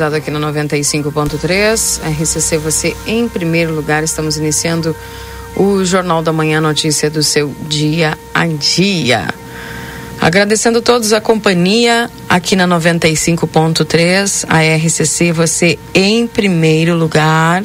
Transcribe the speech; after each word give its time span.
Sintonizado 0.00 0.16
aqui 0.16 0.30
no 0.30 0.40
95.3. 0.40 2.00
RCC, 2.18 2.56
você 2.58 2.96
em 3.06 3.28
primeiro 3.28 3.74
lugar. 3.74 4.02
Estamos 4.02 4.38
iniciando 4.38 4.96
o 5.54 5.84
Jornal 5.84 6.22
da 6.22 6.32
Manhã, 6.32 6.60
notícia 6.60 7.10
do 7.10 7.22
seu 7.22 7.54
dia 7.68 8.16
a 8.32 8.46
dia. 8.46 9.28
Agradecendo 10.18 10.80
todos 10.80 11.12
a 11.12 11.20
companhia 11.20 12.10
aqui 12.28 12.56
na 12.56 12.66
95.3, 12.66 14.46
a 14.48 14.76
RCC, 14.76 15.32
você 15.32 15.78
em 15.94 16.26
primeiro 16.26 16.96
lugar. 16.96 17.64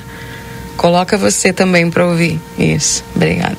Coloca 0.75 1.17
você 1.17 1.53
também 1.53 1.89
para 1.89 2.05
ouvir. 2.05 2.39
Isso, 2.57 3.03
obrigada. 3.15 3.57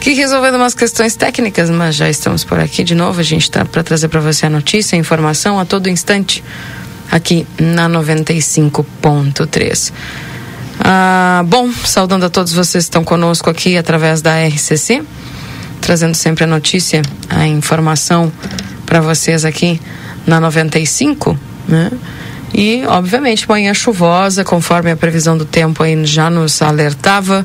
Que 0.00 0.14
resolvendo 0.14 0.56
umas 0.56 0.74
questões 0.74 1.14
técnicas, 1.14 1.68
mas 1.70 1.94
já 1.94 2.08
estamos 2.08 2.42
por 2.42 2.58
aqui 2.58 2.82
de 2.82 2.94
novo. 2.94 3.20
A 3.20 3.24
gente 3.24 3.42
está 3.42 3.64
para 3.64 3.82
trazer 3.82 4.08
para 4.08 4.20
você 4.20 4.46
a 4.46 4.50
notícia, 4.50 4.96
a 4.96 4.98
informação 4.98 5.60
a 5.60 5.64
todo 5.64 5.88
instante 5.88 6.42
aqui 7.12 7.46
na 7.60 7.90
95.3. 7.90 9.92
Ah, 10.80 11.44
bom, 11.46 11.70
saudando 11.84 12.24
a 12.24 12.30
todos 12.30 12.54
vocês 12.54 12.84
que 12.84 12.88
estão 12.88 13.04
conosco 13.04 13.50
aqui 13.50 13.76
através 13.76 14.22
da 14.22 14.32
RCC, 14.48 15.02
trazendo 15.82 16.14
sempre 16.14 16.44
a 16.44 16.46
notícia, 16.46 17.02
a 17.28 17.46
informação 17.46 18.32
para 18.86 19.02
vocês 19.02 19.44
aqui 19.44 19.78
na 20.26 20.40
95, 20.40 21.38
né? 21.68 21.90
E, 22.54 22.84
obviamente, 22.86 23.48
manhã 23.48 23.72
chuvosa, 23.72 24.44
conforme 24.44 24.90
a 24.90 24.96
previsão 24.96 25.36
do 25.36 25.44
tempo 25.44 25.82
aí 25.82 26.04
já 26.04 26.28
nos 26.28 26.60
alertava. 26.60 27.44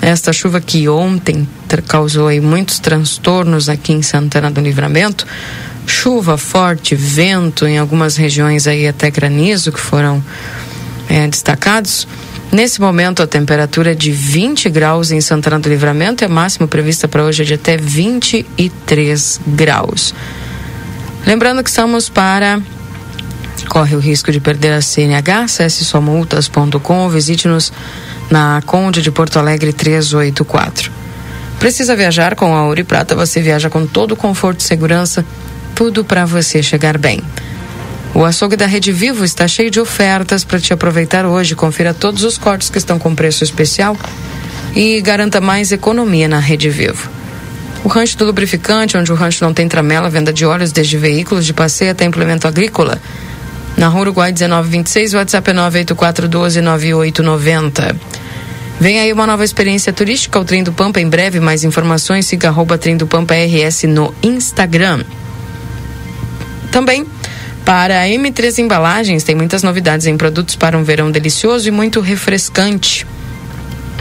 Esta 0.00 0.32
chuva 0.32 0.60
que 0.60 0.88
ontem 0.88 1.48
causou 1.86 2.26
aí 2.26 2.40
muitos 2.40 2.80
transtornos 2.80 3.68
aqui 3.68 3.92
em 3.92 4.02
Santana 4.02 4.50
do 4.50 4.60
Livramento, 4.60 5.24
chuva 5.86 6.36
forte, 6.36 6.94
vento, 6.94 7.66
em 7.66 7.78
algumas 7.78 8.16
regiões 8.16 8.66
aí 8.66 8.86
até 8.86 9.10
granizo 9.10 9.72
que 9.72 9.80
foram 9.80 10.22
é, 11.08 11.26
destacados. 11.26 12.06
Nesse 12.50 12.80
momento, 12.80 13.22
a 13.22 13.26
temperatura 13.26 13.92
é 13.92 13.94
de 13.94 14.10
20 14.10 14.68
graus 14.68 15.10
em 15.10 15.20
Santana 15.20 15.58
do 15.58 15.68
Livramento 15.68 16.22
e 16.22 16.26
a 16.26 16.28
máxima 16.28 16.68
prevista 16.68 17.08
para 17.08 17.24
hoje 17.24 17.42
é 17.42 17.46
de 17.46 17.54
até 17.54 17.76
23 17.76 19.40
graus. 19.46 20.14
Lembrando 21.26 21.62
que 21.62 21.70
estamos 21.70 22.08
para. 22.08 22.60
Corre 23.68 23.96
o 23.96 23.98
risco 23.98 24.30
de 24.30 24.38
perder 24.38 24.72
a 24.72 24.82
CNH, 24.82 25.44
acesse 25.44 25.84
somultas.com, 25.84 27.08
visite-nos 27.08 27.72
na 28.30 28.60
Conde 28.66 29.00
de 29.00 29.10
Porto 29.10 29.38
Alegre 29.38 29.72
384. 29.72 30.90
Precisa 31.58 31.96
viajar 31.96 32.34
com 32.34 32.54
a 32.54 32.64
Ouro 32.66 32.80
e 32.80 32.84
Prata? 32.84 33.14
Você 33.14 33.40
viaja 33.40 33.70
com 33.70 33.86
todo 33.86 34.12
o 34.12 34.16
conforto 34.16 34.60
e 34.60 34.64
segurança 34.64 35.24
tudo 35.74 36.04
para 36.04 36.24
você 36.24 36.62
chegar 36.62 36.98
bem. 36.98 37.20
O 38.14 38.24
açougue 38.24 38.56
da 38.56 38.66
Rede 38.66 38.92
Vivo 38.92 39.24
está 39.24 39.48
cheio 39.48 39.70
de 39.70 39.80
ofertas 39.80 40.44
para 40.44 40.60
te 40.60 40.72
aproveitar 40.72 41.24
hoje. 41.24 41.54
Confira 41.54 41.94
todos 41.94 42.24
os 42.24 42.36
cortes 42.36 42.68
que 42.68 42.76
estão 42.76 42.98
com 42.98 43.14
preço 43.14 43.42
especial 43.42 43.96
e 44.74 45.00
garanta 45.00 45.40
mais 45.40 45.72
economia 45.72 46.28
na 46.28 46.38
Rede 46.38 46.68
Vivo. 46.68 47.08
O 47.82 47.88
rancho 47.88 48.18
do 48.18 48.26
lubrificante, 48.26 48.96
onde 48.96 49.10
o 49.10 49.14
rancho 49.14 49.42
não 49.42 49.54
tem 49.54 49.66
tramela, 49.66 50.10
venda 50.10 50.32
de 50.32 50.44
óleos 50.44 50.72
desde 50.72 50.96
veículos 50.96 51.46
de 51.46 51.52
passeio 51.52 51.90
até 51.90 52.04
implemento 52.04 52.46
agrícola. 52.46 53.00
Na 53.76 53.88
Rua 53.88 54.02
Uruguai 54.02 54.32
1926, 54.32 55.14
WhatsApp 55.14 55.50
é 55.50 55.54
984129890. 55.54 57.96
Vem 58.78 59.00
aí 59.00 59.12
uma 59.12 59.26
nova 59.26 59.44
experiência 59.44 59.92
turística, 59.92 60.38
o 60.38 60.44
Trem 60.44 60.62
do 60.62 60.72
Pampa. 60.72 61.00
Em 61.00 61.08
breve, 61.08 61.40
mais 61.40 61.64
informações, 61.64 62.26
siga 62.26 62.48
arroba 62.48 62.76
Trem 62.76 62.96
do 62.96 63.06
Pampa 63.06 63.34
RS 63.34 63.84
no 63.84 64.14
Instagram. 64.22 65.02
Também 66.72 67.06
para 67.64 68.00
a 68.02 68.06
M3 68.06 68.58
Embalagens 68.58 69.22
tem 69.22 69.36
muitas 69.36 69.62
novidades 69.62 70.06
em 70.06 70.16
produtos 70.16 70.56
para 70.56 70.76
um 70.76 70.82
verão 70.82 71.12
delicioso 71.12 71.68
e 71.68 71.70
muito 71.70 72.00
refrescante. 72.00 73.06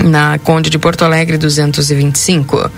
Na 0.03 0.39
Conde 0.39 0.69
de 0.69 0.79
Porto 0.79 1.05
Alegre 1.05 1.37
225. 1.37 2.71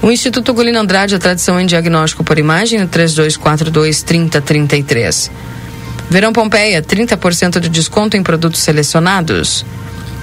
O 0.00 0.10
Instituto 0.10 0.54
Golino 0.54 0.78
Andrade, 0.78 1.14
a 1.14 1.18
tradição 1.18 1.60
em 1.60 1.66
diagnóstico 1.66 2.24
por 2.24 2.38
imagem, 2.38 2.78
no 2.80 2.88
3242 2.88 4.02
3033. 4.02 5.30
Verão 6.08 6.32
Pompeia, 6.32 6.82
30% 6.82 7.60
de 7.60 7.68
desconto 7.68 8.16
em 8.16 8.22
produtos 8.22 8.60
selecionados. 8.60 9.64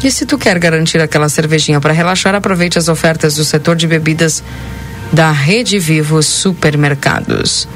E 0.04 0.10
se 0.10 0.26
tu 0.26 0.38
quer 0.38 0.58
garantir 0.58 1.00
aquela 1.00 1.30
cervejinha 1.30 1.80
para 1.80 1.94
relaxar, 1.94 2.34
aproveite 2.34 2.80
as 2.80 2.88
ofertas 2.88 3.36
do 3.36 3.44
setor 3.44 3.76
de 3.76 3.88
bebidas 3.88 4.42
da 5.12 5.32
Rede 5.32 5.78
Vivo 5.78 6.24
Supermercados. 6.24 7.68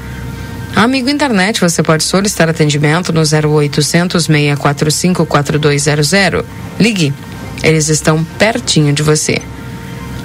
Amigo 0.76 1.08
Internet, 1.08 1.60
você 1.60 1.84
pode 1.84 2.02
solicitar 2.02 2.48
atendimento 2.48 3.12
no 3.12 3.20
0800 3.20 4.24
645 4.24 5.24
4200. 5.24 6.44
Ligue, 6.80 7.14
eles 7.62 7.88
estão 7.88 8.24
pertinho 8.24 8.92
de 8.92 9.00
você. 9.00 9.40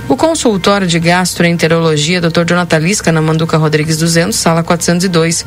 O 0.07 0.17
consultório 0.17 0.87
de 0.87 0.97
gastroenterologia 0.99 2.19
Dr. 2.19 2.45
Jonathan 2.47 2.79
Lisca 2.79 3.11
na 3.11 3.21
Manduca 3.21 3.57
Rodrigues 3.57 3.97
200, 3.97 4.35
sala 4.35 4.63
402. 4.63 5.45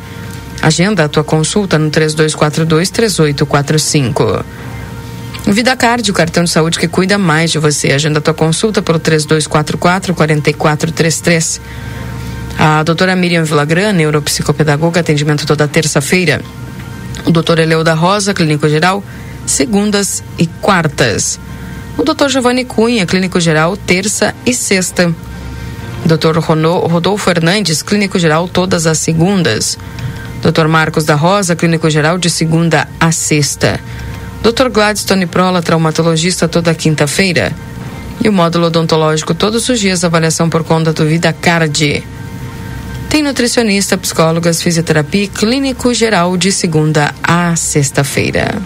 Agenda 0.63 1.05
a 1.05 1.09
tua 1.09 1.25
consulta 1.25 1.77
no 1.77 1.91
3242 1.91 2.91
3845. 2.91 4.45
Vida 5.49 5.75
Card, 5.75 6.09
o 6.09 6.15
cartão 6.15 6.45
de 6.45 6.51
saúde 6.51 6.79
que 6.79 6.87
cuida 6.87 7.19
mais 7.19 7.51
de 7.51 7.59
você. 7.59 7.91
Agenda 7.91 8.21
a 8.21 8.23
tua 8.23 8.35
consulta 8.35 8.81
pelo 8.81 9.01
3244 9.01 10.15
4433. 10.15 11.61
A 12.59 12.83
doutora 12.83 13.17
Miriam 13.17 13.45
Vilagran, 13.45 13.93
neuropsicopedagoga, 13.93 15.01
atendimento 15.01 15.47
toda 15.47 15.67
terça-feira. 15.67 16.41
O 17.25 17.31
doutor 17.31 17.59
Eleu 17.59 17.83
da 17.83 17.95
Rosa, 17.95 18.35
clínico 18.35 18.69
geral, 18.69 19.03
segundas 19.47 20.23
e 20.39 20.47
quartas. 20.47 21.39
O 21.97 22.03
doutor 22.03 22.31
Giovanni 22.31 22.65
Cunha, 22.65 23.07
clínico 23.07 23.41
geral, 23.41 23.77
terça 23.77 24.35
e 24.47 24.55
sexta. 24.55 25.15
Doutor 26.05 26.39
Rodolfo 26.39 27.25
Fernandes, 27.25 27.83
clínico 27.83 28.19
geral, 28.19 28.49
todas 28.49 28.87
as 28.87 28.99
segundas. 28.99 29.79
Dr. 30.43 30.67
Marcos 30.67 31.05
da 31.05 31.15
Rosa, 31.15 31.55
clínico 31.55 31.89
geral, 31.89 32.19
de 32.19 32.29
segunda 32.29 32.89
a 32.99 33.13
sexta. 33.13 33.79
Dr. 34.43 34.69
Gladstone 34.71 35.27
Prola, 35.27 35.63
traumatologista, 35.63 36.49
toda 36.49 36.75
quinta-feira. 36.75 37.53
E 38.23 38.29
o 38.29 38.33
módulo 38.33 38.67
odontológico 38.67 39.35
todos 39.35 39.69
os 39.69 39.79
dias, 39.79 40.03
avaliação 40.03 40.51
por 40.51 40.65
conta 40.65 40.93
do 40.93 41.07
Vida 41.07 41.33
Card. 41.33 42.03
Tem 43.13 43.23
nutricionista, 43.23 43.99
psicólogas, 43.99 44.63
fisioterapia 44.63 45.25
e 45.25 45.29
clínico 45.29 45.93
geral 45.93 46.35
de 46.35 46.51
segunda 46.51 47.15
a 47.23 47.55
sexta-feira. 47.55 48.57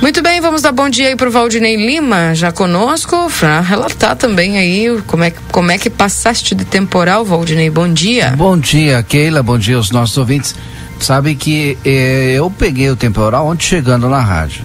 Muito 0.00 0.22
bem, 0.22 0.40
vamos 0.40 0.62
dar 0.62 0.72
bom 0.72 0.88
dia 0.88 1.08
aí 1.08 1.14
pro 1.14 1.30
Valdinei 1.30 1.76
Lima, 1.76 2.34
já 2.34 2.50
conosco, 2.50 3.30
para 3.38 3.60
relatar 3.60 4.16
também 4.16 4.56
aí 4.56 4.98
como 5.06 5.24
é, 5.24 5.32
como 5.52 5.70
é 5.70 5.76
que 5.76 5.90
passaste 5.90 6.54
de 6.54 6.64
temporal, 6.64 7.22
Valdinei. 7.22 7.68
Bom 7.68 7.86
dia. 7.86 8.30
Bom 8.34 8.56
dia, 8.56 9.02
Keila, 9.02 9.42
bom 9.42 9.58
dia 9.58 9.76
aos 9.76 9.90
nossos 9.90 10.16
ouvintes. 10.16 10.54
Sabe 11.00 11.34
que 11.34 11.76
eh, 11.84 12.32
eu 12.34 12.50
peguei 12.50 12.88
o 12.88 12.96
temporal 12.96 13.46
ontem 13.46 13.66
chegando 13.66 14.08
na 14.08 14.20
rádio. 14.20 14.64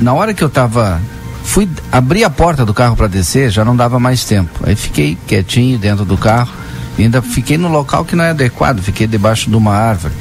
Na 0.00 0.12
hora 0.12 0.34
que 0.34 0.42
eu 0.42 0.50
tava. 0.50 1.00
Fui 1.44 1.68
abrir 1.92 2.24
a 2.24 2.30
porta 2.30 2.66
do 2.66 2.74
carro 2.74 2.96
para 2.96 3.06
descer, 3.06 3.52
já 3.52 3.64
não 3.64 3.76
dava 3.76 4.00
mais 4.00 4.24
tempo. 4.24 4.58
Aí 4.64 4.74
fiquei 4.74 5.16
quietinho 5.28 5.78
dentro 5.78 6.04
do 6.04 6.18
carro. 6.18 6.65
Ainda 6.98 7.20
fiquei 7.20 7.58
no 7.58 7.68
local 7.68 8.04
que 8.04 8.16
não 8.16 8.24
é 8.24 8.30
adequado, 8.30 8.80
fiquei 8.80 9.06
debaixo 9.06 9.50
de 9.50 9.56
uma 9.56 9.74
árvore. 9.74 10.14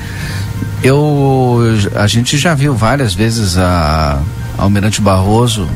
Eu, 0.84 1.60
a 1.96 2.06
gente 2.08 2.38
já 2.38 2.54
viu 2.54 2.76
várias 2.76 3.14
vezes 3.14 3.58
a 3.58 4.22
Almirante 4.58 5.02
Barroso, 5.02 5.68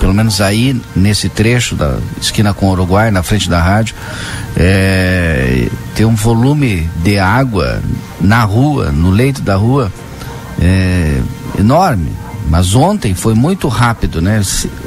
pelo 0.00 0.12
menos 0.12 0.40
aí 0.40 0.80
nesse 0.94 1.28
trecho 1.28 1.74
da 1.74 1.98
esquina 2.20 2.52
com 2.52 2.66
o 2.66 2.70
Uruguai, 2.72 3.10
na 3.10 3.22
frente 3.22 3.48
da 3.48 3.60
rádio, 3.62 3.94
é, 4.56 5.68
tem 5.94 6.06
um 6.06 6.14
volume 6.14 6.88
de 7.02 7.18
água 7.18 7.80
na 8.20 8.42
rua, 8.42 8.90
no 8.90 9.10
leito 9.10 9.42
da 9.42 9.56
rua, 9.56 9.92
é, 10.60 11.20
enorme. 11.58 12.10
Mas 12.48 12.74
ontem 12.74 13.14
foi 13.14 13.34
muito 13.34 13.66
rápido, 13.66 14.22
né? 14.22 14.40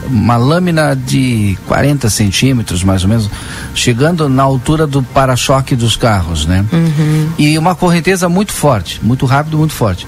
Uma 0.08 0.38
lâmina 0.38 0.96
de 0.96 1.58
40 1.68 2.10
centímetros, 2.10 2.84
mais 2.84 3.04
ou 3.04 3.10
menos, 3.10 3.30
chegando 3.76 4.30
na 4.30 4.44
altura 4.44 4.88
do 4.88 5.04
para-choque 5.04 5.76
dos 5.76 5.96
carros, 5.98 6.46
né? 6.46 6.66
Uhum. 6.72 7.30
E 7.38 7.58
uma 7.58 7.76
correnteza 7.76 8.30
muito 8.30 8.54
forte, 8.54 9.00
muito 9.04 9.26
rápido, 9.26 9.58
muito 9.58 9.74
forte. 9.74 10.08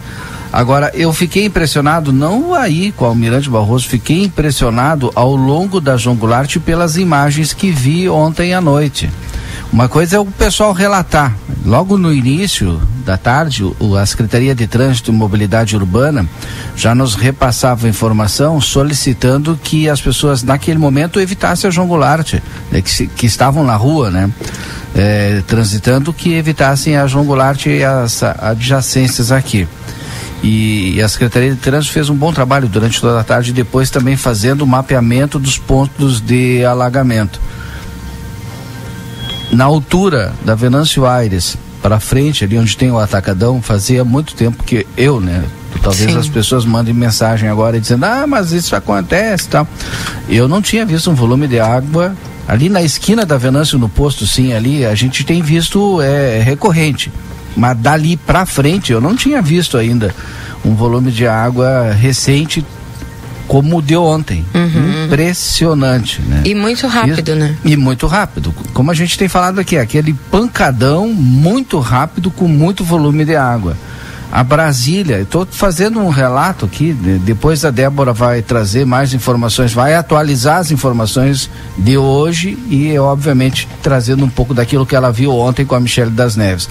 Agora, 0.54 0.92
eu 0.94 1.14
fiquei 1.14 1.46
impressionado, 1.46 2.12
não 2.12 2.54
aí 2.54 2.92
com 2.92 3.06
o 3.06 3.08
Almirante 3.08 3.50
Barroso, 3.50 3.88
fiquei 3.88 4.24
impressionado 4.24 5.10
ao 5.16 5.34
longo 5.34 5.80
da 5.80 5.96
João 5.96 6.16
Goulart 6.16 6.58
pelas 6.60 6.98
imagens 6.98 7.54
que 7.54 7.72
vi 7.72 8.10
ontem 8.10 8.54
à 8.54 8.60
noite. 8.60 9.10
Uma 9.72 9.88
coisa 9.88 10.18
é 10.18 10.20
o 10.20 10.26
pessoal 10.26 10.74
relatar. 10.74 11.34
Logo 11.66 11.98
no 11.98 12.14
início 12.14 12.82
da 13.02 13.18
tarde, 13.18 13.64
o, 13.64 13.96
a 13.96 14.06
Secretaria 14.06 14.56
de 14.56 14.68
Trânsito 14.68 15.12
e 15.12 15.14
Mobilidade 15.14 15.76
Urbana 15.76 16.26
já 16.76 16.96
nos 16.96 17.16
repassava 17.16 17.90
informação 17.90 18.62
solicitando 18.62 19.60
que 19.62 19.90
as 19.90 20.00
pessoas 20.00 20.44
naquele 20.44 20.78
momento 20.78 21.20
evitassem 21.20 21.68
a 21.68 21.72
João 21.72 21.88
Goulart, 21.88 22.36
né, 22.72 22.82
que, 22.82 22.90
se, 22.90 23.08
que 23.08 23.26
estavam 23.26 23.64
na 23.64 23.76
rua, 23.76 24.10
né? 24.10 24.30
É, 24.94 25.42
transitando, 25.48 26.12
que 26.12 26.34
evitassem 26.34 26.98
a 26.98 27.08
João 27.08 27.24
Goulart 27.24 27.66
e 27.66 27.82
as 27.84 28.22
adjacências 28.24 29.32
aqui. 29.32 29.66
E, 30.44 30.96
e, 30.96 31.02
a 31.02 31.08
Secretaria 31.08 31.52
de 31.52 31.58
Trânsito 31.58 31.94
fez 31.94 32.10
um 32.10 32.16
bom 32.16 32.34
trabalho 32.34 32.68
durante 32.68 33.00
toda 33.00 33.20
a 33.20 33.24
tarde, 33.24 33.54
depois 33.54 33.90
também 33.90 34.18
fazendo 34.18 34.64
o 34.64 34.68
mapeamento 34.68 35.40
dos 35.40 35.58
pontos 35.58 36.20
de 36.20 36.66
alagamento 36.66 37.40
na 39.52 39.66
altura 39.66 40.34
da 40.46 40.56
Venâncio 40.56 41.06
Aires 41.06 41.58
para 41.82 42.00
frente, 42.00 42.44
ali 42.44 42.58
onde 42.58 42.78
tem 42.78 42.92
o 42.92 43.00
atacadão, 43.00 43.62
fazia 43.62 44.04
muito 44.04 44.36
tempo 44.36 44.64
que 44.64 44.86
eu, 44.96 45.20
né? 45.20 45.44
Talvez 45.82 46.12
Sim. 46.12 46.18
as 46.18 46.28
pessoas 46.28 46.64
mandem 46.64 46.94
mensagem 46.94 47.50
agora 47.50 47.80
dizendo, 47.80 48.06
ah, 48.06 48.26
mas 48.28 48.52
isso 48.52 48.76
acontece 48.76 49.50
tal. 49.50 49.68
Eu 50.30 50.48
não 50.48 50.62
tinha 50.62 50.86
visto 50.86 51.10
um 51.10 51.16
volume 51.16 51.48
de 51.48 51.60
água 51.60 52.16
ali 52.48 52.70
na 52.70 52.84
esquina 52.84 53.26
da 53.26 53.38
Venâncio, 53.38 53.80
no 53.80 53.90
posto, 53.90 54.28
sim, 54.28 54.54
ali, 54.54 54.86
a 54.86 54.94
gente 54.94 55.24
tem 55.24 55.42
visto 55.42 56.02
é, 56.02 56.42
recorrente. 56.42 57.12
Mas 57.56 57.78
dali 57.78 58.16
para 58.16 58.46
frente 58.46 58.92
eu 58.92 59.02
não 59.02 59.16
tinha 59.16 59.42
visto 59.42 59.78
ainda 59.78 60.14
um 60.64 60.76
volume 60.76 61.12
de 61.12 61.28
água 61.28 61.92
recente 61.92 62.64
como 63.48 63.78
o 63.78 63.82
de 63.82 63.96
ontem. 63.96 64.46
Uhum. 64.54 65.06
Impressionante, 65.06 66.22
né? 66.22 66.42
E 66.46 66.56
muito 66.56 66.88
rápido, 66.88 67.32
e, 67.32 67.36
né? 67.36 67.56
E 67.64 67.78
muito 67.78 68.08
rápido. 68.08 68.54
Como 68.74 68.92
a 68.92 68.94
gente 68.94 69.18
tem 69.18 69.28
falado 69.28 69.60
aqui, 69.60 69.78
aquele 69.78 70.14
pancadão 70.30 71.10
muito 71.10 71.80
rápido 71.80 72.32
com 72.32 72.48
muito 72.48 72.84
volume 72.84 73.26
de 73.26 73.36
água. 73.36 73.76
A 74.32 74.46
Brasília, 74.46 75.20
estou 75.20 75.46
fazendo 75.52 76.00
um 76.00 76.08
relato 76.08 76.66
aqui, 76.66 76.94
depois 76.94 77.66
a 77.66 77.70
Débora 77.70 78.14
vai 78.14 78.42
trazer 78.42 78.86
mais 78.86 79.14
informações, 79.14 79.74
vai 79.74 79.94
atualizar 79.94 80.60
as 80.60 80.72
informações 80.72 81.50
de 81.78 81.98
hoje 81.98 82.58
e, 82.70 82.98
obviamente, 82.98 83.68
trazendo 83.84 84.24
um 84.24 84.30
pouco 84.30 84.54
daquilo 84.54 84.86
que 84.86 84.96
ela 84.96 85.12
viu 85.12 85.36
ontem 85.36 85.66
com 85.66 85.76
a 85.76 85.82
Michelle 85.82 86.12
das 86.12 86.38
Neves. 86.38 86.70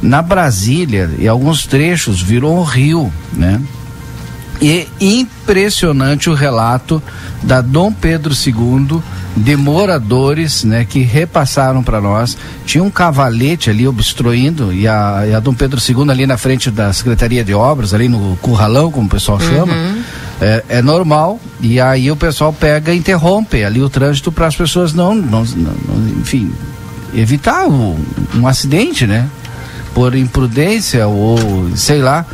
Na 0.00 0.22
Brasília, 0.22 1.10
em 1.18 1.28
alguns 1.28 1.66
trechos, 1.66 2.22
virou 2.22 2.58
um 2.58 2.62
rio, 2.62 3.12
né? 3.30 3.60
E 4.62 4.88
impressionante 5.00 6.30
o 6.30 6.34
relato 6.34 7.02
da 7.42 7.60
Dom 7.60 7.92
Pedro 7.92 8.32
II 8.32 9.02
de 9.36 9.56
moradores, 9.56 10.62
né, 10.62 10.84
que 10.84 11.00
repassaram 11.00 11.82
para 11.82 12.00
nós. 12.00 12.36
Tinha 12.64 12.84
um 12.84 12.90
cavalete 12.90 13.70
ali 13.70 13.88
obstruindo 13.88 14.72
e 14.72 14.86
a, 14.86 15.24
e 15.28 15.34
a, 15.34 15.40
Dom 15.40 15.52
Pedro 15.52 15.80
II 15.80 16.10
ali 16.10 16.26
na 16.26 16.36
frente 16.36 16.70
da 16.70 16.92
Secretaria 16.92 17.42
de 17.42 17.52
Obras, 17.52 17.92
ali 17.92 18.08
no 18.08 18.36
curralão, 18.36 18.92
como 18.92 19.06
o 19.06 19.10
pessoal 19.10 19.40
chama. 19.40 19.72
Uhum. 19.72 20.02
É, 20.40 20.64
é, 20.68 20.82
normal 20.82 21.40
e 21.60 21.80
aí 21.80 22.10
o 22.10 22.16
pessoal 22.16 22.52
pega 22.52 22.92
e 22.92 22.98
interrompe 22.98 23.62
ali 23.62 23.80
o 23.80 23.88
trânsito 23.88 24.32
para 24.32 24.48
as 24.48 24.56
pessoas 24.56 24.92
não, 24.92 25.14
não, 25.14 25.44
não, 25.44 25.74
enfim, 26.20 26.52
evitar 27.14 27.68
o, 27.68 27.96
um 28.34 28.46
acidente, 28.46 29.06
né? 29.06 29.28
Por 29.94 30.14
imprudência 30.14 31.06
ou 31.06 31.36
sei 31.76 32.00
lá. 32.00 32.24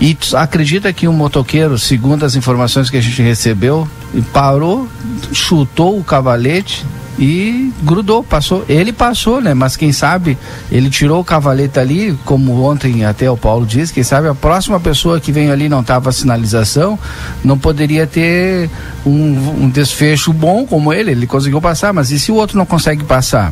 E 0.00 0.16
acredita 0.34 0.92
que 0.92 1.08
um 1.08 1.12
motoqueiro, 1.12 1.78
segundo 1.78 2.24
as 2.24 2.36
informações 2.36 2.90
que 2.90 2.98
a 2.98 3.00
gente 3.00 3.22
recebeu, 3.22 3.88
parou, 4.32 4.86
chutou 5.32 5.98
o 5.98 6.04
cavalete 6.04 6.84
e 7.18 7.72
grudou, 7.82 8.22
passou. 8.22 8.62
Ele 8.68 8.92
passou, 8.92 9.40
né? 9.40 9.54
Mas 9.54 9.74
quem 9.74 9.90
sabe 9.92 10.36
ele 10.70 10.90
tirou 10.90 11.20
o 11.20 11.24
cavalete 11.24 11.78
ali, 11.78 12.18
como 12.26 12.62
ontem 12.62 13.06
até 13.06 13.30
o 13.30 13.38
Paulo 13.38 13.64
disse, 13.64 13.90
quem 13.92 14.02
sabe 14.02 14.28
a 14.28 14.34
próxima 14.34 14.78
pessoa 14.78 15.18
que 15.18 15.32
vem 15.32 15.50
ali 15.50 15.66
não 15.66 15.80
estava 15.80 16.12
sinalização, 16.12 16.98
não 17.42 17.58
poderia 17.58 18.06
ter 18.06 18.68
um, 19.04 19.62
um 19.62 19.70
desfecho 19.70 20.30
bom 20.30 20.66
como 20.66 20.92
ele, 20.92 21.10
ele 21.10 21.26
conseguiu 21.26 21.60
passar, 21.60 21.94
mas 21.94 22.10
e 22.10 22.18
se 22.18 22.30
o 22.30 22.34
outro 22.34 22.58
não 22.58 22.66
consegue 22.66 23.02
passar? 23.02 23.50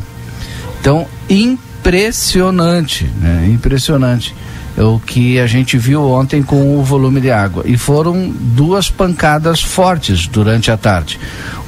Então, 0.79 1.07
impressionante, 1.27 3.09
né? 3.19 3.49
Impressionante 3.51 4.35
o 4.77 4.99
que 4.99 5.39
a 5.39 5.47
gente 5.47 5.77
viu 5.77 6.03
ontem 6.09 6.43
com 6.43 6.77
o 6.77 6.83
volume 6.83 7.21
de 7.21 7.31
água. 7.31 7.63
E 7.65 7.77
foram 7.77 8.29
duas 8.29 8.89
pancadas 8.89 9.61
fortes 9.61 10.27
durante 10.27 10.69
a 10.71 10.77
tarde. 10.77 11.19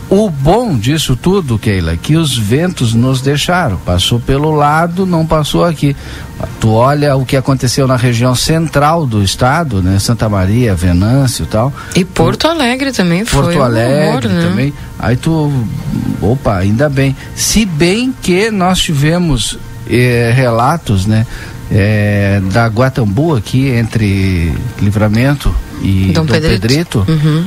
O 0.09 0.29
bom 0.29 0.77
disso 0.77 1.17
tudo, 1.17 1.59
Keila, 1.59 1.91
é 1.91 1.97
que 1.97 2.15
os 2.15 2.37
ventos 2.37 2.93
nos 2.93 3.19
deixaram. 3.21 3.75
Passou 3.77 4.21
pelo 4.21 4.51
lado, 4.51 5.05
não 5.05 5.25
passou 5.25 5.65
aqui. 5.65 5.97
Tu 6.61 6.69
olha 6.69 7.17
o 7.17 7.25
que 7.25 7.35
aconteceu 7.35 7.85
na 7.87 7.97
região 7.97 8.33
central 8.33 9.05
do 9.05 9.21
estado, 9.21 9.81
né? 9.81 9.99
Santa 9.99 10.29
Maria, 10.29 10.73
Venâncio 10.73 11.43
e 11.43 11.47
tal. 11.47 11.73
E 11.93 12.05
Porto 12.05 12.47
Alegre 12.47 12.93
também 12.93 13.25
foi. 13.25 13.43
Porto 13.43 13.61
Alegre 13.61 14.29
um 14.29 14.31
né? 14.31 14.47
também. 14.47 14.73
Aí 14.97 15.17
tu. 15.17 15.51
Opa, 16.21 16.55
ainda 16.55 16.87
bem. 16.87 17.13
Se 17.35 17.65
bem 17.65 18.15
que 18.21 18.49
nós 18.49 18.79
tivemos 18.79 19.59
eh, 19.89 20.31
relatos, 20.33 21.05
né? 21.05 21.27
É, 21.71 22.41
da 22.51 22.67
Guatambu 22.67 23.35
aqui 23.35 23.67
entre 23.69 24.53
Livramento 24.79 25.53
e 25.81 26.11
Dom, 26.13 26.25
Dom 26.25 26.33
Pedrito, 26.33 26.61
Pedrito 26.61 27.05
uhum. 27.07 27.45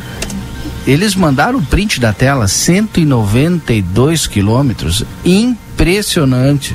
eles 0.86 1.14
mandaram 1.14 1.58
o 1.58 1.62
print 1.62 2.00
da 2.00 2.12
tela 2.12 2.46
192 2.46 4.26
quilômetros 4.26 5.04
impressionante 5.24 6.74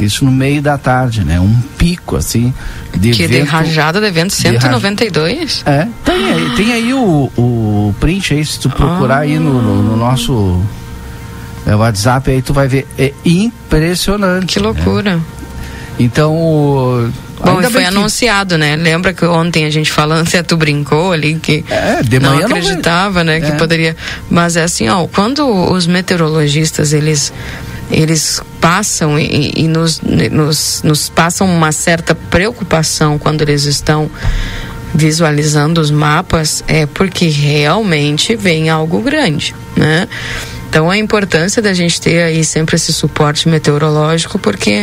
isso 0.00 0.24
no 0.24 0.30
meio 0.30 0.62
da 0.62 0.78
tarde, 0.78 1.24
né? 1.24 1.40
Um 1.40 1.54
pico, 1.76 2.16
assim, 2.16 2.54
de 2.96 3.10
Que 3.10 3.26
vento, 3.26 3.44
de 3.44 3.50
rajada 3.50 4.00
de 4.00 4.10
vento 4.10 4.32
192? 4.32 5.64
De 5.64 5.70
é, 5.70 5.88
tem 6.04 6.32
aí, 6.32 6.56
tem 6.56 6.72
aí 6.72 6.94
o, 6.94 7.30
o 7.36 7.94
print 7.98 8.34
aí, 8.34 8.44
se 8.44 8.60
tu 8.60 8.70
procurar 8.70 9.16
ah. 9.16 9.20
aí 9.20 9.38
no, 9.38 9.60
no, 9.60 9.82
no 9.82 9.96
nosso 9.96 10.62
é, 11.66 11.74
WhatsApp, 11.74 12.30
aí 12.30 12.42
tu 12.42 12.52
vai 12.52 12.68
ver. 12.68 12.86
É 12.96 13.12
impressionante. 13.24 14.54
Que 14.54 14.60
loucura. 14.60 15.16
Né? 15.16 15.22
Então. 15.98 17.12
Bom, 17.40 17.62
foi 17.70 17.84
anunciado, 17.84 18.58
né? 18.58 18.74
Lembra 18.74 19.12
que 19.12 19.24
ontem 19.24 19.64
a 19.64 19.70
gente 19.70 19.92
falando, 19.92 20.28
se 20.28 20.42
tu 20.42 20.56
brincou 20.56 21.12
ali, 21.12 21.36
que 21.36 21.64
é, 21.70 22.02
de 22.02 22.18
não 22.18 22.36
acreditava, 22.36 23.22
não 23.22 23.32
né? 23.32 23.38
É. 23.38 23.40
Que 23.40 23.52
poderia. 23.52 23.96
Mas 24.28 24.56
é 24.56 24.64
assim, 24.64 24.88
ó, 24.88 25.06
quando 25.06 25.46
os 25.46 25.86
meteorologistas, 25.86 26.92
eles 26.92 27.32
eles 27.90 28.42
passam 28.60 29.18
e, 29.18 29.52
e 29.56 29.68
nos, 29.68 30.00
nos, 30.00 30.82
nos 30.82 31.08
passam 31.08 31.46
uma 31.46 31.72
certa 31.72 32.14
preocupação 32.14 33.18
quando 33.18 33.42
eles 33.42 33.64
estão 33.64 34.10
visualizando 34.94 35.80
os 35.80 35.90
mapas 35.90 36.62
é 36.66 36.86
porque 36.86 37.28
realmente 37.28 38.36
vem 38.36 38.68
algo 38.68 39.00
grande, 39.00 39.54
né? 39.76 40.08
Então 40.68 40.90
a 40.90 40.98
importância 40.98 41.62
da 41.62 41.72
gente 41.72 42.00
ter 42.00 42.22
aí 42.22 42.44
sempre 42.44 42.76
esse 42.76 42.92
suporte 42.92 43.48
meteorológico 43.48 44.38
porque 44.38 44.80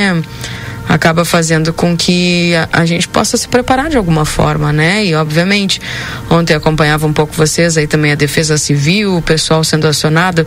acaba 0.87 1.25
fazendo 1.25 1.73
com 1.73 1.95
que 1.97 2.53
a, 2.55 2.81
a, 2.81 2.85
gente 2.85 3.07
possa 3.07 3.37
se 3.37 3.47
preparar 3.47 3.89
de 3.89 3.97
alguma 3.97 4.25
forma, 4.25 4.71
né? 4.71 5.05
E 5.05 5.15
obviamente, 5.15 5.81
ontem 6.29 6.53
acompanhava 6.53 7.05
um 7.07 7.13
pouco 7.13 7.33
vocês 7.35 7.77
aí 7.77 7.87
também 7.87 8.11
a 8.11 8.15
Defesa 8.15 8.57
Civil, 8.57 9.17
o 9.17 9.21
pessoal 9.21 9.63
sendo 9.63 9.87
acionado, 9.87 10.45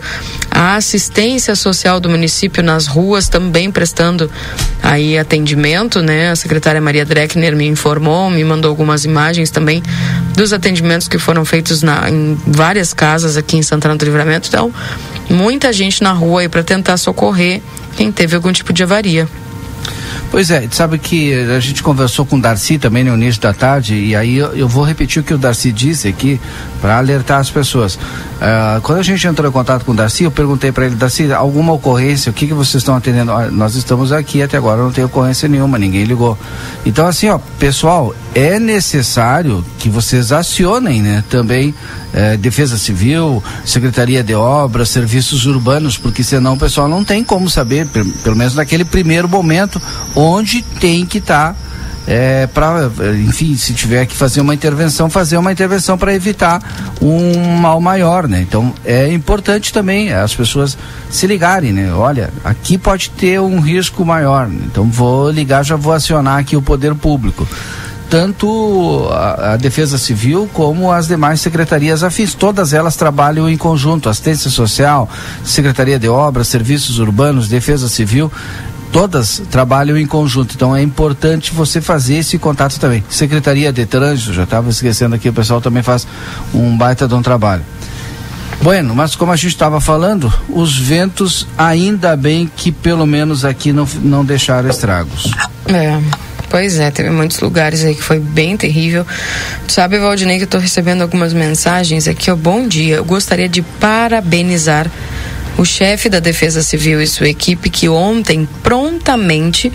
a 0.49 0.75
assistência 0.75 1.55
social 1.55 1.99
do 1.99 2.09
município 2.09 2.63
nas 2.63 2.87
ruas 2.87 3.27
também 3.27 3.71
prestando 3.71 4.29
aí 4.81 5.17
atendimento, 5.17 6.01
né? 6.01 6.31
A 6.31 6.35
secretária 6.35 6.79
Maria 6.81 7.05
Dreckner 7.05 7.55
me 7.55 7.67
informou, 7.67 8.29
me 8.29 8.43
mandou 8.43 8.69
algumas 8.69 9.05
imagens 9.05 9.49
também 9.49 9.83
dos 10.35 10.53
atendimentos 10.53 11.07
que 11.07 11.17
foram 11.17 11.43
feitos 11.43 11.81
na, 11.81 12.09
em 12.09 12.37
várias 12.47 12.93
casas 12.93 13.37
aqui 13.37 13.57
em 13.57 13.61
Santana 13.61 13.95
do 13.95 14.05
Livramento. 14.05 14.47
Então, 14.47 14.73
muita 15.29 15.71
gente 15.73 16.01
na 16.01 16.11
rua 16.11 16.41
aí 16.41 16.49
para 16.49 16.63
tentar 16.63 16.97
socorrer 16.97 17.61
quem 17.95 18.11
teve 18.11 18.35
algum 18.35 18.51
tipo 18.51 18.71
de 18.71 18.83
avaria. 18.83 19.27
Pois 20.31 20.51
é, 20.51 20.67
sabe 20.71 20.99
que 20.99 21.33
a 21.33 21.59
gente 21.59 21.81
conversou 21.81 22.25
com 22.25 22.37
o 22.37 22.41
Darcy 22.41 22.77
também 22.77 23.03
no 23.03 23.15
início 23.15 23.41
da 23.41 23.53
tarde, 23.53 23.95
e 23.95 24.15
aí 24.15 24.37
eu, 24.37 24.53
eu 24.53 24.67
vou 24.67 24.83
repetir 24.83 25.21
o 25.21 25.25
que 25.25 25.33
o 25.33 25.37
Darcy 25.37 25.71
disse 25.71 26.07
aqui 26.07 26.39
para 26.79 26.97
alertar 26.97 27.39
as 27.39 27.49
pessoas. 27.49 27.95
Uh, 27.95 28.79
quando 28.83 28.99
a 28.99 29.03
gente 29.03 29.25
entrou 29.27 29.49
em 29.49 29.51
contato 29.51 29.83
com 29.83 29.91
o 29.91 29.95
Darcy, 29.95 30.23
eu 30.23 30.31
perguntei 30.31 30.71
para 30.71 30.85
ele, 30.85 30.95
Darcy, 30.95 31.31
alguma 31.33 31.73
ocorrência? 31.73 32.29
O 32.29 32.33
que, 32.33 32.47
que 32.47 32.53
vocês 32.53 32.75
estão 32.75 32.95
atendendo? 32.95 33.31
Ah, 33.31 33.49
nós 33.51 33.75
estamos 33.75 34.11
aqui, 34.11 34.41
até 34.41 34.57
agora 34.57 34.81
não 34.81 34.91
tem 34.91 35.03
ocorrência 35.03 35.49
nenhuma, 35.49 35.77
ninguém 35.77 36.03
ligou. 36.03 36.37
Então, 36.85 37.07
assim, 37.07 37.27
ó, 37.27 37.39
pessoal, 37.57 38.15
é 38.33 38.59
necessário 38.59 39.65
que 39.79 39.89
vocês 39.89 40.31
acionem, 40.31 41.01
né, 41.01 41.23
também 41.29 41.73
eh, 42.13 42.37
Defesa 42.37 42.77
Civil, 42.77 43.43
Secretaria 43.65 44.23
de 44.23 44.33
Obras, 44.33 44.89
Serviços 44.89 45.45
Urbanos, 45.45 45.97
porque 45.97 46.23
senão 46.23 46.53
o 46.53 46.57
pessoal 46.57 46.87
não 46.87 47.03
tem 47.03 47.23
como 47.23 47.49
saber, 47.49 47.87
pelo 48.23 48.35
menos 48.35 48.55
naquele 48.55 48.83
primeiro 48.83 49.27
momento, 49.27 49.78
onde 50.15 50.61
tem 50.61 51.05
que 51.05 51.19
estar. 51.19 51.53
Tá 51.53 51.69
é, 52.09 52.47
para, 52.47 52.89
enfim, 53.23 53.55
se 53.55 53.71
tiver 53.71 54.03
que 54.07 54.15
fazer 54.15 54.41
uma 54.41 54.53
intervenção, 54.53 55.11
fazer 55.11 55.37
uma 55.37 55.51
intervenção 55.51 55.95
para 55.95 56.11
evitar 56.11 56.59
um 56.99 57.57
mal 57.59 57.79
maior, 57.79 58.27
né? 58.27 58.41
Então 58.41 58.73
é 58.83 59.13
importante 59.13 59.71
também 59.71 60.11
as 60.11 60.33
pessoas 60.33 60.75
se 61.11 61.27
ligarem, 61.27 61.71
né? 61.71 61.93
Olha, 61.93 62.31
aqui 62.43 62.79
pode 62.79 63.11
ter 63.11 63.39
um 63.39 63.59
risco 63.59 64.03
maior, 64.03 64.47
né? 64.47 64.59
então 64.65 64.85
vou 64.85 65.29
ligar, 65.29 65.63
já 65.63 65.75
vou 65.75 65.93
acionar 65.93 66.39
aqui 66.39 66.55
o 66.55 66.61
poder 66.63 66.95
público 66.95 67.47
tanto 68.09 69.07
a, 69.11 69.53
a, 69.53 69.57
Defesa 69.57 69.95
Civil 69.99 70.49
como 70.51 70.91
as 70.91 71.07
demais 71.07 71.39
secretarias 71.41 72.03
afins. 72.03 72.33
Todas 72.33 72.73
elas 72.73 72.95
trabalham 72.95 73.47
em 73.47 73.55
conjunto, 73.55 74.09
assistência 74.09 74.49
social, 74.49 75.07
Secretaria 75.43 75.99
de 75.99 76.09
Obras, 76.09 76.47
Serviços 76.47 76.97
Urbanos, 76.97 77.47
Defesa 77.47 77.87
Civil. 77.87 78.31
Todas 78.91 79.41
trabalham 79.51 79.97
em 79.97 80.05
conjunto, 80.05 80.55
então 80.55 80.75
é 80.75 80.81
importante 80.81 81.51
você 81.53 81.79
fazer 81.79 82.15
esse 82.15 82.37
contato 82.39 82.79
também. 82.79 83.03
Secretaria 83.09 83.71
de 83.71 83.85
Trânsito, 83.85 84.33
já 84.33 84.43
estava 84.43 84.69
esquecendo 84.69 85.15
aqui, 85.15 85.29
o 85.29 85.33
pessoal 85.33 85.61
também 85.61 85.83
faz 85.83 86.07
um 86.53 86.75
baita 86.75 87.07
de 87.07 87.13
um 87.13 87.21
trabalho. 87.21 87.63
Bueno, 88.61 88.93
mas 88.93 89.15
como 89.15 89.31
a 89.31 89.35
gente 89.35 89.53
estava 89.53 89.79
falando, 89.79 90.33
os 90.49 90.77
ventos 90.77 91.47
ainda 91.57 92.15
bem 92.15 92.49
que 92.53 92.71
pelo 92.71 93.05
menos 93.05 93.45
aqui 93.45 93.71
não, 93.71 93.87
não 94.01 94.25
deixaram 94.25 94.69
estragos. 94.69 95.31
É. 95.67 95.97
Pois 96.49 96.79
é, 96.79 96.89
teve 96.89 97.11
muitos 97.11 97.39
lugares 97.39 97.85
aí 97.85 97.93
que 97.93 98.01
foi 98.01 98.19
bem 98.19 98.57
terrível. 98.57 99.05
Tu 99.67 99.71
sabe, 99.71 99.99
Valdinei, 99.99 100.37
que 100.37 100.45
eu 100.45 100.47
tô 100.47 100.57
recebendo 100.57 101.03
algumas 101.03 101.31
mensagens 101.31 102.07
aqui, 102.07 102.31
ó. 102.31 102.35
Bom 102.35 102.67
dia. 102.67 102.95
Eu 102.95 103.05
gostaria 103.05 103.47
de 103.47 103.61
parabenizar 103.61 104.89
o 105.59 105.65
chefe 105.65 106.07
da 106.07 106.21
Defesa 106.21 106.63
Civil 106.63 107.01
e 107.01 107.07
sua 107.07 107.27
equipe 107.27 107.69
que 107.69 107.89
ontem 107.89 108.47
prontamente 108.63 109.69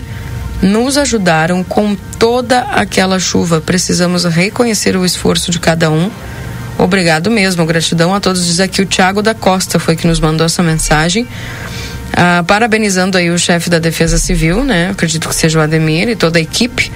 nos 0.59 0.97
ajudaram 0.97 1.63
com 1.63 1.95
toda 2.17 2.61
aquela 2.61 3.19
chuva. 3.19 3.61
Precisamos 3.61 4.25
reconhecer 4.25 4.97
o 4.97 5.05
esforço 5.05 5.51
de 5.51 5.59
cada 5.59 5.91
um. 5.91 6.09
Obrigado 6.75 7.29
mesmo, 7.29 7.63
gratidão 7.67 8.15
a 8.15 8.19
todos. 8.19 8.47
Diz 8.47 8.59
aqui 8.59 8.81
o 8.81 8.85
Tiago 8.87 9.21
da 9.21 9.35
Costa 9.35 9.77
foi 9.77 9.95
que 9.95 10.07
nos 10.07 10.19
mandou 10.19 10.47
essa 10.47 10.63
mensagem. 10.63 11.27
Ah, 12.13 12.43
parabenizando 12.47 13.15
aí 13.15 13.29
o 13.29 13.37
chefe 13.37 13.69
da 13.69 13.77
Defesa 13.77 14.17
Civil, 14.17 14.63
né? 14.63 14.89
Acredito 14.89 15.29
que 15.29 15.35
seja 15.35 15.59
o 15.59 15.61
Ademir 15.61 16.09
e 16.09 16.15
toda 16.15 16.39
a 16.39 16.41
equipe 16.41 16.91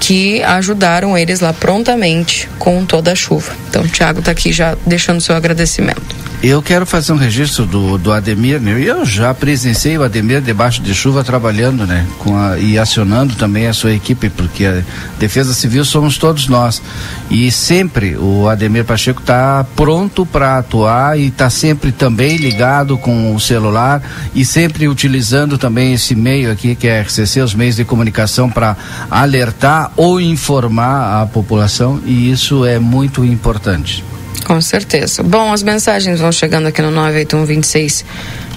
que 0.00 0.42
ajudaram 0.42 1.16
eles 1.16 1.40
lá 1.40 1.52
prontamente 1.52 2.48
com 2.58 2.86
toda 2.86 3.12
a 3.12 3.14
chuva. 3.14 3.52
Então, 3.68 3.82
o 3.82 3.88
Thiago 3.88 4.20
está 4.20 4.32
aqui 4.32 4.50
já 4.50 4.78
deixando 4.86 5.20
seu 5.20 5.36
agradecimento. 5.36 6.23
Eu 6.42 6.60
quero 6.60 6.84
fazer 6.84 7.12
um 7.12 7.16
registro 7.16 7.64
do, 7.64 7.96
do 7.96 8.12
Ademir, 8.12 8.60
né? 8.60 8.78
Eu 8.78 9.06
já 9.06 9.32
presenciei 9.32 9.96
o 9.96 10.02
Ademir 10.02 10.42
debaixo 10.42 10.82
de 10.82 10.94
chuva 10.94 11.24
trabalhando, 11.24 11.86
né? 11.86 12.06
Com 12.18 12.36
a, 12.36 12.58
e 12.58 12.78
acionando 12.78 13.34
também 13.34 13.66
a 13.66 13.72
sua 13.72 13.92
equipe, 13.92 14.28
porque 14.28 14.66
a 14.66 14.82
Defesa 15.18 15.54
Civil 15.54 15.84
somos 15.86 16.18
todos 16.18 16.46
nós. 16.46 16.82
E 17.30 17.50
sempre 17.50 18.16
o 18.16 18.46
Ademir 18.46 18.84
Pacheco 18.84 19.20
está 19.20 19.64
pronto 19.74 20.26
para 20.26 20.58
atuar 20.58 21.18
e 21.18 21.28
está 21.28 21.48
sempre 21.48 21.92
também 21.92 22.36
ligado 22.36 22.98
com 22.98 23.34
o 23.34 23.40
celular 23.40 24.02
e 24.34 24.44
sempre 24.44 24.86
utilizando 24.86 25.56
também 25.56 25.94
esse 25.94 26.14
meio 26.14 26.52
aqui, 26.52 26.74
que 26.74 26.86
é 26.86 27.00
RCC, 27.00 27.40
os 27.40 27.54
meios 27.54 27.76
de 27.76 27.84
comunicação, 27.84 28.50
para 28.50 28.76
alertar 29.10 29.92
ou 29.96 30.20
informar 30.20 31.22
a 31.22 31.26
população, 31.26 32.00
e 32.04 32.30
isso 32.30 32.64
é 32.66 32.78
muito 32.78 33.24
importante. 33.24 34.04
Com 34.42 34.60
certeza. 34.60 35.22
Bom, 35.22 35.52
as 35.52 35.62
mensagens 35.62 36.20
vão 36.20 36.30
chegando 36.30 36.66
aqui 36.66 36.82
no 36.82 36.90
981 36.90 37.44
26 37.46 38.04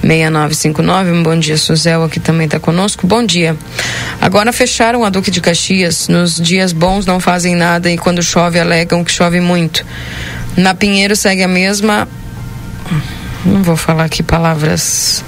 6959. 0.02 1.12
Um 1.12 1.24
bom 1.24 1.38
dia, 1.40 1.58
Suzel, 1.58 2.04
aqui 2.04 2.20
também 2.20 2.46
está 2.46 2.60
conosco. 2.60 3.08
Bom 3.08 3.26
dia. 3.26 3.56
Agora 4.20 4.52
fecharam 4.52 5.06
a 5.06 5.10
Duque 5.10 5.32
de 5.32 5.40
Caxias. 5.40 6.08
Nos 6.08 6.36
dias 6.36 6.74
bons 6.74 7.06
não 7.06 7.20
fazem 7.20 7.56
nada 7.56 7.90
e 7.90 7.98
quando 7.98 8.22
chove 8.22 8.60
alegam 8.60 9.04
que 9.04 9.12
chove 9.12 9.40
muito. 9.40 9.86
Na 10.58 10.74
Pinheiro 10.74 11.16
segue 11.16 11.44
a 11.44 11.48
mesma. 11.48 12.08
Não 13.46 13.64
vou 13.64 13.78
falar 13.78 14.06
aqui 14.06 14.22
palavras. 14.22 15.24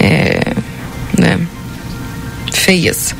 É, 0.00 0.40
né, 1.18 1.38
feias. 2.52 3.14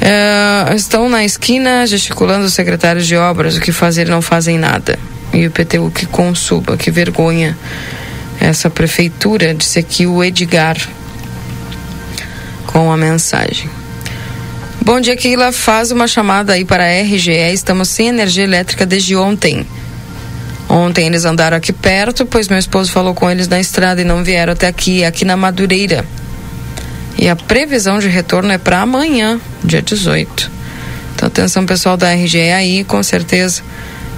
É, 0.00 0.74
estão 0.74 1.08
na 1.08 1.24
esquina 1.24 1.86
gesticulando 1.86 2.46
os 2.46 2.52
secretários 2.52 3.06
de 3.06 3.16
obras. 3.16 3.56
O 3.56 3.60
que 3.60 3.70
fazer 3.70 4.08
não 4.08 4.20
fazem 4.20 4.58
nada 4.58 4.98
e 5.32 5.46
o 5.46 5.50
PTU 5.50 5.90
que 5.90 6.06
consuma, 6.06 6.76
que 6.76 6.90
vergonha 6.90 7.56
essa 8.40 8.68
prefeitura, 8.68 9.54
disse 9.54 9.78
aqui 9.78 10.06
o 10.06 10.22
Edgar 10.22 10.76
com 12.66 12.90
a 12.90 12.96
mensagem. 12.96 13.70
Bom 14.84 15.00
dia, 15.00 15.16
Keila. 15.16 15.52
Faz 15.52 15.92
uma 15.92 16.08
chamada 16.08 16.54
aí 16.54 16.64
para 16.64 16.84
a 16.84 17.02
RGE. 17.02 17.52
Estamos 17.52 17.88
sem 17.88 18.08
energia 18.08 18.42
elétrica 18.42 18.84
desde 18.84 19.14
ontem. 19.14 19.64
Ontem 20.68 21.06
eles 21.06 21.24
andaram 21.24 21.56
aqui 21.56 21.72
perto, 21.72 22.26
pois 22.26 22.48
meu 22.48 22.58
esposo 22.58 22.90
falou 22.90 23.14
com 23.14 23.30
eles 23.30 23.46
na 23.46 23.60
estrada 23.60 24.00
e 24.00 24.04
não 24.04 24.24
vieram 24.24 24.54
até 24.54 24.66
aqui, 24.66 25.04
aqui 25.04 25.24
na 25.24 25.36
Madureira. 25.36 26.04
E 27.18 27.28
a 27.28 27.36
previsão 27.36 28.00
de 28.00 28.08
retorno 28.08 28.50
é 28.50 28.58
para 28.58 28.80
amanhã, 28.80 29.40
dia 29.62 29.82
18. 29.82 30.50
Então, 31.14 31.28
atenção 31.28 31.64
pessoal 31.66 31.96
da 31.96 32.12
RGE 32.12 32.50
aí, 32.50 32.84
com 32.84 33.02
certeza 33.02 33.62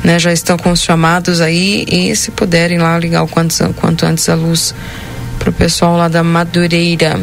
né, 0.04 0.18
já 0.18 0.30
estão 0.32 0.58
com 0.58 0.70
os 0.70 0.82
chamados 0.82 1.40
aí 1.40 1.86
e 1.90 2.14
se 2.14 2.30
puderem 2.30 2.78
lá 2.78 2.96
ligar 2.98 3.22
o 3.22 3.28
quanto, 3.28 3.56
quanto 3.74 4.04
antes 4.04 4.28
a 4.28 4.34
luz 4.34 4.74
para 5.38 5.48
o 5.48 5.52
pessoal 5.52 5.96
lá 5.96 6.08
da 6.08 6.22
Madureira. 6.22 7.20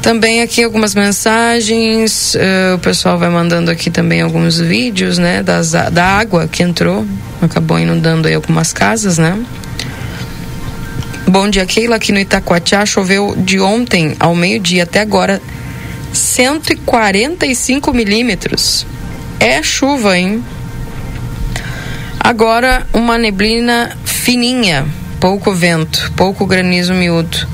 Também 0.00 0.40
aqui 0.40 0.62
algumas 0.62 0.94
mensagens, 0.94 2.34
uh, 2.34 2.76
o 2.76 2.78
pessoal 2.78 3.18
vai 3.18 3.28
mandando 3.28 3.70
aqui 3.70 3.90
também 3.90 4.22
alguns 4.22 4.58
vídeos, 4.58 5.18
né, 5.18 5.42
das, 5.42 5.72
da 5.72 6.04
água 6.04 6.48
que 6.48 6.62
entrou, 6.62 7.04
acabou 7.42 7.78
inundando 7.78 8.28
aí 8.28 8.34
algumas 8.34 8.72
casas, 8.72 9.18
né? 9.18 9.38
Bom 11.26 11.50
dia, 11.50 11.66
Keila, 11.66 11.96
aqui 11.96 12.12
no 12.12 12.18
Itacoatiá 12.18 12.86
choveu 12.86 13.34
de 13.36 13.60
ontem 13.60 14.16
ao 14.18 14.34
meio-dia 14.34 14.84
até 14.84 15.00
agora 15.00 15.40
145 16.12 17.92
milímetros. 17.92 18.86
É 19.38 19.62
chuva, 19.62 20.18
hein? 20.18 20.42
Agora, 22.22 22.86
uma 22.92 23.16
neblina 23.16 23.90
fininha, 24.04 24.86
pouco 25.18 25.52
vento, 25.52 26.12
pouco 26.14 26.46
granizo 26.46 26.92
miúdo. 26.92 27.48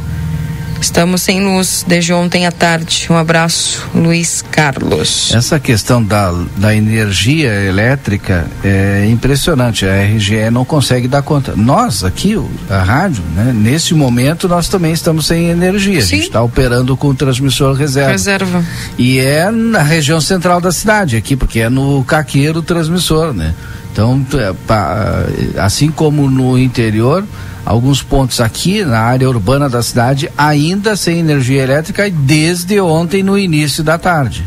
Estamos 0.80 1.23
sem 1.23 1.42
luz 1.42 1.85
desde 1.87 2.12
ontem 2.12 2.46
à 2.46 2.52
tarde. 2.52 3.06
Um 3.08 3.16
abraço, 3.16 3.88
Luiz 3.94 4.44
Carlos. 4.50 5.32
Essa 5.35 5.58
questão 5.58 6.02
da, 6.02 6.30
da 6.58 6.75
energia 6.75 7.50
elétrica 7.64 8.46
é 8.62 9.08
impressionante. 9.11 9.87
A 9.87 10.02
RGE 10.02 10.50
não 10.50 10.64
consegue 10.64 11.08
dar 11.08 11.23
conta. 11.23 11.54
Nós, 11.56 12.04
aqui, 12.04 12.38
a 12.68 12.82
rádio, 12.82 13.23
né, 13.35 13.52
nesse 13.54 13.94
momento, 13.94 14.49
nós 14.49 14.68
também 14.68 14.92
estamos 14.92 15.26
sem 15.26 15.49
energia. 15.49 16.02
Sim. 16.02 16.16
A 16.16 16.18
gente 16.18 16.26
está 16.26 16.42
operando 16.42 16.96
com 16.96 17.08
o 17.08 17.14
transmissor 17.14 17.75
reserva. 17.75 18.12
Reserva. 18.12 18.64
E 18.99 19.18
é 19.18 19.50
na 19.50 19.82
região 19.82 20.20
central 20.20 20.61
da 20.61 20.70
cidade, 20.70 21.16
aqui, 21.16 21.37
porque 21.37 21.61
é 21.61 21.70
no 21.70 22.04
caqueiro 22.04 22.61
o 22.61 22.62
transmissor, 22.62 23.32
né? 23.32 23.54
Então, 23.96 24.22
é, 24.34 25.58
assim 25.58 25.90
como 25.90 26.28
no 26.28 26.58
interior, 26.58 27.24
alguns 27.64 28.02
pontos 28.02 28.42
aqui 28.42 28.84
na 28.84 29.00
área 29.00 29.26
urbana 29.26 29.70
da 29.70 29.82
cidade 29.82 30.30
ainda 30.36 30.94
sem 30.96 31.20
energia 31.20 31.62
elétrica 31.62 32.10
desde 32.10 32.78
ontem 32.78 33.22
no 33.22 33.38
início 33.38 33.82
da 33.82 33.96
tarde. 33.96 34.46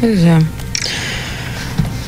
Pois 0.00 0.20
é. 0.20 0.38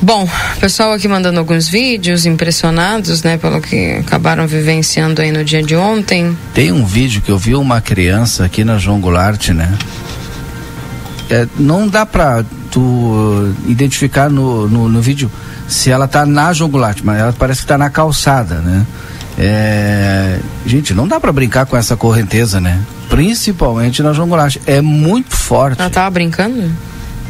Bom, 0.01 0.27
pessoal 0.59 0.93
aqui 0.93 1.07
mandando 1.07 1.39
alguns 1.39 1.69
vídeos 1.69 2.25
impressionados, 2.25 3.23
né, 3.23 3.37
pelo 3.37 3.61
que 3.61 3.97
acabaram 4.01 4.47
vivenciando 4.47 5.21
aí 5.21 5.31
no 5.31 5.45
dia 5.45 5.63
de 5.63 5.77
ontem. 5.77 6.35
Tem 6.55 6.73
um 6.73 6.87
vídeo 6.87 7.21
que 7.21 7.31
eu 7.31 7.37
vi 7.37 7.55
uma 7.55 7.83
criança 7.83 8.47
aqui 8.47 8.65
na 8.65 8.79
João 8.79 9.01
Goulart, 9.01 9.51
né? 9.51 9.77
É, 11.29 11.47
não 11.59 11.87
dá 11.87 12.07
pra 12.07 12.43
tu 12.71 13.53
identificar 13.67 14.31
no, 14.31 14.67
no, 14.67 14.89
no 14.89 15.03
vídeo 15.03 15.31
se 15.71 15.89
ela 15.89 16.09
tá 16.09 16.27
na 16.27 16.53
João 16.53 16.71
mas 17.05 17.21
ela 17.21 17.33
parece 17.33 17.61
que 17.61 17.67
tá 17.67 17.79
na 17.79 17.89
calçada, 17.89 18.57
né? 18.57 18.85
É, 19.39 20.39
gente, 20.67 20.93
não 20.93 21.07
dá 21.07 21.21
para 21.21 21.33
brincar 21.33 21.65
com 21.65 21.77
essa 21.77 21.97
correnteza, 21.97 22.61
né? 22.61 22.83
Principalmente 23.09 24.03
na 24.03 24.13
João. 24.13 24.29
É 24.67 24.81
muito 24.81 25.35
forte. 25.35 25.81
Ela 25.81 25.89
tava 25.89 26.11
brincando? 26.11 26.71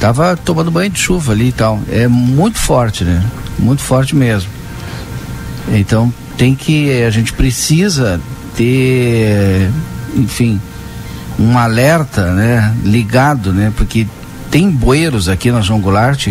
Tava 0.00 0.36
tomando 0.36 0.70
banho 0.70 0.90
de 0.90 0.98
chuva 0.98 1.32
ali 1.32 1.48
e 1.48 1.52
tal. 1.52 1.78
É 1.90 2.08
muito 2.08 2.58
forte, 2.58 3.04
né? 3.04 3.22
Muito 3.58 3.82
forte 3.82 4.16
mesmo. 4.16 4.50
Então 5.68 6.12
tem 6.38 6.54
que. 6.54 7.02
A 7.02 7.10
gente 7.10 7.34
precisa 7.34 8.18
ter, 8.56 9.70
enfim, 10.16 10.58
um 11.38 11.58
alerta, 11.58 12.32
né? 12.32 12.74
Ligado, 12.82 13.52
né? 13.52 13.70
Porque 13.76 14.06
tem 14.50 14.70
bueiros 14.70 15.28
aqui 15.28 15.52
na 15.52 15.60
João 15.60 15.78
Goulart 15.78 16.28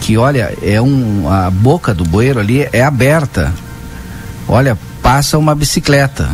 que, 0.00 0.16
olha, 0.16 0.52
é 0.62 0.80
um. 0.80 1.28
A 1.28 1.50
boca 1.50 1.94
do 1.94 2.04
bueiro 2.04 2.40
ali 2.40 2.68
é 2.72 2.82
aberta. 2.82 3.52
Olha, 4.48 4.76
passa 5.02 5.38
uma 5.38 5.54
bicicleta, 5.54 6.28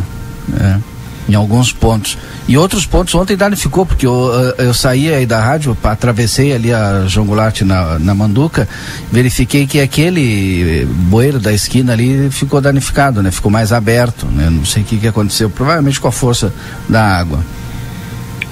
né? 0.47 0.81
Em 1.29 1.35
alguns 1.35 1.73
pontos. 1.73 2.17
E 2.47 2.57
outros 2.57 2.85
pontos 2.85 3.13
ontem 3.13 3.35
danificou, 3.35 3.85
porque 3.85 4.07
eu, 4.07 4.31
eu 4.57 4.73
saí 4.73 5.13
aí 5.13 5.25
da 5.25 5.43
rádio, 5.43 5.77
atravessei 5.83 6.53
ali 6.53 6.73
a 6.73 7.03
João 7.05 7.27
na, 7.65 7.99
na 7.99 8.15
Manduca, 8.15 8.67
verifiquei 9.11 9.67
que 9.67 9.81
aquele 9.81 10.85
bueiro 10.85 11.37
da 11.37 11.51
esquina 11.51 11.91
ali 11.91 12.29
ficou 12.31 12.61
danificado, 12.61 13.21
né? 13.21 13.29
Ficou 13.29 13.51
mais 13.51 13.73
aberto, 13.73 14.25
né? 14.27 14.49
Não 14.49 14.63
sei 14.63 14.83
o 14.83 14.85
que, 14.85 14.97
que 14.97 15.07
aconteceu, 15.07 15.49
provavelmente 15.49 15.99
com 15.99 16.07
a 16.07 16.11
força 16.11 16.53
da 16.87 17.03
água. 17.03 17.39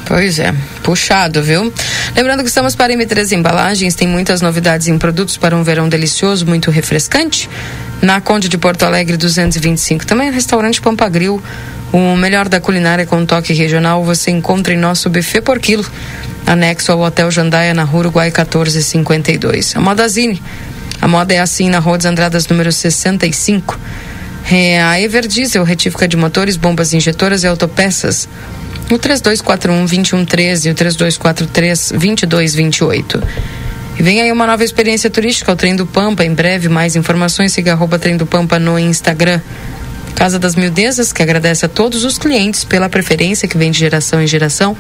Pois 0.05 0.37
é, 0.37 0.53
puxado, 0.83 1.41
viu? 1.41 1.73
Lembrando 2.15 2.43
que 2.43 2.49
estamos 2.49 2.75
para 2.75 2.93
M3 2.93 3.31
Embalagens, 3.31 3.95
tem 3.95 4.07
muitas 4.07 4.39
novidades 4.39 4.87
em 4.87 4.99
produtos 4.99 5.35
para 5.35 5.55
um 5.55 5.63
verão 5.63 5.89
delicioso, 5.89 6.45
muito 6.45 6.69
refrescante. 6.69 7.49
Na 8.01 8.21
Conde 8.21 8.47
de 8.47 8.57
Porto 8.57 8.83
Alegre 8.83 9.17
225, 9.17 10.05
também 10.05 10.31
restaurante 10.31 10.79
Pampagril, 10.79 11.41
o 11.91 12.15
melhor 12.15 12.47
da 12.47 12.59
culinária 12.59 13.05
com 13.05 13.25
toque 13.25 13.51
regional, 13.53 14.03
você 14.03 14.29
encontra 14.29 14.73
em 14.73 14.77
nosso 14.77 15.09
buffet 15.09 15.41
por 15.41 15.59
quilo, 15.59 15.85
anexo 16.45 16.91
ao 16.91 16.99
Hotel 16.99 17.31
Jandaia 17.31 17.73
na 17.73 17.83
Rua 17.83 18.01
Uruguai 18.01 18.27
1452. 18.27 19.75
A 19.75 19.79
Modazine, 19.79 20.39
a 21.01 21.07
moda 21.07 21.33
é 21.33 21.39
assim 21.39 21.67
na 21.67 21.79
Rua 21.79 21.97
dos 21.97 22.05
Andradas 22.05 22.47
número 22.47 22.71
65. 22.71 23.79
É 24.51 24.79
a 24.79 25.01
Everdiesel, 25.01 25.63
retífica 25.63 26.07
de 26.07 26.15
motores, 26.15 26.57
bombas 26.57 26.93
injetoras 26.93 27.43
e 27.43 27.47
autopeças 27.47 28.29
o 28.91 28.97
3241 28.97 29.85
2113 29.85 30.67
e 30.67 30.71
o 30.71 30.75
3243 30.75 31.91
2228. 31.91 33.23
E 33.97 34.03
vem 34.03 34.21
aí 34.21 34.31
uma 34.31 34.45
nova 34.45 34.63
experiência 34.63 35.09
turística, 35.09 35.51
o 35.51 35.55
Trem 35.55 35.75
do 35.75 35.85
Pampa. 35.85 36.25
Em 36.25 36.33
breve, 36.33 36.67
mais 36.67 36.95
informações, 36.95 37.53
siga 37.53 37.71
arroba 37.71 37.97
Trem 37.97 38.17
do 38.17 38.25
Pampa 38.25 38.59
no 38.59 38.77
Instagram. 38.77 39.39
Casa 40.13 40.37
das 40.37 40.55
Mildezas, 40.55 41.11
que 41.11 41.23
agradece 41.23 41.65
a 41.65 41.69
todos 41.69 42.03
os 42.03 42.17
clientes 42.17 42.63
pela 42.63 42.89
preferência 42.89 43.47
que 43.47 43.57
vem 43.57 43.71
de 43.71 43.79
geração 43.79 44.21
em 44.21 44.27
geração. 44.27 44.75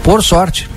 por 0.03 0.21
sorte 0.23 0.69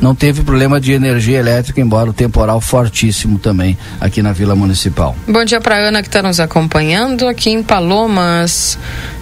não 0.00 0.14
teve 0.14 0.42
problema 0.42 0.80
de 0.80 0.92
energia 0.92 1.38
elétrica, 1.38 1.80
embora 1.80 2.10
o 2.10 2.12
temporal 2.12 2.60
fortíssimo 2.60 3.38
também 3.38 3.76
aqui 4.00 4.22
na 4.22 4.32
Vila 4.32 4.54
Municipal. 4.54 5.16
Bom 5.26 5.44
dia 5.44 5.60
para 5.60 5.76
Ana 5.76 6.02
que 6.02 6.08
está 6.08 6.22
nos 6.22 6.38
acompanhando 6.38 7.26
aqui 7.26 7.50
em 7.50 7.62
Palomas. 7.62 8.78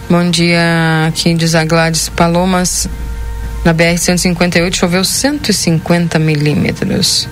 Bom 0.08 0.30
dia 0.30 1.06
aqui 1.08 1.34
diz 1.34 1.54
a 1.54 1.64
Gladys 1.64 2.08
Palomas. 2.08 2.88
Na 3.64 3.74
BR-158 3.74 4.74
choveu 4.74 5.02
150 5.02 6.18
milímetros. 6.18 7.28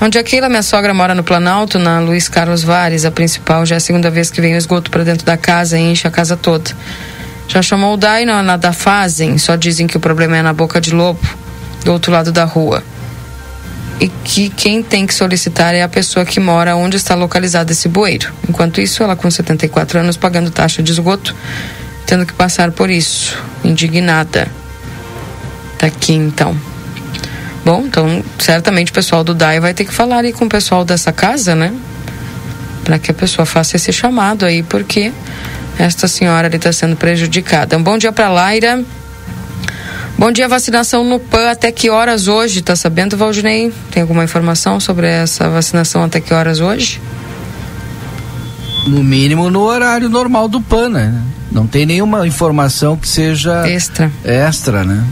Onde 0.00 0.18
Aquila, 0.18 0.48
minha 0.48 0.62
sogra, 0.62 0.92
mora 0.92 1.14
no 1.14 1.24
Planalto, 1.24 1.78
na 1.78 1.98
Luiz 1.98 2.28
Carlos 2.28 2.62
Vares, 2.62 3.04
a 3.04 3.10
principal. 3.10 3.64
Já 3.64 3.76
é 3.76 3.78
a 3.78 3.80
segunda 3.80 4.10
vez 4.10 4.30
que 4.30 4.40
vem 4.40 4.54
o 4.54 4.58
esgoto 4.58 4.90
para 4.90 5.02
dentro 5.02 5.24
da 5.24 5.36
casa 5.36 5.78
e 5.78 5.82
enche 5.82 6.06
a 6.06 6.10
casa 6.10 6.36
toda. 6.36 6.70
Já 7.48 7.62
chamou 7.62 7.94
o 7.94 7.96
DAI 7.96 8.24
na, 8.24 8.42
na 8.42 8.56
da 8.56 8.72
Fazem, 8.72 9.38
só 9.38 9.56
dizem 9.56 9.86
que 9.86 9.96
o 9.96 10.00
problema 10.00 10.36
é 10.36 10.42
na 10.42 10.52
boca 10.52 10.80
de 10.80 10.94
lobo 10.94 11.20
do 11.84 11.92
outro 11.92 12.10
lado 12.10 12.32
da 12.32 12.44
rua. 12.44 12.82
E 14.00 14.08
que 14.08 14.48
quem 14.48 14.82
tem 14.82 15.06
que 15.06 15.14
solicitar 15.14 15.74
é 15.74 15.82
a 15.82 15.88
pessoa 15.88 16.24
que 16.24 16.40
mora 16.40 16.74
onde 16.74 16.96
está 16.96 17.14
localizado 17.14 17.70
esse 17.70 17.88
bueiro. 17.88 18.32
Enquanto 18.48 18.80
isso, 18.80 19.02
ela 19.02 19.14
com 19.14 19.30
74 19.30 20.00
anos 20.00 20.16
pagando 20.16 20.50
taxa 20.50 20.82
de 20.82 20.90
esgoto, 20.90 21.34
tendo 22.06 22.26
que 22.26 22.32
passar 22.32 22.72
por 22.72 22.90
isso, 22.90 23.38
indignada. 23.62 24.48
Tá 25.78 25.86
aqui 25.86 26.12
então. 26.12 26.56
Bom, 27.64 27.84
então 27.86 28.22
certamente 28.38 28.90
o 28.90 28.94
pessoal 28.94 29.22
do 29.24 29.32
DAI 29.32 29.60
vai 29.60 29.72
ter 29.72 29.84
que 29.84 29.94
falar 29.94 30.24
aí 30.24 30.32
com 30.32 30.44
o 30.44 30.48
pessoal 30.48 30.84
dessa 30.84 31.12
casa, 31.12 31.54
né? 31.54 31.72
Para 32.82 32.98
que 32.98 33.10
a 33.10 33.14
pessoa 33.14 33.46
faça 33.46 33.76
esse 33.76 33.92
chamado 33.92 34.44
aí, 34.44 34.62
porque 34.62 35.12
esta 35.78 36.06
senhora 36.06 36.46
ali 36.46 36.56
está 36.56 36.72
sendo 36.72 36.96
prejudicada. 36.96 37.78
Um 37.78 37.82
bom 37.82 37.96
dia 37.96 38.12
para 38.12 38.28
Laira. 38.28 38.84
Bom 40.16 40.30
dia, 40.30 40.46
vacinação 40.46 41.02
no 41.02 41.18
PAN 41.18 41.50
até 41.50 41.72
que 41.72 41.90
horas 41.90 42.28
hoje? 42.28 42.62
Tá 42.62 42.76
sabendo, 42.76 43.16
Valdinei? 43.16 43.72
Tem 43.90 44.00
alguma 44.00 44.22
informação 44.22 44.78
sobre 44.78 45.08
essa 45.08 45.48
vacinação 45.50 46.04
até 46.04 46.20
que 46.20 46.32
horas 46.32 46.60
hoje? 46.60 47.00
No 48.86 49.02
mínimo 49.02 49.50
no 49.50 49.62
horário 49.62 50.08
normal 50.08 50.48
do 50.48 50.60
PAN, 50.60 50.88
né? 50.90 51.20
Não 51.50 51.66
tem 51.66 51.84
nenhuma 51.84 52.26
informação 52.26 52.96
que 52.96 53.08
seja 53.08 53.68
extra, 53.68 54.10
extra 54.24 54.84
né? 54.84 55.04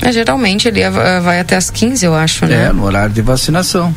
É, 0.00 0.12
geralmente 0.12 0.68
ele 0.68 0.80
vai 1.22 1.40
até 1.40 1.56
as 1.56 1.68
15, 1.68 2.06
eu 2.06 2.14
acho, 2.14 2.46
né? 2.46 2.66
É, 2.66 2.72
no 2.72 2.84
horário 2.84 3.12
de 3.12 3.22
vacinação. 3.22 3.92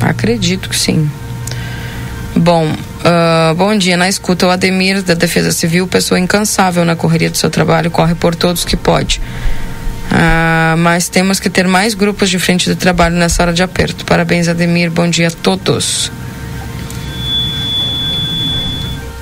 Acredito 0.00 0.68
que 0.68 0.76
sim. 0.76 1.08
Bom, 2.34 2.74
Uh, 3.00 3.54
bom 3.54 3.76
dia, 3.76 3.96
na 3.96 4.08
escuta, 4.08 4.46
o 4.46 4.50
Ademir 4.50 5.02
da 5.02 5.14
Defesa 5.14 5.52
Civil, 5.52 5.88
pessoa 5.88 6.20
incansável 6.20 6.84
na 6.84 6.94
correria 6.94 7.30
do 7.30 7.36
seu 7.36 7.48
trabalho, 7.48 7.90
corre 7.90 8.14
por 8.14 8.34
todos 8.34 8.64
que 8.64 8.76
pode. 8.76 9.20
Uh, 10.10 10.76
mas 10.76 11.08
temos 11.08 11.40
que 11.40 11.48
ter 11.48 11.66
mais 11.66 11.94
grupos 11.94 12.28
de 12.28 12.38
frente 12.38 12.68
de 12.68 12.76
trabalho 12.76 13.16
nessa 13.16 13.42
hora 13.42 13.52
de 13.54 13.62
aperto. 13.62 14.04
Parabéns, 14.04 14.48
Ademir. 14.48 14.90
Bom 14.90 15.08
dia 15.08 15.28
a 15.28 15.30
todos. 15.30 16.12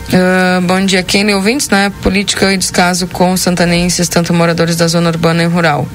Uh, 0.09 0.61
bom 0.63 0.85
dia, 0.85 1.03
Kenny 1.03 1.35
ouvintes, 1.35 1.69
né? 1.69 1.93
Política 2.03 2.53
e 2.53 2.57
descaso 2.57 3.07
com 3.07 3.37
santanenses, 3.37 4.09
tanto 4.09 4.35
moradores 4.35 4.75
da 4.75 4.89
zona 4.89 5.11
urbana 5.11 5.43
e 5.45 5.47
rural. 5.47 5.87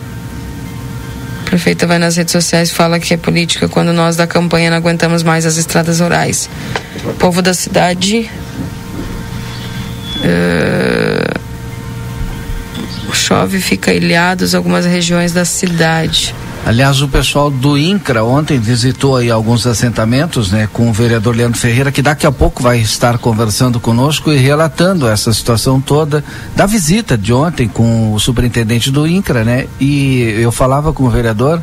Prefeita 1.53 1.85
vai 1.85 1.99
nas 1.99 2.17
redes 2.17 2.31
sociais 2.31 2.69
e 2.69 2.73
fala 2.73 2.99
que 2.99 3.13
é 3.13 3.17
política 3.17 3.69
quando 3.69 3.93
nós 3.93 4.15
da 4.15 4.25
campanha 4.25 4.71
não 4.71 4.77
aguentamos 4.77 5.21
mais 5.21 5.45
as 5.45 5.55
estradas 5.55 5.99
rurais. 5.99 6.49
O 7.05 7.13
povo 7.13 7.43
da 7.43 7.53
cidade. 7.53 8.27
Uh, 10.17 11.39
chove, 13.13 13.61
fica 13.61 13.93
ilhados 13.93 14.55
algumas 14.55 14.83
regiões 14.83 15.31
da 15.31 15.45
cidade. 15.45 16.33
Aliás, 16.65 17.01
o 17.01 17.09
pessoal 17.09 17.51
do 17.51 17.77
INCRA 17.77 18.23
ontem 18.23 18.57
visitou 18.57 19.17
aí 19.17 19.29
alguns 19.29 19.67
assentamentos, 19.67 20.49
né, 20.49 20.67
com 20.71 20.89
o 20.89 20.93
vereador 20.93 21.35
Leandro 21.35 21.59
Ferreira, 21.59 21.91
que 21.91 22.01
daqui 22.01 22.25
a 22.25 22.31
pouco 22.31 22.63
vai 22.63 22.79
estar 22.79 23.17
conversando 23.17 23.81
conosco 23.81 24.31
e 24.31 24.37
relatando 24.37 25.05
essa 25.05 25.33
situação 25.33 25.81
toda 25.81 26.23
da 26.55 26.65
visita 26.65 27.17
de 27.17 27.33
ontem 27.33 27.67
com 27.67 28.13
o 28.13 28.19
superintendente 28.19 28.89
do 28.89 29.05
INCRA, 29.05 29.43
né? 29.43 29.67
E 29.77 30.21
eu 30.39 30.53
falava 30.53 30.93
com 30.93 31.03
o 31.03 31.09
vereador, 31.09 31.61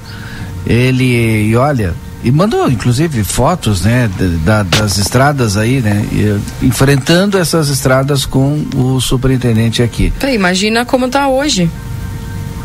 ele, 0.66 1.48
e 1.48 1.56
olha, 1.56 1.94
e 2.22 2.30
mandou 2.30 2.70
inclusive 2.70 3.24
fotos 3.24 3.80
né 3.80 4.10
da, 4.44 4.62
das 4.62 4.98
estradas 4.98 5.56
aí 5.56 5.80
né 5.80 6.04
e, 6.12 6.66
enfrentando 6.66 7.38
essas 7.38 7.70
estradas 7.70 8.26
com 8.26 8.66
o 8.76 9.00
superintendente 9.00 9.82
aqui. 9.82 10.12
Imagina 10.30 10.84
como 10.84 11.06
está 11.06 11.26
hoje. 11.26 11.70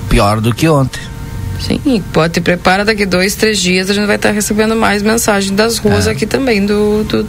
Pior 0.10 0.42
do 0.42 0.54
que 0.54 0.68
ontem 0.68 1.15
sim 1.60 2.04
pode 2.14 2.34
te 2.34 2.42
prepara 2.42 2.84
daqui 2.84 3.06
dois 3.06 3.36
três 3.36 3.60
dias 3.60 3.90
a 3.90 3.94
gente 3.94 4.06
vai 4.06 4.16
estar 4.16 4.32
recebendo 4.32 4.76
mais 4.76 5.02
mensagem 5.02 5.56
das 5.56 5.78
ruas 5.78 6.08
é. 6.08 6.12
aqui 6.12 6.26
também 6.26 6.66
do, 6.66 7.04
do 7.04 7.24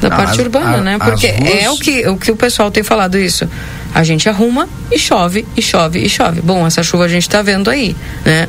da 0.00 0.10
Não, 0.10 0.16
parte 0.16 0.32
as, 0.32 0.38
urbana 0.38 0.78
a, 0.78 0.80
né 0.80 0.98
porque 0.98 1.28
ruas... 1.28 1.62
é 1.62 1.70
o 1.70 1.76
que 1.76 2.08
o 2.08 2.16
que 2.16 2.30
o 2.30 2.36
pessoal 2.36 2.70
tem 2.70 2.82
falado 2.82 3.18
isso 3.18 3.48
a 3.94 4.02
gente 4.02 4.28
arruma 4.28 4.68
e 4.90 4.98
chove 4.98 5.46
e 5.56 5.62
chove 5.62 6.00
e 6.00 6.08
chove 6.08 6.40
bom 6.40 6.66
essa 6.66 6.82
chuva 6.82 7.04
a 7.04 7.08
gente 7.08 7.22
está 7.22 7.42
vendo 7.42 7.70
aí 7.70 7.96
né 8.24 8.48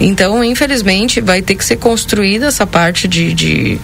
então, 0.00 0.42
infelizmente, 0.42 1.20
vai 1.20 1.42
ter 1.42 1.54
que 1.54 1.64
ser 1.64 1.76
construída 1.76 2.46
essa 2.46 2.66
parte 2.66 3.06
de, 3.06 3.34
de, 3.34 3.78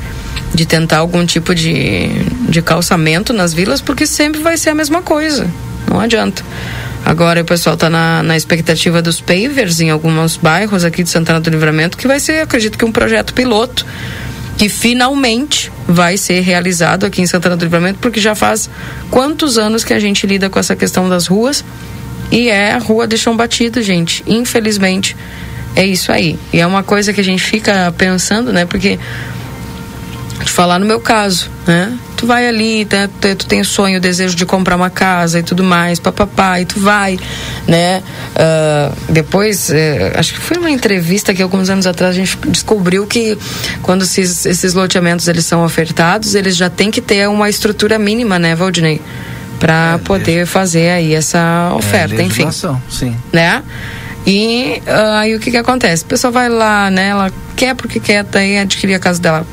de 0.55 0.65
tentar 0.65 0.99
algum 0.99 1.27
tipo 1.27 1.55
de, 1.55 2.09
de 2.49 2.63
calçamento 2.63 3.35
nas 3.35 3.53
vilas, 3.53 3.83
porque 3.83 4.07
sempre 4.07 4.43
vai 4.43 4.57
ser 4.57 4.71
a 4.71 4.75
mesma 4.75 5.03
coisa. 5.03 5.47
Não 5.87 6.01
adianta. 6.01 6.43
Agora 7.07 7.41
o 7.41 7.45
pessoal 7.45 7.75
está 7.75 7.89
na, 7.89 8.21
na 8.21 8.37
expectativa 8.37 9.01
dos 9.01 9.21
pavers 9.21 9.81
em 9.81 9.91
alguns 9.91 10.37
bairros 10.37 10.85
aqui 10.85 11.05
de 11.05 11.09
Santana 11.09 11.39
do 11.39 11.49
Livramento, 11.49 11.97
que 11.97 12.09
vai 12.09 12.19
ser, 12.19 12.41
acredito 12.41 12.77
que, 12.77 12.85
um 12.85 12.91
projeto 12.91 13.33
piloto 13.33 13.87
que 14.59 14.69
finalmente 14.69 15.71
vai 15.87 16.17
ser 16.17 16.41
realizado 16.41 17.07
aqui 17.07 17.23
em 17.23 17.27
Santana 17.27 17.57
do 17.57 17.65
Livramento, 17.65 18.01
porque 18.01 18.19
já 18.19 18.35
faz 18.35 18.69
quantos 19.09 19.57
anos 19.57 19.85
que 19.85 19.95
a 19.95 20.01
gente 20.01 20.27
lida 20.27 20.51
com 20.51 20.59
essa 20.59 20.75
questão 20.75 21.09
das 21.09 21.29
ruas 21.29 21.65
e 22.33 22.49
é 22.49 22.73
a 22.73 22.79
rua 22.79 23.07
de 23.07 23.17
chão 23.17 23.37
batido, 23.37 23.81
gente. 23.83 24.25
Infelizmente, 24.27 25.17
é 25.77 25.87
isso 25.87 26.11
aí. 26.11 26.37
E 26.53 26.59
é 26.59 26.67
uma 26.67 26.83
coisa 26.83 27.13
que 27.13 27.21
a 27.21 27.25
gente 27.25 27.41
fica 27.41 27.95
pensando, 27.97 28.53
né? 28.53 28.67
Porque 28.67 28.99
te 30.45 30.51
falar 30.51 30.81
no 30.81 30.87
meu 30.87 30.99
caso, 30.99 31.49
né? 31.69 31.97
Tu 32.17 32.27
vai 32.27 32.49
ali, 32.49 32.85
tá, 32.85 33.09
tu, 33.21 33.35
tu 33.37 33.47
tem 33.47 33.61
o 33.61 33.65
sonho, 33.65 33.99
o 33.99 34.01
desejo 34.01 34.35
de 34.35 34.47
comprar 34.47 34.75
uma 34.75 34.89
casa 34.89 35.39
e 35.39 35.43
tudo 35.43 35.63
mais, 35.63 36.01
papapá, 36.01 36.61
e 36.61 36.65
tu 36.65 36.81
vai, 36.81 37.19
né? 37.69 38.03
Uh, 38.35 39.13
depois, 39.13 39.69
uh, 39.69 40.19
acho 40.19 40.33
que 40.35 40.41
foi 40.41 40.57
uma 40.57 40.71
entrevista 40.71 41.35
que 41.35 41.43
alguns 41.43 41.69
anos 41.69 41.87
atrás 41.87 42.15
a 42.15 42.19
gente 42.19 42.39
descobriu 42.49 43.07
que 43.07 43.37
quando 43.83 44.03
esses, 44.03 44.47
esses 44.47 44.73
loteamentos 44.73 45.29
eles 45.29 45.45
são 45.45 45.65
ofertados, 45.65 46.35
eles 46.35 46.57
já 46.57 46.71
tem 46.71 46.91
que 46.91 47.01
ter 47.01 47.29
uma 47.29 47.51
estrutura 47.51 47.99
mínima, 47.99 48.39
né, 48.39 48.55
Valdinei? 48.55 49.01
Para 49.59 49.95
é, 49.95 49.99
poder 49.99 50.47
fazer 50.47 50.91
aí 50.91 51.15
essa 51.15 51.73
oferta, 51.75 52.21
é, 52.21 52.25
enfim. 52.25 52.49
Sim. 52.91 53.17
Né? 53.33 53.63
E 54.27 54.83
uh, 54.87 55.13
aí 55.19 55.37
o 55.37 55.41
que 55.41 55.51
que 55.53 55.57
acontece? 55.57 56.05
A 56.05 56.09
pessoa 56.09 56.33
vai 56.33 56.49
lá, 56.49 56.91
né? 56.91 57.09
Ela 57.09 57.31
quer 57.55 57.77
porque 57.77 58.01
quer, 58.01 58.25
daí 58.25 58.59
adquirir 58.59 58.95
a 58.95 58.99
casa 58.99 59.21
dela. 59.21 59.47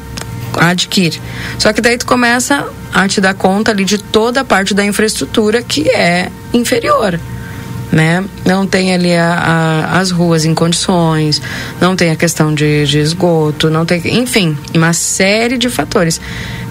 Adquire. 0.60 1.22
Só 1.58 1.74
que 1.74 1.82
daí 1.82 1.98
tu 1.98 2.06
começa 2.06 2.66
a 2.94 3.08
te 3.08 3.20
dar 3.20 3.34
conta 3.34 3.72
ali 3.72 3.86
de 3.86 3.98
toda 3.98 4.42
a 4.42 4.46
parte 4.46 4.74
da 4.74 4.86
infraestrutura 4.86 5.62
que 5.62 5.90
é 5.90 6.30
inferior 6.54 7.20
né? 7.94 8.26
Não 8.44 8.66
tem 8.66 8.92
ali 8.92 9.16
a, 9.16 9.34
a, 9.34 10.00
as 10.00 10.10
ruas 10.10 10.46
em 10.46 10.56
condições, 10.56 11.40
não 11.80 11.96
tem 11.96 12.10
a 12.10 12.16
questão 12.16 12.52
de, 12.52 12.88
de, 12.88 12.98
esgoto, 12.98 13.70
não 13.70 13.86
tem, 13.86 14.02
enfim, 14.20 14.58
uma 14.74 14.94
série 14.94 15.60
de 15.60 15.70
fatores. 15.70 16.20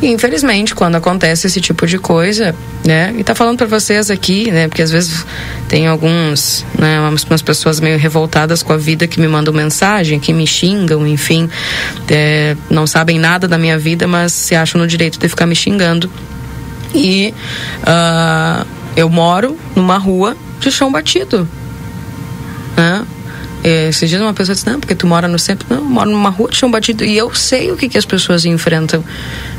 E 0.02 0.08
infelizmente, 0.08 0.74
quando 0.74 0.96
acontece 0.96 1.46
esse 1.46 1.61
tipo 1.61 1.87
de 1.87 1.96
coisa, 1.96 2.56
né? 2.85 3.14
E 3.16 3.22
tá 3.22 3.37
falando 3.37 3.58
para 3.58 3.68
vocês 3.68 4.11
aqui, 4.11 4.50
né? 4.50 4.66
Porque 4.66 4.82
às 4.82 4.90
vezes 4.90 5.24
tem 5.68 5.87
alguns, 5.87 6.66
né? 6.76 6.98
Umas, 6.98 7.40
pessoas 7.40 7.78
meio 7.78 7.98
revoltadas 7.98 8.61
com 8.61 8.72
a 8.72 8.76
vida 8.76 9.06
que 9.06 9.20
me 9.20 9.28
mandam 9.28 9.54
mensagem, 9.54 10.18
que 10.18 10.32
me 10.32 10.44
xingam, 10.44 11.06
enfim, 11.06 11.48
é, 12.11 12.56
não 12.68 12.85
sabem 12.85 13.20
nada 13.20 13.46
da 13.46 13.56
minha 13.56 13.78
vida, 13.78 14.08
mas 14.08 14.32
se 14.32 14.56
acham 14.56 14.80
no 14.80 14.88
direito 14.88 15.20
de 15.20 15.28
ficar 15.28 15.46
me 15.46 15.54
xingando. 15.54 16.11
E 16.92 17.32
uh, 17.82 18.66
eu 18.96 19.08
moro 19.08 19.56
numa 19.76 19.98
rua 19.98 20.37
de 20.62 20.70
chão 20.70 20.90
batido. 20.90 21.48
Né? 22.77 23.07
É, 23.64 23.88
esses 23.88 24.09
dias 24.09 24.20
uma 24.20 24.35
pessoa 24.35 24.55
disse, 24.55 24.66
não, 24.66 24.81
porque 24.81 24.94
tu 24.94 25.07
mora 25.07 25.29
no 25.29 25.38
centro. 25.38 25.66
Não, 25.70 25.79
eu 25.79 25.85
moro 25.85 26.11
numa 26.11 26.31
rua 26.31 26.51
de 26.51 26.57
chão 26.57 26.70
batido. 26.70 27.05
E 27.05 27.16
eu 27.16 27.33
sei 27.35 27.70
o 27.70 27.77
que, 27.77 27.88
que 27.88 27.96
as 27.96 28.05
pessoas 28.05 28.44
enfrentam, 28.44 29.05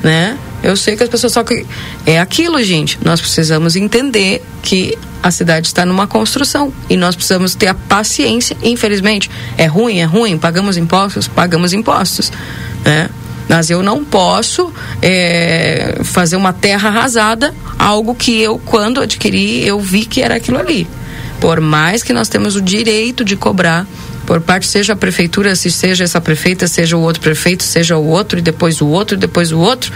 né? 0.03 0.37
Eu 0.61 0.75
sei 0.75 0.95
que 0.95 1.03
as 1.03 1.09
pessoas 1.09 1.33
só 1.33 1.43
que... 1.43 1.65
É 2.05 2.19
aquilo, 2.19 2.61
gente. 2.61 2.99
Nós 3.03 3.21
precisamos 3.21 3.75
entender 3.75 4.43
que 4.61 4.97
a 5.21 5.31
cidade 5.31 5.67
está 5.67 5.85
numa 5.85 6.05
construção. 6.05 6.73
E 6.89 6.97
nós 6.97 7.15
precisamos 7.15 7.55
ter 7.55 7.67
a 7.67 7.73
paciência. 7.73 8.57
Infelizmente, 8.61 9.29
é 9.57 9.65
ruim, 9.65 9.99
é 9.99 10.05
ruim. 10.05 10.37
Pagamos 10.37 10.75
impostos, 10.75 11.27
pagamos 11.27 11.71
impostos, 11.73 12.31
né? 12.83 13.09
Mas 13.47 13.69
eu 13.69 13.83
não 13.83 14.03
posso 14.03 14.71
é, 15.01 15.99
fazer 16.03 16.35
uma 16.35 16.53
terra 16.53 16.89
arrasada, 16.89 17.53
algo 17.77 18.15
que 18.15 18.41
eu, 18.41 18.57
quando 18.57 19.01
adquiri, 19.01 19.67
eu 19.67 19.79
vi 19.79 20.05
que 20.05 20.21
era 20.21 20.35
aquilo 20.35 20.57
ali. 20.57 20.87
Por 21.39 21.59
mais 21.59 22.01
que 22.01 22.13
nós 22.13 22.29
temos 22.29 22.55
o 22.55 22.61
direito 22.61 23.23
de 23.23 23.35
cobrar, 23.35 23.85
por 24.25 24.39
parte 24.39 24.67
seja 24.67 24.93
a 24.93 24.95
prefeitura, 24.95 25.55
se 25.55 25.69
seja 25.69 26.03
essa 26.03 26.21
prefeita, 26.21 26.67
seja 26.67 26.95
o 26.95 27.01
outro 27.01 27.21
prefeito, 27.21 27.63
seja 27.63 27.97
o 27.97 28.05
outro, 28.07 28.39
e 28.39 28.41
depois 28.41 28.81
o 28.81 28.87
outro, 28.87 29.17
e 29.17 29.19
depois 29.19 29.51
o 29.51 29.59
outro, 29.59 29.91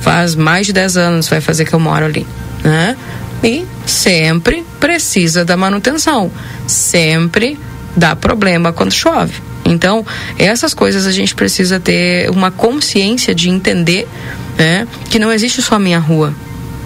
faz 0.00 0.34
mais 0.34 0.66
de 0.66 0.72
10 0.72 0.96
anos 0.96 1.28
vai 1.28 1.40
fazer 1.40 1.64
que 1.64 1.74
eu 1.74 1.80
moro 1.80 2.06
ali, 2.06 2.26
né? 2.64 2.96
E 3.44 3.66
sempre 3.84 4.64
precisa 4.80 5.44
da 5.44 5.56
manutenção, 5.56 6.30
sempre 6.66 7.58
dá 7.94 8.16
problema 8.16 8.72
quando 8.72 8.92
chove. 8.92 9.34
Então, 9.66 10.06
essas 10.38 10.72
coisas 10.72 11.06
a 11.06 11.12
gente 11.12 11.34
precisa 11.34 11.80
ter 11.80 12.30
uma 12.30 12.50
consciência 12.50 13.34
de 13.34 13.48
entender 13.48 14.08
né, 14.56 14.86
que 15.10 15.18
não 15.18 15.32
existe 15.32 15.60
só 15.60 15.74
a 15.74 15.78
minha 15.78 15.98
rua. 15.98 16.32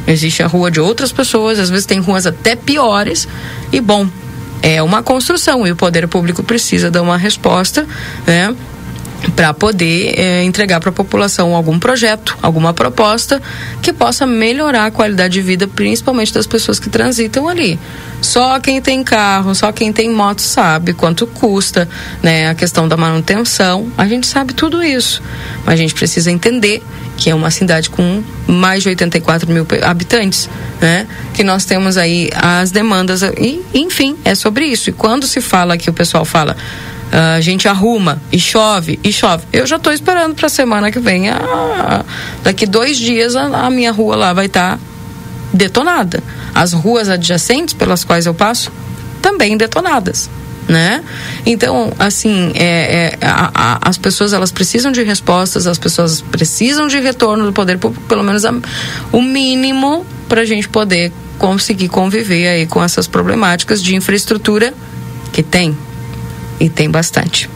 Existe 0.07 0.43
a 0.43 0.47
rua 0.47 0.71
de 0.71 0.81
outras 0.81 1.13
pessoas, 1.13 1.59
às 1.59 1.71
vezes 1.71 1.87
tem 1.87 2.01
ruas 2.01 2.27
até 2.27 2.57
piores. 2.57 3.29
E, 3.71 3.81
bom, 3.81 4.09
é 4.63 4.83
uma 4.83 5.03
construção 5.03 5.67
e 5.67 5.73
o 5.73 5.77
poder 5.77 6.09
público 6.09 6.43
precisa 6.43 6.91
dar 6.91 7.03
uma 7.03 7.17
resposta, 7.17 7.87
né? 8.27 8.55
Para 9.37 9.53
poder 9.53 10.19
é, 10.19 10.45
entregar 10.45 10.81
para 10.81 10.91
a 10.91 10.93
população 10.93 11.55
algum 11.55 11.79
projeto, 11.79 12.37
alguma 12.43 12.73
proposta 12.73 13.41
que 13.83 13.93
possa 13.93 14.27
melhorar 14.27 14.87
a 14.87 14.91
qualidade 14.91 15.35
de 15.35 15.43
vida, 15.43 15.69
principalmente 15.69 16.33
das 16.33 16.47
pessoas 16.47 16.79
que 16.79 16.89
transitam 16.89 17.49
ali. 17.49 17.79
Só 18.21 18.59
quem 18.61 18.81
tem 18.81 19.03
carro, 19.03 19.55
só 19.55 19.73
quem 19.73 19.93
tem 19.93 20.11
moto 20.11 20.41
sabe 20.41 20.93
quanto 20.93 21.27
custa, 21.27 21.89
né? 22.23 22.49
A 22.49 22.55
questão 22.55 22.87
da 22.87 22.97
manutenção, 22.97 23.91
a 23.97 24.07
gente 24.07 24.27
sabe 24.27 24.53
tudo 24.53 24.83
isso. 24.83 25.23
Mas 25.65 25.75
a 25.75 25.77
gente 25.77 25.95
precisa 25.95 26.31
entender 26.31 26.83
que 27.17 27.31
é 27.31 27.35
uma 27.35 27.51
cidade 27.51 27.91
com 27.91 28.23
mais 28.47 28.83
de 28.83 28.89
84 28.89 29.51
mil 29.51 29.67
habitantes, 29.83 30.49
né? 30.81 31.07
Que 31.35 31.45
nós 31.45 31.65
temos 31.65 31.97
aí 31.97 32.31
as 32.35 32.71
demandas 32.71 33.23
e, 33.23 33.63
enfim, 33.75 34.17
é 34.25 34.35
sobre 34.35 34.67
isso. 34.67 34.91
E 34.91 34.93
quando 34.93 35.27
se 35.27 35.41
fala 35.41 35.77
que 35.77 35.89
o 35.89 35.93
pessoal 35.93 36.25
fala 36.25 36.57
a 37.13 37.41
gente 37.41 37.67
arruma 37.67 38.21
e 38.31 38.39
chove 38.39 38.99
e 39.03 39.13
chove. 39.13 39.45
Eu 39.53 39.67
já 39.67 39.77
estou 39.77 39.93
esperando 39.93 40.35
para 40.35 40.47
a 40.47 40.51
semana 40.51 40.93
que 40.93 40.99
vem. 41.01 41.29
A, 41.29 42.05
daqui 42.43 42.67
dois 42.67 42.97
dias 42.97 43.35
a, 43.35 43.67
a 43.67 43.71
minha 43.71 43.91
rua 43.91 44.17
lá 44.17 44.33
vai 44.33 44.47
estar 44.47 44.77
tá 44.77 44.81
detonada. 45.53 46.23
As 46.55 46.73
ruas 46.73 47.09
adjacentes 47.09 47.75
pelas 47.75 48.05
quais 48.05 48.27
eu 48.27 48.35
passo 48.35 48.71
também 49.21 49.57
detonadas. 49.57 50.31
né? 50.69 51.03
Então, 51.45 51.93
assim, 51.99 52.53
é, 52.55 53.19
é, 53.21 53.27
a, 53.27 53.51
a, 53.55 53.89
as 53.89 53.99
pessoas 53.99 54.33
elas 54.33 54.53
precisam 54.53 54.93
de 54.93 55.03
respostas, 55.03 55.67
as 55.67 55.79
pessoas 55.79 56.21
precisam 56.21 56.87
de 56.87 57.01
retorno 57.01 57.45
do 57.45 57.53
poder 57.53 57.77
público, 57.79 58.07
pelo 58.07 58.23
menos 58.23 58.45
o 59.11 59.21
mínimo 59.21 60.07
para 60.29 60.43
a 60.43 60.45
gente 60.45 60.69
poder 60.69 61.13
conseguir 61.39 61.89
conviver 61.89 62.47
aí 62.47 62.67
com 62.67 62.85
essas 62.85 63.09
problemáticas 63.09 63.83
de 63.83 63.97
infraestrutura 63.97 64.73
que 65.33 65.43
tem 65.43 65.77
e 66.61 66.69
tem 66.69 66.89
bastante. 66.89 67.49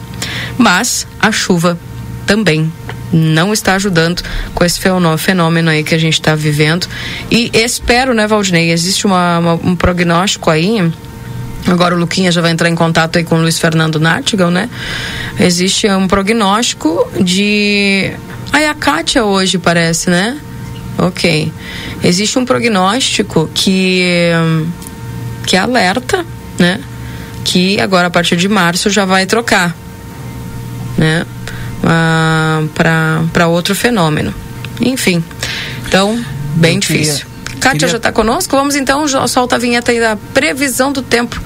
Mas 0.57 1.07
a 1.21 1.31
chuva 1.31 1.79
também 2.25 2.71
não 3.13 3.53
está 3.53 3.75
ajudando 3.75 4.23
com 4.53 4.65
esse 4.65 4.79
fenômeno 5.17 5.69
aí 5.69 5.83
que 5.83 5.95
a 5.95 5.97
gente 5.97 6.15
está 6.15 6.35
vivendo. 6.35 6.87
E 7.31 7.51
espero, 7.53 8.13
né, 8.13 8.27
Valdinei? 8.27 8.71
Existe 8.71 9.05
uma, 9.05 9.39
uma, 9.39 9.53
um 9.53 9.75
prognóstico 9.75 10.49
aí. 10.49 10.91
Agora 11.67 11.95
o 11.95 11.97
Luquinha 11.97 12.31
já 12.31 12.41
vai 12.41 12.51
entrar 12.51 12.69
em 12.69 12.75
contato 12.75 13.17
aí 13.17 13.23
com 13.23 13.35
o 13.35 13.41
Luiz 13.41 13.57
Fernando 13.57 13.99
Nartigal, 13.99 14.51
né? 14.51 14.69
Existe 15.39 15.87
um 15.89 16.07
prognóstico 16.07 17.07
de. 17.19 18.11
Aí 18.51 18.65
a 18.67 18.73
Kátia 18.73 19.23
hoje 19.23 19.57
parece, 19.57 20.09
né? 20.09 20.37
Ok. 20.97 21.51
Existe 22.03 22.37
um 22.37 22.45
prognóstico 22.45 23.49
que, 23.53 24.31
que 25.45 25.57
alerta, 25.57 26.25
né? 26.59 26.79
Que 27.45 27.79
agora 27.79 28.07
a 28.07 28.09
partir 28.09 28.35
de 28.35 28.49
março 28.49 28.89
já 28.89 29.05
vai 29.05 29.25
trocar, 29.25 29.73
né? 30.97 31.25
Ah, 31.81 32.63
para 33.31 33.47
outro 33.47 33.73
fenômeno. 33.73 34.33
Enfim. 34.81 35.23
Então, 35.87 36.19
bem 36.55 36.73
Eu 36.73 36.79
difícil. 36.81 37.25
Queria, 37.45 37.61
Kátia 37.61 37.71
queria... 37.71 37.87
já 37.87 37.97
está 37.97 38.11
conosco. 38.11 38.57
Vamos 38.57 38.75
então, 38.75 39.07
solta 39.27 39.55
a 39.55 39.59
vinheta 39.59 39.91
aí 39.91 39.99
da 39.99 40.17
previsão 40.33 40.91
do 40.91 41.01
tempo 41.01 41.39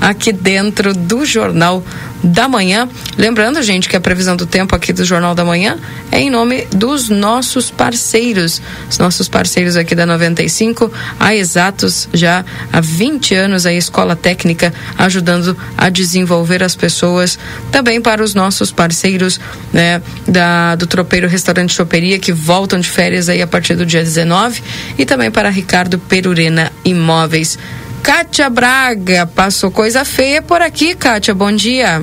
aqui 0.00 0.32
dentro 0.32 0.94
do 0.94 1.24
Jornal 1.24 1.82
da 2.22 2.48
Manhã. 2.48 2.88
Lembrando, 3.16 3.62
gente, 3.62 3.88
que 3.88 3.96
a 3.96 4.00
previsão 4.00 4.36
do 4.36 4.46
tempo 4.46 4.74
aqui 4.74 4.92
do 4.92 5.04
Jornal 5.04 5.34
da 5.34 5.44
Manhã 5.44 5.78
é 6.10 6.20
em 6.20 6.30
nome 6.30 6.66
dos 6.72 7.08
nossos 7.08 7.70
parceiros, 7.70 8.60
os 8.90 8.98
nossos 8.98 9.28
parceiros 9.28 9.76
aqui 9.76 9.94
da 9.94 10.04
95, 10.04 10.90
há 11.18 11.34
exatos 11.34 12.08
já 12.12 12.44
há 12.72 12.80
20 12.80 13.34
anos 13.34 13.66
a 13.66 13.72
Escola 13.72 14.16
Técnica 14.16 14.72
ajudando 14.96 15.56
a 15.76 15.88
desenvolver 15.88 16.62
as 16.62 16.74
pessoas, 16.74 17.38
também 17.70 18.00
para 18.00 18.22
os 18.22 18.34
nossos 18.34 18.72
parceiros 18.72 19.40
né, 19.72 20.02
da, 20.26 20.74
do 20.74 20.86
Tropeiro 20.86 21.28
Restaurante 21.28 21.74
Choperia 21.74 22.18
que 22.18 22.32
voltam 22.32 22.80
de 22.80 22.88
férias 22.88 23.28
aí 23.28 23.42
a 23.42 23.46
partir 23.46 23.76
do 23.76 23.86
dia 23.86 24.02
19 24.02 24.62
e 24.96 25.04
também 25.04 25.30
para 25.30 25.48
Ricardo 25.50 25.98
Perurena 25.98 26.72
Imóveis. 26.84 27.58
Kátia 28.02 28.48
Braga, 28.48 29.26
passou 29.26 29.70
coisa 29.70 30.04
feia 30.04 30.40
por 30.40 30.62
aqui, 30.62 30.94
Kátia, 30.94 31.34
bom 31.34 31.52
dia. 31.52 32.02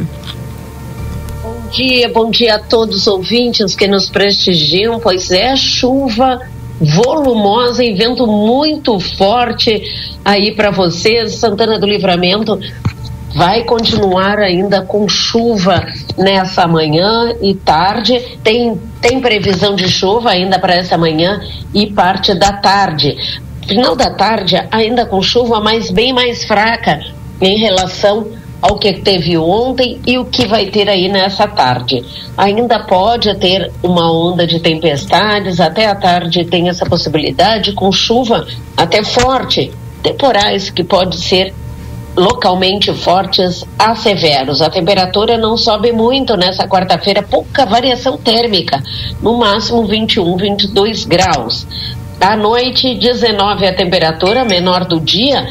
Bom 1.42 1.70
dia, 1.72 2.10
bom 2.10 2.30
dia 2.30 2.56
a 2.56 2.60
todos 2.60 2.96
os 2.96 3.08
ouvintes 3.08 3.76
que 3.76 3.88
nos 3.88 4.10
prestigiam, 4.10 5.00
pois 5.00 5.32
é, 5.32 5.56
chuva 5.56 6.40
volumosa 6.80 7.84
e 7.84 7.94
vento 7.94 8.28
muito 8.28 9.00
forte 9.00 9.82
aí 10.24 10.54
para 10.54 10.72
vocês, 10.72 11.36
Santana 11.36 11.80
do 11.80 11.88
Livramento 11.88 12.60
vai 13.36 13.66
continuar 13.66 14.40
ainda 14.40 14.82
com 14.82 15.10
chuva 15.10 15.86
nessa 16.18 16.66
manhã 16.68 17.36
e 17.42 17.54
tarde. 17.54 18.38
Tem, 18.42 18.80
tem 19.02 19.20
previsão 19.20 19.76
de 19.76 19.90
chuva 19.90 20.30
ainda 20.30 20.58
para 20.58 20.76
essa 20.76 20.98
manhã 20.98 21.42
e 21.74 21.88
parte 21.88 22.34
da 22.34 22.54
tarde 22.54 23.18
final 23.68 23.96
da 23.96 24.12
tarde, 24.12 24.56
ainda 24.72 25.06
com 25.06 25.22
chuva, 25.22 25.60
mas 25.60 25.90
bem 25.92 26.14
mais 26.14 26.46
fraca 26.46 27.00
em 27.42 27.58
relação 27.58 28.28
ao 28.62 28.78
que 28.80 28.94
teve 28.94 29.38
ontem 29.38 30.00
e 30.08 30.18
o 30.18 30.26
que 30.26 30.48
vai 30.48 30.68
ter 30.68 30.90
aí 30.90 31.08
nessa 31.08 31.48
tarde. 31.48 32.04
Ainda 32.38 32.80
pode 32.80 33.34
ter 33.36 33.72
uma 33.84 34.12
onda 34.12 34.48
de 34.48 34.60
tempestades, 34.60 35.60
até 35.60 35.86
a 35.86 35.96
tarde 35.96 36.46
tem 36.46 36.70
essa 36.70 36.86
possibilidade, 36.86 37.74
com 37.74 37.92
chuva 37.92 38.48
até 38.76 39.04
forte, 39.04 39.72
temporais, 40.02 40.70
que 40.70 40.84
pode 40.84 41.18
ser 41.18 41.54
localmente 42.16 42.94
fortes 42.94 43.64
a 43.78 43.94
severos. 43.96 44.62
A 44.62 44.70
temperatura 44.70 45.38
não 45.38 45.58
sobe 45.58 45.92
muito 45.92 46.38
nessa 46.38 46.68
quarta-feira, 46.68 47.22
pouca 47.22 47.66
variação 47.66 48.18
térmica, 48.18 48.82
no 49.22 49.38
máximo 49.38 49.86
21, 49.86 50.38
22 50.38 51.06
graus. 51.06 51.68
À 52.20 52.36
noite, 52.36 52.96
19 52.96 53.68
a 53.68 53.76
temperatura, 53.76 54.46
menor 54.46 54.86
do 54.86 55.00
dia, 55.00 55.48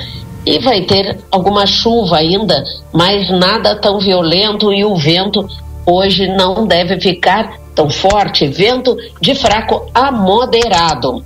e 0.46 0.59
vai 0.59 0.83
ter 0.83 1.18
alguma 1.31 1.66
chuva 1.66 2.18
ainda, 2.18 2.62
mas 2.92 3.31
nada 3.31 3.77
tão 3.77 3.98
violento 3.98 4.72
e 4.72 4.85
o 4.85 4.94
vento 4.96 5.46
hoje 5.87 6.27
não 6.29 6.66
deve 6.66 7.00
ficar 7.00 7.59
tão 7.74 7.88
forte. 7.90 8.46
Vento 8.46 8.96
de 9.20 9.35
fraco 9.35 9.90
a 9.94 10.11
moderado. 10.11 11.24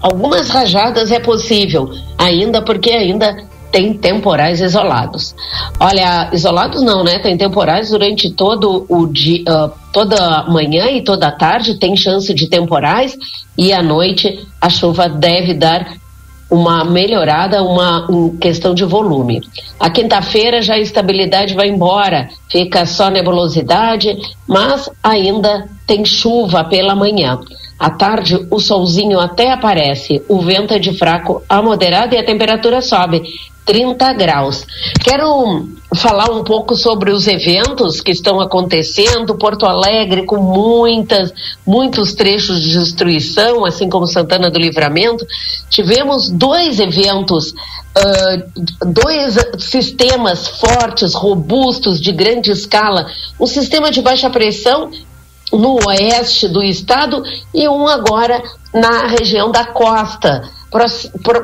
Algumas 0.00 0.50
rajadas 0.50 1.10
é 1.10 1.18
possível, 1.18 1.90
ainda 2.18 2.62
porque 2.62 2.90
ainda 2.90 3.36
tem 3.70 3.92
temporais 3.92 4.60
isolados. 4.60 5.34
Olha, 5.78 6.30
isolados 6.32 6.82
não, 6.82 7.04
né? 7.04 7.18
Tem 7.18 7.36
temporais 7.36 7.90
durante 7.90 8.30
todo 8.30 8.86
o 8.88 9.06
dia, 9.06 9.42
uh, 9.48 9.70
toda 9.92 10.44
manhã 10.44 10.86
e 10.90 11.02
toda 11.02 11.30
tarde 11.30 11.78
tem 11.78 11.96
chance 11.96 12.32
de 12.32 12.48
temporais 12.48 13.16
e 13.58 13.72
à 13.72 13.82
noite 13.82 14.46
a 14.66 14.70
chuva 14.70 15.08
deve 15.08 15.54
dar 15.54 15.86
uma 16.50 16.84
melhorada, 16.84 17.62
uma 17.62 18.10
um, 18.10 18.36
questão 18.36 18.74
de 18.74 18.84
volume. 18.84 19.40
A 19.78 19.88
quinta-feira 19.88 20.60
já 20.60 20.74
a 20.74 20.78
estabilidade 20.78 21.54
vai 21.54 21.68
embora, 21.68 22.28
fica 22.50 22.84
só 22.84 23.08
nebulosidade, 23.08 24.16
mas 24.46 24.90
ainda 25.02 25.68
tem 25.86 26.04
chuva 26.04 26.64
pela 26.64 26.96
manhã. 26.96 27.38
À 27.78 27.90
tarde, 27.90 28.44
o 28.50 28.58
solzinho 28.58 29.20
até 29.20 29.52
aparece, 29.52 30.22
o 30.28 30.40
vento 30.40 30.74
é 30.74 30.78
de 30.78 30.96
fraco 30.96 31.42
a 31.48 31.62
moderado 31.62 32.14
e 32.14 32.18
a 32.18 32.24
temperatura 32.24 32.80
sobe. 32.80 33.22
30 33.66 34.12
graus. 34.12 34.64
Quero 35.02 35.68
falar 35.94 36.30
um 36.30 36.44
pouco 36.44 36.76
sobre 36.76 37.10
os 37.10 37.26
eventos 37.26 38.00
que 38.00 38.12
estão 38.12 38.40
acontecendo. 38.40 39.34
Porto 39.34 39.66
Alegre 39.66 40.24
com 40.24 40.36
muitas, 40.36 41.32
muitos 41.66 42.14
trechos 42.14 42.62
de 42.62 42.78
destruição, 42.78 43.64
assim 43.64 43.88
como 43.88 44.06
Santana 44.06 44.50
do 44.50 44.58
Livramento. 44.58 45.26
Tivemos 45.68 46.30
dois 46.30 46.78
eventos, 46.78 47.50
uh, 47.50 48.86
dois 48.86 49.36
sistemas 49.58 50.46
fortes, 50.46 51.12
robustos, 51.12 52.00
de 52.00 52.12
grande 52.12 52.52
escala. 52.52 53.06
Um 53.38 53.46
sistema 53.46 53.90
de 53.90 54.00
baixa 54.00 54.30
pressão 54.30 54.90
no 55.52 55.78
oeste 55.88 56.48
do 56.48 56.62
estado 56.62 57.22
e 57.52 57.68
um 57.68 57.86
agora 57.86 58.42
na 58.72 59.06
região 59.08 59.50
da 59.50 59.64
costa 59.64 60.55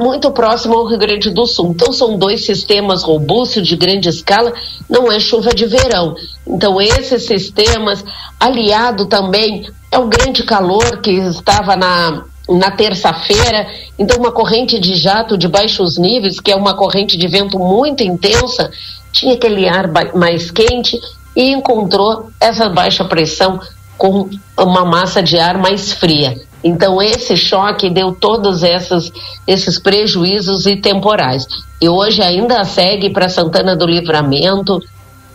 muito 0.00 0.30
próximo 0.30 0.74
ao 0.74 0.86
Rio 0.86 0.98
Grande 0.98 1.30
do 1.30 1.46
Sul. 1.46 1.70
Então, 1.70 1.92
são 1.92 2.18
dois 2.18 2.44
sistemas 2.44 3.02
robustos 3.02 3.66
de 3.66 3.76
grande 3.76 4.08
escala, 4.08 4.52
não 4.88 5.10
é 5.10 5.18
chuva 5.20 5.50
de 5.54 5.66
verão. 5.66 6.14
Então, 6.46 6.80
esses 6.80 7.26
sistemas, 7.26 8.04
aliado 8.38 9.06
também 9.06 9.66
ao 9.92 10.08
grande 10.08 10.42
calor 10.42 11.00
que 11.00 11.10
estava 11.10 11.76
na, 11.76 12.24
na 12.48 12.70
terça-feira, 12.70 13.66
então 13.98 14.18
uma 14.18 14.32
corrente 14.32 14.78
de 14.78 14.94
jato 14.94 15.36
de 15.36 15.46
baixos 15.46 15.98
níveis, 15.98 16.40
que 16.40 16.50
é 16.50 16.56
uma 16.56 16.74
corrente 16.74 17.16
de 17.16 17.28
vento 17.28 17.58
muito 17.58 18.02
intensa, 18.02 18.70
tinha 19.12 19.34
aquele 19.34 19.68
ar 19.68 19.90
mais 20.14 20.50
quente 20.50 20.98
e 21.36 21.50
encontrou 21.50 22.30
essa 22.40 22.68
baixa 22.68 23.04
pressão 23.04 23.60
com 23.96 24.28
uma 24.58 24.84
massa 24.84 25.22
de 25.22 25.38
ar 25.38 25.58
mais 25.58 25.92
fria. 25.92 26.40
Então 26.64 27.02
esse 27.02 27.36
choque 27.36 27.90
deu 27.90 28.12
todos 28.12 28.62
esses, 28.62 29.12
esses 29.46 29.78
prejuízos 29.78 30.66
e 30.66 30.76
temporais. 30.76 31.46
E 31.80 31.88
hoje 31.88 32.22
ainda 32.22 32.64
segue 32.64 33.10
para 33.10 33.28
Santana 33.28 33.76
do 33.76 33.86
Livramento. 33.86 34.80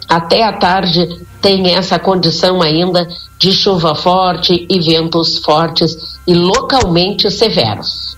Até 0.08 0.44
a 0.44 0.54
tarde 0.54 1.26
tem 1.42 1.76
essa 1.76 2.00
condição 2.00 2.62
ainda 2.62 3.08
de 3.38 3.52
chuva 3.52 3.94
forte 3.94 4.66
e 4.70 4.80
ventos 4.80 5.38
fortes 5.40 6.18
e 6.26 6.34
localmente 6.34 7.30
severos. 7.30 8.17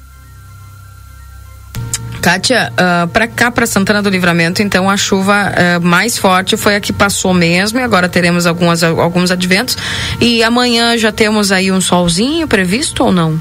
Kátia, 2.19 2.71
uh, 2.71 2.75
ah, 2.77 3.09
para 3.11 3.27
cá, 3.27 3.49
para 3.49 3.65
Santana 3.65 4.01
do 4.01 4.09
Livramento, 4.09 4.61
então 4.61 4.89
a 4.89 4.97
chuva 4.97 5.33
uh, 5.33 5.81
mais 5.81 6.17
forte 6.17 6.57
foi 6.57 6.75
a 6.75 6.81
que 6.81 6.91
passou 6.91 7.33
mesmo, 7.33 7.79
e 7.79 7.83
agora 7.83 8.09
teremos 8.09 8.45
algumas, 8.45 8.83
alguns 8.83 9.31
adventos. 9.31 9.77
E 10.19 10.43
amanhã 10.43 10.97
já 10.97 11.11
temos 11.11 11.51
aí 11.51 11.71
um 11.71 11.79
solzinho 11.79 12.47
previsto 12.47 13.05
ou 13.05 13.11
não? 13.11 13.39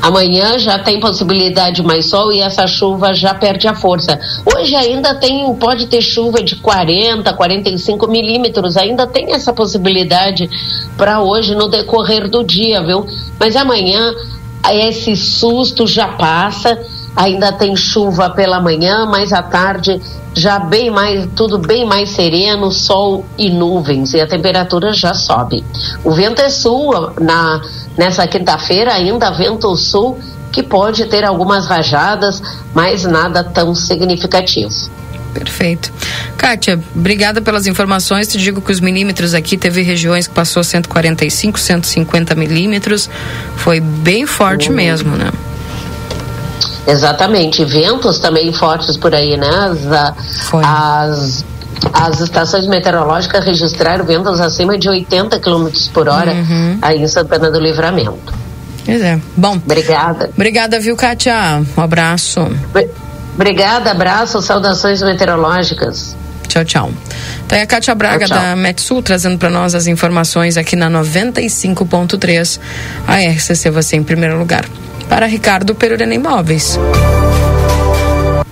Amanhã 0.00 0.58
já 0.58 0.78
tem 0.78 1.00
possibilidade 1.00 1.82
mais 1.82 2.06
sol 2.06 2.32
e 2.32 2.40
essa 2.40 2.66
chuva 2.66 3.12
já 3.14 3.34
perde 3.34 3.66
a 3.66 3.74
força. 3.74 4.18
Hoje 4.44 4.74
ainda 4.74 5.14
tem, 5.14 5.54
pode 5.54 5.86
ter 5.86 6.00
chuva 6.00 6.42
de 6.42 6.56
40, 6.56 7.32
45 7.32 8.08
milímetros, 8.08 8.76
ainda 8.76 9.06
tem 9.06 9.32
essa 9.32 9.52
possibilidade 9.52 10.48
para 10.96 11.20
hoje 11.20 11.54
no 11.54 11.68
decorrer 11.68 12.28
do 12.28 12.44
dia, 12.44 12.82
viu? 12.82 13.06
Mas 13.38 13.56
amanhã 13.56 14.14
esse 14.70 15.16
susto 15.16 15.86
já 15.86 16.08
passa 16.08 16.78
ainda 17.18 17.50
tem 17.50 17.74
chuva 17.74 18.30
pela 18.30 18.60
manhã, 18.60 19.04
mas 19.04 19.32
à 19.32 19.42
tarde 19.42 20.00
já 20.32 20.60
bem 20.60 20.88
mais, 20.88 21.28
tudo 21.34 21.58
bem 21.58 21.84
mais 21.84 22.10
sereno, 22.10 22.70
sol 22.70 23.26
e 23.36 23.50
nuvens, 23.50 24.14
e 24.14 24.20
a 24.20 24.26
temperatura 24.26 24.92
já 24.92 25.12
sobe. 25.12 25.64
O 26.04 26.12
vento 26.12 26.40
é 26.40 26.48
sul, 26.48 26.92
na, 27.20 27.60
nessa 27.96 28.24
quinta-feira 28.28 28.94
ainda 28.94 29.32
vento 29.32 29.74
sul, 29.76 30.16
que 30.52 30.62
pode 30.62 31.06
ter 31.06 31.24
algumas 31.24 31.66
rajadas, 31.66 32.40
mas 32.72 33.02
nada 33.02 33.42
tão 33.42 33.74
significativo. 33.74 34.72
Perfeito. 35.34 35.92
Kátia, 36.36 36.78
obrigada 36.94 37.42
pelas 37.42 37.66
informações. 37.66 38.28
Te 38.28 38.38
digo 38.38 38.60
que 38.60 38.70
os 38.70 38.78
milímetros 38.78 39.34
aqui 39.34 39.58
teve 39.58 39.82
regiões 39.82 40.28
que 40.28 40.34
passou 40.34 40.62
145, 40.62 41.58
150 41.58 42.34
milímetros. 42.36 43.10
Foi 43.56 43.80
bem 43.80 44.24
forte 44.24 44.68
uhum. 44.68 44.76
mesmo, 44.76 45.16
né? 45.16 45.30
Exatamente. 46.88 47.64
Ventos 47.66 48.18
também 48.18 48.50
fortes 48.50 48.96
por 48.96 49.14
aí, 49.14 49.36
né? 49.36 49.46
As, 49.46 50.14
as, 50.64 51.44
as 51.92 52.20
estações 52.20 52.66
meteorológicas 52.66 53.44
registraram 53.44 54.06
ventos 54.06 54.40
acima 54.40 54.78
de 54.78 54.88
80 54.88 55.38
km 55.38 55.68
por 55.92 56.08
hora 56.08 56.32
uhum. 56.32 56.78
aí 56.80 57.02
em 57.02 57.06
Santana 57.06 57.50
do 57.50 57.60
Livramento. 57.60 58.32
Pois 58.86 59.02
é. 59.02 59.20
Bom. 59.36 59.56
Obrigada. 59.56 60.30
Obrigada, 60.34 60.80
viu, 60.80 60.96
Kátia? 60.96 61.62
Um 61.76 61.82
abraço. 61.82 62.40
Obrigada, 63.34 63.90
abraço, 63.90 64.40
saudações 64.40 65.02
meteorológicas. 65.02 66.16
Tchau, 66.48 66.64
tchau. 66.64 66.90
Tá 67.46 67.56
aí 67.56 67.62
a 67.62 67.66
Kátia 67.66 67.94
Braga 67.94 68.24
tchau, 68.24 68.38
tchau. 68.38 68.46
da 68.46 68.56
Metsul 68.56 69.02
trazendo 69.02 69.36
para 69.36 69.50
nós 69.50 69.74
as 69.74 69.86
informações 69.86 70.56
aqui 70.56 70.74
na 70.74 70.90
95.3. 70.90 72.58
A 73.06 73.16
RCC 73.16 73.70
você 73.70 73.96
em 73.96 74.02
primeiro 74.02 74.38
lugar 74.38 74.64
para 75.08 75.26
Ricardo 75.26 75.74
Perurena 75.74 76.14
Imóveis. 76.14 76.78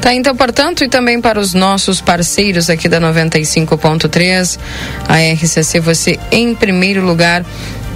Tá, 0.00 0.14
então, 0.14 0.34
portanto, 0.34 0.84
e 0.84 0.88
também 0.88 1.20
para 1.20 1.40
os 1.40 1.54
nossos 1.54 2.00
parceiros 2.00 2.70
aqui 2.70 2.88
da 2.88 3.00
95.3, 3.00 4.58
a 5.08 5.16
RCC, 5.34 5.80
você 5.80 6.18
em 6.30 6.54
primeiro 6.54 7.04
lugar 7.04 7.44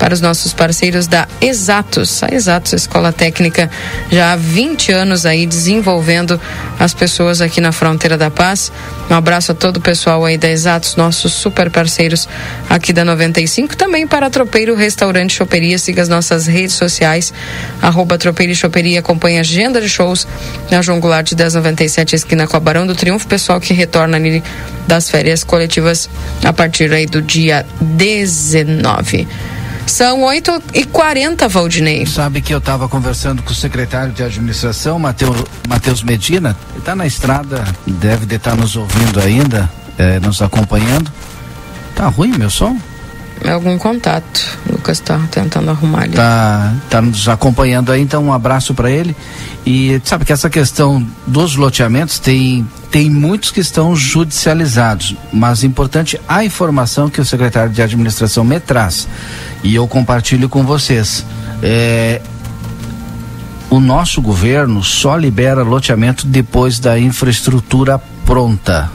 para 0.02 0.14
os 0.14 0.20
nossos 0.20 0.52
parceiros 0.52 1.06
da 1.06 1.28
Exatos. 1.40 2.24
A 2.24 2.34
Exatos 2.34 2.72
Escola 2.72 3.12
Técnica 3.12 3.70
já 4.10 4.32
há 4.32 4.36
20 4.36 4.90
anos 4.90 5.24
aí 5.24 5.46
desenvolvendo 5.46 6.40
as 6.76 6.92
pessoas 6.92 7.40
aqui 7.40 7.60
na 7.60 7.70
fronteira 7.70 8.18
da 8.18 8.28
paz. 8.28 8.72
Um 9.08 9.14
abraço 9.14 9.52
a 9.52 9.54
todo 9.54 9.76
o 9.76 9.80
pessoal 9.80 10.24
aí 10.24 10.36
da 10.36 10.50
Exatos, 10.50 10.96
nossos 10.96 11.32
super 11.32 11.70
parceiros 11.70 12.28
aqui 12.68 12.92
da 12.92 13.04
95. 13.04 13.76
Também 13.76 14.04
para 14.04 14.28
Tropeiro 14.28 14.74
Restaurante 14.74 15.36
Choperia. 15.36 15.78
Siga 15.78 16.02
as 16.02 16.08
nossas 16.08 16.48
redes 16.48 16.74
sociais, 16.74 17.32
arroba 17.80 18.18
Tropeiro 18.18 18.50
e 18.50 18.56
Choperia. 18.56 18.98
Acompanhe 18.98 19.38
a 19.38 19.42
agenda 19.42 19.80
de 19.80 19.88
shows 19.88 20.26
na 20.68 20.82
João 20.82 20.98
Goulart 20.98 21.28
de 21.28 21.36
1097, 21.36 22.16
esquina 22.16 22.48
com 22.48 22.56
a 22.56 22.60
Barão 22.60 22.88
do 22.88 22.96
Triunfo. 22.96 23.28
Pessoal 23.28 23.60
que 23.60 23.72
retorna 23.72 24.16
ali 24.16 24.42
das 24.84 25.08
férias 25.08 25.44
coletivas 25.44 26.10
a 26.44 26.52
partir 26.52 26.92
aí 26.92 27.06
do 27.06 27.22
dia 27.22 27.64
19. 27.80 29.28
São 29.92 30.22
8 30.22 30.62
e 30.72 30.84
40 30.84 31.46
Valdinei. 31.48 32.06
Sabe 32.06 32.40
que 32.40 32.54
eu 32.54 32.56
estava 32.56 32.88
conversando 32.88 33.42
com 33.42 33.50
o 33.50 33.54
secretário 33.54 34.10
de 34.10 34.22
administração, 34.22 34.98
Matheus 34.98 36.02
Medina. 36.02 36.56
Ele 36.70 36.78
está 36.78 36.96
na 36.96 37.06
estrada, 37.06 37.62
deve 37.86 38.34
estar 38.34 38.56
nos 38.56 38.74
ouvindo 38.74 39.20
ainda, 39.20 39.70
é, 39.98 40.18
nos 40.18 40.40
acompanhando. 40.40 41.12
Tá 41.94 42.06
ruim 42.06 42.32
meu 42.38 42.48
som? 42.48 42.74
É 43.44 43.50
algum 43.50 43.76
contato. 43.76 44.58
O 44.68 44.72
Lucas 44.72 44.98
está 44.98 45.18
tentando 45.30 45.70
arrumar 45.70 46.02
ali. 46.02 46.12
Tá, 46.12 46.74
tá 46.88 47.02
nos 47.02 47.28
acompanhando 47.28 47.90
aí, 47.90 48.00
então 48.00 48.24
um 48.24 48.32
abraço 48.32 48.72
para 48.74 48.90
ele. 48.90 49.16
E 49.66 50.00
sabe 50.04 50.24
que 50.24 50.32
essa 50.32 50.48
questão 50.48 51.04
dos 51.26 51.56
loteamentos 51.56 52.18
tem 52.18 52.66
tem 52.90 53.08
muitos 53.08 53.50
que 53.50 53.60
estão 53.60 53.96
judicializados, 53.96 55.16
mas 55.32 55.64
importante 55.64 56.20
a 56.28 56.44
informação 56.44 57.08
que 57.08 57.22
o 57.22 57.24
secretário 57.24 57.72
de 57.72 57.80
administração 57.80 58.44
me 58.44 58.60
traz 58.60 59.08
e 59.64 59.74
eu 59.74 59.88
compartilho 59.88 60.46
com 60.46 60.62
vocês. 60.62 61.24
É, 61.62 62.20
o 63.70 63.80
nosso 63.80 64.20
governo 64.20 64.84
só 64.84 65.16
libera 65.16 65.62
loteamento 65.62 66.26
depois 66.26 66.78
da 66.78 66.98
infraestrutura 66.98 67.98
pronta. 68.26 68.90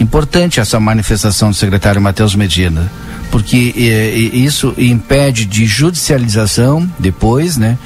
Importante 0.00 0.58
essa 0.58 0.80
manifestação 0.80 1.50
do 1.50 1.54
secretário 1.54 2.02
Matheus 2.02 2.34
Medina, 2.34 2.90
porque 3.32 3.72
é, 3.74 4.10
isso 4.14 4.74
impede 4.76 5.46
de 5.46 5.64
judicialização 5.64 6.86
depois, 6.98 7.56
né? 7.56 7.78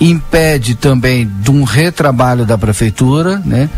Impede 0.00 0.76
também 0.76 1.28
de 1.40 1.50
um 1.50 1.64
retrabalho 1.64 2.46
da 2.46 2.56
prefeitura, 2.56 3.42
né? 3.44 3.68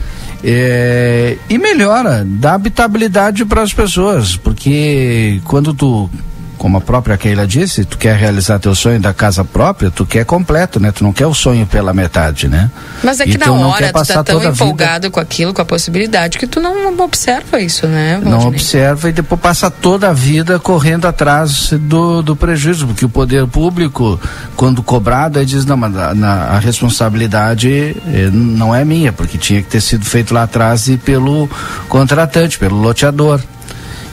É, 0.45 1.39
e 1.49 1.57
melhora, 1.57 2.23
dá 2.29 2.53
habitabilidade 2.53 3.47
para 3.47 3.63
as 3.63 3.73
pessoas, 3.73 4.37
porque 4.37 5.41
quando 5.45 5.73
tu 5.73 6.11
como 6.59 6.79
a 6.79 6.81
própria 6.81 7.17
Keila 7.17 7.47
disse, 7.47 7.85
tu 7.85 7.99
quer 7.99 8.17
realizar 8.17 8.59
teu 8.59 8.75
sonho 8.75 9.01
da 9.01 9.13
casa 9.13 9.45
própria, 9.45 9.91
tu 9.91 10.07
quer 10.07 10.25
completo, 10.25 10.81
né? 10.81 10.93
Tu 10.93 11.05
não 11.05 11.13
quer 11.13 11.27
o 11.27 11.35
sonho 11.35 11.67
pela 11.67 11.93
metade, 11.93 12.49
né? 12.49 12.71
Mas 13.03 13.21
é 13.21 13.25
que 13.25 13.39
na 13.39 13.53
hora 13.53 13.93
tu 13.93 14.07
tá 14.07 14.25
tão 14.25 14.43
empolgado 14.43 15.11
com 15.11 15.21
aquilo, 15.21 15.53
com 15.53 15.63
a 15.63 15.65
possibilidade, 15.65 16.39
que 16.39 16.47
tu 16.47 16.61
não 16.61 16.97
observa 16.99 17.61
isso, 17.61 17.87
né? 17.87 18.15
Valdinei? 18.15 18.39
Não 18.39 18.47
observa 18.49 19.09
e 19.09 19.13
depois 19.13 19.41
passa 19.41 19.71
toda 19.71 20.09
a 20.11 20.13
vida 20.13 20.59
correndo 20.59 21.07
atrás 21.07 21.71
do, 21.73 22.23
do 22.23 22.37
prejuízo, 22.37 22.87
porque 22.87 23.05
o 23.05 23.09
poder 23.09 23.47
público, 23.47 24.21
quando 24.57 24.83
cobrado, 24.83 25.39
aí 25.39 25.47
diz, 25.47 25.65
não, 25.65 25.77
mas 25.77 25.93
na, 25.93 26.15
na, 26.15 26.33
a 26.51 26.59
responsabilidade 26.59 27.97
eh, 28.07 28.31
não 28.33 28.75
é 28.75 28.85
minha, 28.85 29.13
porque 29.13 29.39
tinha 29.39 29.63
que 29.63 29.69
ter 29.69 29.81
sido 29.81 30.05
feito 30.05 30.33
lá 30.33 30.45
atrás 30.45 30.89
e 30.89 30.97
pelo 30.97 31.49
contratante, 31.89 32.59
pelo 32.59 32.77
loteador. 32.77 33.41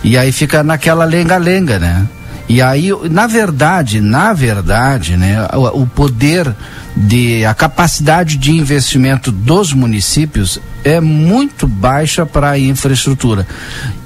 E 0.04 0.18
aí 0.18 0.32
fica 0.32 0.64
naquela 0.64 1.06
lenga-lenga, 1.06 1.78
né? 1.78 2.08
E 2.52 2.62
aí, 2.62 2.90
na 3.10 3.28
verdade, 3.28 4.02
na 4.02 4.34
verdade, 4.34 5.16
né, 5.16 5.48
o, 5.54 5.84
o 5.84 5.88
poder 5.88 6.54
de 6.96 7.46
a 7.46 7.54
capacidade 7.54 8.38
de 8.38 8.52
investimento 8.52 9.32
dos 9.32 9.74
municípios 9.74 10.60
é 10.84 11.00
muito 11.00 11.68
baixa 11.68 12.26
para 12.26 12.52
a 12.52 12.60
infraestrutura. 12.60 13.48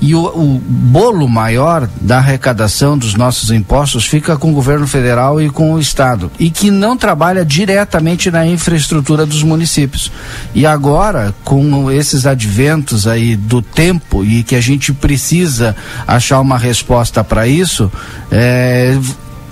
E 0.01 0.13
o, 0.13 0.25
o, 0.25 0.61
bolo 0.65 1.27
maior 1.27 1.89
da 2.01 2.17
arrecadação 2.17 2.97
dos 2.97 3.15
nossos 3.15 3.49
impostos 3.49 4.05
fica 4.05 4.37
com 4.37 4.51
o 4.51 4.53
governo 4.53 4.85
federal 4.85 5.41
e 5.41 5.49
com 5.49 5.73
o 5.73 5.79
estado, 5.79 6.29
e 6.37 6.49
que 6.49 6.69
não 6.69 6.97
trabalha 6.97 7.45
diretamente 7.45 8.29
na 8.29 8.45
infraestrutura 8.45 9.25
dos 9.25 9.41
municípios. 9.41 10.11
E 10.53 10.65
agora, 10.65 11.33
com 11.43 11.89
esses 11.89 12.25
adventos 12.25 13.07
aí 13.07 13.35
do 13.35 13.61
tempo 13.61 14.23
e 14.23 14.43
que 14.43 14.55
a 14.55 14.61
gente 14.61 14.93
precisa 14.93 15.75
achar 16.05 16.41
uma 16.41 16.57
resposta 16.57 17.23
para 17.23 17.47
isso, 17.47 17.91
é, 18.29 18.97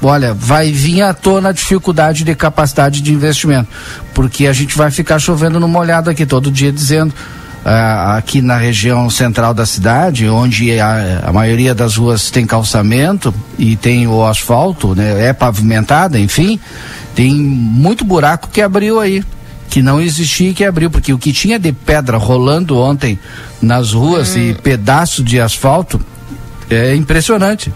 olha, 0.07 0.33
vai 0.33 0.71
vir 0.71 1.01
à 1.01 1.13
tona 1.13 1.49
a 1.49 1.51
dificuldade 1.51 2.23
de 2.23 2.35
capacidade 2.35 3.01
de 3.01 3.13
investimento, 3.13 3.67
porque 4.13 4.47
a 4.47 4.53
gente 4.53 4.77
vai 4.77 4.91
ficar 4.91 5.19
chovendo 5.19 5.59
no 5.59 5.67
molhado 5.67 6.09
aqui 6.09 6.25
todo 6.25 6.51
dia 6.51 6.71
dizendo 6.71 7.13
Uh, 7.63 8.17
aqui 8.17 8.41
na 8.41 8.57
região 8.57 9.09
central 9.09 9.53
da 9.53 9.65
cidade, 9.65 10.27
onde 10.27 10.77
a, 10.81 11.21
a, 11.23 11.31
maioria 11.31 11.73
das 11.73 11.95
ruas 11.95 12.29
tem 12.29 12.45
calçamento 12.45 13.33
e 13.57 13.77
tem 13.77 14.05
o 14.05 14.21
asfalto, 14.25 14.93
né, 14.93 15.27
é 15.27 15.31
pavimentada, 15.31 16.19
enfim, 16.19 16.59
tem 17.15 17.33
muito 17.33 18.03
buraco 18.03 18.49
que 18.49 18.61
abriu 18.61 18.99
aí, 18.99 19.23
que 19.69 19.81
não 19.81 20.01
existia 20.01 20.49
e 20.49 20.53
que 20.53 20.65
abriu, 20.65 20.91
porque 20.91 21.13
o 21.13 21.17
que 21.17 21.31
tinha 21.31 21.57
de 21.57 21.71
pedra 21.71 22.17
rolando 22.17 22.77
ontem 22.77 23.17
nas 23.61 23.93
ruas 23.93 24.35
hum. 24.35 24.39
e 24.39 24.53
pedaço 24.55 25.23
de 25.23 25.39
asfalto 25.39 26.01
é 26.69 26.93
impressionante. 26.93 27.71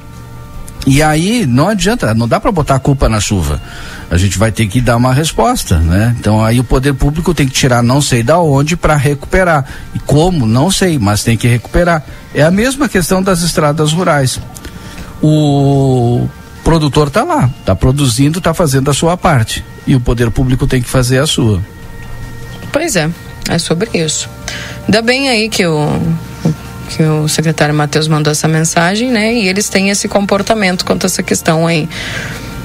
E 0.90 1.04
aí 1.04 1.46
não 1.46 1.68
adianta, 1.68 2.14
não 2.14 2.30
dá 2.30 2.40
para 2.40 2.50
botar 2.50 2.76
a 2.76 2.80
culpa 2.80 3.10
na 3.10 3.20
chuva. 3.20 3.62
A 4.10 4.16
gente 4.16 4.38
vai 4.38 4.54
ter 4.54 4.68
que 4.68 4.80
dar 4.80 4.96
uma 4.96 5.14
resposta, 5.14 5.78
né? 5.80 6.16
Então 6.18 6.42
aí 6.42 6.62
o 6.62 6.64
poder 6.64 6.94
público 6.94 7.34
tem 7.34 7.46
que 7.46 7.52
tirar 7.52 7.84
não 7.84 8.02
sei 8.02 8.24
da 8.24 8.40
onde 8.40 8.78
para 8.78 8.96
recuperar. 8.96 9.66
E 9.94 10.00
como? 10.00 10.46
Não 10.46 10.72
sei, 10.72 10.98
mas 10.98 11.26
tem 11.26 11.36
que 11.36 11.46
recuperar. 11.46 12.06
É 12.34 12.42
a 12.42 12.50
mesma 12.50 12.88
questão 12.88 13.22
das 13.22 13.42
estradas 13.42 13.92
rurais. 13.92 14.40
O 15.22 16.26
produtor 16.64 17.10
está 17.10 17.26
lá, 17.26 17.50
está 17.60 17.76
produzindo, 17.76 18.38
está 18.38 18.54
fazendo 18.54 18.90
a 18.90 18.94
sua 18.94 19.18
parte. 19.18 19.66
E 19.86 19.94
o 19.94 20.00
poder 20.00 20.32
público 20.32 20.66
tem 20.66 20.82
que 20.82 20.88
fazer 20.88 21.20
a 21.20 21.28
sua. 21.28 21.62
Pois 22.72 22.96
é, 22.96 23.10
é 23.50 23.60
sobre 23.60 23.90
isso. 23.94 24.30
Ainda 24.86 25.02
bem 25.02 25.28
aí 25.28 25.50
que 25.50 25.66
o, 25.68 26.00
que 26.90 27.04
o 27.04 27.28
secretário 27.28 27.74
Matheus 27.74 28.08
mandou 28.08 28.32
essa 28.32 28.48
mensagem, 28.48 29.12
né? 29.12 29.34
E 29.34 29.48
eles 29.48 29.70
têm 29.70 29.90
esse 29.90 30.08
comportamento 30.08 30.86
quanto 30.86 31.06
a 31.06 31.08
essa 31.08 31.22
questão 31.22 31.68
aí 31.68 31.88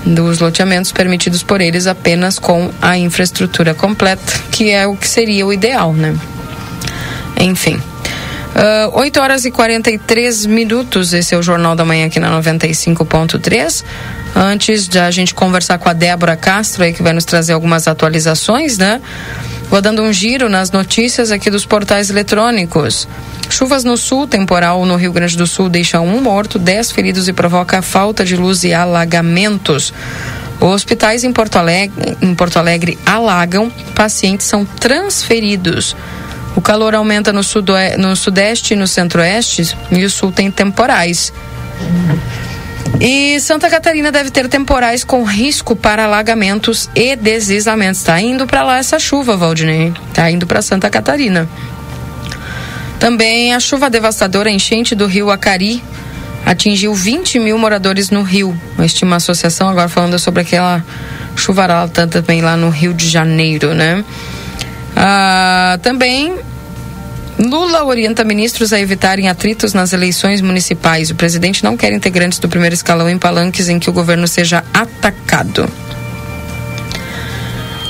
dos 0.05 0.41
loteamentos 0.41 0.93
permitidos 0.93 1.43
por 1.43 1.61
eles 1.61 1.87
apenas 1.87 2.39
com 2.39 2.71
a 2.81 2.99
infraestrutura 2.99 3.75
completa, 3.75 4.33
que 4.51 4.71
é 4.71 4.87
o 4.87 4.97
que 4.97 5.09
seria 5.09 5.47
o 5.47 5.53
ideal, 5.53 5.93
né? 5.93 6.17
Enfim. 7.39 7.81
Uh, 8.53 8.99
8 8.99 9.21
horas 9.21 9.45
e 9.47 9.51
43 9.51 10.45
minutos, 10.45 11.15
esse 11.15 11.35
é 11.35 11.39
o 11.39 11.43
Jornal 11.43 11.75
da 11.75 11.85
Manhã 11.85 12.07
aqui 12.07 12.21
na 12.21 12.31
95.3. 12.39 13.85
Antes 14.35 14.87
de 14.89 14.99
a 14.99 15.11
gente 15.11 15.35
conversar 15.35 15.79
com 15.79 15.89
a 15.89 15.93
Débora 15.93 16.37
Castro 16.37 16.85
aí, 16.85 16.93
que 16.93 17.03
vai 17.03 17.13
nos 17.13 17.25
trazer 17.25 17.55
algumas 17.55 17.89
atualizações, 17.89 18.77
né? 18.77 19.01
Vou 19.73 19.81
dando 19.81 20.03
um 20.03 20.13
giro 20.13 20.51
nas 20.51 20.71
notícias 20.71 21.31
aqui 21.31 21.49
dos 21.49 21.65
portais 21.65 22.11
eletrônicos. 22.11 23.09
Chuvas 23.49 23.85
no 23.85 23.97
sul, 23.97 24.27
temporal 24.27 24.85
no 24.85 24.97
Rio 24.97 25.15
Grande 25.15 25.35
do 25.35 25.47
Sul 25.47 25.71
deixa 25.71 25.99
um 25.99 26.21
morto, 26.21 26.59
dez 26.59 26.91
feridos 26.91 27.27
e 27.27 27.33
provoca 27.33 27.81
falta 27.81 28.23
de 28.23 28.37
luz 28.37 28.65
e 28.65 28.75
alagamentos. 28.75 29.91
Hospitais 30.61 31.25
em 31.25 31.33
Porto 31.33 31.57
Alegre, 31.57 32.19
em 32.21 32.35
Porto 32.35 32.59
Alegre 32.59 32.99
alagam, 33.07 33.73
pacientes 33.95 34.47
são 34.47 34.63
transferidos. 34.67 35.97
O 36.55 36.61
calor 36.61 36.95
aumenta 36.95 37.33
no, 37.33 37.41
no 37.97 38.15
sudeste 38.15 38.75
e 38.75 38.77
no 38.77 38.87
centro-oeste 38.87 39.75
e 39.91 40.05
o 40.05 40.11
sul 40.11 40.31
tem 40.31 40.51
temporais. 40.51 41.33
E 43.01 43.41
Santa 43.41 43.69
Catarina 43.69 44.13
deve 44.13 44.31
ter 44.31 44.49
temporais 44.49 45.03
com 45.03 45.25
risco 45.25 45.75
para 45.75 46.05
alagamentos 46.05 46.89
e 46.95 47.17
deslizamentos. 47.17 48.01
Está 48.01 48.21
indo 48.21 48.47
para 48.47 48.63
lá 48.63 48.79
essa 48.79 48.99
chuva, 48.99 49.37
Valdinei. 49.37 49.93
Está 50.09 50.31
indo 50.31 50.47
para 50.47 50.63
Santa 50.63 50.89
Catarina. 50.89 51.49
Também 53.01 53.53
a 53.53 53.59
chuva 53.59 53.91
devastadora 53.91 54.51
enchente 54.51 54.95
do 54.95 55.07
rio 55.07 55.31
Acari 55.31 55.83
atingiu 56.47 56.95
20 56.95 57.39
mil 57.39 57.59
moradores 57.59 58.11
no 58.11 58.23
rio. 58.23 58.57
Estima 58.79 59.17
a 59.17 59.19
associação 59.19 59.69
agora 59.69 59.89
falando 59.89 60.19
sobre 60.19 60.43
aquela 60.43 60.85
chuvarada 61.35 62.07
também 62.07 62.41
lá 62.43 62.57
no 62.57 62.69
Rio 62.71 62.95
de 62.95 63.09
Janeiro, 63.09 63.75
né? 63.75 64.05
Ah, 64.95 65.79
também 65.83 66.39
Lula 67.43 67.85
orienta 67.85 68.25
ministros 68.25 68.73
a 68.73 68.81
evitarem 68.81 69.29
atritos 69.29 69.73
nas 69.73 69.93
eleições 69.93 70.41
municipais. 70.41 71.11
O 71.11 71.15
presidente 71.15 71.65
não 71.65 71.77
quer 71.77 71.93
integrantes 71.93 72.39
do 72.39 72.49
primeiro 72.49 72.75
escalão 72.75 73.09
em 73.09 73.19
palanques 73.19 73.69
em 73.69 73.79
que 73.79 73.91
o 73.91 73.93
governo 73.93 74.29
seja 74.29 74.63
atacado. 74.73 75.69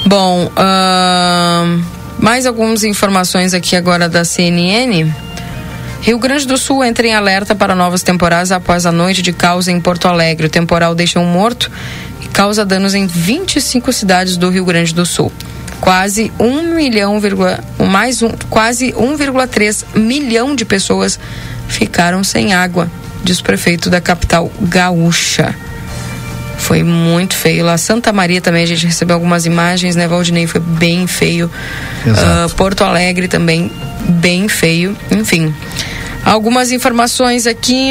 Bom, 0.07 0.47
uh, 0.47 1.85
mais 2.19 2.47
algumas 2.47 2.85
informações 2.85 3.53
aqui 3.53 3.77
agora 3.77 4.09
da 4.09 4.25
CNN. 4.25 5.13
Rio 6.01 6.19
Grande 6.19 6.47
do 6.47 6.57
Sul 6.57 6.85
entra 6.85 7.07
em 7.07 7.15
alerta 7.15 7.55
para 7.55 7.75
novas 7.75 8.03
temporadas 8.03 8.51
após 8.51 8.87
a 8.87 8.93
noite 8.93 9.23
de 9.23 9.33
causa 9.33 9.71
em 9.71 9.81
Porto 9.81 10.09
Alegre. 10.09 10.47
O 10.47 10.51
temporal 10.51 10.95
deixa 10.95 11.21
um 11.21 11.27
morto 11.27 11.71
e 12.21 12.27
causa 12.29 12.65
danos 12.65 12.95
em 12.95 13.07
25 13.07 13.93
cidades 13.93 14.37
do 14.37 14.51
Rio 14.51 14.65
Grande 14.65 14.95
do 14.95 15.05
Sul 15.07 15.33
quase 15.83 16.33
1 16.39 16.77
milhão, 16.77 17.21
mais 17.91 18.23
um, 18.23 18.29
quase 18.49 18.93
1,3 18.93 19.85
milhão 19.97 20.55
de 20.55 20.65
pessoas 20.65 21.19
ficaram 21.67 22.23
sem 22.23 22.55
água, 22.55 22.89
diz 23.25 23.41
o 23.41 23.43
prefeito 23.43 23.91
da 23.91 24.01
capital 24.01 24.51
gaúcha. 24.61 25.53
Foi 26.57 26.85
muito 26.85 27.35
feio. 27.35 27.65
Lá 27.65 27.77
Santa 27.77 28.13
Maria 28.13 28.41
também 28.41 28.63
a 28.63 28.67
gente 28.67 28.87
recebeu 28.87 29.17
algumas 29.17 29.45
imagens, 29.45 29.97
né, 29.97 30.07
Valdinei? 30.07 30.47
Foi 30.47 30.61
bem 30.61 31.09
feio. 31.09 31.51
Uh, 32.07 32.55
Porto 32.55 32.85
Alegre 32.85 33.27
também, 33.27 33.69
bem 34.09 34.47
feio. 34.47 34.97
Enfim. 35.11 35.53
Algumas 36.25 36.71
informações 36.71 37.49
aqui. 37.49 37.91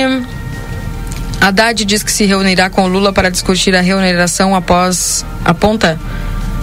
Haddad 1.42 1.84
diz 1.84 2.04
que 2.04 2.12
se 2.12 2.24
reunirá 2.24 2.70
com 2.70 2.88
Lula 2.88 3.12
para 3.12 3.30
discutir 3.30 3.76
a 3.76 3.82
remuneração 3.82 4.56
após. 4.56 5.26
Aponta 5.44 6.00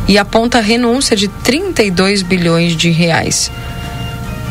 e 0.09 0.17
aponta 0.19 0.59
renúncia 0.59 1.15
de 1.15 1.29
32 1.29 2.23
bilhões 2.23 2.75
de 2.75 2.91
reais. 2.91 3.53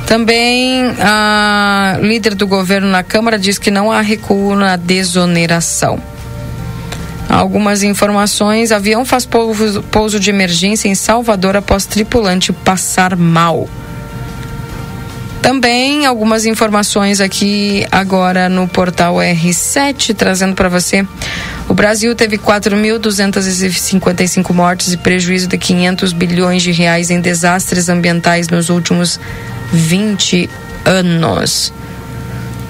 Também 0.06 0.96
a 1.02 1.98
líder 2.02 2.36
do 2.36 2.48
governo 2.48 2.88
na 2.88 3.04
Câmara 3.04 3.38
diz 3.38 3.58
que 3.58 3.70
não 3.70 3.92
há 3.92 4.00
recuo 4.00 4.56
na 4.56 4.78
desoneração. 4.78 6.00
Algumas 7.28 7.84
informações: 7.84 8.72
avião 8.72 9.04
faz 9.04 9.26
pouso, 9.26 9.84
pouso 9.84 10.18
de 10.20 10.30
emergência 10.30 10.88
em 10.88 10.96
Salvador 10.96 11.58
após 11.58 11.86
tripulante 11.86 12.54
passar 12.54 13.18
mal. 13.18 13.68
Também 15.42 16.06
algumas 16.06 16.46
informações 16.46 17.20
aqui 17.22 17.86
agora 17.92 18.48
no 18.50 18.68
portal 18.68 19.16
R7, 19.16 20.16
trazendo 20.16 20.56
para 20.56 20.70
você. 20.70 21.06
O 21.70 21.74
Brasil 21.74 22.14
teve 22.16 22.38
4.255 22.38 24.54
mortes 24.54 24.94
e 24.94 24.98
prejuízo 24.98 25.48
de 25.48 25.58
500 25.58 26.14
bilhões 26.14 26.64
de 26.64 26.72
reais 26.72 27.10
em 27.10 27.20
desastres 27.20 27.90
ambientais 27.90 28.48
nos 28.50 28.70
últimos 28.70 29.20
20 29.72 30.50
anos. 30.86 31.74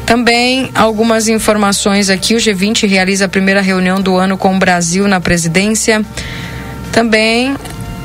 Também 0.05 0.71
algumas 0.73 1.27
informações 1.27 2.09
aqui. 2.09 2.33
O 2.33 2.37
G20 2.37 2.87
realiza 2.87 3.25
a 3.25 3.27
primeira 3.27 3.61
reunião 3.61 4.01
do 4.01 4.15
ano 4.15 4.37
com 4.37 4.55
o 4.55 4.59
Brasil 4.59 5.05
na 5.07 5.19
presidência. 5.19 6.03
Também 6.91 7.55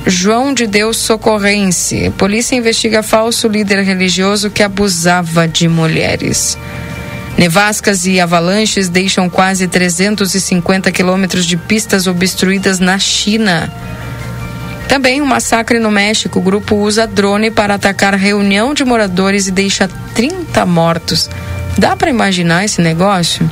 João 0.06 0.52
de 0.52 0.66
Deus 0.66 0.96
Socorrense. 0.96 2.12
Polícia 2.18 2.56
investiga 2.56 3.02
falso 3.02 3.46
líder 3.46 3.82
religioso 3.84 4.50
que 4.50 4.62
abusava 4.62 5.46
de 5.46 5.68
mulheres. 5.68 6.58
Nevascas 7.38 8.04
e 8.04 8.20
avalanches 8.20 8.88
deixam 8.88 9.30
quase 9.30 9.68
350 9.68 10.90
quilômetros 10.90 11.46
de 11.46 11.56
pistas 11.56 12.06
obstruídas 12.06 12.80
na 12.80 12.98
China. 12.98 13.72
Também 14.88 15.22
um 15.22 15.26
massacre 15.26 15.78
no 15.78 15.90
México. 15.90 16.40
O 16.40 16.42
grupo 16.42 16.76
usa 16.76 17.06
drone 17.06 17.50
para 17.50 17.74
atacar 17.74 18.14
reunião 18.14 18.74
de 18.74 18.84
moradores 18.84 19.46
e 19.46 19.52
deixa 19.52 19.88
30 20.14 20.66
mortos. 20.66 21.30
Dá 21.78 21.96
para 21.96 22.10
imaginar 22.10 22.64
esse 22.64 22.82
negócio? 22.82 23.48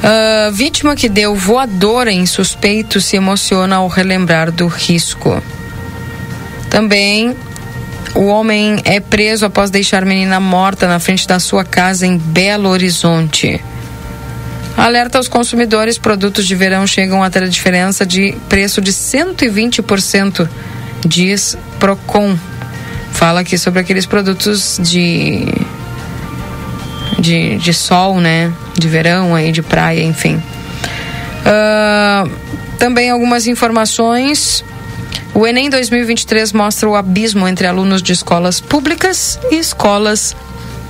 Uh, 0.00 0.50
vítima 0.52 0.96
que 0.96 1.10
deu 1.10 1.34
voadora 1.34 2.10
em 2.10 2.24
suspeito 2.24 3.02
se 3.02 3.16
emociona 3.16 3.76
ao 3.76 3.86
relembrar 3.86 4.50
do 4.50 4.66
risco. 4.66 5.42
Também 6.70 7.36
o 8.14 8.24
homem 8.26 8.80
é 8.84 8.98
preso 8.98 9.44
após 9.44 9.70
deixar 9.70 10.04
menina 10.04 10.40
morta 10.40 10.88
na 10.88 10.98
frente 10.98 11.28
da 11.28 11.38
sua 11.38 11.64
casa 11.64 12.06
em 12.06 12.16
Belo 12.16 12.70
Horizonte. 12.70 13.62
Alerta 14.76 15.18
aos 15.18 15.28
consumidores: 15.28 15.98
produtos 15.98 16.46
de 16.46 16.54
verão 16.54 16.86
chegam 16.86 17.22
a 17.22 17.28
ter 17.28 17.42
a 17.42 17.48
diferença 17.48 18.06
de 18.06 18.34
preço 18.48 18.80
de 18.80 18.92
120%, 18.92 20.48
diz 21.06 21.58
Procon. 21.78 22.38
Fala 23.12 23.40
aqui 23.40 23.58
sobre 23.58 23.80
aqueles 23.80 24.06
produtos 24.06 24.80
de 24.82 25.44
de, 27.18 27.58
de 27.58 27.74
sol, 27.74 28.18
né? 28.18 28.50
De 28.80 28.88
verão 28.88 29.34
aí, 29.34 29.52
de 29.52 29.60
praia, 29.60 30.02
enfim. 30.02 30.42
Uh, 31.44 32.30
também 32.78 33.10
algumas 33.10 33.46
informações. 33.46 34.64
O 35.34 35.46
Enem 35.46 35.68
2023 35.68 36.52
mostra 36.52 36.88
o 36.88 36.96
abismo 36.96 37.46
entre 37.46 37.66
alunos 37.66 38.02
de 38.02 38.12
escolas 38.12 38.58
públicas 38.58 39.38
e 39.50 39.56
escolas 39.56 40.34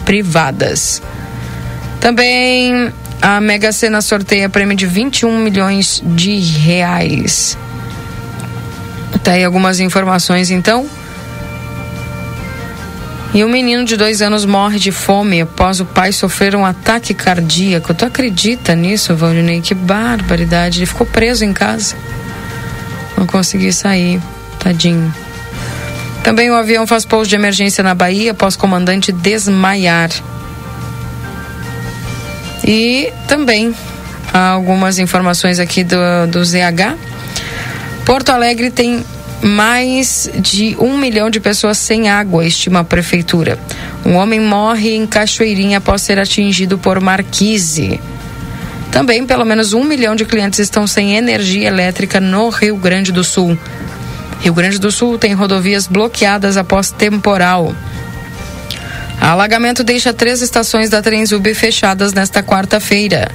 privadas. 0.05 1.03
Também 2.01 2.93
a 3.21 3.41
Mega 3.41 3.73
Sena 3.73 4.01
sorteia 4.01 4.49
prêmio 4.49 4.77
de 4.77 4.87
21 4.87 5.39
milhões 5.39 6.01
de 6.05 6.39
reais. 6.39 7.59
Tá 9.25 9.33
aí 9.33 9.45
algumas 9.45 9.81
informações 9.81 10.51
então. 10.51 10.89
E 13.33 13.45
um 13.45 13.49
menino 13.49 13.85
de 13.85 13.97
dois 13.97 14.21
anos 14.21 14.45
morre 14.45 14.79
de 14.79 14.91
fome 14.91 15.41
após 15.41 15.79
o 15.79 15.85
pai 15.85 16.11
sofrer 16.11 16.57
um 16.57 16.65
ataque 16.65 17.15
cardíaco. 17.15 17.95
Tu 17.95 18.05
acredita 18.05 18.75
nisso, 18.75 19.15
Valdinei? 19.15 19.61
Que 19.61 19.73
barbaridade. 19.73 20.81
Ele 20.81 20.87
ficou 20.87 21.07
preso 21.07 21.45
em 21.45 21.53
casa. 21.53 21.95
Não 23.17 23.27
conseguiu 23.27 23.73
sair. 23.73 24.21
Tadinho. 24.59 25.15
Também 26.25 26.51
o 26.51 26.55
avião 26.55 26.87
faz 26.87 27.05
pouso 27.05 27.31
de 27.31 27.37
emergência 27.37 27.85
na 27.85 27.95
Bahia 27.95 28.33
após 28.33 28.57
comandante 28.57 29.13
desmaiar. 29.13 30.11
E 32.67 33.13
também 33.29 33.75
há 34.33 34.49
algumas 34.49 34.99
informações 34.99 35.61
aqui 35.61 35.85
do, 35.85 35.97
do 36.29 36.45
ZH. 36.45 36.97
Porto 38.05 38.31
Alegre 38.31 38.71
tem 38.71 39.05
mais 39.43 40.31
de 40.41 40.77
um 40.79 40.99
milhão 40.99 41.31
de 41.31 41.41
pessoas 41.41 41.79
sem 41.79 42.09
água, 42.09 42.45
estima 42.45 42.81
a 42.81 42.85
prefeitura. 42.85 43.59
Um 44.05 44.15
homem 44.15 44.41
morre 44.41 44.95
em 44.95 45.07
Cachoeirinha 45.07 45.79
após 45.79 46.03
ser 46.03 46.19
atingido 46.19 46.79
por 46.79 47.01
marquise. 47.01 48.01
Também, 48.91 49.25
pelo 49.25 49.45
menos 49.45 49.73
um 49.73 49.85
milhão 49.85 50.15
de 50.15 50.25
clientes 50.25 50.59
estão 50.59 50.87
sem 50.87 51.17
energia 51.17 51.69
elétrica 51.69 52.21
no 52.21 52.49
Rio 52.49 52.77
Grande 52.77 53.13
do 53.13 53.23
Sul. 53.23 53.57
Rio 54.41 54.55
Grande 54.55 54.79
do 54.79 54.91
Sul 54.91 55.19
tem 55.19 55.33
rodovias 55.33 55.87
bloqueadas 55.87 56.57
após 56.57 56.91
temporal. 56.91 57.75
Alagamento 59.21 59.85
deixa 59.85 60.13
três 60.13 60.41
estações 60.41 60.89
da 60.89 61.03
Trenzub 61.03 61.55
fechadas 61.55 62.13
nesta 62.13 62.43
quarta-feira. 62.43 63.31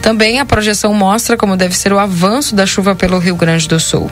Também 0.00 0.38
a 0.38 0.44
projeção 0.44 0.94
mostra 0.94 1.36
como 1.36 1.56
deve 1.56 1.76
ser 1.76 1.92
o 1.92 1.98
avanço 1.98 2.54
da 2.54 2.64
chuva 2.64 2.94
pelo 2.94 3.18
Rio 3.18 3.34
Grande 3.34 3.68
do 3.68 3.80
Sul. 3.80 4.10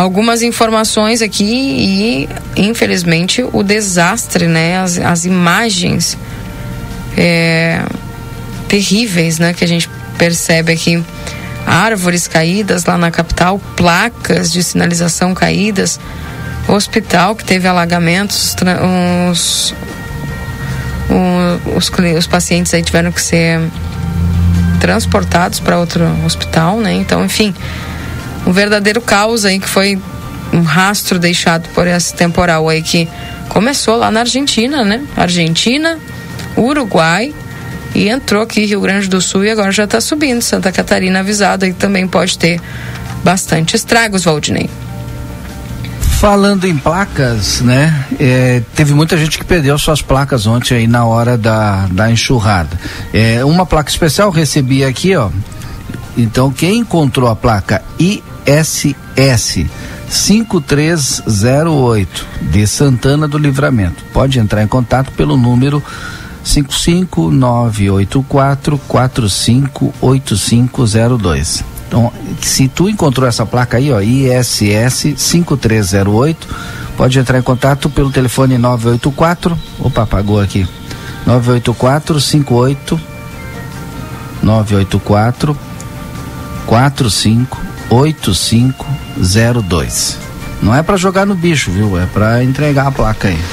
Algumas 0.00 0.40
informações 0.40 1.20
aqui 1.20 1.44
e, 1.44 2.28
infelizmente, 2.56 3.44
o 3.52 3.62
desastre, 3.62 4.46
né? 4.46 4.78
As, 4.78 4.96
as 4.96 5.26
imagens 5.26 6.16
é, 7.18 7.82
terríveis, 8.66 9.38
né? 9.38 9.52
Que 9.52 9.62
a 9.62 9.68
gente 9.68 9.90
percebe 10.16 10.72
aqui. 10.72 11.04
Árvores 11.66 12.26
caídas 12.26 12.86
lá 12.86 12.96
na 12.96 13.10
capital, 13.10 13.60
placas 13.76 14.50
de 14.50 14.62
sinalização 14.62 15.34
caídas 15.34 16.00
hospital 16.66 17.36
que 17.36 17.44
teve 17.44 17.68
alagamentos, 17.68 18.56
os, 19.30 19.74
os, 21.76 21.90
os 22.16 22.26
pacientes 22.26 22.72
aí 22.72 22.82
tiveram 22.82 23.12
que 23.12 23.20
ser 23.20 23.60
transportados 24.80 25.60
para 25.60 25.78
outro 25.78 26.06
hospital, 26.24 26.80
né? 26.80 26.94
Então, 26.94 27.22
enfim, 27.22 27.54
um 28.46 28.52
verdadeiro 28.52 29.00
caos 29.00 29.44
aí 29.44 29.58
que 29.58 29.68
foi 29.68 30.00
um 30.52 30.62
rastro 30.62 31.18
deixado 31.18 31.68
por 31.70 31.86
esse 31.86 32.14
temporal 32.14 32.68
aí 32.68 32.82
que 32.82 33.08
começou 33.48 33.96
lá 33.96 34.10
na 34.10 34.20
Argentina, 34.20 34.84
né? 34.84 35.02
Argentina, 35.16 35.98
Uruguai 36.56 37.34
e 37.94 38.08
entrou 38.08 38.42
aqui 38.42 38.64
Rio 38.64 38.80
Grande 38.80 39.08
do 39.08 39.20
Sul 39.20 39.44
e 39.44 39.50
agora 39.50 39.72
já 39.72 39.84
está 39.84 40.00
subindo. 40.00 40.42
Santa 40.42 40.70
Catarina 40.72 41.20
avisada 41.20 41.66
e 41.66 41.72
também 41.72 42.06
pode 42.06 42.38
ter 42.38 42.60
bastante 43.22 43.76
estragos, 43.76 44.24
Valdinei. 44.24 44.70
Falando 46.00 46.66
em 46.66 46.76
placas, 46.76 47.62
né? 47.62 48.04
É, 48.18 48.62
teve 48.74 48.92
muita 48.92 49.16
gente 49.16 49.38
que 49.38 49.44
perdeu 49.44 49.78
suas 49.78 50.02
placas 50.02 50.46
ontem 50.46 50.74
aí 50.74 50.86
na 50.86 51.04
hora 51.06 51.38
da, 51.38 51.86
da 51.90 52.10
enxurrada. 52.10 52.78
É, 53.12 53.44
uma 53.44 53.64
placa 53.64 53.90
especial 53.90 54.30
recebi 54.30 54.84
aqui, 54.84 55.16
ó. 55.16 55.30
Então 56.16 56.50
quem 56.52 56.80
encontrou 56.80 57.28
a 57.28 57.34
placa 57.34 57.82
ISS 58.46 59.66
5308 60.08 62.26
de 62.42 62.66
Santana 62.66 63.26
do 63.28 63.38
Livramento, 63.38 64.04
pode 64.12 64.38
entrar 64.38 64.62
em 64.62 64.66
contato 64.66 65.10
pelo 65.12 65.34
número 65.36 65.82
55984 66.42 68.78
458502. 68.88 71.64
Então, 71.86 72.10
se 72.40 72.66
tu 72.68 72.88
encontrou 72.88 73.28
essa 73.28 73.44
placa 73.44 73.76
aí, 73.76 73.92
ó, 73.92 74.00
ISS 74.00 75.12
5308, 75.16 76.48
pode 76.96 77.18
entrar 77.18 77.38
em 77.38 77.42
contato 77.42 77.90
pelo 77.90 78.10
telefone 78.10 78.56
984. 78.58 79.58
Opa, 79.80 80.02
apagou 80.02 80.40
aqui. 80.40 80.66
984 81.26 82.20
58 82.20 83.00
984 84.42 85.56
45 86.66 87.69
8502. 87.90 90.16
Não 90.62 90.74
é 90.74 90.82
para 90.82 90.96
jogar 90.96 91.26
no 91.26 91.34
bicho, 91.34 91.70
viu? 91.70 92.00
É 92.00 92.06
para 92.06 92.42
entregar 92.44 92.86
a 92.86 92.90
placa 92.90 93.28
aí. 93.28 93.38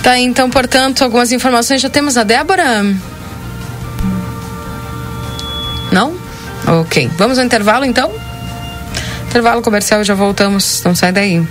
Tá, 0.00 0.16
então, 0.18 0.48
portanto, 0.48 1.02
algumas 1.04 1.32
informações 1.32 1.82
já 1.82 1.90
temos 1.90 2.16
a 2.16 2.22
Débora. 2.22 2.86
Não? 5.92 6.14
Ok. 6.66 7.10
Vamos 7.18 7.38
ao 7.38 7.44
intervalo 7.44 7.84
então? 7.84 8.10
Intervalo 9.28 9.60
comercial, 9.60 10.02
já 10.04 10.14
voltamos. 10.14 10.82
Não 10.84 10.94
sai 10.94 11.12
daí. 11.12 11.46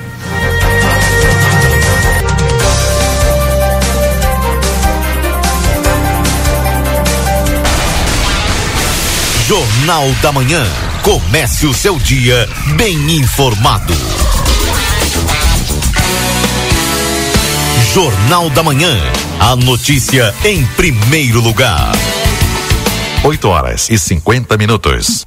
Jornal 9.48 10.12
da 10.22 10.30
Manhã. 10.34 10.62
Comece 11.02 11.66
o 11.68 11.74
seu 11.74 11.98
dia 11.98 12.50
bem 12.76 12.98
informado. 13.16 13.94
Jornal 17.94 18.50
da 18.50 18.62
Manhã. 18.62 18.94
A 19.40 19.56
notícia 19.56 20.36
em 20.44 20.66
primeiro 20.76 21.40
lugar. 21.40 21.94
8 23.24 23.48
horas 23.48 23.90
e 23.90 23.98
50 23.98 24.58
minutos. 24.58 25.27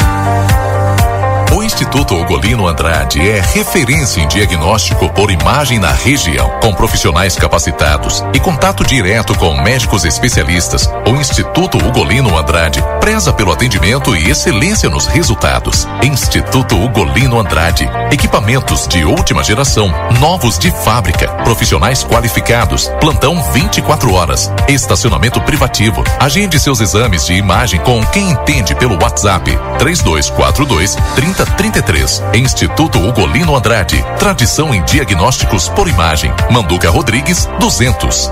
Instituto 1.81 2.13
Ugolino 2.13 2.67
Andrade 2.67 3.19
é 3.27 3.41
referência 3.41 4.21
em 4.21 4.27
diagnóstico 4.27 5.09
por 5.09 5.31
imagem 5.31 5.79
na 5.79 5.91
região, 5.91 6.47
com 6.61 6.71
profissionais 6.75 7.35
capacitados 7.35 8.23
e 8.35 8.39
contato 8.39 8.85
direto 8.85 9.35
com 9.35 9.59
médicos 9.63 10.05
especialistas. 10.05 10.87
O 11.07 11.15
Instituto 11.15 11.79
Ugolino 11.79 12.37
Andrade 12.37 12.83
preza 13.01 13.33
pelo 13.33 13.51
atendimento 13.51 14.15
e 14.15 14.29
excelência 14.29 14.87
nos 14.87 15.07
resultados. 15.07 15.87
Instituto 16.03 16.77
Ugolino 16.77 17.39
Andrade, 17.39 17.89
equipamentos 18.11 18.87
de 18.87 19.03
última 19.03 19.43
geração, 19.43 19.91
novos 20.19 20.59
de 20.59 20.69
fábrica, 20.71 21.27
profissionais 21.43 22.03
qualificados, 22.03 22.87
plantão 23.01 23.41
24 23.51 24.13
horas, 24.13 24.51
estacionamento 24.69 25.41
privativo. 25.41 26.03
Agende 26.19 26.59
seus 26.59 26.79
exames 26.79 27.25
de 27.25 27.33
imagem 27.33 27.79
com 27.81 28.05
quem 28.05 28.29
entende 28.29 28.75
pelo 28.75 29.01
WhatsApp 29.01 29.49
3242 29.79 30.95
30 31.15 31.45
33. 31.45 32.23
Instituto 32.35 32.99
Ugolino 32.99 33.55
Andrade. 33.55 34.05
Tradição 34.19 34.73
em 34.75 34.83
diagnósticos 34.83 35.67
por 35.69 35.87
imagem. 35.87 36.31
Manduca 36.51 36.89
Rodrigues, 36.91 37.49
200. 37.59 38.31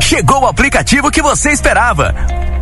Chegou 0.00 0.42
o 0.42 0.46
aplicativo 0.46 1.10
que 1.10 1.20
você 1.20 1.50
esperava. 1.50 2.14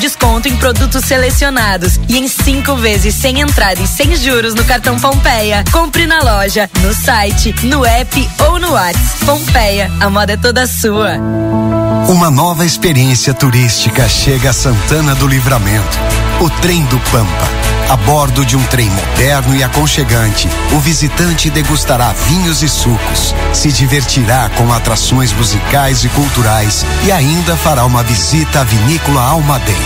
desconto 0.00 0.48
em 0.48 0.56
produtos 0.56 1.04
selecionados 1.04 2.00
e 2.08 2.18
em 2.18 2.26
cinco 2.26 2.74
vezes 2.74 3.14
sem 3.14 3.40
entrada 3.40 3.80
e 3.80 3.86
sem 3.86 4.16
juros 4.16 4.54
no 4.54 4.64
cartão 4.64 4.98
Pompeia. 4.98 5.62
Compre 5.70 6.06
na 6.06 6.20
loja, 6.20 6.68
no 6.80 6.92
site, 6.94 7.54
no 7.66 7.84
app 7.84 8.30
ou 8.48 8.58
no 8.58 8.72
WhatsApp. 8.72 9.24
Pompeia, 9.26 9.90
a 10.00 10.10
moda 10.10 10.32
é 10.32 10.36
toda 10.36 10.66
sua. 10.66 11.16
Uma 12.08 12.30
nova 12.30 12.64
experiência 12.64 13.34
turística 13.34 14.08
chega 14.08 14.50
a 14.50 14.52
Santana 14.52 15.14
do 15.14 15.28
Livramento. 15.28 15.98
O 16.40 16.48
Trem 16.48 16.82
do 16.86 16.98
Pampa. 17.10 17.48
A 17.90 17.96
bordo 17.98 18.46
de 18.46 18.56
um 18.56 18.62
trem 18.64 18.88
moderno 18.88 19.54
e 19.54 19.62
aconchegante, 19.62 20.48
o 20.72 20.80
visitante 20.80 21.50
degustará 21.50 22.14
vinhos 22.28 22.62
e 22.62 22.68
sucos, 22.68 23.34
se 23.52 23.70
divertirá 23.70 24.48
com 24.56 24.72
atrações 24.72 25.34
musicais 25.34 26.02
e 26.02 26.08
culturais 26.08 26.86
e 27.04 27.12
ainda 27.12 27.58
fará 27.58 27.84
uma 27.84 28.02
visita 28.02 28.60
à 28.60 28.64
vinícola 28.64 29.20
Almaden. 29.20 29.76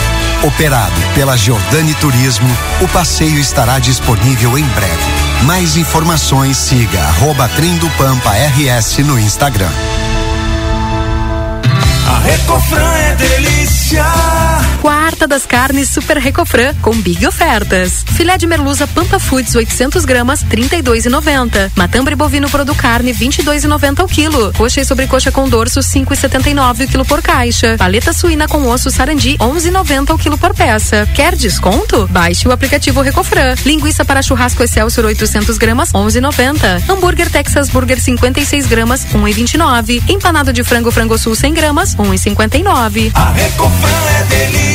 Operado 0.45 0.95
pela 1.17 1.37
Giordani 1.37 1.95
Turismo, 1.95 2.57
o 2.81 2.87
passeio 2.87 3.41
estará 3.41 3.81
disponível 3.81 4.57
em 4.57 4.65
breve. 4.65 5.13
Mais 5.43 5.77
informações 5.77 6.57
siga 6.57 7.01
arroba 7.01 7.49
Trem 7.57 7.77
do 7.79 7.91
Pampa 7.91 8.31
RS 8.31 8.99
no 8.99 9.19
Instagram. 9.19 9.73
A 12.07 12.19
Recofran 12.21 12.93
é 12.93 13.15
delícia. 13.17 14.05
Quarta 14.85 15.27
das 15.27 15.47
carnes 15.47 15.89
Super 15.89 16.19
Recofran 16.19 16.75
com 16.83 16.95
big 17.01 17.27
ofertas. 17.27 18.05
Filé 18.13 18.37
de 18.37 18.47
merluza 18.47 18.87
Pampa 18.87 19.19
Foods 19.19 19.55
800 19.55 20.05
gramas 20.05 20.45
32,90. 20.45 21.73
Matambre 21.75 22.15
bovino 22.15 22.51
produto 22.51 22.77
carne 22.77 23.15
22,90 23.15 24.05
o 24.05 24.07
quilo. 24.07 24.53
Coxa 24.53 24.83
e 24.83 24.85
sobrecoxa 24.85 25.33
com 25.33 25.49
dorso 25.49 25.81
5,79 25.81 26.85
o 26.85 26.89
quilo 26.89 27.05
por 27.07 27.23
caixa. 27.23 27.77
Paleta 27.79 28.13
suína 28.13 28.47
com 28.47 28.69
osso 28.69 28.91
sarandi 28.91 29.39
11,90 29.39 30.15
o 30.15 30.19
quilo 30.19 30.37
por 30.37 30.53
peça. 30.53 31.09
Quer 31.15 31.35
desconto? 31.35 32.07
Baixe 32.09 32.47
o 32.47 32.53
aplicativo 32.53 33.01
Recofran. 33.01 33.55
Linguiça 33.65 34.05
para 34.05 34.21
churrasco 34.21 34.63
Excelsior 34.63 35.07
800 35.07 35.57
gramas 35.57 35.93
11,90. 35.93 36.91
Hambúrguer 36.91 37.31
Texas 37.31 37.71
Burger 37.71 37.99
56 37.99 38.67
gramas 38.67 39.07
1,29. 39.07 40.03
Empanado 40.11 40.53
de 40.53 40.63
frango 40.63 40.91
frango 40.91 41.17
sul 41.17 41.35
100 41.35 41.55
gramas 41.55 41.97
1,59. 41.97 43.13
A 43.15 43.31
Recofran 43.31 43.89
é 44.21 44.25
delícia. 44.25 44.74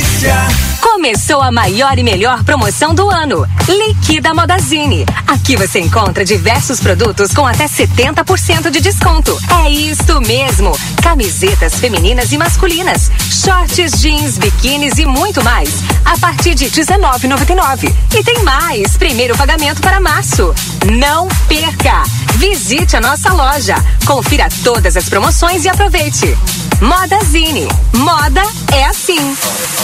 Começou 0.81 1.41
a 1.41 1.51
maior 1.51 1.97
e 1.97 2.03
melhor 2.03 2.43
promoção 2.43 2.93
do 2.93 3.09
ano. 3.09 3.47
Liquida 3.67 4.33
Modazine. 4.33 5.05
Aqui 5.25 5.55
você 5.55 5.79
encontra 5.79 6.25
diversos 6.25 6.79
produtos 6.79 7.33
com 7.33 7.47
até 7.47 7.65
70% 7.65 8.69
de 8.69 8.81
desconto. 8.81 9.37
É 9.63 9.69
isso 9.69 10.19
mesmo. 10.19 10.77
Camisetas 11.01 11.75
femininas 11.75 12.31
e 12.31 12.37
masculinas, 12.37 13.09
shorts, 13.29 13.99
jeans, 14.01 14.37
biquínis 14.37 14.97
e 14.97 15.05
muito 15.05 15.43
mais. 15.43 15.69
A 16.03 16.17
partir 16.17 16.53
de 16.53 16.65
R$19,99. 16.65 17.93
E 18.13 18.23
tem 18.23 18.43
mais. 18.43 18.97
Primeiro 18.97 19.37
pagamento 19.37 19.81
para 19.81 19.99
março. 19.99 20.53
Não 20.97 21.27
perca. 21.47 22.03
Visite 22.35 22.97
a 22.97 23.01
nossa 23.01 23.33
loja. 23.33 23.75
Confira 24.05 24.49
todas 24.63 24.97
as 24.97 25.07
promoções 25.07 25.65
e 25.65 25.69
aproveite. 25.69 26.37
Modazine. 26.81 27.67
Moda 27.93 28.43
é 28.73 28.85
assim. 28.85 29.35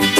Thank 0.00 0.18
you. 0.18 0.19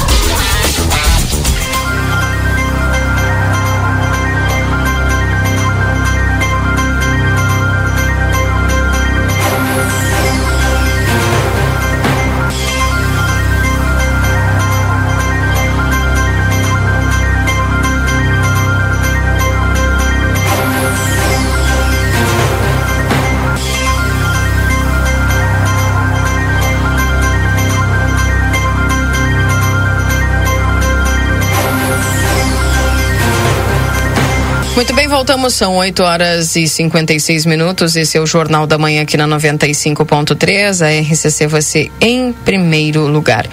Muito 34.75 34.93
bem, 34.93 35.07
voltamos. 35.07 35.53
São 35.53 35.75
8 35.75 36.01
horas 36.01 36.55
e 36.55 36.67
56 36.67 37.45
minutos. 37.45 37.95
Esse 37.95 38.17
é 38.17 38.21
o 38.21 38.25
Jornal 38.25 38.65
da 38.65 38.77
Manhã 38.77 39.01
aqui 39.01 39.17
na 39.17 39.27
95.3. 39.27 40.81
A 40.81 41.01
RCC 41.01 41.45
você 41.45 41.91
em 41.99 42.31
primeiro 42.31 43.05
lugar. 43.05 43.47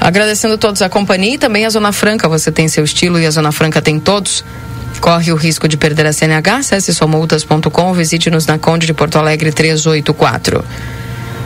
Agradecendo 0.00 0.54
a 0.54 0.58
todos 0.58 0.80
a 0.80 0.88
companhia 0.88 1.34
e 1.34 1.38
também 1.38 1.66
a 1.66 1.70
Zona 1.70 1.92
Franca. 1.92 2.28
Você 2.28 2.50
tem 2.50 2.66
seu 2.66 2.82
estilo 2.82 3.20
e 3.20 3.26
a 3.26 3.30
Zona 3.30 3.52
Franca 3.52 3.82
tem 3.82 4.00
todos. 4.00 4.42
Corre 5.00 5.32
o 5.32 5.36
risco 5.36 5.68
de 5.68 5.76
perder 5.76 6.06
a 6.06 6.12
CNH? 6.12 6.56
Acesse 6.56 6.94
somultas.com. 6.94 7.92
Visite-nos 7.92 8.46
na 8.46 8.58
Conde 8.58 8.86
de 8.86 8.94
Porto 8.94 9.18
Alegre 9.18 9.52
384. 9.52 10.64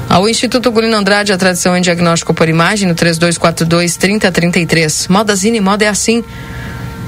Ao 0.08 0.28
Instituto 0.28 0.70
Gulino 0.70 0.96
Andrade, 0.96 1.32
a 1.32 1.38
tradição 1.38 1.76
em 1.76 1.80
diagnóstico 1.80 2.32
por 2.32 2.48
imagem, 2.48 2.86
no 2.86 2.94
3242-3033. 2.94 5.08
Modazine, 5.08 5.60
moda 5.60 5.86
é 5.86 5.88
assim. 5.88 6.22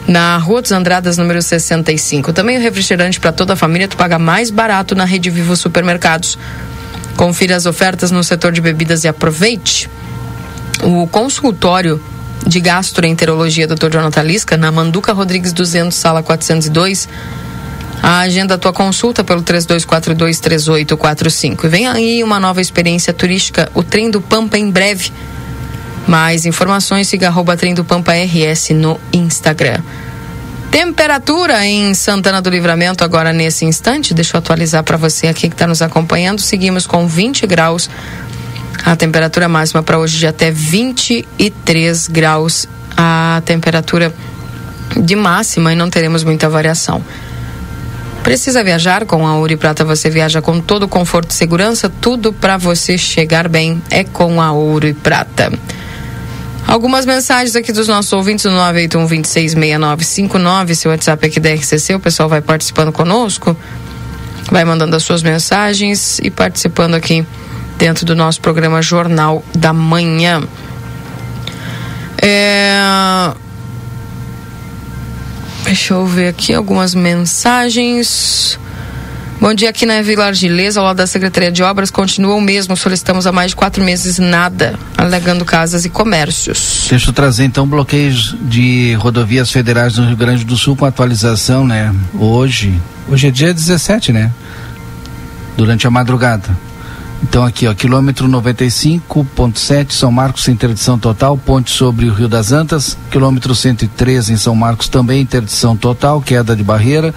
Na 0.06 0.36
Rua 0.36 0.60
dos 0.60 0.70
Andradas, 0.70 1.16
número 1.16 1.40
65. 1.40 2.32
Também 2.32 2.58
o 2.58 2.60
refrigerante 2.60 3.18
para 3.18 3.32
toda 3.32 3.54
a 3.54 3.56
família, 3.56 3.88
tu 3.88 3.96
paga 3.96 4.18
mais 4.18 4.50
barato 4.50 4.94
na 4.94 5.04
Rede 5.04 5.30
Vivo 5.30 5.56
Supermercados. 5.56 6.38
Confira 7.16 7.56
as 7.56 7.64
ofertas 7.64 8.10
no 8.10 8.22
setor 8.22 8.52
de 8.52 8.60
bebidas 8.60 9.04
e 9.04 9.08
aproveite. 9.08 9.88
O 10.82 11.06
consultório 11.06 11.98
de 12.46 12.60
gastroenterologia 12.60 13.66
Dr. 13.66 13.88
Jonathan 13.90 14.22
Lisca, 14.22 14.58
na 14.58 14.70
Manduca 14.70 15.14
Rodrigues 15.14 15.54
200, 15.54 15.96
sala 15.96 16.22
402. 16.22 17.08
A 18.02 18.18
agenda 18.18 18.58
tua 18.58 18.74
consulta 18.74 19.24
pelo 19.24 19.42
32423845. 19.42 21.64
E 21.64 21.68
vem 21.68 21.88
aí 21.88 22.22
uma 22.22 22.38
nova 22.38 22.60
experiência 22.60 23.14
turística, 23.14 23.70
o 23.72 23.82
Trem 23.82 24.10
do 24.10 24.20
Pampa 24.20 24.58
em 24.58 24.70
breve. 24.70 25.10
Mais 26.06 26.44
informações, 26.44 27.08
siga 27.08 27.28
arroba 27.28 27.56
Trem 27.56 27.74
do 27.74 27.84
Pampa 27.84 28.12
RS 28.12 28.70
no 28.70 29.00
Instagram. 29.12 29.80
Temperatura 30.70 31.64
em 31.64 31.94
Santana 31.94 32.42
do 32.42 32.50
Livramento 32.50 33.04
agora 33.04 33.32
nesse 33.32 33.64
instante. 33.64 34.12
Deixa 34.12 34.36
eu 34.36 34.38
atualizar 34.40 34.82
para 34.82 34.96
você 34.96 35.28
aqui 35.28 35.48
que 35.48 35.54
está 35.54 35.66
nos 35.66 35.80
acompanhando. 35.80 36.40
Seguimos 36.40 36.86
com 36.86 37.06
20 37.06 37.46
graus. 37.46 37.88
A 38.84 38.96
temperatura 38.96 39.48
máxima 39.48 39.82
para 39.82 39.98
hoje 39.98 40.18
de 40.18 40.26
até 40.26 40.50
23 40.50 42.08
graus. 42.08 42.68
A 42.96 43.40
temperatura 43.46 44.12
de 44.96 45.16
máxima 45.16 45.72
e 45.72 45.76
não 45.76 45.88
teremos 45.88 46.24
muita 46.24 46.48
variação. 46.48 47.02
Precisa 48.24 48.64
viajar 48.64 49.04
com 49.04 49.26
a 49.26 49.36
Ouro 49.36 49.52
e 49.52 49.56
Prata? 49.56 49.84
Você 49.84 50.10
viaja 50.10 50.42
com 50.42 50.60
todo 50.60 50.88
conforto 50.88 51.30
e 51.30 51.34
segurança, 51.34 51.92
tudo 52.00 52.32
para 52.32 52.56
você 52.56 52.96
chegar 52.98 53.48
bem 53.48 53.82
é 53.90 54.02
com 54.02 54.40
a 54.40 54.50
Ouro 54.50 54.86
e 54.86 54.94
Prata. 54.94 55.52
Algumas 56.66 57.04
mensagens 57.04 57.54
aqui 57.54 57.72
dos 57.72 57.88
nossos 57.88 58.12
ouvintes 58.12 58.44
no 58.46 58.52
981 58.52 59.06
266959, 59.06 60.74
seu 60.74 60.90
WhatsApp 60.90 61.26
aqui 61.26 61.38
da 61.38 61.52
RCC, 61.52 61.94
o 61.94 62.00
pessoal 62.00 62.28
vai 62.28 62.40
participando 62.40 62.90
conosco, 62.90 63.56
vai 64.50 64.64
mandando 64.64 64.96
as 64.96 65.02
suas 65.02 65.22
mensagens 65.22 66.18
e 66.22 66.30
participando 66.30 66.94
aqui 66.94 67.26
dentro 67.76 68.06
do 68.06 68.16
nosso 68.16 68.40
programa 68.40 68.80
Jornal 68.80 69.44
da 69.54 69.72
Manhã. 69.72 70.42
É... 72.20 72.80
Deixa 75.64 75.94
eu 75.94 76.06
ver 76.06 76.28
aqui 76.28 76.54
algumas 76.54 76.94
mensagens. 76.94 78.58
Bom 79.44 79.52
dia 79.52 79.68
aqui 79.68 79.84
na 79.84 80.00
Vila 80.00 80.24
Argilesa, 80.24 80.80
ao 80.80 80.86
lado 80.86 80.96
da 80.96 81.06
Secretaria 81.06 81.52
de 81.52 81.62
Obras, 81.62 81.90
continua 81.90 82.34
o 82.34 82.40
mesmo. 82.40 82.74
Solicitamos 82.74 83.26
há 83.26 83.30
mais 83.30 83.50
de 83.50 83.56
quatro 83.56 83.84
meses 83.84 84.18
nada, 84.18 84.78
alegando 84.96 85.44
casas 85.44 85.84
e 85.84 85.90
comércios. 85.90 86.86
Deixa 86.88 87.10
eu 87.10 87.12
trazer 87.12 87.44
então 87.44 87.68
bloqueios 87.68 88.34
de 88.40 88.94
rodovias 88.94 89.50
federais 89.50 89.98
no 89.98 90.06
Rio 90.06 90.16
Grande 90.16 90.46
do 90.46 90.56
Sul 90.56 90.74
com 90.74 90.86
atualização, 90.86 91.66
né? 91.66 91.94
Hoje, 92.14 92.80
hoje 93.06 93.28
é 93.28 93.30
dia 93.30 93.52
17, 93.52 94.14
né? 94.14 94.32
Durante 95.58 95.86
a 95.86 95.90
madrugada. 95.90 96.48
Então 97.22 97.44
aqui, 97.44 97.66
ó, 97.66 97.74
quilômetro 97.74 98.28
95.7 98.28 99.92
São 99.92 100.12
Marcos 100.12 100.46
interdição 100.48 100.98
total, 100.98 101.36
ponte 101.36 101.70
sobre 101.70 102.06
o 102.06 102.12
Rio 102.12 102.28
das 102.28 102.52
Antas, 102.52 102.96
quilômetro 103.10 103.54
103 103.54 104.30
em 104.30 104.36
São 104.36 104.54
Marcos 104.54 104.88
também 104.88 105.22
interdição 105.22 105.76
total, 105.76 106.20
queda 106.20 106.54
de 106.54 106.62
barreira, 106.62 107.14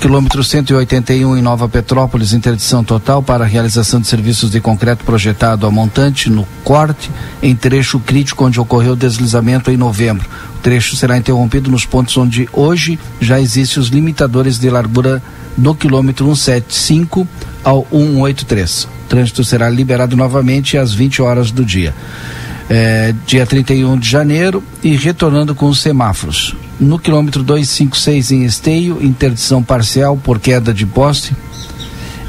quilômetro 0.00 0.42
181 0.42 1.36
em 1.36 1.42
Nova 1.42 1.68
Petrópolis 1.68 2.32
interdição 2.32 2.82
total 2.82 3.22
para 3.22 3.44
realização 3.44 4.00
de 4.00 4.06
serviços 4.06 4.50
de 4.50 4.60
concreto 4.60 5.04
projetado 5.04 5.66
a 5.66 5.70
montante 5.70 6.30
no 6.30 6.46
corte 6.64 7.10
em 7.42 7.54
trecho 7.54 8.00
crítico 8.00 8.44
onde 8.44 8.58
ocorreu 8.58 8.96
deslizamento 8.96 9.70
em 9.70 9.76
novembro. 9.76 10.28
O 10.56 10.58
trecho 10.58 10.96
será 10.96 11.16
interrompido 11.16 11.70
nos 11.70 11.84
pontos 11.84 12.16
onde 12.16 12.48
hoje 12.52 12.98
já 13.20 13.40
existem 13.40 13.80
os 13.80 13.88
limitadores 13.88 14.58
de 14.58 14.68
largura 14.68 15.22
do 15.56 15.74
quilômetro 15.74 16.26
175 16.34 17.26
ao 17.64 17.86
183. 17.90 18.84
O 18.84 18.88
trânsito 19.08 19.44
será 19.44 19.68
liberado 19.68 20.16
novamente 20.16 20.76
às 20.76 20.92
20 20.92 21.22
horas 21.22 21.50
do 21.50 21.64
dia. 21.64 21.94
É, 22.68 23.12
dia 23.26 23.44
31 23.44 23.98
de 23.98 24.08
janeiro 24.08 24.62
e 24.82 24.96
retornando 24.96 25.54
com 25.54 25.66
os 25.66 25.80
semáforos. 25.80 26.54
No 26.78 26.98
quilômetro 26.98 27.42
256 27.42 28.30
em 28.30 28.44
Esteio, 28.44 28.98
interdição 29.02 29.62
parcial 29.62 30.16
por 30.16 30.38
queda 30.38 30.72
de 30.72 30.86
poste. 30.86 31.34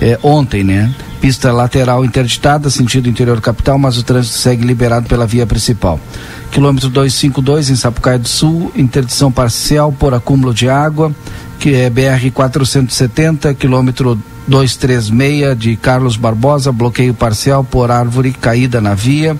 É, 0.02 0.18
ontem, 0.24 0.64
né? 0.64 0.92
Pista 1.22 1.52
lateral 1.52 2.04
interditada, 2.04 2.72
sentido 2.72 3.08
interior 3.08 3.40
capital, 3.40 3.78
mas 3.78 4.00
o 4.00 4.04
trânsito 4.04 4.40
segue 4.40 4.66
liberado 4.66 5.08
pela 5.08 5.28
via 5.28 5.46
principal. 5.46 6.00
Quilômetro 6.52 6.90
252 6.90 7.70
em 7.70 7.76
Sapucaia 7.76 8.18
do 8.18 8.28
Sul, 8.28 8.72
interdição 8.76 9.32
parcial 9.32 9.92
por 9.92 10.14
acúmulo 10.14 10.54
de 10.54 10.68
água, 10.68 11.16
que 11.62 11.76
é 11.76 11.92
BR 11.92 12.32
470, 12.34 13.54
quilômetro 13.54 14.20
236 14.48 15.56
de 15.56 15.76
Carlos 15.76 16.18
Barbosa, 16.18 16.72
bloqueio 16.72 17.14
parcial 17.14 17.64
por 17.64 17.92
árvore 17.92 18.32
caída 18.32 18.82
na 18.82 18.96
via. 18.96 19.38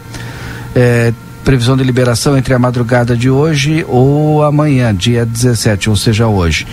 É, 0.76 1.12
previsão 1.44 1.76
de 1.76 1.84
liberação 1.84 2.38
entre 2.38 2.54
a 2.54 2.60
madrugada 2.60 3.16
de 3.16 3.30
hoje 3.30 3.86
ou 3.88 4.44
amanhã, 4.44 4.94
dia 4.94 5.26
17, 5.26 5.90
ou 5.90 5.96
seja, 5.96 6.28
hoje. 6.28 6.68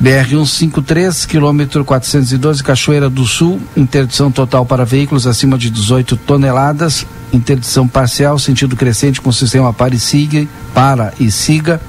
BR 0.00 0.28
153, 0.28 1.26
quilômetro 1.26 1.84
412, 1.84 2.62
Cachoeira 2.62 3.08
do 3.08 3.24
Sul, 3.24 3.60
interdição 3.76 4.30
total 4.30 4.66
para 4.66 4.84
veículos 4.84 5.26
acima 5.26 5.56
de 5.56 5.70
18 5.70 6.16
toneladas, 6.16 7.06
interdição 7.32 7.86
parcial, 7.86 8.38
sentido 8.38 8.76
crescente 8.76 9.20
com 9.20 9.30
sistema 9.30 9.72
para 9.72 9.94
e 9.94 9.98
siga, 9.98 10.46
para 10.72 11.12
e 11.20 11.30
siga 11.30 11.80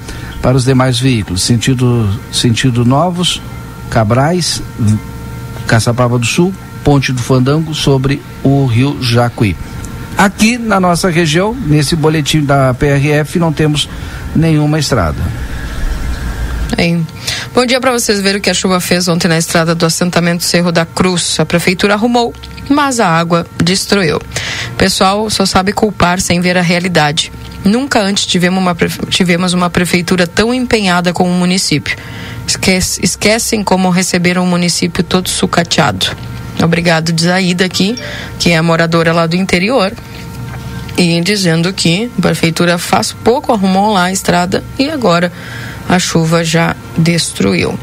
para 0.41 0.57
os 0.57 0.65
demais 0.65 0.99
veículos. 0.99 1.43
Sentido, 1.43 2.07
sentido 2.31 2.85
novos, 2.85 3.41
Cabrais, 3.89 4.61
Caçapava 5.67 6.19
do 6.19 6.25
Sul, 6.25 6.53
Ponte 6.83 7.11
do 7.11 7.21
Fandango 7.21 7.73
sobre 7.73 8.21
o 8.43 8.65
Rio 8.65 9.01
Jacuí. 9.01 9.55
Aqui 10.17 10.57
na 10.57 10.79
nossa 10.79 11.09
região, 11.09 11.53
nesse 11.53 11.95
boletim 11.95 12.41
da 12.41 12.73
PRF, 12.73 13.37
não 13.37 13.51
temos 13.51 13.89
nenhuma 14.35 14.79
estrada. 14.79 15.17
Bem, 16.75 17.05
bom 17.53 17.65
dia 17.65 17.79
para 17.79 17.91
vocês 17.91 18.21
verem 18.21 18.39
o 18.39 18.41
que 18.41 18.49
a 18.49 18.53
chuva 18.53 18.79
fez 18.79 19.07
ontem 19.07 19.27
na 19.27 19.37
estrada 19.37 19.75
do 19.75 19.85
assentamento 19.85 20.43
Cerro 20.43 20.71
da 20.71 20.85
Cruz. 20.85 21.39
A 21.39 21.45
prefeitura 21.45 21.93
arrumou, 21.93 22.33
mas 22.69 22.99
a 22.99 23.07
água 23.07 23.45
destruiu. 23.63 24.17
O 24.17 24.75
pessoal 24.77 25.29
só 25.29 25.45
sabe 25.45 25.71
culpar 25.71 26.19
sem 26.19 26.41
ver 26.41 26.57
a 26.57 26.61
realidade. 26.61 27.31
Nunca 27.63 27.99
antes 27.99 28.25
tivemos 28.25 28.59
uma, 28.59 28.75
tivemos 29.09 29.53
uma 29.53 29.69
prefeitura 29.69 30.25
tão 30.25 30.53
empenhada 30.53 31.11
com 31.13 31.29
o 31.29 31.33
município. 31.33 31.97
Esquece, 32.47 32.99
esquecem 33.03 33.63
como 33.63 33.89
receberam 33.89 34.43
o 34.43 34.47
município 34.47 35.03
todo 35.03 35.29
sucateado. 35.29 36.15
Obrigado, 36.63 37.13
Zaida 37.19 37.65
aqui, 37.65 37.97
que 38.39 38.51
é 38.51 38.61
moradora 38.61 39.11
lá 39.13 39.27
do 39.27 39.35
interior, 39.35 39.91
e 40.97 41.19
dizendo 41.21 41.73
que 41.73 42.09
a 42.17 42.21
prefeitura 42.21 42.77
faz 42.77 43.11
pouco 43.11 43.51
arrumou 43.51 43.93
lá 43.93 44.05
a 44.05 44.11
estrada 44.11 44.63
e 44.79 44.89
agora 44.89 45.31
a 45.87 45.99
chuva 45.99 46.43
já 46.43 46.75
destruiu. 46.97 47.77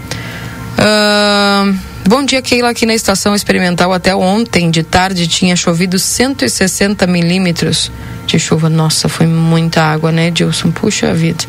Uh, 0.78 1.76
bom 2.08 2.24
dia, 2.24 2.40
Keila. 2.40 2.70
Aqui 2.70 2.86
na 2.86 2.94
estação 2.94 3.34
experimental, 3.34 3.92
até 3.92 4.14
ontem 4.14 4.70
de 4.70 4.82
tarde, 4.82 5.28
tinha 5.28 5.54
chovido 5.54 5.98
160 5.98 7.06
milímetros 7.06 7.92
de 8.26 8.38
chuva. 8.38 8.68
Nossa, 8.68 9.08
foi 9.08 9.26
muita 9.26 9.82
água, 9.82 10.10
né, 10.10 10.30
Dilson? 10.30 10.70
Puxa 10.70 11.12
vida. 11.12 11.44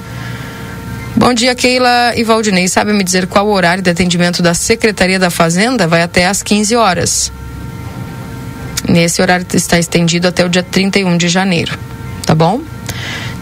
Bom 1.16 1.32
dia, 1.32 1.53
Keila 1.53 2.14
e 2.16 2.24
Valdinei. 2.24 2.68
Sabe 2.68 2.91
me 2.91 3.03
dizer 3.03 3.28
qual 3.28 3.45
o 3.45 3.51
horário 3.51 3.84
de 3.84 3.89
atendimento 3.89 4.41
da 4.41 4.55
Secretaria 4.55 5.20
da 5.20 5.30
Fazenda? 5.30 5.88
Vai 5.88 6.01
até 6.01 6.26
às 6.26 6.41
15 6.41 6.76
horas. 6.76 7.32
Nesse 8.89 9.22
horário 9.22 9.45
está 9.53 9.78
estendido 9.78 10.28
até 10.28 10.43
o 10.43 10.49
dia 10.49 10.64
31 10.64 11.16
de 11.16 11.30
janeiro. 11.30 11.78
Tá 12.26 12.34
bom? 12.34 12.61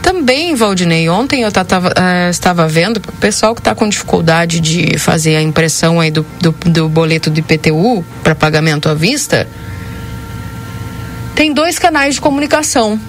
Também, 0.01 0.53
Valdinei, 0.53 1.07
ontem 1.07 1.43
eu 1.43 1.51
tava, 1.51 1.89
uh, 1.89 2.30
estava 2.30 2.67
vendo 2.67 2.97
o 2.97 3.17
pessoal 3.17 3.55
que 3.55 3.61
está 3.61 3.74
com 3.74 3.88
dificuldade 3.88 4.59
de 4.59 4.97
fazer 4.97 5.38
a 5.38 5.41
impressão 5.41 6.01
aí 6.01 6.11
do, 6.11 6.26
do, 6.41 6.51
do 6.51 6.89
boleto 6.89 7.30
do 7.30 7.39
IPTU 7.39 8.03
para 8.22 8.36
pagamento 8.36 8.89
à 8.89 8.93
vista. 8.93 9.47
Tem 11.36 11.53
dois 11.53 11.80
canais 11.80 12.15
de 12.15 12.22
comunicação. 12.22 12.99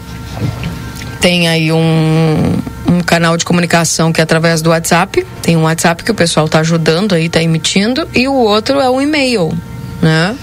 Tem 1.21 1.49
aí 1.49 1.73
um, 1.73 2.59
um 2.93 3.01
canal 3.01 3.37
de 3.37 3.45
comunicação 3.45 4.13
que 4.13 4.21
é 4.21 4.25
através 4.25 4.63
do 4.63 4.71
WhatsApp. 4.71 5.27
Tem 5.43 5.57
um 5.57 5.63
WhatsApp 5.63 6.05
que 6.05 6.11
o 6.11 6.15
pessoal 6.15 6.47
está 6.47 6.61
ajudando 6.61 7.15
aí, 7.15 7.27
está 7.27 7.43
emitindo. 7.43 8.09
E 8.15 8.29
o 8.29 8.35
outro 8.35 8.81
é 8.81 8.89
o 8.89 9.01
e-mail, 9.01 9.53
né? 10.01 10.37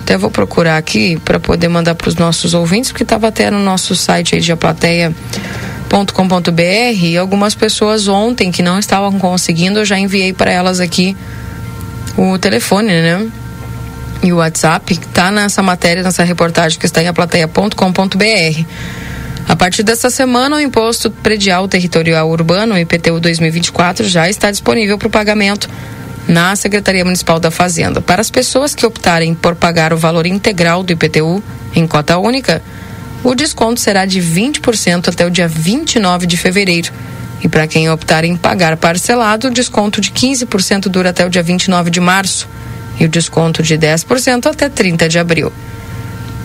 Até 0.00 0.18
vou 0.18 0.30
procurar 0.30 0.76
aqui 0.76 1.18
para 1.24 1.40
poder 1.40 1.68
mandar 1.68 1.94
para 1.94 2.08
os 2.08 2.16
nossos 2.16 2.52
ouvintes, 2.52 2.90
porque 2.90 3.04
estava 3.04 3.28
até 3.28 3.50
no 3.50 3.58
nosso 3.58 3.96
site 3.96 4.34
aí 4.34 4.40
de 4.40 4.52
aplateia.com.br 4.52 7.02
e 7.02 7.16
algumas 7.16 7.54
pessoas 7.54 8.06
ontem 8.06 8.50
que 8.50 8.62
não 8.62 8.78
estavam 8.78 9.18
conseguindo, 9.18 9.78
eu 9.78 9.84
já 9.84 9.98
enviei 9.98 10.34
para 10.34 10.52
elas 10.52 10.78
aqui 10.78 11.16
o 12.18 12.38
telefone, 12.38 12.88
né? 12.88 13.26
e 14.24 14.32
o 14.32 14.36
WhatsApp 14.36 14.94
está 14.94 15.30
nessa 15.30 15.62
matéria, 15.62 16.02
nessa 16.02 16.24
reportagem 16.24 16.78
que 16.78 16.86
está 16.86 17.02
em 17.02 17.08
aplateia.com.br. 17.08 18.64
A 19.46 19.54
partir 19.54 19.82
dessa 19.82 20.08
semana, 20.08 20.56
o 20.56 20.60
Imposto 20.60 21.10
Predial 21.10 21.68
Territorial 21.68 22.28
Urbano, 22.30 22.78
IPTU 22.78 23.20
2024, 23.20 24.08
já 24.08 24.28
está 24.28 24.50
disponível 24.50 24.96
para 24.96 25.08
o 25.08 25.10
pagamento 25.10 25.68
na 26.26 26.56
Secretaria 26.56 27.04
Municipal 27.04 27.38
da 27.38 27.50
Fazenda. 27.50 28.00
Para 28.00 28.22
as 28.22 28.30
pessoas 28.30 28.74
que 28.74 28.86
optarem 28.86 29.34
por 29.34 29.54
pagar 29.54 29.92
o 29.92 29.98
valor 29.98 30.26
integral 30.26 30.82
do 30.82 30.94
IPTU 30.94 31.42
em 31.74 31.86
cota 31.86 32.16
única, 32.16 32.62
o 33.22 33.34
desconto 33.34 33.80
será 33.80 34.06
de 34.06 34.20
20% 34.20 35.08
até 35.08 35.26
o 35.26 35.30
dia 35.30 35.46
29 35.46 36.26
de 36.26 36.38
fevereiro. 36.38 36.90
E 37.42 37.48
para 37.48 37.66
quem 37.66 37.90
optar 37.90 38.24
em 38.24 38.36
pagar 38.36 38.74
parcelado, 38.78 39.48
o 39.48 39.50
desconto 39.50 40.00
de 40.00 40.10
15% 40.10 40.88
dura 40.88 41.10
até 41.10 41.26
o 41.26 41.28
dia 41.28 41.42
29 41.42 41.90
de 41.90 42.00
março 42.00 42.48
e 42.98 43.04
o 43.04 43.08
desconto 43.08 43.62
de 43.62 43.76
10% 43.76 44.46
até 44.46 44.70
30 44.70 45.06
de 45.06 45.18
abril. 45.18 45.52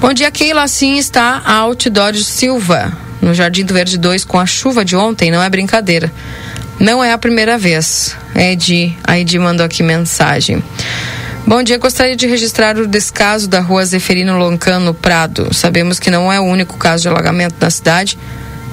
Bom 0.00 0.12
dia, 0.12 0.30
Keila. 0.30 0.62
Assim 0.62 0.98
está 0.98 1.42
a 1.44 1.54
Outdoor 1.56 2.14
Silva, 2.14 2.92
no 3.20 3.34
Jardim 3.34 3.64
do 3.64 3.74
Verde 3.74 3.98
2, 3.98 4.24
com 4.24 4.38
a 4.38 4.46
chuva 4.46 4.84
de 4.84 4.94
ontem, 4.94 5.30
não 5.30 5.42
é 5.42 5.48
brincadeira. 5.48 6.12
Não 6.78 7.02
é 7.02 7.12
a 7.12 7.18
primeira 7.18 7.56
vez. 7.56 8.14
Ed, 8.34 8.96
a 9.02 9.18
Edi 9.18 9.38
mandou 9.38 9.64
aqui 9.64 9.82
mensagem. 9.82 10.62
Bom 11.48 11.62
dia, 11.62 11.78
gostaria 11.78 12.16
de 12.16 12.26
registrar 12.26 12.76
o 12.76 12.88
descaso 12.88 13.46
da 13.46 13.60
rua 13.60 13.86
Zeferino 13.86 14.36
Loncano 14.36 14.92
Prado. 14.92 15.54
Sabemos 15.54 16.00
que 16.00 16.10
não 16.10 16.32
é 16.32 16.40
o 16.40 16.42
único 16.42 16.76
caso 16.76 17.02
de 17.02 17.08
alagamento 17.08 17.54
na 17.60 17.70
cidade, 17.70 18.18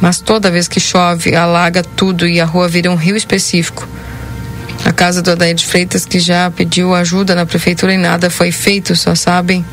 mas 0.01 0.19
toda 0.19 0.49
vez 0.49 0.67
que 0.67 0.80
chove, 0.80 1.36
alaga 1.36 1.84
tudo 1.84 2.28
e 2.28 2.41
a 2.41 2.45
rua 2.45 2.67
vira 2.67 2.89
um 2.89 2.95
rio 2.95 3.15
específico. 3.15 3.88
A 4.84 4.91
casa 4.91 5.21
do 5.21 5.30
Adair 5.30 5.53
de 5.53 5.67
Freitas, 5.67 6.03
que 6.03 6.19
já 6.19 6.49
pediu 6.49 6.95
ajuda 6.95 7.36
na 7.36 7.45
prefeitura 7.45 7.93
e 7.93 7.97
nada 7.97 8.32
foi 8.32 8.51
feito, 8.51 8.95
só 8.95 9.13
sabem 9.13 9.63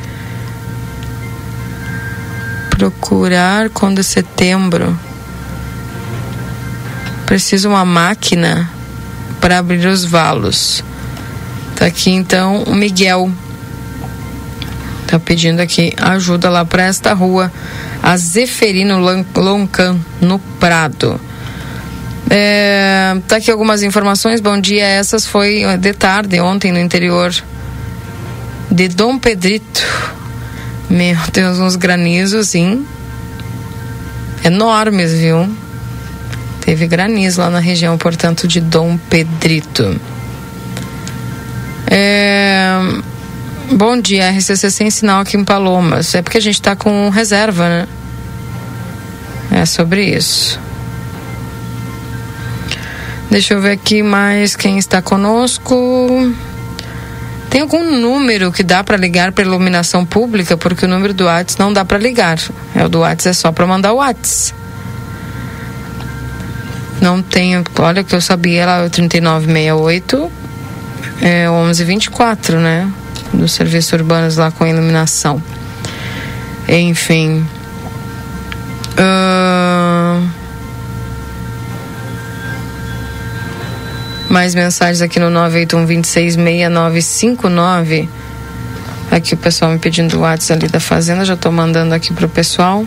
procurar 2.69 3.71
quando 3.71 4.01
é 4.01 4.03
setembro. 4.03 4.95
Preciso 7.25 7.71
uma 7.71 7.87
máquina 7.87 8.71
para 9.41 9.57
abrir 9.57 9.87
os 9.87 10.05
valos. 10.05 10.85
Tá 11.81 11.87
aqui 11.87 12.11
então 12.11 12.63
o 12.65 12.75
Miguel. 12.75 13.33
Tá 15.07 15.19
pedindo 15.19 15.61
aqui 15.61 15.95
ajuda 15.97 16.51
lá 16.51 16.63
para 16.63 16.83
esta 16.85 17.15
rua, 17.15 17.51
a 18.03 18.19
Zeferino 18.19 18.99
Loncan, 19.35 19.99
no 20.21 20.39
Prado. 20.39 21.19
É, 22.29 23.17
tá 23.27 23.37
aqui 23.37 23.51
algumas 23.51 23.83
informações. 23.83 24.43
Bom 24.43 24.61
dia. 24.61 24.85
Essas 24.85 25.25
foi 25.25 25.63
de 25.79 25.95
tarde, 25.95 26.39
ontem, 26.39 26.71
no 26.71 26.79
interior 26.79 27.35
de 28.71 28.87
Dom 28.87 29.19
Pedrito. 29.19 29.83
Meu 30.91 31.17
Deus, 31.33 31.59
uns 31.61 31.77
granizos, 31.77 32.49
sim. 32.49 32.85
Enormes, 34.45 35.15
viu? 35.15 35.49
Teve 36.61 36.87
granizo 36.87 37.41
lá 37.41 37.49
na 37.49 37.59
região, 37.59 37.97
portanto, 37.97 38.47
de 38.47 38.61
Dom 38.61 38.99
Pedrito. 39.09 39.99
É, 41.93 42.79
bom 43.73 44.01
dia, 44.01 44.31
RCC 44.31 44.71
sem 44.71 44.91
sinal 44.93 45.23
aqui 45.23 45.37
em 45.37 45.45
Palomas. 45.45 46.15
É 46.15 46.23
porque 46.23 46.39
a 46.39 46.41
gente 46.41 46.55
está 46.55 46.77
com 46.77 47.09
reserva, 47.09 47.69
né? 47.69 47.89
É 49.51 49.67
sobre 49.67 50.05
isso. 50.05 50.61
Deixa 53.29 53.55
eu 53.55 53.61
ver 53.61 53.73
aqui 53.73 54.05
mais 54.05 54.55
quem 54.55 54.79
está 54.79 55.03
conosco. 55.03 56.33
Tem 57.51 57.63
algum 57.63 57.91
número 57.97 58.53
que 58.53 58.63
dá 58.63 58.85
para 58.85 58.97
ligar 58.97 59.33
para 59.33 59.43
iluminação 59.45 60.07
pública? 60.07 60.57
Porque 60.57 60.85
o 60.85 60.89
número 60.89 61.13
do 61.13 61.25
WhatsApp 61.25 61.61
não 61.61 61.73
dá 61.73 61.85
para 61.85 61.99
ligar. 61.99 62.39
É 62.73 62.85
o 62.85 62.89
do 62.89 63.01
WhatsApp 63.01 63.31
é 63.31 63.33
só 63.33 63.51
para 63.51 63.67
mandar 63.67 63.93
o 63.93 63.97
WhatsApp. 63.97 64.57
Não 67.01 67.21
tenho, 67.21 67.65
olha 67.81 68.05
que 68.05 68.15
eu 68.15 68.21
sabia 68.21 68.67
lá 68.67 68.85
o 68.85 68.91
3968 68.91 70.40
é 71.21 71.49
1124, 71.49 72.59
né? 72.59 72.91
Dos 73.33 73.53
serviços 73.53 73.93
urbanos 73.93 74.37
lá 74.37 74.51
com 74.51 74.67
iluminação. 74.67 75.41
Enfim. 76.69 77.47
Uh... 78.99 80.29
Mais 84.29 84.53
mensagens 84.55 85.01
aqui 85.03 85.19
no 85.19 85.27
981-266959. 85.27 88.09
Aqui 89.11 89.35
o 89.35 89.37
pessoal 89.37 89.73
me 89.73 89.79
pedindo 89.79 90.19
o 90.19 90.21
WhatsApp 90.21 90.63
ali 90.63 90.71
da 90.71 90.79
Fazenda, 90.79 91.25
já 91.25 91.35
estou 91.35 91.51
mandando 91.51 91.93
aqui 91.93 92.15
pro 92.15 92.29
pessoal. 92.29 92.87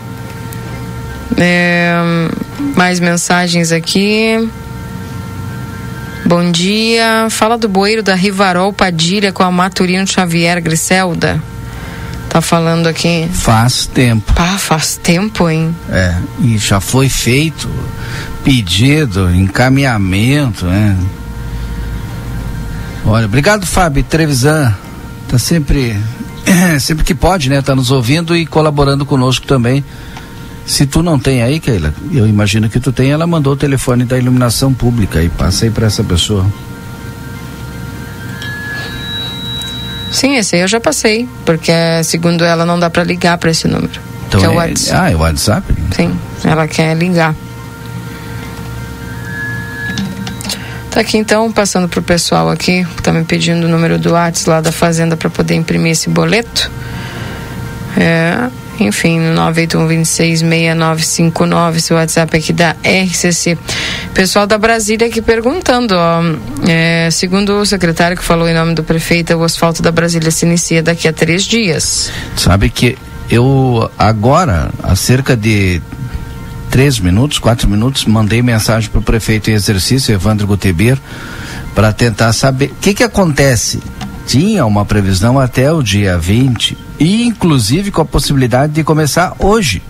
É, 1.36 1.92
mais 2.74 2.98
mensagens 2.98 3.72
aqui. 3.72 4.48
Bom 6.36 6.50
dia. 6.50 7.28
Fala 7.30 7.56
do 7.56 7.68
bueiro 7.68 8.02
da 8.02 8.16
Rivarol 8.16 8.72
Padilha 8.72 9.30
com 9.30 9.44
a 9.44 9.52
Maturino 9.52 10.04
Xavier 10.04 10.60
Griselda. 10.60 11.40
Tá 12.28 12.40
falando 12.40 12.88
aqui. 12.88 13.30
Faz 13.32 13.86
tempo. 13.86 14.32
Ah, 14.34 14.58
faz 14.58 14.96
tempo, 14.96 15.48
hein? 15.48 15.72
É, 15.88 16.12
e 16.40 16.58
já 16.58 16.80
foi 16.80 17.08
feito 17.08 17.70
pedido, 18.42 19.32
encaminhamento, 19.32 20.66
né? 20.66 20.98
Olha, 23.06 23.26
obrigado, 23.26 23.64
Fábio 23.64 24.02
Trevisan. 24.02 24.74
Tá 25.28 25.38
sempre, 25.38 25.96
sempre 26.80 27.04
que 27.04 27.14
pode, 27.14 27.48
né? 27.48 27.62
Tá 27.62 27.76
nos 27.76 27.92
ouvindo 27.92 28.36
e 28.36 28.44
colaborando 28.44 29.06
conosco 29.06 29.46
também. 29.46 29.84
Se 30.66 30.86
tu 30.86 31.02
não 31.02 31.18
tem 31.18 31.42
aí, 31.42 31.60
Keila, 31.60 31.92
eu 32.12 32.26
imagino 32.26 32.68
que 32.70 32.80
tu 32.80 32.90
tem, 32.90 33.10
ela 33.10 33.26
mandou 33.26 33.52
o 33.52 33.56
telefone 33.56 34.04
da 34.04 34.16
iluminação 34.18 34.72
pública 34.72 35.22
e 35.22 35.28
passei 35.28 35.70
para 35.70 35.86
essa 35.86 36.02
pessoa. 36.02 36.46
Sim, 40.10 40.36
esse 40.36 40.54
aí 40.54 40.62
eu 40.62 40.68
já 40.68 40.80
passei, 40.80 41.28
porque 41.44 41.72
segundo 42.04 42.44
ela 42.44 42.64
não 42.64 42.78
dá 42.78 42.88
para 42.88 43.02
ligar 43.04 43.36
para 43.36 43.50
esse 43.50 43.68
número. 43.68 44.00
Então 44.28 44.40
é, 44.40 44.44
é, 44.44 44.48
o 44.48 44.54
WhatsApp. 44.54 45.00
Ah, 45.00 45.10
é 45.10 45.16
o 45.16 45.18
WhatsApp? 45.18 45.74
Sim, 45.94 46.18
ela 46.44 46.66
quer 46.66 46.96
ligar. 46.96 47.34
Tá 50.90 51.00
aqui 51.00 51.18
então, 51.18 51.50
passando 51.50 51.88
pro 51.88 52.00
pessoal 52.00 52.48
aqui, 52.48 52.86
que 52.96 53.02
tá 53.02 53.12
me 53.12 53.24
pedindo 53.24 53.66
o 53.66 53.68
número 53.68 53.98
do 53.98 54.12
WhatsApp 54.12 54.48
lá 54.48 54.60
da 54.60 54.70
fazenda 54.70 55.16
para 55.16 55.28
poder 55.28 55.56
imprimir 55.56 55.92
esse 55.92 56.08
boleto. 56.08 56.70
É, 57.96 58.48
enfim, 58.80 59.20
981266959, 59.34 61.80
seu 61.80 61.96
WhatsApp 61.96 62.36
aqui 62.36 62.52
da 62.52 62.76
RCC. 62.82 63.56
Pessoal 64.12 64.46
da 64.46 64.58
Brasília 64.58 65.06
aqui 65.06 65.22
perguntando, 65.22 65.94
ó, 65.96 66.20
é, 66.68 67.08
segundo 67.10 67.60
o 67.60 67.66
secretário 67.66 68.16
que 68.16 68.24
falou 68.24 68.48
em 68.48 68.54
nome 68.54 68.74
do 68.74 68.84
prefeito, 68.84 69.34
o 69.34 69.44
asfalto 69.44 69.82
da 69.82 69.92
Brasília 69.92 70.30
se 70.30 70.46
inicia 70.46 70.82
daqui 70.82 71.08
a 71.08 71.12
três 71.12 71.44
dias. 71.44 72.10
Sabe 72.36 72.70
que 72.70 72.96
eu 73.30 73.90
agora, 73.98 74.70
há 74.82 74.94
cerca 74.94 75.36
de 75.36 75.80
três 76.70 76.98
minutos, 76.98 77.38
quatro 77.38 77.68
minutos, 77.68 78.04
mandei 78.04 78.42
mensagem 78.42 78.90
para 78.90 78.98
o 78.98 79.02
prefeito 79.02 79.50
em 79.50 79.54
exercício, 79.54 80.12
Evandro 80.12 80.46
Guteber, 80.46 80.98
para 81.74 81.92
tentar 81.92 82.32
saber 82.32 82.72
o 82.72 82.74
que 82.80 82.94
que 82.94 83.04
acontece. 83.04 83.80
Tinha 84.26 84.64
uma 84.64 84.84
previsão 84.84 85.38
até 85.38 85.72
o 85.72 85.82
dia 85.82 86.18
20, 86.18 86.76
e 86.98 87.24
inclusive 87.26 87.90
com 87.90 88.00
a 88.02 88.04
possibilidade 88.04 88.72
de 88.72 88.84
começar 88.84 89.34
hoje. 89.38 89.82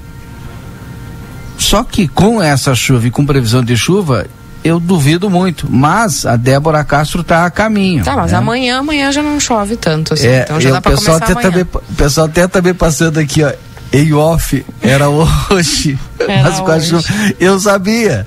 Só 1.59 1.85
que 1.85 2.09
com 2.09 2.43
essa 2.43 2.75
chuva 2.75 3.07
e 3.07 3.11
com 3.11 3.25
previsão 3.25 3.63
de 3.63 3.77
chuva, 3.77 4.27
eu 4.63 4.81
duvido 4.81 5.31
muito. 5.31 5.67
Mas 5.71 6.27
a 6.27 6.37
Débora 6.37 6.83
Castro 6.85 7.21
está 7.21 7.47
a 7.47 7.51
caminho. 7.51 8.05
Tá, 8.05 8.17
mas 8.17 8.33
né? 8.33 8.39
amanhã, 8.39 8.79
amanhã 8.79 9.13
já 9.13 9.23
não 9.23 9.39
chove 9.39 9.77
tanto, 9.77 10.15
assim. 10.15 10.27
É, 10.27 10.43
então 10.43 10.61
já 10.61 10.69
e 10.69 10.73
dá 10.73 10.79
o 10.79 10.83
pra 10.83 10.91
pessoal 10.93 11.19
começar 11.21 11.33
até 11.39 11.47
amanhã. 11.49 11.65
também, 11.65 11.83
o 11.91 11.95
pessoal 11.95 12.27
até 12.27 12.49
também 12.49 12.75
passando 12.75 13.19
aqui, 13.19 13.43
ó. 13.45 13.53
Em 13.93 14.13
off, 14.13 14.67
era 14.83 15.07
hoje. 15.49 15.97
Era 16.19 16.43
Mas 16.51 16.59
com 16.59 16.67
a 16.73 16.75
hoje. 16.75 16.89
chuva- 16.89 17.05
eu 17.39 17.61
sabia. 17.61 18.27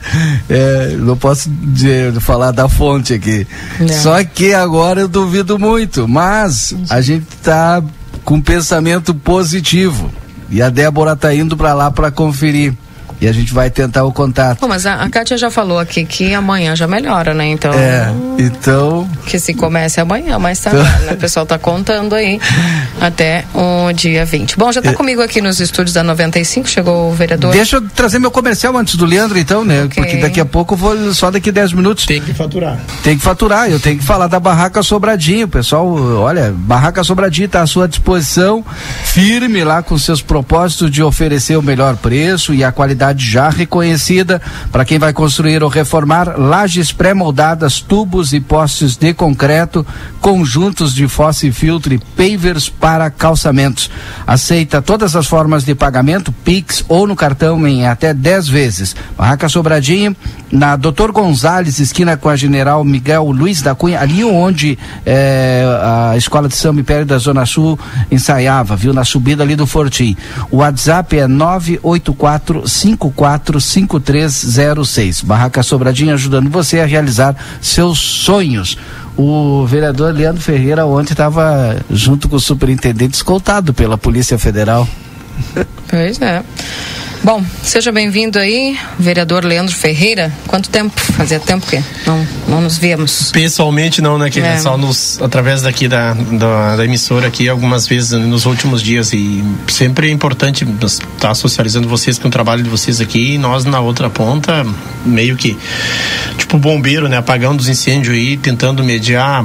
É, 0.50 0.96
não 0.98 1.18
posso 1.18 1.50
dizer- 1.50 2.14
falar 2.22 2.52
da 2.52 2.70
fonte 2.70 3.14
aqui. 3.14 3.46
Não. 3.78 3.90
Só 3.90 4.24
que 4.24 4.54
agora 4.54 5.02
eu 5.02 5.10
duvido 5.10 5.60
muito. 5.60 6.08
Mas 6.08 6.74
a 6.90 7.02
gente 7.02 7.26
tá 7.44 7.84
com 8.28 8.42
pensamento 8.42 9.16
positivo. 9.16 10.12
E 10.50 10.62
a 10.62 10.70
Débora 10.70 11.16
tá 11.16 11.34
indo 11.34 11.56
para 11.56 11.74
lá 11.74 11.90
para 11.90 12.12
conferir. 12.12 12.74
E 13.20 13.28
a 13.28 13.32
gente 13.32 13.54
vai 13.54 13.70
tentar 13.70 14.04
o 14.04 14.12
contato. 14.12 14.60
Pô, 14.60 14.68
mas 14.68 14.86
a, 14.86 14.96
a 14.96 15.10
Kátia 15.10 15.38
já 15.38 15.50
falou 15.50 15.80
aqui 15.80 16.06
que 16.06 16.34
amanhã 16.34 16.76
já 16.76 16.88
melhora, 16.88 17.34
né? 17.34 17.48
Então. 17.48 17.74
É, 17.74 18.12
então. 18.38 19.10
Que 19.26 19.40
se 19.40 19.54
comece 19.54 20.00
amanhã, 20.00 20.38
mas 20.38 20.60
tá, 20.60 20.72
né? 20.72 21.14
O 21.14 21.18
pessoal 21.18 21.46
tá 21.46 21.58
contando 21.58 22.14
aí 22.14 22.40
até 23.02 23.44
o 23.56 23.92
dia 23.92 24.24
20. 24.24 24.58
Bom, 24.58 24.72
já 24.72 24.82
tá 24.82 24.94
comigo 24.94 25.22
aqui 25.22 25.42
nos 25.42 25.60
estúdios 25.60 25.94
da 25.94 26.04
95, 26.04 26.68
chegou 26.70 27.10
o 27.10 27.14
vereador. 27.14 27.52
Deixa 27.52 27.78
eu 27.78 27.90
trazer 27.90 28.20
meu 28.20 28.30
comercial 28.30 28.78
antes 28.78 28.96
do 28.96 29.06
Leandro, 29.06 29.40
então, 29.40 29.66
né? 29.66 29.84
Ok. 29.86 30.04
Porque 30.04 30.18
daqui 30.18 30.40
a 30.40 30.46
pouco 30.46 30.76
eu 30.76 30.78
vou 30.78 31.14
só 31.14 31.32
daqui 31.32 31.52
10 31.52 31.74
minutos. 31.74 32.06
Tem 32.06 32.22
que 32.22 32.34
faturar. 32.34 32.80
Tem 33.04 33.18
que 33.18 33.24
faturar, 33.24 33.70
eu 33.70 33.80
tenho 33.80 33.98
que 33.98 34.04
falar 34.04 34.28
da 34.28 34.40
Barraca 34.40 34.84
Sobradinho, 34.84 35.48
pessoal. 35.48 35.88
Olha, 36.20 36.54
Barraca 36.56 37.04
Sobradinho 37.04 37.48
está 37.48 37.62
à 37.62 37.68
sua 37.68 37.88
disposição, 37.88 38.64
firme 39.04 39.64
lá 39.64 39.82
com 39.82 39.98
seus 39.98 40.22
propósitos 40.22 40.92
de 40.92 41.02
oferecer 41.02 41.58
o 41.58 41.64
melhor 41.64 41.96
preço 41.98 42.54
e 42.54 42.64
a 42.64 42.72
qualidade 42.72 43.07
já 43.16 43.50
reconhecida 43.50 44.42
para 44.72 44.86
quem 44.86 44.98
vai 44.98 45.14
construir 45.14 45.64
ou 45.64 45.70
reformar 45.70 46.38
lajes 46.38 46.92
pré-moldadas, 46.92 47.80
tubos 47.80 48.34
e 48.34 48.40
postes 48.40 48.96
de 48.96 49.14
concreto, 49.14 49.86
conjuntos 50.20 50.94
de 50.94 51.08
fossa 51.08 51.48
e 51.48 51.52
filtro 51.52 51.94
e 51.94 51.98
pavers 52.00 52.70
para 52.70 53.10
calçamentos. 53.10 53.90
Aceita 54.26 54.82
todas 54.82 55.16
as 55.16 55.28
formas 55.28 55.64
de 55.64 55.74
pagamento, 55.74 56.32
Pix 56.32 56.84
ou 56.88 57.08
no 57.08 57.16
cartão 57.16 57.68
em 57.68 57.88
até 57.88 58.14
10 58.14 58.48
vezes. 58.48 58.96
Barraca 59.18 59.50
Sobradinho, 59.50 60.16
na 60.52 60.76
Doutor 60.76 61.12
Gonzales, 61.12 61.80
esquina 61.80 62.18
com 62.18 62.30
a 62.30 62.36
General 62.36 62.84
Miguel 62.84 63.32
Luiz 63.32 63.62
da 63.62 63.76
Cunha, 63.76 64.00
ali 64.00 64.24
onde 64.24 64.78
eh, 65.06 65.64
a 66.12 66.18
Escola 66.18 66.48
de 66.48 66.56
Samba 66.56 66.82
Império 66.82 67.06
da 67.06 67.18
Zona 67.18 67.46
Sul 67.46 67.78
ensaiava, 68.12 68.76
viu? 68.76 68.94
Na 68.94 69.04
subida 69.04 69.44
ali 69.44 69.56
do 69.56 69.68
Fortim. 69.68 70.16
O 70.50 70.58
WhatsApp 70.58 71.18
é 71.18 71.28
984545306. 72.98 75.24
Barraca 75.24 75.64
Sobradinho 75.64 76.14
ajudando 76.14 76.50
você 76.50 76.80
a 76.80 76.86
realizar 76.86 77.36
seus 77.62 78.00
sonhos. 78.00 78.78
O 79.16 79.66
vereador 79.66 80.14
Leandro 80.14 80.42
Ferreira 80.42 80.86
ontem 80.86 81.14
estava 81.14 81.78
junto 81.90 82.30
com 82.30 82.36
o 82.36 82.40
superintendente 82.40 83.16
escoltado 83.16 83.74
pela 83.74 83.98
Polícia 83.98 84.38
Federal. 84.38 84.88
Pois 85.90 86.20
é. 86.22 86.44
Bom, 87.24 87.44
seja 87.64 87.92
bem-vindo 87.92 88.38
aí, 88.38 88.78
vereador 89.00 89.44
Leandro 89.44 89.74
Ferreira. 89.74 90.32
Quanto 90.48 90.70
tempo? 90.70 91.00
Fazia 91.00 91.40
tempo 91.40 91.66
que 91.66 91.82
não, 92.06 92.28
não 92.48 92.62
nos 92.62 92.78
víamos. 92.78 93.32
Pessoalmente 93.32 94.02
não, 94.02 94.18
né? 94.18 94.30
Que 94.30 94.40
É. 94.40 94.58
só 94.60 94.78
nos, 94.78 95.20
através 95.22 95.62
daqui 95.62 95.88
da, 95.88 96.14
da, 96.14 96.76
da 96.76 96.86
emissora 96.86 97.28
aqui 97.28 97.50
algumas 97.50 97.88
vezes 97.88 98.12
nos 98.12 98.46
últimos 98.46 98.82
dias 98.84 99.14
e 99.14 99.44
sempre 99.68 100.10
é 100.10 100.12
importante 100.12 100.66
estar 100.86 101.34
socializando 101.34 101.88
vocês 101.88 102.20
com 102.20 102.28
o 102.28 102.32
trabalho 102.32 102.64
de 102.64 102.70
vocês 102.70 103.02
aqui 103.02 103.34
e 103.34 103.38
nós 103.38 103.66
na 103.66 103.80
outra 103.80 104.10
ponta 104.10 104.66
meio 105.06 105.36
que 105.36 105.58
tipo 106.38 106.58
bombeiro, 106.58 107.10
né? 107.10 107.18
Apagando 107.18 107.60
os 107.60 107.68
incêndios 107.68 108.14
aí, 108.16 108.38
tentando 108.38 108.84
mediar 108.84 109.44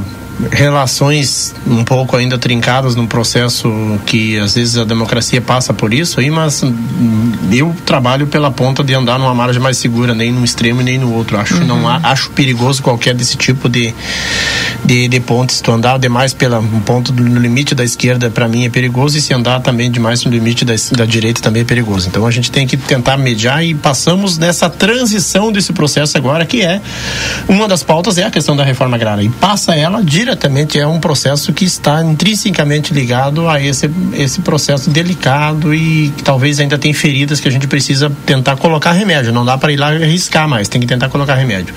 relações 0.50 1.54
um 1.66 1.84
pouco 1.84 2.16
ainda 2.16 2.38
trincadas 2.38 2.94
num 2.94 3.06
processo 3.06 3.70
que 4.06 4.38
às 4.38 4.54
vezes 4.54 4.76
a 4.76 4.84
democracia 4.84 5.40
passa 5.40 5.72
por 5.72 5.92
isso 5.92 6.20
aí, 6.20 6.30
mas 6.30 6.62
hum, 6.62 7.32
eu 7.52 7.74
trabalho 7.84 8.26
pela 8.26 8.50
ponta 8.50 8.82
de 8.82 8.94
andar 8.94 9.18
numa 9.18 9.34
margem 9.34 9.60
mais 9.60 9.76
segura, 9.76 10.14
nem 10.14 10.32
num 10.32 10.44
extremo 10.44 10.82
nem 10.82 10.98
no 10.98 11.12
outro. 11.12 11.38
Acho 11.38 11.58
que 11.58 11.64
não 11.64 11.88
acho 11.88 12.30
perigoso 12.30 12.82
qualquer 12.82 13.14
desse 13.14 13.36
tipo 13.36 13.68
de 13.68 13.94
de, 14.84 15.08
de 15.08 15.20
ponte. 15.20 15.52
Se 15.52 15.62
tu 15.62 15.70
andar 15.70 15.98
demais 15.98 16.34
pela 16.34 16.58
um 16.58 16.80
ponto 16.80 17.12
do 17.12 17.22
no 17.22 17.40
limite 17.40 17.74
da 17.74 17.84
esquerda, 17.84 18.30
para 18.30 18.48
mim 18.48 18.64
é 18.64 18.68
perigoso, 18.68 19.16
e 19.16 19.20
se 19.20 19.32
andar 19.32 19.60
também 19.60 19.90
demais 19.90 20.24
no 20.24 20.30
limite 20.30 20.64
da, 20.64 20.74
da 20.92 21.04
direita 21.04 21.40
também 21.40 21.62
é 21.62 21.64
perigoso. 21.64 22.08
Então 22.08 22.26
a 22.26 22.30
gente 22.30 22.50
tem 22.50 22.66
que 22.66 22.76
tentar 22.76 23.16
mediar 23.16 23.64
e 23.64 23.74
passamos 23.74 24.38
nessa 24.38 24.68
transição 24.68 25.52
desse 25.52 25.72
processo 25.72 26.16
agora, 26.16 26.44
que 26.44 26.62
é 26.62 26.80
uma 27.48 27.68
das 27.68 27.82
pautas 27.82 28.18
é 28.18 28.24
a 28.24 28.30
questão 28.30 28.56
da 28.56 28.64
reforma 28.64 28.96
agrária. 28.96 29.22
E 29.22 29.28
passa 29.28 29.74
ela 29.74 30.02
diretamente, 30.24 30.78
é 30.78 30.86
um 30.86 31.00
processo 31.00 31.52
que 31.52 31.64
está 31.64 32.02
intrinsecamente 32.02 32.94
ligado 32.94 33.48
a 33.48 33.60
esse, 33.60 33.90
esse 34.14 34.40
processo 34.40 34.88
delicado 34.88 35.74
e 35.74 36.12
que 36.16 36.22
talvez 36.22 36.60
ainda 36.60 36.78
tem 36.78 36.92
feridas 36.92 37.40
que 37.40 37.48
a 37.48 37.50
gente 37.50 37.66
precisa 37.66 38.10
tentar 38.24 38.56
colocar 38.56 38.92
remédio. 38.92 39.32
Não 39.32 39.44
dá 39.44 39.58
para 39.58 39.72
ir 39.72 39.76
lá 39.76 39.88
arriscar 39.88 40.48
mais, 40.48 40.68
tem 40.68 40.80
que 40.80 40.86
tentar 40.86 41.08
colocar 41.08 41.34
remédio. 41.34 41.74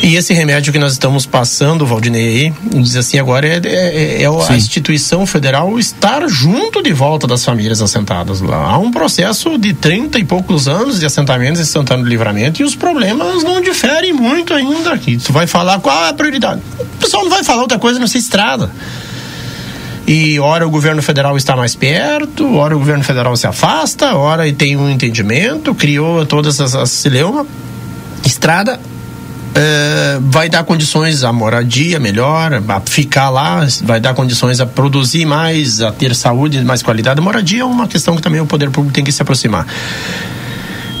E 0.00 0.14
esse 0.14 0.32
remédio 0.32 0.72
que 0.72 0.78
nós 0.78 0.92
estamos 0.92 1.26
passando, 1.26 1.84
Valdinei, 1.84 2.46
aí, 2.46 2.80
diz 2.80 2.96
assim, 2.96 3.18
agora 3.18 3.46
é, 3.46 3.60
é, 3.64 4.22
é 4.22 4.26
a 4.26 4.40
Sim. 4.42 4.54
instituição 4.54 5.26
federal 5.26 5.78
estar 5.78 6.26
junto 6.28 6.82
de 6.82 6.92
volta 6.92 7.26
das 7.26 7.44
famílias 7.44 7.82
assentadas 7.82 8.40
lá. 8.40 8.70
Há 8.70 8.78
um 8.78 8.92
processo 8.92 9.58
de 9.58 9.74
30 9.74 10.18
e 10.18 10.24
poucos 10.24 10.68
anos 10.68 11.00
de 11.00 11.06
assentamentos 11.06 11.60
em 11.60 11.64
Santana 11.64 12.02
do 12.02 12.08
Livramento 12.08 12.62
e 12.62 12.64
os 12.64 12.76
problemas 12.76 13.42
não 13.42 13.60
diferem 13.60 14.12
muito 14.12 14.54
ainda 14.54 14.92
aqui. 14.92 15.18
Tu 15.18 15.32
vai 15.32 15.46
falar 15.46 15.80
qual 15.80 16.06
é 16.06 16.08
a 16.10 16.14
prioridade. 16.14 16.62
O 16.78 16.84
pessoal 17.00 17.24
não 17.24 17.30
vai 17.30 17.42
falar 17.42 17.62
outra 17.62 17.78
coisa, 17.78 17.98
não 17.98 18.06
ser 18.06 18.18
estrada. 18.18 18.70
E 20.06 20.38
ora 20.38 20.66
o 20.66 20.70
governo 20.70 21.02
federal 21.02 21.36
está 21.36 21.54
mais 21.54 21.74
perto, 21.74 22.56
ora 22.56 22.74
o 22.74 22.78
governo 22.78 23.04
federal 23.04 23.36
se 23.36 23.46
afasta, 23.46 24.14
ora 24.14 24.50
tem 24.52 24.74
um 24.74 24.88
entendimento, 24.88 25.74
criou 25.74 26.24
todas 26.24 26.60
as, 26.60 26.74
as 26.74 26.90
celeuma. 26.90 27.44
Estrada 28.24 28.80
eh, 29.54 30.18
vai 30.20 30.48
dar 30.48 30.64
condições 30.64 31.24
à 31.24 31.32
moradia 31.32 31.98
melhor, 31.98 32.52
a 32.54 32.80
ficar 32.80 33.30
lá, 33.30 33.66
vai 33.82 34.00
dar 34.00 34.14
condições 34.14 34.60
a 34.60 34.66
produzir 34.66 35.24
mais, 35.24 35.80
a 35.80 35.92
ter 35.92 36.14
saúde, 36.14 36.62
mais 36.64 36.82
qualidade. 36.82 37.20
A 37.20 37.22
moradia 37.22 37.62
é 37.62 37.64
uma 37.64 37.86
questão 37.86 38.16
que 38.16 38.22
também 38.22 38.40
o 38.40 38.46
poder 38.46 38.70
público 38.70 38.94
tem 38.94 39.04
que 39.04 39.12
se 39.12 39.22
aproximar. 39.22 39.66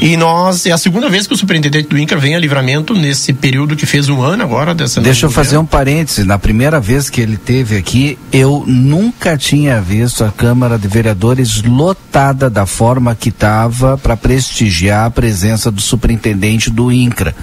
E 0.00 0.16
nós, 0.16 0.64
é 0.64 0.70
a 0.70 0.78
segunda 0.78 1.08
vez 1.08 1.26
que 1.26 1.34
o 1.34 1.36
superintendente 1.36 1.88
do 1.88 1.98
INCRA 1.98 2.20
vem 2.20 2.36
a 2.36 2.38
livramento 2.38 2.94
nesse 2.94 3.32
período 3.32 3.74
que 3.74 3.84
fez 3.84 4.08
um 4.08 4.22
ano 4.22 4.44
agora 4.44 4.72
dessa 4.72 5.00
Deixa 5.00 5.26
eu 5.26 5.30
fazer 5.30 5.58
um 5.58 5.66
parênteses. 5.66 6.24
Na 6.24 6.38
primeira 6.38 6.78
vez 6.78 7.10
que 7.10 7.20
ele 7.20 7.36
teve 7.36 7.76
aqui, 7.76 8.16
eu 8.32 8.62
nunca 8.64 9.36
tinha 9.36 9.80
visto 9.80 10.22
a 10.22 10.30
Câmara 10.30 10.78
de 10.78 10.86
Vereadores 10.86 11.62
lotada 11.64 12.48
da 12.48 12.64
forma 12.64 13.12
que 13.16 13.30
estava 13.30 13.98
para 13.98 14.16
prestigiar 14.16 15.06
a 15.06 15.10
presença 15.10 15.68
do 15.68 15.80
superintendente 15.80 16.70
do 16.70 16.92
INCRA. 16.92 17.34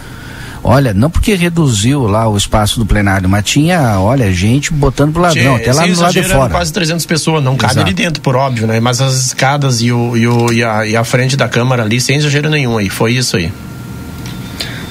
Olha, 0.68 0.96
não 0.96 1.12
porque 1.12 1.36
reduziu 1.36 2.08
lá 2.08 2.28
o 2.28 2.36
espaço 2.36 2.80
do 2.80 2.88
plenário, 2.88 3.30
mas 3.30 3.46
tinha, 3.46 4.00
olha, 4.00 4.34
gente 4.34 4.74
botando 4.74 5.14
pro 5.14 5.22
ladrão, 5.22 5.56
até 5.58 5.72
lá 5.72 5.86
no 5.86 6.00
lado 6.00 6.12
de 6.12 6.24
fora. 6.24 6.50
quase 6.50 6.74
300 6.74 7.06
pessoas, 7.06 7.44
não 7.44 7.56
cabe 7.56 7.80
ali 7.80 7.94
dentro, 7.94 8.20
por 8.20 8.36
óbvio, 8.36 8.66
né? 8.66 8.80
Mas 8.80 9.00
as 9.00 9.28
escadas 9.28 9.82
e, 9.82 9.92
o, 9.92 10.18
e, 10.18 10.28
o, 10.28 10.52
e, 10.52 10.64
a, 10.64 10.84
e 10.88 10.96
a 10.96 11.04
frente 11.04 11.38
da 11.38 11.48
Câmara 11.48 11.84
ali, 11.84 12.02
sem 12.02 12.18
exagero 12.18 12.50
nenhum 12.50 12.80
aí, 12.80 12.90
foi 12.90 13.14
isso 13.14 13.38
aí. 13.38 13.54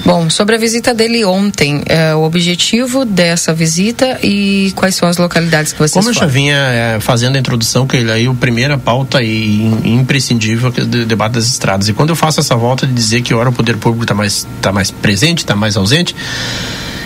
Bom, 0.05 0.29
sobre 0.29 0.55
a 0.55 0.59
visita 0.59 0.93
dele 0.93 1.25
ontem, 1.25 1.83
é, 1.87 2.15
o 2.15 2.25
objetivo 2.25 3.07
dessa 3.07 3.55
visita 3.55 4.19
e 4.23 4.71
quais 4.77 4.95
são 4.95 5.09
as 5.09 5.17
localidades 5.17 5.73
que 5.73 5.79
vocês 5.79 5.93
Como 5.93 6.11
eu 6.11 6.13
já 6.13 6.21
foram? 6.21 6.33
vinha 6.33 6.57
eh, 6.57 6.99
fazendo 7.01 7.37
a 7.37 7.39
introdução, 7.39 7.87
que 7.87 7.97
ele 7.97 8.13
aí, 8.13 8.27
a 8.27 8.35
primeira 8.35 8.77
pauta 8.77 9.23
e 9.23 9.63
im- 9.63 9.95
imprescindível 10.01 10.71
que 10.71 10.81
é 10.81 10.85
o 10.85 10.87
de- 10.87 11.07
debate 11.07 11.33
das 11.33 11.47
estradas. 11.47 11.89
E 11.89 11.95
quando 11.95 12.11
eu 12.11 12.17
faço 12.17 12.39
essa 12.39 12.55
volta 12.55 12.87
de 12.87 12.93
dizer 12.93 13.23
que 13.23 13.33
ora 13.33 13.49
o 13.49 13.53
poder 13.53 13.79
público 13.79 14.05
está 14.05 14.15
mais, 14.15 14.47
tá 14.61 14.71
mais 14.71 14.91
presente, 14.91 15.39
está 15.39 15.57
mais 15.57 15.75
ausente, 15.75 16.15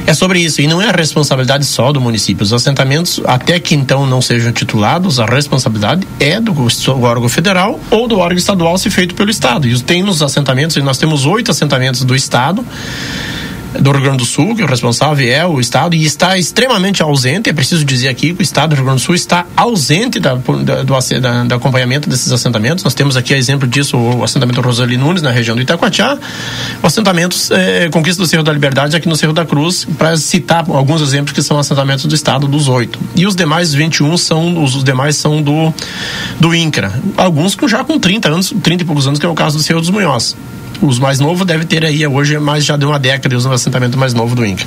é 0.09 0.15
sobre 0.15 0.41
isso. 0.41 0.63
E 0.63 0.67
não 0.67 0.81
é 0.81 0.89
a 0.89 0.93
responsabilidade 0.93 1.67
só 1.67 1.93
do 1.93 2.01
município. 2.01 2.43
Os 2.43 2.55
assentamentos, 2.55 3.21
até 3.27 3.61
que 3.61 3.75
então 3.75 4.07
não 4.07 4.23
sejam 4.23 4.51
titulados, 4.53 5.21
a 5.21 5.27
responsabilidade 5.27 6.09
é 6.19 6.41
do 6.41 6.55
órgão 7.03 7.29
federal 7.29 7.79
ou 7.91 8.09
do 8.09 8.19
órgão 8.19 8.39
estadual 8.39 8.79
se 8.79 8.89
feito 8.89 9.15
pelo 9.15 9.31
Estado. 9.31 9.69
E 9.69 9.79
tem 9.83 10.03
nos 10.03 10.23
assentamentos, 10.23 10.77
e 10.77 10.81
nós 10.81 10.97
temos 10.97 11.27
oito 11.27 11.51
assentamentos 11.51 12.05
do 12.05 12.17
Estado 12.17 12.65
do 13.79 13.91
Rio 13.93 14.01
Grande 14.03 14.19
do 14.19 14.25
Sul, 14.25 14.55
que 14.57 14.63
o 14.63 14.67
responsável 14.67 15.31
é 15.31 15.47
o 15.47 15.61
Estado, 15.61 15.95
e 15.95 16.05
está 16.05 16.39
extremamente 16.39 17.03
ausente. 17.03 17.51
É 17.51 17.53
preciso 17.53 17.85
dizer 17.85 18.09
aqui 18.09 18.33
que 18.33 18.41
o 18.41 18.43
Estado 18.43 18.71
do 18.71 18.77
Rio 18.77 18.85
Grande 18.85 19.01
do 19.03 19.05
Sul 19.05 19.15
está 19.15 19.47
ausente 19.57 20.19
da, 20.19 20.35
do, 20.35 20.65
do 21.47 21.55
acompanhamento 21.55 22.09
desses 22.09 22.33
assentamentos. 22.33 22.83
Nós 22.85 22.95
temos 22.95 23.17
aqui 23.17 23.35
exemplo 23.35 23.69
disso 23.69 23.97
o 23.97 24.25
assentamento 24.25 24.61
Rosali 24.61 24.97
Nunes, 24.97 25.23
na 25.23 25.31
região 25.31 25.55
do 25.57 25.63
Itacoatiá, 25.63 26.17
o 26.83 26.87
assentamento 26.87 27.37
eh, 27.51 27.89
Conquista 27.93 28.23
do 28.23 28.29
Cerro 28.29 28.43
da 28.43 28.53
Liberdade, 28.53 28.97
aqui 28.97 29.09
no 29.09 29.17
Cerro 29.17 29.33
da 29.33 29.45
Cruz, 29.45 29.85
para 29.97 30.17
citar 30.17 30.65
alguns 30.71 31.01
exemplos 31.03 31.33
que 31.33 31.43
são 31.43 31.59
assentamentos 31.59 32.05
do 32.07 32.15
Estado, 32.15 32.47
dos 32.49 32.69
oito. 32.69 32.99
E 33.15 33.27
os 33.27 33.35
demais 33.37 33.73
21 33.75 34.17
são, 34.17 34.63
os, 34.65 34.83
demais 34.83 35.17
são 35.17 35.43
do, 35.43 35.73
do 36.41 36.55
INCRA. 36.55 36.93
Alguns 37.17 37.55
com- 37.55 37.69
já 37.69 37.85
com 37.85 37.99
30 37.99 38.29
anos, 38.29 38.55
30 38.63 38.83
e 38.83 38.87
poucos 38.87 39.07
anos, 39.07 39.19
que 39.19 39.27
é 39.27 39.29
o 39.29 39.35
caso 39.35 39.59
do 39.59 39.63
Cerro 39.63 39.81
dos 39.81 39.91
Munhoz. 39.91 40.37
Os 40.81 40.99
mais 40.99 41.19
novos 41.19 41.47
devem 41.47 41.67
ter 41.67 41.85
aí 41.85 42.07
hoje 42.07 42.39
mais 42.39 42.65
já 42.65 42.77
de 42.77 42.85
uma 42.85 42.99
década 42.99 43.37
usando 43.37 43.53
o 43.53 43.55
assentamento 43.55 43.99
mais 43.99 44.15
novo 44.15 44.35
do 44.35 44.45
INCRA. 44.45 44.67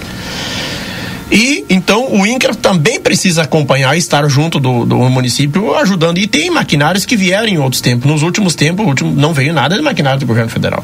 E 1.31 1.65
então 1.69 2.11
o 2.11 2.27
INCRA 2.27 2.53
também 2.53 2.99
precisa 2.99 3.43
acompanhar 3.43 3.95
e 3.95 3.99
estar 3.99 4.27
junto 4.27 4.59
do, 4.59 4.85
do 4.85 4.97
município 5.09 5.73
ajudando. 5.75 6.17
E 6.17 6.27
tem 6.27 6.49
maquinários 6.51 7.05
que 7.05 7.15
vieram 7.15 7.47
em 7.47 7.57
outros 7.57 7.81
tempos. 7.81 8.05
Nos 8.05 8.21
últimos 8.21 8.53
tempos, 8.53 8.85
último, 8.85 9.13
não 9.15 9.33
veio 9.33 9.53
nada 9.53 9.77
de 9.77 9.81
maquinário 9.81 10.19
do 10.19 10.25
governo 10.25 10.49
federal. 10.49 10.83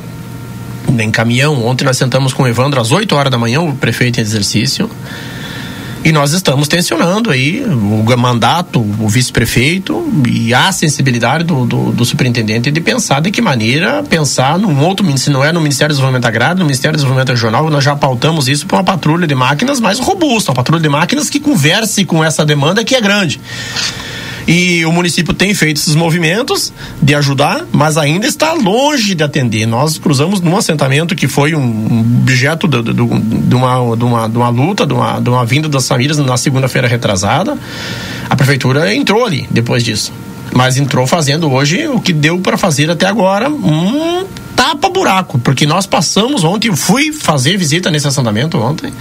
Nem 0.90 1.12
caminhão. 1.12 1.66
Ontem 1.66 1.84
nós 1.84 1.98
sentamos 1.98 2.32
com 2.32 2.44
o 2.44 2.48
Evandro 2.48 2.80
às 2.80 2.92
8 2.92 3.14
horas 3.14 3.30
da 3.30 3.38
manhã, 3.38 3.60
o 3.60 3.76
prefeito 3.76 4.20
em 4.20 4.22
exercício. 4.22 4.90
E 6.08 6.12
nós 6.14 6.32
estamos 6.32 6.70
tensionando 6.70 7.30
aí 7.30 7.66
o 7.66 8.18
mandato, 8.18 8.80
o 8.80 9.10
vice-prefeito 9.10 10.10
e 10.26 10.54
a 10.54 10.72
sensibilidade 10.72 11.44
do, 11.44 11.66
do, 11.66 11.92
do, 11.92 12.06
superintendente 12.06 12.72
de 12.72 12.80
pensar 12.80 13.20
de 13.20 13.30
que 13.30 13.42
maneira 13.42 14.02
pensar 14.04 14.58
num 14.58 14.80
outro 14.86 15.06
se 15.18 15.30
não 15.30 15.44
é 15.44 15.52
no 15.52 15.60
Ministério 15.60 15.90
do 15.94 15.98
Desenvolvimento 15.98 16.26
Agrário, 16.26 16.60
no 16.60 16.64
Ministério 16.64 16.94
do 16.94 17.02
Desenvolvimento 17.02 17.32
Regional, 17.32 17.70
nós 17.70 17.84
já 17.84 17.94
pautamos 17.94 18.48
isso 18.48 18.66
para 18.66 18.78
uma 18.78 18.86
patrulha 18.86 19.28
de 19.28 19.36
máquinas 19.36 19.82
mais 19.82 20.00
robusta, 20.00 20.52
uma 20.52 20.56
patrulha 20.56 20.82
de 20.82 20.88
máquinas 20.88 21.30
que 21.30 21.42
converse 21.42 22.06
com 22.06 22.24
essa 22.24 22.46
demanda 22.46 22.86
que 22.86 22.96
é 22.96 23.02
grande. 23.02 23.42
E 24.48 24.86
o 24.86 24.94
município 24.94 25.34
tem 25.34 25.54
feito 25.54 25.82
esses 25.82 25.94
movimentos 25.94 26.72
de 27.02 27.14
ajudar, 27.14 27.66
mas 27.70 27.98
ainda 27.98 28.26
está 28.26 28.54
longe 28.54 29.14
de 29.14 29.22
atender. 29.22 29.66
Nós 29.66 29.98
cruzamos 29.98 30.40
num 30.40 30.56
assentamento 30.56 31.14
que 31.16 31.28
foi 31.28 31.54
um 31.54 32.22
objeto 32.22 32.66
de, 32.66 32.82
de, 32.82 32.94
de, 32.94 33.56
uma, 33.56 33.96
de, 33.96 34.04
uma, 34.06 34.30
de 34.30 34.38
uma 34.38 34.50
luta, 34.50 34.88
de 34.88 34.94
uma, 34.94 35.20
de 35.20 35.30
uma 35.30 35.46
vinda 35.46 35.68
das 35.68 35.86
famílias 35.86 36.18
na 36.18 36.38
segunda-feira 36.38 36.88
retrasada. 36.88 37.58
A 38.30 38.36
prefeitura 38.38 38.96
entrou 38.96 39.26
ali 39.26 39.46
depois 39.52 39.84
disso. 39.84 40.14
Mas 40.54 40.78
entrou 40.78 41.06
fazendo 41.06 41.52
hoje 41.52 41.86
o 41.90 42.00
que 42.00 42.14
deu 42.14 42.40
para 42.40 42.58
fazer 42.58 42.90
até 42.90 43.06
agora 43.06 43.50
um 43.50 44.26
tapa-buraco. 44.56 45.40
Porque 45.40 45.66
nós 45.66 45.86
passamos 45.86 46.46
ontem, 46.46 46.70
eu 46.70 46.76
fui 46.76 47.12
fazer 47.12 47.58
visita 47.58 47.92
nesse 47.92 48.08
assentamento 48.08 48.58
ontem 48.58 48.94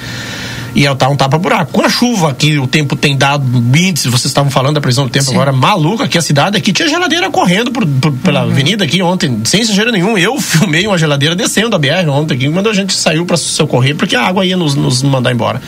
e 0.76 0.94
tá 0.94 1.08
um 1.08 1.16
tapa-buraco. 1.16 1.72
Com 1.72 1.80
a 1.80 1.88
chuva 1.88 2.34
que 2.34 2.58
o 2.58 2.66
tempo 2.66 2.94
tem 2.94 3.16
dado 3.16 3.46
índice, 3.74 4.08
vocês 4.08 4.26
estavam 4.26 4.50
falando 4.50 4.74
da 4.74 4.80
previsão 4.80 5.06
do 5.06 5.10
tempo 5.10 5.24
Sim. 5.24 5.32
agora, 5.32 5.50
maluca 5.50 6.04
aqui 6.04 6.18
a 6.18 6.22
cidade 6.22 6.58
aqui, 6.58 6.70
tinha 6.70 6.86
geladeira 6.86 7.30
correndo 7.30 7.72
por, 7.72 7.86
por, 7.86 8.12
pela 8.12 8.44
uhum. 8.44 8.50
avenida 8.50 8.84
aqui 8.84 9.00
ontem, 9.00 9.40
sem 9.44 9.62
exagero 9.62 9.90
nenhum. 9.90 10.18
Eu 10.18 10.36
filmei 10.38 10.86
uma 10.86 10.98
geladeira 10.98 11.34
descendo 11.34 11.74
a 11.74 11.78
BR 11.78 12.10
ontem 12.10 12.34
aqui, 12.34 12.50
quando 12.50 12.68
a 12.68 12.74
gente 12.74 12.92
saiu 12.92 13.24
para 13.24 13.38
socorrer, 13.38 13.96
porque 13.96 14.14
a 14.14 14.22
água 14.22 14.44
ia 14.44 14.56
nos, 14.56 14.74
nos 14.74 15.02
mandar 15.02 15.32
embora, 15.32 15.62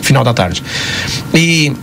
final 0.00 0.24
da 0.24 0.32
tarde. 0.32 0.62
E 1.34 1.74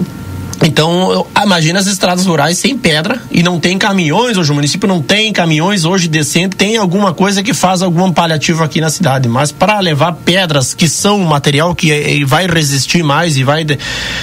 então, 0.62 1.26
imagina 1.44 1.80
as 1.80 1.88
estradas 1.88 2.26
rurais 2.26 2.58
sem 2.58 2.78
pedra 2.78 3.20
e 3.32 3.42
não 3.42 3.60
tem 3.60 3.78
caminhões 3.78 4.38
hoje. 4.38 4.52
O 4.52 4.56
município 4.56 4.88
não 4.88 5.02
tem 5.02 5.34
caminhões 5.34 5.86
hoje 5.86 6.08
decente. 6.08 6.56
Tem 6.56 6.78
alguma 6.78 7.14
coisa 7.14 7.42
que 7.42 7.54
faz 7.54 7.82
algum 7.82 8.12
paliativo 8.12 8.64
aqui 8.64 8.80
na 8.80 8.90
cidade. 8.90 9.28
Mas 9.28 9.52
para 9.52 9.80
levar 9.80 10.14
pedras 10.14 10.74
que 10.74 10.88
são 10.88 11.20
um 11.20 11.26
material 11.26 11.74
que 11.76 11.92
é, 11.92 12.26
vai 12.26 12.48
resistir 12.48 13.04
mais 13.04 13.38
e 13.38 13.44
vai. 13.44 13.66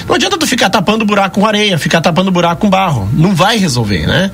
Não 0.07 0.15
adianta 0.15 0.39
tu 0.39 0.47
ficar 0.47 0.71
tapando 0.71 1.05
buraco 1.05 1.41
com 1.41 1.47
areia, 1.47 1.79
ficar 1.79 2.01
tapando 2.01 2.31
buraco 2.31 2.63
com 2.63 2.71
barro. 2.71 3.09
Não 3.13 3.35
vai 3.35 3.59
resolver, 3.59 4.07
né? 4.07 4.31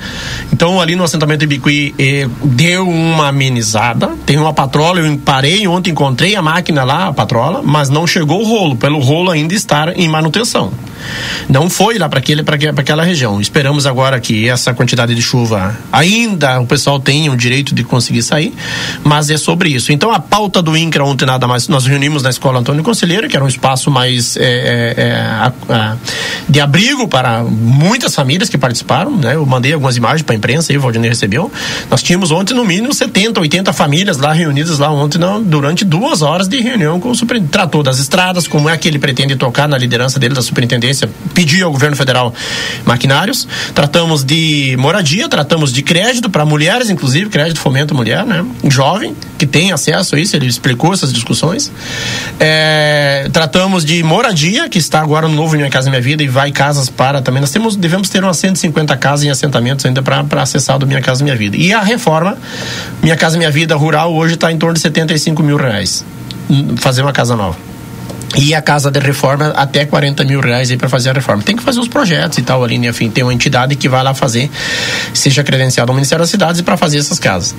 Então, 0.52 0.80
ali 0.80 0.96
no 0.96 1.04
assentamento 1.04 1.40
de 1.40 1.46
Bicuí, 1.46 1.94
eh, 1.98 2.28
deu 2.42 2.88
uma 2.88 3.28
amenizada. 3.28 4.10
Tem 4.24 4.38
uma 4.38 4.52
patrola. 4.52 5.00
Eu 5.00 5.18
parei 5.18 5.66
ontem, 5.66 5.90
encontrei 5.90 6.34
a 6.36 6.42
máquina 6.42 6.84
lá, 6.84 7.08
a 7.08 7.12
patrola, 7.12 7.62
mas 7.64 7.88
não 7.88 8.06
chegou 8.06 8.42
o 8.42 8.44
rolo, 8.44 8.76
pelo 8.76 8.98
rolo 9.00 9.30
ainda 9.30 9.54
estar 9.54 9.98
em 9.98 10.08
manutenção. 10.08 10.72
Não 11.48 11.68
foi 11.68 11.95
lá 11.98 12.08
para 12.08 12.20
aquela 12.20 13.04
região. 13.04 13.40
Esperamos 13.40 13.86
agora 13.86 14.20
que 14.20 14.48
essa 14.48 14.74
quantidade 14.74 15.14
de 15.14 15.22
chuva 15.22 15.76
ainda 15.92 16.60
o 16.60 16.66
pessoal 16.66 16.98
tenha 17.00 17.30
o 17.32 17.36
direito 17.36 17.74
de 17.74 17.84
conseguir 17.84 18.22
sair, 18.22 18.54
mas 19.04 19.30
é 19.30 19.36
sobre 19.36 19.70
isso. 19.70 19.92
Então 19.92 20.12
a 20.12 20.20
pauta 20.20 20.62
do 20.62 20.76
INCRA 20.76 21.04
ontem 21.04 21.26
nada 21.26 21.46
mais, 21.46 21.68
nós 21.68 21.86
reunimos 21.86 22.22
na 22.22 22.30
Escola 22.30 22.60
Antônio 22.60 22.82
Conselheiro, 22.82 23.28
que 23.28 23.36
era 23.36 23.44
um 23.44 23.48
espaço 23.48 23.90
mais 23.90 24.36
é, 24.36 24.42
é, 24.42 24.94
é, 25.02 25.12
a, 25.20 25.52
a, 25.68 25.96
de 26.48 26.60
abrigo 26.60 27.08
para 27.08 27.42
muitas 27.42 28.14
famílias 28.14 28.48
que 28.48 28.58
participaram, 28.58 29.16
né? 29.16 29.34
Eu 29.34 29.44
mandei 29.46 29.72
algumas 29.72 29.96
imagens 29.96 30.22
para 30.22 30.34
a 30.34 30.36
imprensa 30.36 30.72
aí, 30.72 30.78
o 30.78 30.80
Valdinei 30.80 31.10
recebeu. 31.10 31.50
Nós 31.90 32.02
tínhamos 32.02 32.30
ontem 32.30 32.54
no 32.54 32.64
mínimo 32.64 32.92
70, 32.92 33.40
80 33.40 33.72
famílias 33.72 34.18
lá 34.18 34.32
reunidas 34.32 34.78
lá 34.78 34.90
ontem 34.90 35.18
não, 35.18 35.42
durante 35.42 35.84
duas 35.84 36.22
horas 36.22 36.48
de 36.48 36.60
reunião 36.60 37.00
com 37.00 37.10
o 37.10 37.14
superintendente. 37.14 37.52
Tratou 37.52 37.82
das 37.82 37.98
estradas, 37.98 38.46
como 38.46 38.68
é 38.68 38.76
que 38.76 38.88
ele 38.88 38.98
pretende 38.98 39.36
tocar 39.36 39.68
na 39.68 39.78
liderança 39.78 40.18
dele 40.18 40.34
da 40.34 40.42
superintendência, 40.42 41.08
pedir 41.34 41.62
ao 41.62 41.72
governo 41.76 41.96
federal 41.96 42.34
maquinários. 42.84 43.46
Tratamos 43.74 44.24
de 44.24 44.76
moradia, 44.78 45.28
tratamos 45.28 45.72
de 45.72 45.82
crédito 45.82 46.28
para 46.28 46.44
mulheres, 46.44 46.90
inclusive, 46.90 47.28
crédito 47.30 47.60
fomento 47.60 47.94
mulher, 47.94 48.24
né? 48.24 48.44
Jovem, 48.68 49.14
que 49.38 49.46
tem 49.46 49.72
acesso 49.72 50.16
a 50.16 50.20
isso, 50.20 50.34
ele 50.36 50.46
explicou 50.46 50.92
essas 50.92 51.12
discussões. 51.12 51.70
É, 52.40 53.28
tratamos 53.32 53.84
de 53.84 54.02
moradia, 54.02 54.68
que 54.68 54.78
está 54.78 55.00
agora 55.00 55.28
no 55.28 55.34
novo 55.34 55.56
Minha 55.56 55.70
Casa 55.70 55.90
Minha 55.90 56.02
Vida 56.02 56.22
e 56.22 56.28
vai 56.28 56.50
casas 56.50 56.88
para 56.88 57.20
também. 57.20 57.40
Nós 57.40 57.50
temos, 57.50 57.76
devemos 57.76 58.08
ter 58.08 58.22
umas 58.22 58.36
150 58.38 58.96
casas 58.96 59.24
em 59.24 59.30
assentamentos 59.30 59.84
ainda 59.84 60.02
para 60.02 60.42
acessar 60.42 60.78
do 60.78 60.86
Minha 60.86 61.00
Casa 61.00 61.22
Minha 61.22 61.36
Vida. 61.36 61.56
E 61.56 61.72
a 61.72 61.82
reforma, 61.82 62.36
Minha 63.02 63.16
Casa 63.16 63.36
Minha 63.36 63.50
Vida 63.50 63.76
Rural, 63.76 64.14
hoje 64.14 64.34
está 64.34 64.50
em 64.50 64.58
torno 64.58 64.74
de 64.74 64.80
75 64.80 65.42
mil 65.42 65.56
reais. 65.56 66.04
Fazer 66.76 67.02
uma 67.02 67.12
casa 67.12 67.34
nova 67.34 67.75
e 68.36 68.54
a 68.54 68.60
casa 68.60 68.90
de 68.90 69.00
reforma 69.00 69.48
até 69.56 69.84
40 69.84 70.24
mil 70.24 70.40
reais 70.40 70.70
aí 70.70 70.76
para 70.76 70.88
fazer 70.88 71.10
a 71.10 71.12
reforma. 71.12 71.42
Tem 71.42 71.56
que 71.56 71.62
fazer 71.62 71.80
os 71.80 71.88
projetos 71.88 72.38
e 72.38 72.42
tal 72.42 72.62
ali, 72.62 72.78
né? 72.78 72.88
Enfim, 72.88 73.10
tem 73.10 73.24
uma 73.24 73.32
entidade 73.32 73.74
que 73.76 73.88
vai 73.88 74.02
lá 74.02 74.12
fazer, 74.12 74.50
seja 75.14 75.42
credenciada 75.42 75.90
ao 75.90 75.94
Ministério 75.94 76.22
das 76.22 76.30
Cidades 76.30 76.60
para 76.60 76.76
fazer 76.76 76.98
essas 76.98 77.18
casas. 77.18 77.54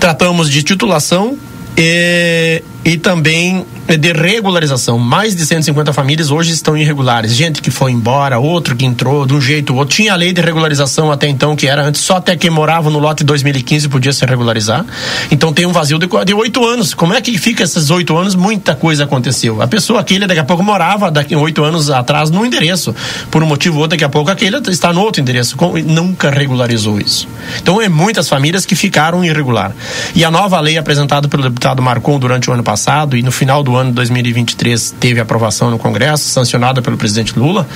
Tratamos 0.00 0.50
de 0.50 0.62
titulação 0.62 1.38
e, 1.76 2.62
e 2.84 2.98
também 2.98 3.64
de 3.98 4.12
regularização. 4.12 4.98
Mais 4.98 5.34
de 5.34 5.44
150 5.44 5.92
famílias 5.92 6.30
hoje 6.30 6.52
estão 6.52 6.76
irregulares. 6.76 7.34
Gente 7.34 7.62
que 7.62 7.70
foi 7.70 7.92
embora, 7.92 8.38
outro 8.38 8.76
que 8.76 8.84
entrou 8.84 9.26
de 9.26 9.34
um 9.34 9.40
jeito 9.40 9.72
ou 9.72 9.78
outro. 9.78 9.94
Tinha 9.94 10.12
a 10.12 10.16
lei 10.16 10.32
de 10.32 10.40
regularização 10.40 11.10
até 11.10 11.26
então, 11.26 11.56
que 11.56 11.66
era 11.66 11.82
antes 11.82 12.02
só 12.02 12.16
até 12.16 12.36
quem 12.36 12.50
morava 12.50 12.90
no 12.90 12.98
lote 12.98 13.24
2015 13.24 13.88
podia 13.88 14.12
se 14.12 14.24
regularizar. 14.26 14.84
Então 15.30 15.52
tem 15.52 15.64
um 15.64 15.72
vazio 15.72 15.98
de 15.98 16.34
oito 16.34 16.66
anos. 16.66 16.92
Como 16.92 17.14
é 17.14 17.20
que 17.20 17.36
fica 17.38 17.62
esses 17.62 17.90
oito 17.90 18.16
anos? 18.16 18.34
Muita 18.34 18.74
coisa 18.74 19.04
aconteceu. 19.04 19.62
A 19.62 19.66
pessoa 19.66 20.00
aquele 20.00 20.26
daqui 20.26 20.40
a 20.40 20.44
pouco 20.44 20.62
morava 20.62 21.10
daqui 21.10 21.34
oito 21.34 21.64
anos 21.64 21.90
atrás 21.90 22.30
no 22.30 22.44
endereço. 22.44 22.94
Por 23.30 23.42
um 23.42 23.46
motivo 23.46 23.76
ou 23.76 23.82
outro, 23.82 23.96
daqui 23.96 24.04
a 24.04 24.08
pouco 24.08 24.30
aquele 24.30 24.56
está 24.68 24.92
no 24.92 25.00
outro 25.00 25.22
endereço. 25.22 25.56
Nunca 25.86 26.30
regularizou 26.30 27.00
isso. 27.00 27.26
Então 27.60 27.80
é 27.80 27.88
muitas 27.88 28.28
famílias 28.28 28.66
que 28.66 28.74
ficaram 28.74 29.24
irregular. 29.24 29.72
E 30.14 30.24
a 30.24 30.30
nova 30.30 30.60
lei 30.60 30.76
apresentada 30.76 31.28
pelo 31.28 31.42
deputado 31.42 31.82
Marcon 31.82 32.18
durante 32.18 32.50
o 32.50 32.52
ano 32.52 32.62
passado 32.62 32.73
e 33.16 33.22
no 33.22 33.32
final 33.32 33.62
do 33.62 33.76
ano 33.76 33.90
de 33.90 33.96
2023 33.96 34.94
teve 34.98 35.20
aprovação 35.20 35.70
no 35.70 35.78
Congresso, 35.78 36.24
sancionada 36.28 36.82
pelo 36.82 36.96
presidente 36.96 37.38
Lula, 37.38 37.66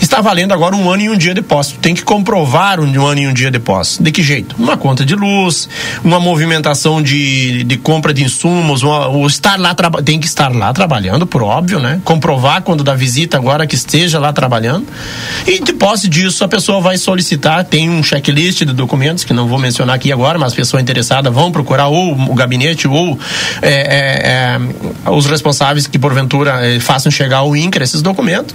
está 0.00 0.20
valendo 0.20 0.52
agora 0.52 0.74
um 0.74 0.90
ano 0.90 1.02
e 1.02 1.10
um 1.10 1.16
dia 1.16 1.34
de 1.34 1.42
posse. 1.42 1.74
Tem 1.74 1.94
que 1.94 2.02
comprovar 2.02 2.80
um 2.80 3.06
ano 3.06 3.20
e 3.20 3.26
um 3.26 3.32
dia 3.32 3.50
de 3.50 3.58
posse. 3.58 4.02
De 4.02 4.10
que 4.10 4.22
jeito? 4.22 4.56
Uma 4.58 4.76
conta 4.76 5.04
de 5.04 5.14
luz, 5.14 5.68
uma 6.02 6.20
movimentação 6.20 7.02
de, 7.02 7.64
de 7.64 7.76
compra 7.76 8.12
de 8.12 8.24
insumos, 8.24 8.82
uma, 8.82 9.08
o 9.08 9.26
estar 9.26 9.58
lá 9.58 9.74
tem 10.04 10.18
que 10.18 10.26
estar 10.26 10.54
lá 10.54 10.72
trabalhando, 10.72 11.26
por 11.26 11.42
óbvio, 11.42 11.78
né? 11.78 12.00
Comprovar 12.04 12.62
quando 12.62 12.84
dá 12.84 12.94
visita 12.94 13.36
agora 13.36 13.66
que 13.66 13.74
esteja 13.74 14.18
lá 14.18 14.32
trabalhando. 14.32 14.86
E 15.46 15.60
de 15.60 15.72
posse 15.72 16.08
disso, 16.08 16.44
a 16.44 16.48
pessoa 16.48 16.80
vai 16.80 16.96
solicitar, 16.96 17.64
tem 17.64 17.90
um 17.90 18.02
checklist 18.02 18.58
de 18.64 18.72
documentos, 18.72 19.24
que 19.24 19.32
não 19.32 19.46
vou 19.46 19.58
mencionar 19.58 19.96
aqui 19.96 20.12
agora, 20.12 20.38
mas 20.38 20.48
as 20.48 20.54
pessoas 20.54 20.82
interessadas 20.82 21.32
vão 21.32 21.50
procurar 21.50 21.88
ou 21.88 22.12
o 22.12 22.34
gabinete 22.34 22.86
ou 22.88 23.18
é, 23.60 23.68
é, 23.68 23.74
é, 23.74 24.43
os 25.10 25.26
responsáveis 25.26 25.86
responsáveis 25.86 25.86
que 25.86 25.98
porventura 25.98 26.66
eh, 26.66 26.80
façam 26.80 27.10
chegar 27.10 27.38
ao 27.38 27.56
INCRA 27.56 27.84
esses 27.84 28.02
documentos. 28.02 28.54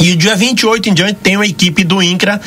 E 0.00 0.14
dia 0.14 0.36
28 0.36 0.88
em 0.90 0.94
diante 0.94 1.14
tem 1.14 1.36
uma 1.36 1.46
equipe 1.46 1.84
do 1.84 2.02
INCRA 2.02 2.40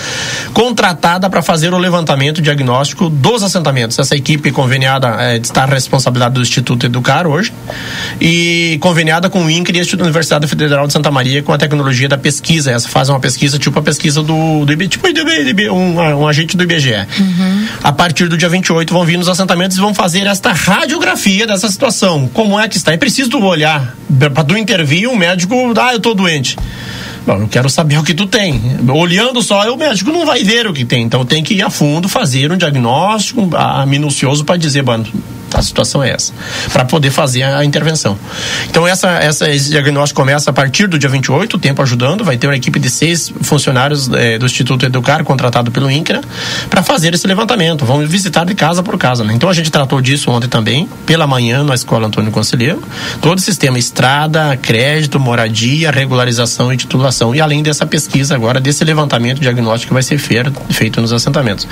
contratada 0.53 1.29
para 1.29 1.41
fazer 1.41 1.73
o 1.73 1.77
levantamento 1.77 2.41
diagnóstico 2.41 3.09
dos 3.09 3.43
assentamentos. 3.43 3.97
Essa 3.97 4.15
equipe 4.15 4.51
conveniada 4.51 5.15
é, 5.19 5.37
está 5.37 5.63
a 5.63 5.65
responsabilidade 5.65 6.35
do 6.35 6.41
Instituto 6.41 6.85
Educar 6.85 7.25
hoje 7.25 7.51
e 8.21 8.77
conveniada 8.81 9.29
com 9.29 9.45
o 9.45 9.49
INCRA 9.49 9.77
e 9.77 9.81
a 9.81 10.03
Universidade 10.03 10.47
Federal 10.47 10.87
de 10.87 10.93
Santa 10.93 11.11
Maria 11.11 11.41
com 11.41 11.51
a 11.51 11.57
tecnologia 11.57 12.07
da 12.07 12.17
pesquisa. 12.17 12.71
Essa 12.71 12.87
faz 12.87 13.09
uma 13.09 13.19
pesquisa 13.19 13.57
tipo 13.57 13.77
a 13.79 13.81
pesquisa 13.81 14.21
do, 14.21 14.65
do 14.65 14.71
IBGE, 14.73 14.89
tipo 14.89 15.07
um, 15.73 15.95
um, 15.95 16.27
agente 16.27 16.55
do 16.55 16.63
IBGE. 16.63 16.93
Uhum. 17.19 17.67
A 17.83 17.91
partir 17.91 18.27
do 18.27 18.37
dia 18.37 18.49
28 18.49 18.93
vão 18.93 19.03
vir 19.05 19.17
nos 19.17 19.27
assentamentos 19.27 19.77
e 19.77 19.79
vão 19.79 19.93
fazer 19.93 20.27
esta 20.27 20.51
radiografia 20.51 21.47
dessa 21.47 21.69
situação. 21.69 22.29
Como 22.33 22.59
é 22.59 22.67
que 22.67 22.77
está? 22.77 22.93
É 22.93 22.97
preciso 22.97 23.37
olhar 23.39 23.95
para 24.33 24.43
do 24.43 24.57
intervir 24.57 25.07
um 25.09 25.15
médico, 25.15 25.73
ah, 25.77 25.91
eu 25.91 25.97
estou 25.97 26.13
doente. 26.13 26.55
Bom, 27.25 27.37
eu 27.41 27.47
quero 27.47 27.69
saber 27.69 27.97
o 27.97 28.03
que 28.03 28.13
tu 28.13 28.25
tem. 28.25 28.59
Olhando 28.89 29.41
só, 29.41 29.71
o 29.73 29.77
médico 29.77 30.11
não 30.11 30.25
vai 30.25 30.43
ver 30.43 30.67
o 30.67 30.73
que 30.73 30.85
tem. 30.85 31.03
Então 31.03 31.25
tem 31.25 31.43
que 31.43 31.53
ir 31.53 31.61
a 31.61 31.69
fundo, 31.69 32.09
fazer 32.09 32.51
um 32.51 32.57
diagnóstico 32.57 33.49
a, 33.55 33.85
minucioso 33.85 34.43
para 34.43 34.57
dizer, 34.57 34.83
mano, 34.83 35.05
A 35.53 35.61
situação 35.61 36.03
é 36.03 36.11
essa. 36.11 36.33
Para 36.71 36.85
poder 36.85 37.11
fazer 37.11 37.43
a 37.43 37.63
intervenção. 37.63 38.17
Então, 38.69 38.87
essa, 38.87 39.09
essa, 39.09 39.49
esse 39.49 39.69
diagnóstico 39.69 40.19
começa 40.21 40.49
a 40.49 40.53
partir 40.53 40.87
do 40.87 40.97
dia 40.97 41.09
28, 41.09 41.55
o 41.55 41.59
tempo 41.59 41.81
ajudando. 41.81 42.23
Vai 42.23 42.37
ter 42.37 42.47
uma 42.47 42.55
equipe 42.55 42.79
de 42.79 42.89
seis 42.89 43.31
funcionários 43.41 44.09
eh, 44.13 44.37
do 44.37 44.45
Instituto 44.45 44.85
Educar, 44.85 45.23
contratado 45.23 45.71
pelo 45.71 45.89
INCRA, 45.89 46.21
para 46.69 46.83
fazer 46.83 47.13
esse 47.13 47.27
levantamento. 47.27 47.85
Vamos 47.85 48.09
visitar 48.09 48.45
de 48.45 48.55
casa 48.55 48.83
por 48.83 48.97
casa. 48.97 49.23
Né? 49.23 49.33
Então, 49.33 49.49
a 49.49 49.53
gente 49.53 49.71
tratou 49.71 50.01
disso 50.01 50.31
ontem 50.31 50.47
também, 50.47 50.87
pela 51.05 51.25
manhã, 51.27 51.63
na 51.63 51.75
Escola 51.75 52.07
Antônio 52.07 52.31
Conselheiro. 52.31 52.81
Todo 53.21 53.37
o 53.37 53.41
sistema 53.41 53.77
estrada, 53.77 54.57
crédito, 54.57 55.19
moradia, 55.19 55.91
regularização 55.91 56.71
e 56.71 56.77
titulação. 56.77 57.33
E 57.33 57.41
além 57.41 57.63
dessa 57.63 57.85
pesquisa 57.85 58.35
agora, 58.35 58.59
desse 58.59 58.83
levantamento 58.83 59.39
diagnóstico 59.39 59.89
que 59.89 59.93
vai 59.93 60.03
ser 60.03 60.17
feito, 60.17 60.53
feito 60.69 61.01
nos 61.01 61.11
assentamentos. 61.11 61.67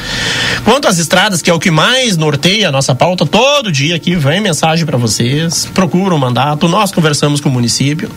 Quanto 0.63 0.87
às 0.87 0.97
estradas, 0.97 1.41
que 1.41 1.49
é 1.49 1.53
o 1.53 1.59
que 1.59 1.71
mais 1.71 2.17
norteia 2.17 2.69
a 2.69 2.71
nossa 2.71 2.93
pauta, 2.95 3.25
todo 3.25 3.66
dia 3.71 3.95
aqui 3.95 4.15
vem 4.15 4.39
mensagem 4.39 4.85
para 4.85 4.97
vocês, 4.97 5.65
procura 5.73 6.13
um 6.13 6.17
mandato, 6.17 6.67
nós 6.67 6.91
conversamos 6.91 7.41
com 7.41 7.49
o 7.49 7.51
município. 7.51 8.09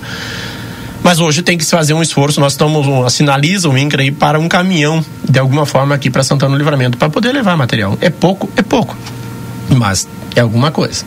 Mas 1.03 1.19
hoje 1.19 1.43
tem 1.43 1.57
que 1.57 1.65
se 1.65 1.71
fazer 1.71 1.95
um 1.95 2.03
esforço. 2.03 2.41
Nós 2.41 2.53
estamos, 2.53 2.87
um, 2.87 3.09
sinaliza 3.09 3.69
o 3.69 3.77
INCRA 3.77 4.03
aí 4.03 4.11
para 4.11 4.39
um 4.39 4.49
caminhão, 4.49 5.05
de 5.29 5.39
alguma 5.39 5.65
forma, 5.65 5.95
aqui 5.95 6.11
para 6.11 6.23
Santana 6.23 6.53
do 6.53 6.59
Livramento, 6.59 6.99
para 6.99 7.09
poder 7.09 7.33
levar 7.33 7.57
material. 7.57 7.97
É 8.01 8.11
pouco, 8.11 8.51
é 8.57 8.63
pouco. 8.63 8.97
Mas 9.77 10.09
é 10.35 10.41
alguma 10.41 10.71
coisa. 10.71 11.05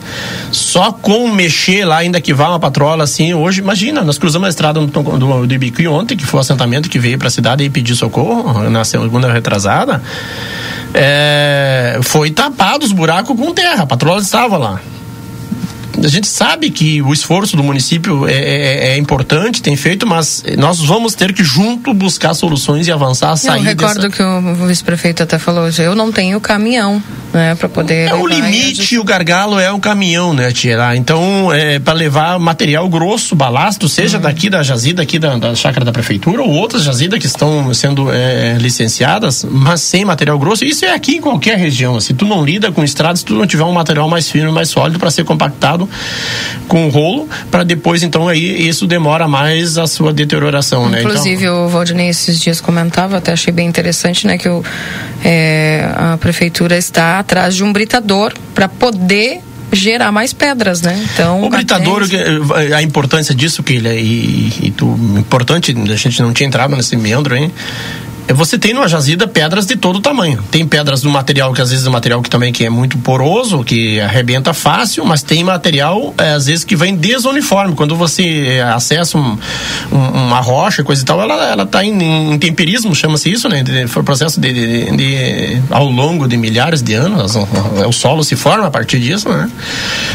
Só 0.50 0.92
com 0.92 1.28
mexer 1.28 1.84
lá, 1.84 1.98
ainda 1.98 2.20
que 2.20 2.32
vá 2.32 2.48
uma 2.48 2.60
patrola 2.60 3.04
assim, 3.04 3.34
hoje, 3.34 3.60
imagina, 3.60 4.02
nós 4.02 4.18
cruzamos 4.18 4.46
a 4.46 4.50
estrada 4.50 4.80
do, 4.80 4.86
do, 4.86 5.46
do 5.46 5.54
Ibiqui 5.54 5.86
ontem, 5.86 6.16
que 6.16 6.24
foi 6.24 6.38
o 6.38 6.40
assentamento 6.40 6.88
que 6.88 6.98
veio 6.98 7.18
para 7.18 7.28
a 7.28 7.30
cidade 7.30 7.64
e 7.64 7.70
pediu 7.70 7.94
socorro, 7.94 8.68
na 8.70 8.84
segunda 8.84 9.32
retrasada. 9.32 10.02
É, 10.92 11.98
foi 12.02 12.30
tapado 12.30 12.84
os 12.84 12.92
buracos 12.92 13.36
com 13.36 13.52
terra, 13.52 13.82
a 13.82 13.86
patrola 13.86 14.20
estava 14.20 14.56
lá 14.56 14.80
a 16.04 16.08
gente 16.08 16.26
sabe 16.26 16.70
que 16.70 17.00
o 17.00 17.12
esforço 17.12 17.56
do 17.56 17.64
município 17.64 18.28
é, 18.28 18.32
é, 18.32 18.88
é, 18.88 18.96
importante, 18.98 19.62
tem 19.62 19.76
feito, 19.76 20.06
mas 20.06 20.44
nós 20.58 20.80
vamos 20.80 21.14
ter 21.14 21.32
que 21.32 21.42
junto 21.42 21.94
buscar 21.94 22.34
soluções 22.34 22.86
e 22.86 22.92
avançar 22.92 23.30
a 23.30 23.36
sair. 23.36 23.60
Eu 23.60 23.64
recordo 23.64 24.02
dessa... 24.02 24.10
que 24.10 24.22
o 24.22 24.66
vice-prefeito 24.66 25.22
até 25.22 25.38
falou, 25.38 25.68
eu 25.78 25.94
não 25.94 26.12
tenho 26.12 26.38
caminhão, 26.40 27.02
né, 27.32 27.54
para 27.54 27.68
poder. 27.68 28.10
É 28.10 28.14
o 28.14 28.26
limite, 28.26 28.98
o 28.98 29.04
gargalo 29.04 29.58
é 29.58 29.72
o 29.72 29.78
caminhão, 29.78 30.34
né, 30.34 30.52
tirar. 30.52 30.96
Então, 30.96 31.52
é 31.52 31.78
para 31.78 31.94
levar 31.94 32.38
material 32.38 32.88
grosso, 32.88 33.34
balasto, 33.34 33.88
seja 33.88 34.18
uhum. 34.18 34.22
daqui 34.22 34.50
da 34.50 34.62
jazida, 34.62 35.02
aqui 35.02 35.18
da, 35.18 35.36
da 35.36 35.54
chácara 35.54 35.84
da 35.84 35.92
prefeitura 35.92 36.42
ou 36.42 36.50
outras 36.50 36.82
jazidas 36.82 37.18
que 37.18 37.26
estão 37.26 37.72
sendo 37.72 38.12
é, 38.12 38.56
licenciadas, 38.58 39.44
mas 39.50 39.80
sem 39.80 40.04
material 40.04 40.38
grosso. 40.38 40.64
Isso 40.64 40.84
é 40.84 40.92
aqui 40.92 41.16
em 41.16 41.20
qualquer 41.20 41.56
região. 41.56 41.98
Se 42.00 42.12
tu 42.12 42.26
não 42.26 42.44
lida 42.44 42.70
com 42.70 42.84
estradas, 42.84 43.20
se 43.20 43.24
tu 43.24 43.34
não 43.34 43.46
tiver 43.46 43.64
um 43.64 43.72
material 43.72 44.08
mais 44.08 44.30
firme, 44.30 44.52
mais 44.52 44.68
sólido 44.68 44.98
para 44.98 45.10
ser 45.10 45.24
compactado 45.24 45.88
com 46.68 46.86
o 46.86 46.88
rolo, 46.88 47.28
para 47.50 47.62
depois, 47.62 48.02
então, 48.02 48.28
aí 48.28 48.66
isso 48.68 48.86
demora 48.86 49.28
mais 49.28 49.76
a 49.78 49.86
sua 49.86 50.12
deterioração, 50.12 50.88
né? 50.88 51.02
Inclusive, 51.02 51.44
então... 51.44 51.66
o 51.66 51.68
Valdinei 51.68 52.08
esses 52.08 52.40
dias 52.40 52.60
comentava, 52.60 53.18
até 53.18 53.32
achei 53.32 53.52
bem 53.52 53.66
interessante, 53.66 54.26
né, 54.26 54.38
que 54.38 54.48
o, 54.48 54.62
é, 55.24 55.88
a 55.94 56.16
prefeitura 56.16 56.76
está 56.76 57.18
atrás 57.18 57.54
de 57.54 57.62
um 57.62 57.72
britador 57.72 58.32
para 58.54 58.68
poder 58.68 59.40
gerar 59.72 60.12
mais 60.12 60.32
pedras, 60.32 60.82
né? 60.82 61.04
Então 61.12 61.42
o 61.42 61.50
britador 61.50 62.02
a 62.74 62.82
importância 62.82 63.34
disso 63.34 63.62
que 63.62 63.74
ele 63.74 63.88
é, 63.88 64.00
e, 64.00 64.52
e 64.62 64.70
tu, 64.70 64.86
importante 65.18 65.74
a 65.76 65.96
gente 65.96 66.22
não 66.22 66.32
tinha 66.32 66.46
entrado 66.46 66.76
nesse 66.76 66.96
meandro, 66.96 67.36
hein? 67.36 67.50
É, 68.26 68.32
você 68.32 68.58
tem 68.58 68.72
numa 68.72 68.88
jazida 68.88 69.26
pedras 69.26 69.66
de 69.66 69.76
todo 69.76 70.00
tamanho. 70.00 70.42
Tem 70.50 70.66
pedras 70.66 71.02
do 71.02 71.10
material 71.10 71.52
que 71.52 71.60
às 71.60 71.70
vezes 71.70 71.86
é 71.86 71.88
um 71.88 71.92
material 71.92 72.22
que 72.22 72.30
também 72.30 72.52
que 72.52 72.64
é 72.64 72.70
muito 72.70 72.96
poroso, 72.98 73.62
que 73.62 74.00
arrebenta 74.00 74.54
fácil, 74.54 75.04
mas 75.04 75.22
tem 75.22 75.44
material 75.44 76.14
é, 76.16 76.32
às 76.32 76.46
vezes 76.46 76.64
que 76.64 76.74
vem 76.74 76.96
desuniforme. 76.96 77.74
Quando 77.74 77.94
você 77.96 78.58
é, 78.58 78.62
acessa 78.62 79.18
um, 79.18 79.38
um, 79.92 79.98
uma 79.98 80.40
rocha, 80.40 80.82
coisa 80.82 81.02
e 81.02 81.04
tal, 81.04 81.20
ela 81.20 81.34
ela 81.44 81.64
está 81.64 81.84
em, 81.84 82.32
em, 82.32 82.38
temperismo, 82.38 82.94
chama-se 82.94 83.30
isso, 83.30 83.48
né? 83.48 83.62
foi 83.88 84.02
um 84.02 84.04
processo 84.04 84.40
de, 84.40 84.52
de, 84.52 84.96
de, 84.96 85.62
ao 85.70 85.88
longo 85.88 86.26
de 86.26 86.36
milhares 86.36 86.82
de 86.82 86.94
anos, 86.94 87.36
o 87.86 87.92
solo 87.92 88.24
se 88.24 88.36
forma 88.36 88.66
a 88.66 88.70
partir 88.70 88.98
disso, 89.00 89.28
né? 89.28 89.50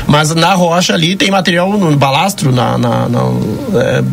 Mas 0.07 0.33
na 0.33 0.53
rocha 0.53 0.93
ali 0.93 1.15
tem 1.15 1.29
material 1.29 1.69
no 1.77 1.95
balastro, 1.95 2.51
na, 2.51 2.77
na, 2.77 3.09
na 3.09 3.19
é, 3.75 4.03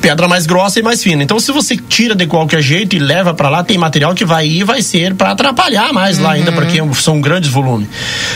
pedra 0.00 0.28
mais 0.28 0.46
grossa 0.46 0.80
e 0.80 0.82
mais 0.82 1.02
fina. 1.02 1.22
Então 1.22 1.38
se 1.40 1.52
você 1.52 1.76
tira 1.76 2.14
de 2.14 2.26
qualquer 2.26 2.60
jeito 2.60 2.94
e 2.96 2.98
leva 2.98 3.34
para 3.38 3.48
lá, 3.48 3.62
tem 3.62 3.78
material 3.78 4.14
que 4.14 4.24
vai 4.24 4.46
ir 4.46 4.64
vai 4.64 4.82
ser 4.82 5.14
para 5.14 5.30
atrapalhar 5.30 5.92
mais 5.92 6.18
uhum. 6.18 6.24
lá 6.24 6.32
ainda, 6.32 6.52
porque 6.52 6.82
são 6.94 7.20
grandes 7.20 7.48
volumes. 7.48 7.88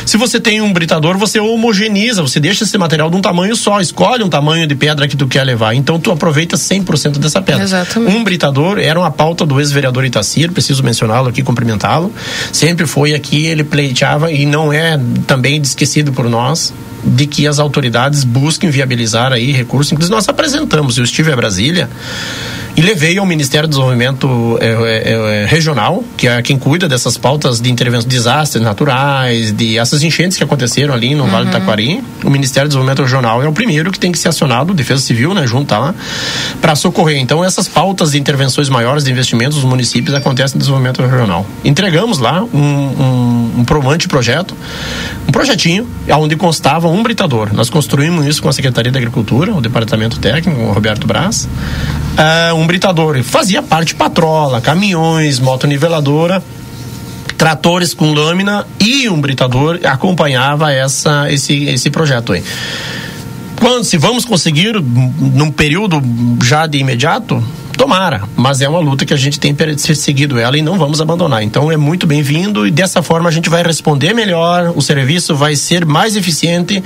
Se 0.07 0.17
você 0.17 0.41
tem 0.41 0.61
um 0.61 0.73
britador, 0.73 1.19
você 1.19 1.41
homogeniza, 1.41 2.23
você 2.23 2.39
deixa 2.39 2.65
esse 2.65 2.79
material 2.79 3.11
de 3.11 3.17
um 3.17 3.21
tamanho 3.21 3.57
só, 3.57 3.81
escolhe 3.81 4.23
um 4.23 4.31
tamanho 4.31 4.67
de 4.67 4.75
pedra 4.75 5.09
que 5.09 5.17
tu 5.17 5.27
quer 5.27 5.43
levar. 5.43 5.75
Então 5.75 5.99
tu 5.99 6.13
aproveita 6.13 6.57
100% 6.57 7.19
dessa 7.19 7.43
pedra. 7.43 7.65
Exatamente. 7.65 8.17
Um 8.17 8.23
britador 8.23 8.79
era 8.79 8.99
uma 8.99 9.11
pauta 9.11 9.45
do 9.45 9.61
ex-vereador 9.61 10.05
Itacir, 10.05 10.53
preciso 10.53 10.83
mencioná-lo 10.83 11.29
aqui, 11.29 11.43
cumprimentá-lo. 11.43 12.13
Sempre 12.53 12.87
foi 12.87 13.13
aqui, 13.13 13.45
ele 13.47 13.65
pleiteava 13.65 14.31
e 14.31 14.47
não 14.47 14.73
é 14.73 14.99
também 15.27 15.61
esquecido 15.61 16.13
por 16.13 16.31
nós 16.31 16.73
de 17.05 17.27
que 17.27 17.47
as 17.47 17.59
autoridades 17.59 18.25
busquem 18.25 18.71
viabilizar 18.71 19.33
aí 19.33 19.53
recursos. 19.53 19.93
Inclusive 19.93 20.15
nós 20.15 20.29
apresentamos, 20.29 20.99
eu 20.99 21.05
estive 21.05 21.33
a 21.33 21.37
Brasília 21.37 21.89
e 22.75 22.81
levei 22.81 23.19
ao 23.19 23.27
Ministério 23.27 23.69
do 23.69 23.73
Desenvolvimento 23.73 24.59
é, 24.61 24.67
é, 24.67 25.13
é, 25.43 25.47
Regional, 25.47 26.03
que 26.17 26.27
é 26.27 26.41
quem 26.41 26.59
cuida 26.59 26.89
dessas 26.89 27.19
pautas 27.19 27.61
de 27.61 27.71
intervenção 27.71 28.09
de 28.09 28.17
desastres 28.17 28.63
naturais, 28.63 29.53
de 29.53 29.77
essas 29.77 30.03
enchentes 30.03 30.39
que 30.39 30.45
aconteceram 30.45 30.95
ali 30.95 31.15
no 31.15 31.25
uhum. 31.25 31.31
Vale 31.31 31.47
do 31.47 31.53
Taquari. 31.53 32.03
O 32.25 32.31
Ministério 32.31 32.69
do 32.69 32.73
Desenvolvimento 32.73 33.03
Regional 33.03 33.43
é 33.43 33.49
o 33.49 33.53
primeiro 33.53 33.93
que 33.93 33.99
tem 33.99 34.11
que 34.11 34.19
ser 34.19 34.29
acionado, 34.29 34.73
Defesa 34.73 35.03
Civil, 35.03 35.35
né, 35.35 35.47
junto 35.47 35.73
lá, 35.73 35.95
para 36.61 36.75
socorrer. 36.75 37.19
Então, 37.19 37.45
essas 37.45 37.69
pautas 37.69 38.13
de 38.13 38.19
intervenções 38.19 38.69
maiores 38.69 39.05
de 39.05 39.11
investimentos 39.11 39.57
dos 39.57 39.65
municípios 39.65 40.15
acontecem 40.15 40.55
no 40.55 40.61
desenvolvimento 40.61 41.03
regional. 41.03 41.47
Entregamos 41.65 42.19
lá 42.19 42.43
um, 42.43 42.59
um, 42.59 43.53
um 43.59 43.65
provante 43.65 44.09
projeto, 44.09 44.57
um 45.29 45.33
projetinho, 45.33 45.87
onde 46.11 46.37
constava 46.37 46.89
um 46.93 47.03
britador. 47.03 47.53
Nós 47.53 47.71
construímos 47.71 48.27
isso 48.27 48.43
com 48.43 48.49
a 48.49 48.53
Secretaria 48.53 48.93
da 48.93 48.99
Agricultura, 48.99 49.55
o 49.55 49.61
Departamento 49.61 50.19
Técnico, 50.19 50.61
o 50.61 50.73
Roberto 50.73 51.07
Braz. 51.07 51.45
Uh, 51.45 52.55
um 52.55 52.67
britador. 52.67 53.23
Fazia 53.23 53.63
parte 53.63 53.95
patrola, 53.95 54.61
caminhões, 54.61 55.39
motoniveladora 55.39 56.43
tratores 57.43 57.93
com 57.93 58.13
lâmina 58.13 58.65
e 58.79 59.09
um 59.09 59.21
britador 59.21 59.81
acompanhava 59.83 60.73
essa, 60.73 61.29
esse, 61.29 61.65
esse 61.65 61.91
projeto 61.91 62.33
aí. 62.33 62.45
Quando, 63.59 63.83
se 63.83 63.97
vamos 63.97 64.25
conseguir 64.25 64.81
num 64.81 65.51
período 65.51 66.01
já 66.41 66.69
de 66.69 66.79
imediato, 66.79 67.43
Tomara, 67.77 68.23
mas 68.37 68.61
é 68.61 68.69
uma 68.69 68.79
luta 68.79 69.05
que 69.05 69.15
a 69.15 69.17
gente 69.17 69.41
tem 69.41 69.55
seguido 69.95 70.39
ela 70.39 70.57
e 70.57 70.63
não 70.63 70.79
vamos 70.79 71.01
abandonar. 71.01 71.43
Então 71.43 71.71
é 71.71 71.77
muito 71.77 72.07
bem-vindo 72.07 72.67
e 72.67 72.71
dessa 72.71 73.03
forma 73.03 73.29
a 73.29 73.33
gente 73.33 73.49
vai 73.49 73.63
responder 73.63 74.15
melhor, 74.15 74.73
o 74.75 74.83
serviço 74.83 75.35
vai 75.35 75.57
ser 75.57 75.85
mais 75.85 76.17
eficiente 76.17 76.83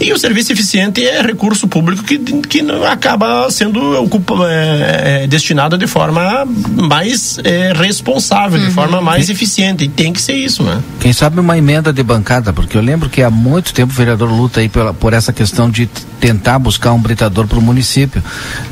e 0.00 0.12
o 0.12 0.18
serviço 0.18 0.52
eficiente 0.52 1.04
é 1.04 1.20
recurso 1.22 1.66
público 1.68 2.02
que, 2.04 2.18
que 2.18 2.60
acaba 2.90 3.50
sendo 3.50 4.02
ocupa, 4.02 4.34
é, 4.48 5.22
é, 5.24 5.26
destinado 5.26 5.76
de 5.76 5.86
forma 5.86 6.46
mais 6.46 7.38
é, 7.44 7.72
responsável, 7.74 8.60
uhum. 8.60 8.68
de 8.68 8.72
forma 8.72 9.00
mais 9.00 9.28
eficiente. 9.30 9.84
E 9.84 9.88
tem 9.88 10.12
que 10.12 10.20
ser 10.20 10.34
isso, 10.34 10.62
né? 10.62 10.82
Quem 11.00 11.12
sabe 11.12 11.40
uma 11.40 11.56
emenda 11.56 11.92
de 11.92 12.02
bancada, 12.02 12.52
porque 12.52 12.76
eu 12.76 12.82
lembro 12.82 13.08
que 13.08 13.22
há 13.22 13.30
muito 13.30 13.72
tempo 13.72 13.92
o 13.92 13.96
vereador 13.96 14.30
luta 14.30 14.60
aí 14.60 14.68
pela, 14.68 14.94
por 14.94 15.12
essa 15.12 15.32
questão 15.32 15.70
de 15.70 15.86
tentar 16.20 16.58
buscar 16.58 16.92
um 16.92 17.00
britador 17.00 17.46
para 17.46 17.58
o 17.58 17.62
município. 17.62 18.22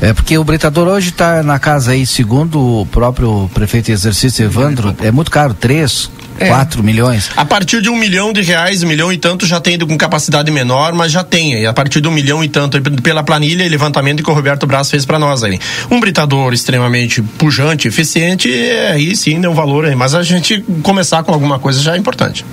É 0.01 0.13
porque 0.13 0.37
o 0.37 0.43
britador 0.43 0.87
hoje 0.87 1.09
está 1.09 1.41
na 1.43 1.56
casa 1.59 1.91
aí, 1.91 2.05
segundo 2.05 2.81
o 2.81 2.85
próprio 2.85 3.49
prefeito 3.53 3.89
em 3.89 3.93
exercício 3.93 4.43
Evandro, 4.43 4.95
é 5.01 5.11
muito 5.11 5.31
caro, 5.31 5.53
três, 5.53 6.09
é. 6.39 6.47
4 6.47 6.83
milhões. 6.83 7.29
A 7.35 7.45
partir 7.45 7.81
de 7.81 7.89
um 7.89 7.95
milhão 7.95 8.31
de 8.31 8.41
reais, 8.41 8.83
um 8.83 8.87
milhão 8.87 9.11
e 9.11 9.17
tanto 9.17 9.45
já 9.45 9.59
tem 9.59 9.77
com 9.79 9.97
capacidade 9.97 10.51
menor, 10.51 10.93
mas 10.93 11.11
já 11.11 11.23
tem. 11.23 11.65
A 11.65 11.73
partir 11.73 12.01
de 12.01 12.07
um 12.07 12.11
milhão 12.11 12.43
e 12.43 12.47
tanto, 12.47 12.79
pela 13.01 13.23
planilha 13.23 13.63
e 13.63 13.69
levantamento 13.69 14.23
que 14.23 14.29
o 14.29 14.33
Roberto 14.33 14.67
Braz 14.67 14.89
fez 14.89 15.05
para 15.05 15.17
nós 15.17 15.43
aí. 15.43 15.59
Um 15.89 15.99
britador 15.99 16.53
extremamente 16.53 17.21
pujante, 17.21 17.87
eficiente, 17.87 18.53
é, 18.53 18.91
aí 18.91 19.15
sim 19.15 19.43
é 19.43 19.49
um 19.49 19.53
valor 19.53 19.85
aí. 19.85 19.95
Mas 19.95 20.13
a 20.13 20.23
gente 20.23 20.63
começar 20.83 21.23
com 21.23 21.33
alguma 21.33 21.59
coisa 21.59 21.81
já 21.81 21.95
é 21.95 21.97
importante. 21.97 22.45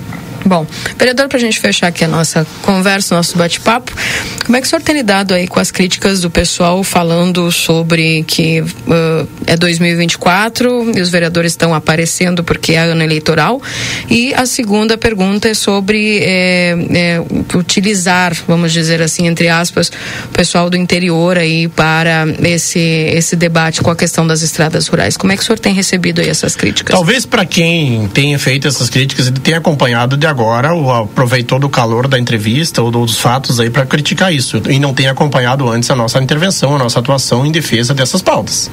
Bom, 0.45 0.63
vereador, 0.95 1.27
para 1.27 1.37
a 1.37 1.41
gente 1.41 1.59
fechar 1.59 1.87
aqui 1.87 2.03
a 2.03 2.07
nossa 2.07 2.45
conversa, 2.61 3.15
nosso 3.15 3.35
bate-papo, 3.35 3.91
como 4.45 4.55
é 4.55 4.61
que 4.61 4.67
o 4.67 4.69
senhor 4.69 4.81
tem 4.83 4.93
lidado 4.93 5.33
aí 5.33 5.47
com 5.47 5.59
as 5.59 5.71
críticas 5.71 6.21
do 6.21 6.29
pessoal 6.29 6.83
falando 6.83 7.51
sobre 7.51 8.23
que 8.27 8.61
uh, 8.61 9.27
é 9.47 9.57
2024 9.57 10.91
e 10.95 11.01
os 11.01 11.09
vereadores 11.09 11.53
estão 11.53 11.73
aparecendo 11.73 12.43
porque 12.43 12.73
é 12.73 12.77
ano 12.77 13.01
eleitoral? 13.01 13.59
E 14.07 14.35
a 14.35 14.45
segunda 14.45 14.99
pergunta 14.99 15.49
é 15.49 15.55
sobre 15.55 16.19
é, 16.19 16.77
é, 16.93 17.57
utilizar, 17.57 18.35
vamos 18.47 18.71
dizer 18.71 19.01
assim, 19.01 19.25
entre 19.25 19.49
aspas, 19.49 19.91
o 20.25 20.27
pessoal 20.27 20.69
do 20.69 20.77
interior 20.77 21.39
aí 21.39 21.67
para 21.67 22.27
esse, 22.43 22.79
esse 22.79 23.35
debate 23.35 23.81
com 23.81 23.89
a 23.89 23.95
questão 23.95 24.27
das 24.27 24.43
estradas 24.43 24.87
rurais. 24.87 25.17
Como 25.17 25.33
é 25.33 25.37
que 25.37 25.41
o 25.41 25.45
senhor 25.45 25.57
tem 25.57 25.73
recebido 25.73 26.21
aí 26.21 26.29
essas 26.29 26.55
críticas? 26.55 26.95
Talvez 26.95 27.25
para 27.25 27.47
quem 27.47 28.07
tenha 28.09 28.37
feito 28.37 28.67
essas 28.67 28.91
críticas, 28.91 29.25
ele 29.25 29.39
tenha 29.39 29.57
acompanhado 29.57 30.15
de 30.15 30.27
agora 30.27 30.34
o, 30.43 30.91
aproveitou 30.91 31.59
do 31.59 31.69
calor 31.69 32.07
da 32.07 32.19
entrevista 32.19 32.81
ou 32.81 32.91
dos 32.91 33.17
fatos 33.17 33.59
aí 33.59 33.69
para 33.69 33.85
criticar 33.85 34.33
isso 34.33 34.61
e 34.69 34.79
não 34.79 34.93
tem 34.93 35.07
acompanhado 35.07 35.69
antes 35.69 35.89
a 35.89 35.95
nossa 35.95 36.21
intervenção, 36.21 36.75
a 36.75 36.79
nossa 36.79 36.99
atuação 36.99 37.45
em 37.45 37.51
defesa 37.51 37.93
dessas 37.93 38.21
pautas. 38.21 38.69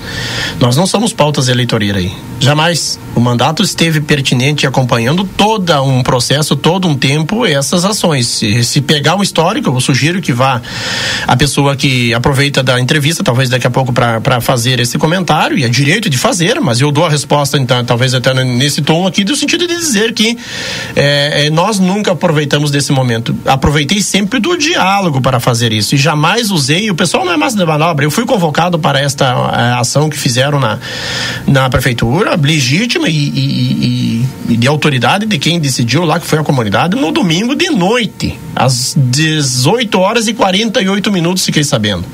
Nós 0.59 0.77
não 0.77 0.87
somos 0.87 1.13
pautas 1.13 1.49
eleitoreiras 1.49 2.03
aí. 2.03 2.13
Jamais. 2.41 2.99
O 3.15 3.21
mandato 3.21 3.63
esteve 3.63 4.01
pertinente 4.01 4.67
acompanhando 4.67 5.25
todo 5.25 5.83
um 5.83 6.03
processo, 6.03 6.57
todo 6.57 6.89
um 6.89 6.97
tempo 6.97 7.47
essas 7.47 7.85
ações. 7.85 8.27
Se, 8.27 8.65
se 8.65 8.81
pegar 8.81 9.17
um 9.17 9.23
histórico, 9.23 9.71
eu 9.71 9.81
sugiro 9.81 10.21
que 10.21 10.33
vá 10.33 10.61
a 11.27 11.37
pessoa 11.37 11.77
que 11.77 12.13
aproveita 12.15 12.63
da 12.63 12.81
entrevista, 12.81 13.23
talvez 13.23 13.49
daqui 13.49 13.67
a 13.67 13.71
pouco 13.71 13.93
para 13.93 14.41
fazer 14.41 14.81
esse 14.81 14.99
comentário, 14.99 15.59
e 15.59 15.65
é 15.65 15.69
direito 15.69 16.09
de 16.09 16.17
fazer, 16.17 16.61
mas 16.61 16.81
eu 16.81 16.91
dou 16.91 17.05
a 17.05 17.11
resposta, 17.11 17.59
então, 17.59 17.85
talvez 17.85 18.15
até 18.15 18.33
nesse 18.45 18.83
tom 18.83 19.07
aqui, 19.07 19.25
no 19.25 19.37
sentido 19.37 19.67
de 19.67 19.77
dizer 19.77 20.13
que 20.13 20.37
é, 20.97 21.42
é, 21.43 21.51
nós 21.51 21.81
nunca 21.81 22.13
aproveitamos 22.13 22.71
desse 22.71 22.93
momento. 22.93 23.37
Aproveitei 23.45 24.01
sempre 24.01 24.39
do 24.39 24.57
diálogo 24.57 25.21
para 25.21 25.41
fazer 25.41 25.73
isso 25.73 25.97
e 25.97 25.99
jamais 25.99 26.53
usei. 26.53 26.89
O 26.89 26.95
pessoal 26.95 27.25
não 27.25 27.33
é 27.33 27.37
massa 27.37 27.57
de 27.57 27.65
manobra. 27.65 28.05
Eu 28.05 28.13
fui 28.13 28.25
convocado 28.25 28.79
para 28.79 29.01
esta 29.01 29.25
é, 29.27 29.81
ação 29.81 30.09
que 30.09 30.17
fizeram 30.17 30.61
na, 30.61 30.79
na 31.45 31.69
prefeitura, 31.69 32.37
legítima 32.41 33.09
e, 33.09 33.13
e, 33.13 34.27
e, 34.49 34.53
e 34.53 34.57
de 34.57 34.69
autoridade 34.69 35.27
de 35.27 35.37
quem 35.37 35.59
decidiu 35.59 36.05
lá, 36.05 36.21
que 36.21 36.27
foi 36.27 36.39
a 36.39 36.45
comunidade, 36.45 36.95
no 36.95 37.11
domingo 37.11 37.57
de 37.57 37.71
noite, 37.71 38.39
às 38.55 38.95
18 38.97 39.99
horas 39.99 40.29
e 40.29 40.35
48 40.35 41.11
minutos, 41.11 41.45
fiquei 41.45 41.65
sabendo. 41.65 42.05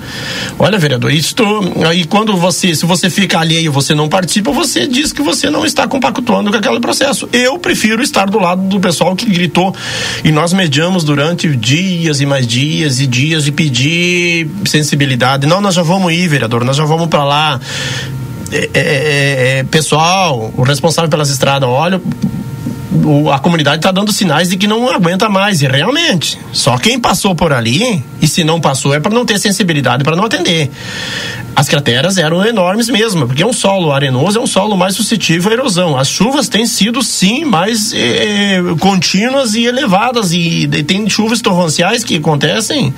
Olha, 0.58 0.78
vereador, 0.78 1.12
isto 1.12 1.44
aí 1.86 2.04
quando 2.04 2.34
você, 2.34 2.74
se 2.74 2.86
você 2.86 3.10
fica 3.10 3.40
alheio, 3.40 3.70
você 3.70 3.94
não 3.94 4.08
participa, 4.08 4.50
você 4.52 4.86
diz 4.86 5.12
que 5.12 5.20
você 5.20 5.50
não 5.50 5.66
está 5.66 5.86
compactuando 5.86 6.50
com 6.50 6.56
aquele 6.56 6.80
processo. 6.80 7.28
Eu 7.30 7.58
prefiro 7.58 8.02
estar 8.02 8.30
do 8.30 8.38
lado 8.38 8.62
do 8.62 8.80
pessoal 8.80 9.14
que 9.24 9.32
gritou 9.32 9.74
e 10.24 10.32
nós 10.32 10.52
mediamos 10.52 11.04
durante 11.04 11.54
dias 11.56 12.20
e 12.20 12.26
mais 12.26 12.46
dias 12.46 13.00
e 13.00 13.06
dias 13.06 13.44
de 13.44 13.52
pedir 13.52 14.48
sensibilidade. 14.66 15.46
Não, 15.46 15.60
nós 15.60 15.74
já 15.74 15.82
vamos 15.82 16.12
ir, 16.12 16.28
vereador, 16.28 16.64
nós 16.64 16.76
já 16.76 16.84
vamos 16.84 17.08
para 17.08 17.24
lá. 17.24 17.60
É, 18.50 18.56
é, 18.56 18.68
é, 18.74 19.58
é, 19.58 19.62
pessoal, 19.64 20.52
o 20.56 20.62
responsável 20.62 21.10
pelas 21.10 21.28
estradas, 21.28 21.68
olha, 21.68 22.00
o, 23.04 23.30
a 23.30 23.38
comunidade 23.38 23.78
está 23.78 23.90
dando 23.90 24.12
sinais 24.12 24.48
de 24.48 24.56
que 24.56 24.66
não 24.66 24.88
aguenta 24.88 25.28
mais, 25.28 25.62
e 25.62 25.66
realmente. 25.66 26.38
Só 26.52 26.76
quem 26.78 26.98
passou 26.98 27.34
por 27.34 27.52
ali, 27.52 28.02
e 28.20 28.28
se 28.28 28.44
não 28.44 28.60
passou, 28.60 28.94
é 28.94 29.00
para 29.00 29.12
não 29.14 29.24
ter 29.24 29.38
sensibilidade 29.38 30.04
para 30.04 30.16
não 30.16 30.24
atender. 30.24 30.70
As 31.54 31.68
crateras 31.68 32.18
eram 32.18 32.44
enormes 32.44 32.88
mesmo, 32.88 33.26
porque 33.26 33.44
um 33.44 33.52
solo 33.52 33.92
arenoso 33.92 34.38
é 34.38 34.42
um 34.42 34.46
solo 34.46 34.76
mais 34.76 34.94
suscetível 34.94 35.50
à 35.50 35.54
erosão. 35.54 35.98
As 35.98 36.08
chuvas 36.08 36.48
têm 36.48 36.66
sido, 36.66 37.02
sim, 37.02 37.44
mais 37.44 37.92
eh, 37.92 38.60
contínuas 38.78 39.54
e 39.54 39.64
elevadas, 39.64 40.32
e, 40.32 40.64
e 40.64 40.82
tem 40.84 41.08
chuvas 41.08 41.40
torrenciais 41.40 42.04
que 42.04 42.16
acontecem 42.16 42.94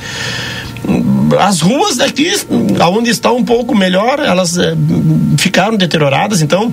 as 1.39 1.61
ruas 1.61 1.97
daqui, 1.97 2.33
aonde 2.81 3.11
está 3.11 3.31
um 3.31 3.45
pouco 3.45 3.75
melhor, 3.75 4.19
elas 4.19 4.59
eh, 4.59 4.75
ficaram 5.39 5.77
deterioradas, 5.77 6.43
então 6.43 6.73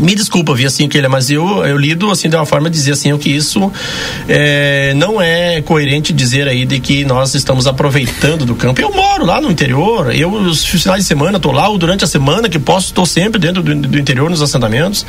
me 0.00 0.14
desculpa, 0.14 0.54
vi 0.54 0.66
assim 0.66 0.88
que 0.88 0.96
ele, 0.96 1.08
mas 1.08 1.30
eu, 1.30 1.64
eu 1.64 1.76
lido 1.76 2.10
assim 2.10 2.28
de 2.28 2.36
uma 2.36 2.46
forma 2.46 2.70
de 2.70 2.76
dizer 2.76 2.92
assim 2.92 3.16
que 3.18 3.30
isso 3.30 3.70
é, 4.28 4.92
não 4.94 5.20
é 5.20 5.60
coerente 5.62 6.12
dizer 6.12 6.46
aí 6.48 6.64
de 6.64 6.80
que 6.80 7.04
nós 7.04 7.34
estamos 7.34 7.66
aproveitando 7.66 8.44
do 8.44 8.54
campo. 8.54 8.80
Eu 8.80 8.92
moro 8.92 9.24
lá 9.24 9.40
no 9.40 9.50
interior, 9.50 10.14
eu 10.14 10.30
os 10.30 10.64
finais 10.64 11.02
de 11.02 11.08
semana 11.08 11.36
estou 11.36 11.52
lá, 11.52 11.68
ou 11.68 11.78
durante 11.78 12.04
a 12.04 12.06
semana 12.06 12.48
que 12.48 12.58
posso 12.58 12.88
estou 12.88 13.06
sempre 13.06 13.40
dentro 13.40 13.62
do, 13.62 13.74
do, 13.74 13.98
interior 13.98 14.30
nos 14.30 14.42
assentamentos. 14.42 15.04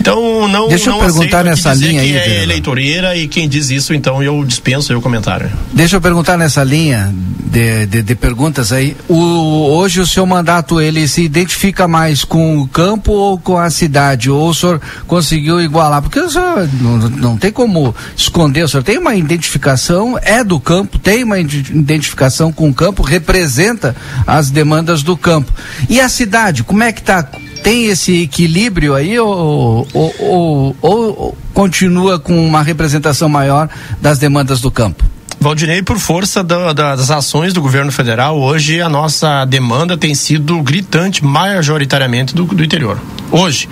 Então 0.00 0.48
não 0.48 0.68
Deixa 0.68 0.90
eu 0.90 0.94
não 0.94 1.00
perguntar 1.00 1.44
nessa 1.44 1.74
linha 1.74 2.00
aí, 2.00 2.16
é 2.16 2.42
eleitoreira 2.42 3.16
e 3.16 3.28
quem 3.28 3.48
diz 3.48 3.70
isso 3.70 3.92
então 3.94 4.22
eu 4.22 4.44
dispenso 4.44 4.96
o 4.96 5.00
comentário. 5.00 5.50
Deixa 5.72 5.96
eu 5.96 6.00
perguntar 6.00 6.36
nessa 6.36 6.64
linha 6.64 7.12
de, 7.50 7.86
de, 7.86 8.02
de 8.02 8.14
perguntas 8.14 8.72
aí. 8.72 8.96
O, 9.08 9.16
hoje 9.16 10.00
o 10.00 10.06
seu 10.06 10.24
mandato 10.24 10.80
ele 10.80 11.06
se 11.08 11.22
identifica 11.22 11.88
mais 11.88 12.24
com 12.24 12.58
o 12.58 12.68
campo 12.68 13.12
ou 13.12 13.38
com 13.38 13.58
a 13.58 13.68
cidade? 13.70 14.29
Ou 14.36 14.50
o 14.50 14.54
senhor 14.54 14.80
conseguiu 15.06 15.60
igualar? 15.60 16.02
Porque 16.02 16.20
o 16.20 16.30
senhor 16.30 16.68
não, 16.80 16.96
não 16.96 17.36
tem 17.36 17.50
como 17.52 17.94
esconder, 18.16 18.64
o 18.64 18.68
senhor 18.68 18.82
tem 18.82 18.98
uma 18.98 19.14
identificação, 19.14 20.18
é 20.22 20.42
do 20.42 20.58
campo, 20.58 20.98
tem 20.98 21.24
uma 21.24 21.38
identificação 21.38 22.52
com 22.52 22.68
o 22.68 22.74
campo, 22.74 23.02
representa 23.02 23.94
as 24.26 24.50
demandas 24.50 25.02
do 25.02 25.16
campo. 25.16 25.52
E 25.88 26.00
a 26.00 26.08
cidade, 26.08 26.62
como 26.62 26.82
é 26.82 26.92
que 26.92 27.00
está? 27.00 27.22
Tem 27.22 27.86
esse 27.86 28.22
equilíbrio 28.22 28.94
aí 28.94 29.18
ou, 29.18 29.86
ou, 29.92 30.14
ou, 30.18 30.76
ou 30.80 31.38
continua 31.52 32.18
com 32.18 32.46
uma 32.46 32.62
representação 32.62 33.28
maior 33.28 33.68
das 34.00 34.18
demandas 34.18 34.60
do 34.60 34.70
campo? 34.70 35.04
Valdinei, 35.42 35.80
por 35.80 35.98
força 35.98 36.44
da, 36.44 36.74
da, 36.74 36.94
das 36.94 37.10
ações 37.10 37.54
do 37.54 37.62
governo 37.62 37.90
federal, 37.90 38.38
hoje 38.38 38.82
a 38.82 38.90
nossa 38.90 39.46
demanda 39.46 39.96
tem 39.96 40.14
sido 40.14 40.62
gritante 40.62 41.24
majoritariamente 41.24 42.34
do, 42.34 42.44
do 42.44 42.62
interior. 42.62 43.00
Hoje. 43.32 43.66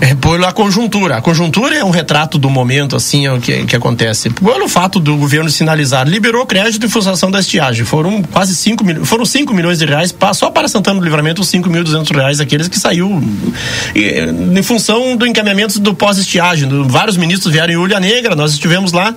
É, 0.00 0.14
pela 0.14 0.52
conjuntura. 0.52 1.16
A 1.16 1.22
conjuntura 1.22 1.74
é 1.74 1.84
um 1.84 1.90
retrato 1.90 2.36
do 2.36 2.50
momento, 2.50 2.94
assim, 2.94 3.26
é 3.26 3.32
o 3.32 3.40
que, 3.40 3.64
que 3.64 3.74
acontece. 3.74 4.28
Pelo 4.30 4.68
fato 4.68 5.00
do 5.00 5.16
governo 5.16 5.48
sinalizar, 5.48 6.06
liberou 6.06 6.44
crédito 6.44 6.84
em 6.84 6.88
função 6.88 7.30
da 7.30 7.40
estiagem. 7.40 7.84
Foram 7.84 8.22
quase 8.22 8.54
5 8.54 8.84
milhões, 8.84 9.08
foram 9.08 9.24
5 9.24 9.54
milhões 9.54 9.78
de 9.78 9.86
reais 9.86 10.14
só 10.34 10.50
para 10.50 10.68
Santana 10.68 11.00
do 11.00 11.04
Livramento, 11.04 11.40
os 11.40 11.50
5.200 11.50 12.14
reais, 12.14 12.40
aqueles 12.40 12.68
que 12.68 12.78
saiu 12.78 13.22
em 13.94 14.62
função 14.62 15.16
do 15.16 15.26
encaminhamento 15.26 15.80
do 15.80 15.94
pós-estiagem. 15.94 16.68
Vários 16.86 17.16
ministros 17.16 17.52
vieram 17.52 17.72
em 17.72 17.76
Ulha 17.76 17.98
Negra, 17.98 18.34
nós 18.34 18.52
estivemos 18.52 18.92
lá 18.92 19.14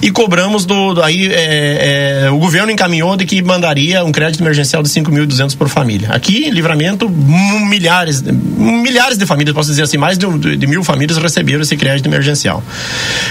e 0.00 0.10
cobramos 0.10 0.64
do, 0.64 0.94
do 0.94 1.02
aí 1.02 1.17
é, 1.26 2.24
é, 2.24 2.30
o 2.30 2.38
governo 2.38 2.70
encaminhou 2.70 3.16
de 3.16 3.24
que 3.24 3.42
mandaria 3.42 4.04
um 4.04 4.12
crédito 4.12 4.42
emergencial 4.42 4.82
de 4.82 4.88
5.200 4.88 5.56
por 5.56 5.68
família. 5.68 6.10
Aqui, 6.10 6.50
Livramento, 6.50 7.08
milhares, 7.08 8.22
milhares 8.22 9.18
de 9.18 9.26
famílias, 9.26 9.54
posso 9.54 9.70
dizer 9.70 9.82
assim, 9.82 9.98
mais 9.98 10.16
de, 10.16 10.56
de 10.56 10.66
mil 10.66 10.84
famílias 10.84 11.18
receberam 11.18 11.62
esse 11.62 11.76
crédito 11.76 12.06
emergencial. 12.06 12.62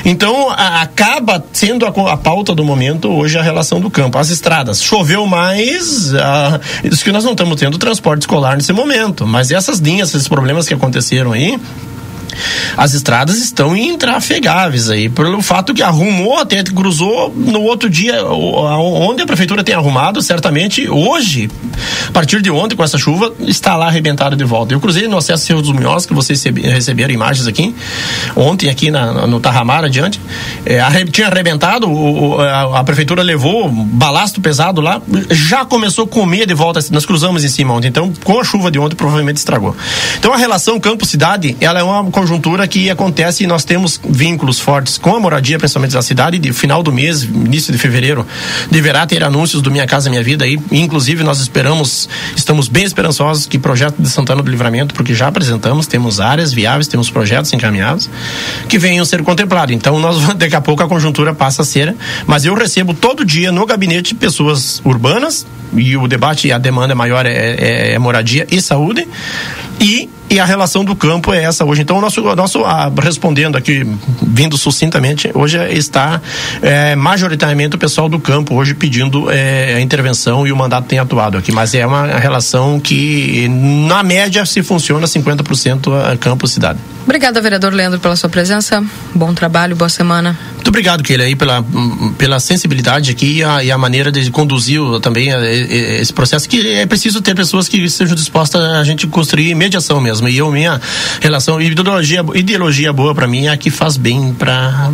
Então, 0.05 0.49
a, 0.49 0.81
acaba 0.81 1.43
sendo 1.53 1.85
a, 1.85 1.89
a, 1.89 2.17
pauta 2.17 2.53
do 2.53 2.63
momento 2.63 3.09
hoje 3.09 3.37
a 3.37 3.41
relação 3.41 3.79
do 3.79 3.89
campo. 3.89 4.17
As 4.17 4.29
estradas. 4.29 4.81
Choveu 4.81 5.25
mais, 5.25 6.13
a, 6.15 6.59
isso 6.83 7.03
que 7.03 7.11
nós 7.11 7.23
não 7.23 7.31
estamos 7.31 7.59
tendo 7.59 7.77
transporte 7.77 8.21
escolar 8.21 8.55
nesse 8.55 8.73
momento, 8.73 9.25
mas 9.25 9.51
essas 9.51 9.79
linhas, 9.79 10.09
esses 10.09 10.27
problemas 10.27 10.67
que 10.67 10.73
aconteceram 10.73 11.33
aí, 11.33 11.57
as 12.75 12.93
estradas 12.93 13.37
estão 13.37 13.75
intrafegáveis 13.75 14.89
aí, 14.89 15.09
pelo 15.09 15.41
fato 15.41 15.73
que 15.73 15.81
arrumou, 15.81 16.39
até 16.39 16.63
cruzou 16.63 17.33
no 17.35 17.61
outro 17.61 17.89
dia, 17.89 18.23
onde 18.25 19.21
a 19.21 19.25
prefeitura 19.25 19.63
tem 19.63 19.75
arrumado, 19.75 20.21
certamente 20.21 20.89
hoje, 20.89 21.49
a 22.07 22.11
partir 22.11 22.41
de 22.41 22.51
ontem, 22.51 22.75
com 22.75 22.83
essa 22.83 22.97
chuva, 22.97 23.33
está 23.39 23.75
lá 23.75 23.87
arrebentado 23.87 24.35
de 24.35 24.43
volta. 24.43 24.73
Eu 24.73 24.79
cruzei 24.79 25.07
no 25.07 25.17
acesso 25.17 25.45
Cerro 25.45 25.61
dos 25.61 25.71
Munhoz, 25.71 26.05
que 26.05 26.13
vocês 26.13 26.43
receberam 26.43 27.13
imagens 27.13 27.47
aqui, 27.47 27.75
ontem 28.35 28.69
aqui 28.69 28.91
na, 28.91 29.27
no 29.27 29.39
Tarramar 29.39 29.83
adiante, 29.83 30.19
é, 30.65 30.79
tinha 31.05 31.27
arrebentado, 31.27 31.89
o, 31.89 32.39
a, 32.39 32.79
a, 32.79 32.83
prefeitura 32.83 33.21
levou 33.21 33.69
balasto 33.69 34.41
pesado 34.41 34.81
lá, 34.81 35.01
já 35.29 35.65
começou 35.65 36.05
a 36.05 36.07
comer 36.07 36.45
de 36.45 36.53
volta, 36.53 36.79
nós 36.91 37.05
cruzamos 37.05 37.43
em 37.43 37.49
cima 37.49 37.73
ontem, 37.73 37.87
então 37.87 38.11
com 38.23 38.39
a 38.39 38.43
chuva 38.43 38.71
de 38.71 38.79
ontem 38.79 38.95
provavelmente 38.95 39.37
estragou. 39.37 39.75
Então 40.17 40.33
a 40.33 40.37
relação 40.37 40.79
campo-cidade, 40.79 41.57
ela 41.59 41.79
é 41.79 41.83
uma 41.83 42.11
conjuntura 42.17 42.67
que 42.67 42.89
acontece 42.89 43.43
e 43.43 43.47
nós 43.47 43.63
temos 43.63 44.01
vínculos 44.03 44.59
fortes 44.59 44.97
com 44.97 45.15
a 45.15 45.19
moradia, 45.19 45.59
principalmente 45.59 45.93
da 45.93 46.01
cidade. 46.01 46.39
De 46.39 46.51
final 46.51 46.81
do 46.81 46.91
mês, 46.91 47.21
início 47.21 47.71
de 47.71 47.77
fevereiro, 47.77 48.25
deverá 48.71 49.05
ter 49.05 49.23
anúncios 49.23 49.61
do 49.61 49.69
Minha 49.69 49.85
Casa 49.85 50.09
Minha 50.09 50.23
Vida 50.23 50.43
aí. 50.43 50.59
Inclusive, 50.71 51.23
nós 51.23 51.39
esperamos, 51.39 52.09
estamos 52.35 52.67
bem 52.67 52.85
esperançosos 52.85 53.45
que 53.45 53.59
projeto 53.59 54.01
de 54.01 54.09
Santana 54.09 54.41
do 54.41 54.49
Livramento, 54.49 54.95
porque 54.95 55.13
já 55.13 55.27
apresentamos, 55.27 55.85
temos 55.85 56.19
áreas 56.19 56.51
viáveis, 56.51 56.87
temos 56.87 57.07
projetos 57.11 57.53
encaminhados 57.53 58.09
que 58.67 58.79
venham 58.79 59.05
ser 59.05 59.21
contemplados. 59.21 59.75
Então, 59.75 59.99
nós 59.99 60.17
daqui 60.33 60.55
a 60.55 60.61
pouco 60.61 60.81
a 60.81 60.87
conjuntura 60.87 61.35
passa 61.35 61.61
a 61.61 61.65
ser. 61.65 61.95
Mas 62.25 62.45
eu 62.45 62.55
recebo 62.55 62.95
todo 62.95 63.23
dia 63.23 63.51
no 63.51 63.63
gabinete 63.63 64.15
pessoas 64.15 64.81
urbanas 64.83 65.45
e 65.71 65.95
o 65.95 66.07
debate 66.07 66.47
e 66.47 66.51
a 66.51 66.57
demanda 66.57 66.95
maior 66.95 67.27
é, 67.27 67.31
é, 67.31 67.93
é 67.93 67.99
moradia 67.99 68.47
e 68.49 68.59
saúde 68.59 69.07
e 69.79 70.09
e 70.29 70.39
a 70.39 70.45
relação 70.45 70.83
do 70.83 70.95
campo 70.95 71.33
é 71.33 71.43
essa 71.43 71.63
hoje. 71.63 71.81
Então, 71.81 71.97
o 71.97 72.01
nosso, 72.01 72.21
nosso 72.35 72.65
ah, 72.65 72.91
respondendo 73.01 73.57
aqui, 73.57 73.85
vindo 74.21 74.57
sucintamente, 74.57 75.31
hoje 75.33 75.57
está 75.71 76.21
é, 76.61 76.95
majoritariamente 76.95 77.75
o 77.75 77.79
pessoal 77.79 78.09
do 78.09 78.19
campo 78.19 78.55
hoje 78.55 78.73
pedindo 78.73 79.31
é, 79.31 79.75
a 79.75 79.81
intervenção 79.81 80.45
e 80.45 80.51
o 80.51 80.55
mandato 80.55 80.85
tem 80.85 80.99
atuado 80.99 81.37
aqui. 81.37 81.51
Mas 81.51 81.73
é 81.73 81.85
uma 81.85 82.05
relação 82.05 82.79
que, 82.79 83.47
na 83.49 84.03
média, 84.03 84.45
se 84.45 84.61
funciona 84.63 85.07
50% 85.07 86.11
a 86.11 86.17
campo-cidade. 86.17 86.79
Obrigada, 87.03 87.39
vereador 87.39 87.73
Leandro, 87.73 87.99
pela 88.01 88.17
sua 88.17 88.29
presença. 88.29 88.83
Bom 89.15 89.33
trabalho, 89.33 89.77
boa 89.77 89.87
semana. 89.87 90.37
Muito 90.55 90.67
obrigado, 90.67 91.01
Keila, 91.01 91.23
aí 91.23 91.37
pela, 91.37 91.63
pela 92.17 92.37
sensibilidade 92.37 93.11
aqui 93.11 93.37
e 93.37 93.43
a, 93.45 93.63
e 93.63 93.71
a 93.71 93.77
maneira 93.77 94.11
de 94.11 94.29
conduzir 94.29 94.81
também 95.01 95.31
a, 95.31 95.37
a, 95.37 95.49
esse 95.49 96.11
processo, 96.11 96.49
que 96.49 96.73
é 96.73 96.85
preciso 96.85 97.21
ter 97.21 97.33
pessoas 97.33 97.69
que 97.69 97.77
estejam 97.77 98.13
dispostas 98.13 98.61
a 98.61 98.83
gente 98.83 99.07
construir 99.07 99.55
mediação 99.55 100.01
mesmo. 100.01 100.16
E 100.25 100.37
eu, 100.37 100.51
minha 100.51 100.79
relação, 101.21 101.61
ideologia, 101.61 102.23
ideologia 102.33 102.93
boa 102.93 103.13
para 103.13 103.27
mim 103.27 103.45
é 103.45 103.49
a 103.49 103.57
que 103.57 103.69
faz 103.69 103.97
bem 103.97 104.33
para 104.33 104.89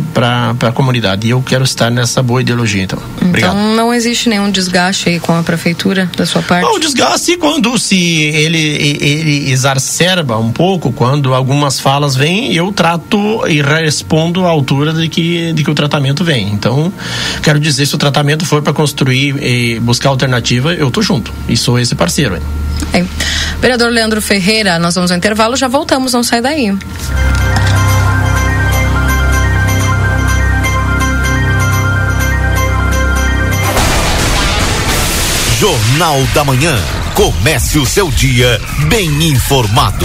a 0.60 0.72
comunidade. 0.72 1.26
E 1.26 1.30
eu 1.30 1.42
quero 1.42 1.64
estar 1.64 1.90
nessa 1.90 2.22
boa 2.22 2.40
ideologia, 2.40 2.82
então. 2.82 2.98
Obrigado. 3.20 3.56
Então 3.56 3.74
não 3.74 3.92
existe 3.92 4.28
nenhum 4.28 4.50
desgaste 4.50 5.08
aí 5.08 5.20
com 5.20 5.32
a 5.32 5.42
prefeitura 5.42 6.10
da 6.16 6.26
sua 6.26 6.42
parte? 6.42 6.66
O 6.66 6.78
desgaste 6.78 7.36
quando 7.36 7.78
se 7.78 7.96
ele, 7.96 8.58
ele 9.00 9.50
exacerba 9.50 10.38
um 10.38 10.52
pouco, 10.52 10.92
quando 10.92 11.34
algumas 11.34 11.80
falas 11.80 12.16
vêm, 12.16 12.52
eu 12.54 12.72
trato 12.72 13.46
e 13.46 13.62
respondo 13.62 14.44
à 14.46 14.50
altura 14.50 14.92
de 14.92 15.08
que, 15.08 15.52
de 15.52 15.64
que 15.64 15.70
o 15.70 15.74
tratamento 15.74 16.24
vem. 16.24 16.48
Então, 16.48 16.92
quero 17.42 17.60
dizer, 17.60 17.86
se 17.86 17.94
o 17.94 17.98
tratamento 17.98 18.44
for 18.44 18.62
para 18.62 18.72
construir 18.72 19.36
e 19.42 19.78
buscar 19.80 20.08
alternativa, 20.10 20.72
eu 20.74 20.90
tô 20.90 21.02
junto. 21.02 21.32
E 21.48 21.56
sou 21.56 21.78
esse 21.78 21.94
parceiro. 21.94 22.38
É. 22.92 23.04
Vereador 23.60 23.90
Leandro 23.90 24.20
Ferreira, 24.20 24.78
nós 24.78 24.94
vamos 24.94 25.10
ao 25.10 25.16
intervalo, 25.16 25.56
já 25.56 25.68
voltamos, 25.68 26.12
não 26.12 26.22
sai 26.22 26.40
daí. 26.40 26.72
Jornal 35.64 36.22
da 36.34 36.44
Manhã. 36.44 36.78
Comece 37.14 37.78
o 37.78 37.86
seu 37.86 38.10
dia 38.10 38.60
bem 38.88 39.08
informado. 39.28 40.04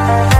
O 0.00 0.39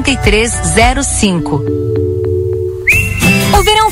8305. 0.01 1.63
O 3.57 3.63
verão 3.63 3.91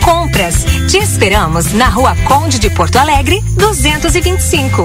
compras. 0.00 0.64
Te 0.90 0.98
esperamos 0.98 1.72
na 1.72 1.88
Rua 1.88 2.16
Conde 2.24 2.58
de 2.58 2.70
Porto 2.70 2.98
Alegre, 2.98 3.42
225. 3.56 4.84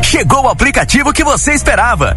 Chegou 0.00 0.44
o 0.44 0.48
aplicativo 0.48 1.12
que 1.12 1.24
você 1.24 1.54
esperava. 1.54 2.16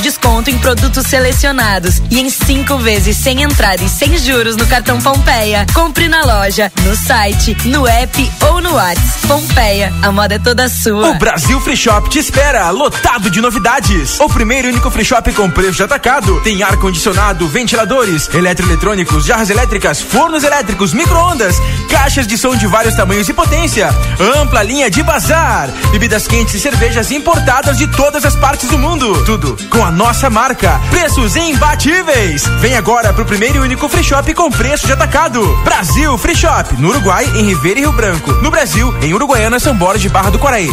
de 0.00 0.10
desconto 0.10 0.50
em 0.50 0.58
produtos 0.58 1.06
selecionados 1.06 2.02
e 2.10 2.20
em 2.20 2.30
cinco 2.30 2.78
vezes 2.78 3.16
sem 3.16 3.42
entrada 3.42 3.82
e 3.84 3.88
sem 3.88 4.16
juros 4.18 4.56
no 4.56 4.66
cartão 4.66 5.00
Pompeia. 5.00 5.66
Compre 5.74 6.08
na 6.08 6.24
loja, 6.24 6.72
no 6.84 6.96
site, 6.96 7.56
no 7.66 7.86
app 7.86 8.32
ou 8.48 8.60
no 8.60 8.74
WhatsApp. 8.74 9.26
Pompeia, 9.28 9.92
a 10.02 10.10
moda 10.10 10.34
é 10.34 10.38
toda 10.38 10.68
sua. 10.68 11.10
O 11.10 11.14
Brasil 11.14 11.60
Free 11.60 11.76
Shop 11.76 12.08
te 12.08 12.18
espera, 12.18 12.70
lotado 12.70 13.30
de 13.30 13.40
novidades. 13.40 14.18
O 14.18 14.28
primeiro 14.28 14.68
e 14.68 14.70
único 14.72 14.90
free 14.90 15.04
shop 15.04 15.32
com 15.32 15.50
preço 15.50 15.76
de 15.76 15.82
atacado. 15.82 16.40
Tem 16.40 16.62
ar-condicionado, 16.62 17.46
ventiladores, 17.46 18.28
eletroeletrônicos, 18.32 19.26
jarras 19.26 19.50
elétricas, 19.50 20.00
fornos 20.00 20.42
elétricos, 20.42 20.92
micro-ondas, 20.92 21.56
caixas 21.88 22.26
de 22.26 22.36
som 22.36 22.56
de 22.56 22.66
vários 22.66 22.94
tamanhos 22.94 23.28
e 23.28 23.32
potência, 23.32 23.88
ampla 24.36 24.62
linha 24.62 24.90
de 24.90 25.02
bazar, 25.02 25.68
bebidas 25.92 26.26
quentes 26.26 26.54
e 26.54 26.60
cervejas 26.60 27.10
importadas 27.10 27.78
de 27.78 27.86
todas 27.88 28.24
as 28.24 28.34
partes 28.34 28.68
do 28.68 28.78
mundo. 28.78 29.24
Tudo 29.24 29.56
com 29.68 29.84
a 29.84 29.89
nossa 29.90 30.30
marca. 30.30 30.80
Preços 30.90 31.36
imbatíveis. 31.36 32.46
Vem 32.60 32.76
agora 32.76 33.12
pro 33.12 33.24
primeiro 33.24 33.56
e 33.56 33.60
único 33.60 33.88
free 33.88 34.04
shop 34.04 34.32
com 34.34 34.50
preço 34.50 34.86
de 34.86 34.92
atacado. 34.92 35.42
Brasil 35.64 36.16
Free 36.18 36.36
Shop, 36.36 36.74
no 36.78 36.88
Uruguai, 36.90 37.24
em 37.34 37.46
Ribeira 37.46 37.80
e 37.80 37.82
Rio 37.82 37.92
Branco. 37.92 38.32
No 38.34 38.50
Brasil, 38.50 38.94
em 39.02 39.12
Uruguaiana, 39.14 39.58
São 39.58 39.74
Borges 39.74 40.02
de 40.02 40.08
Barra 40.08 40.30
do 40.30 40.38
Quaraí. 40.38 40.70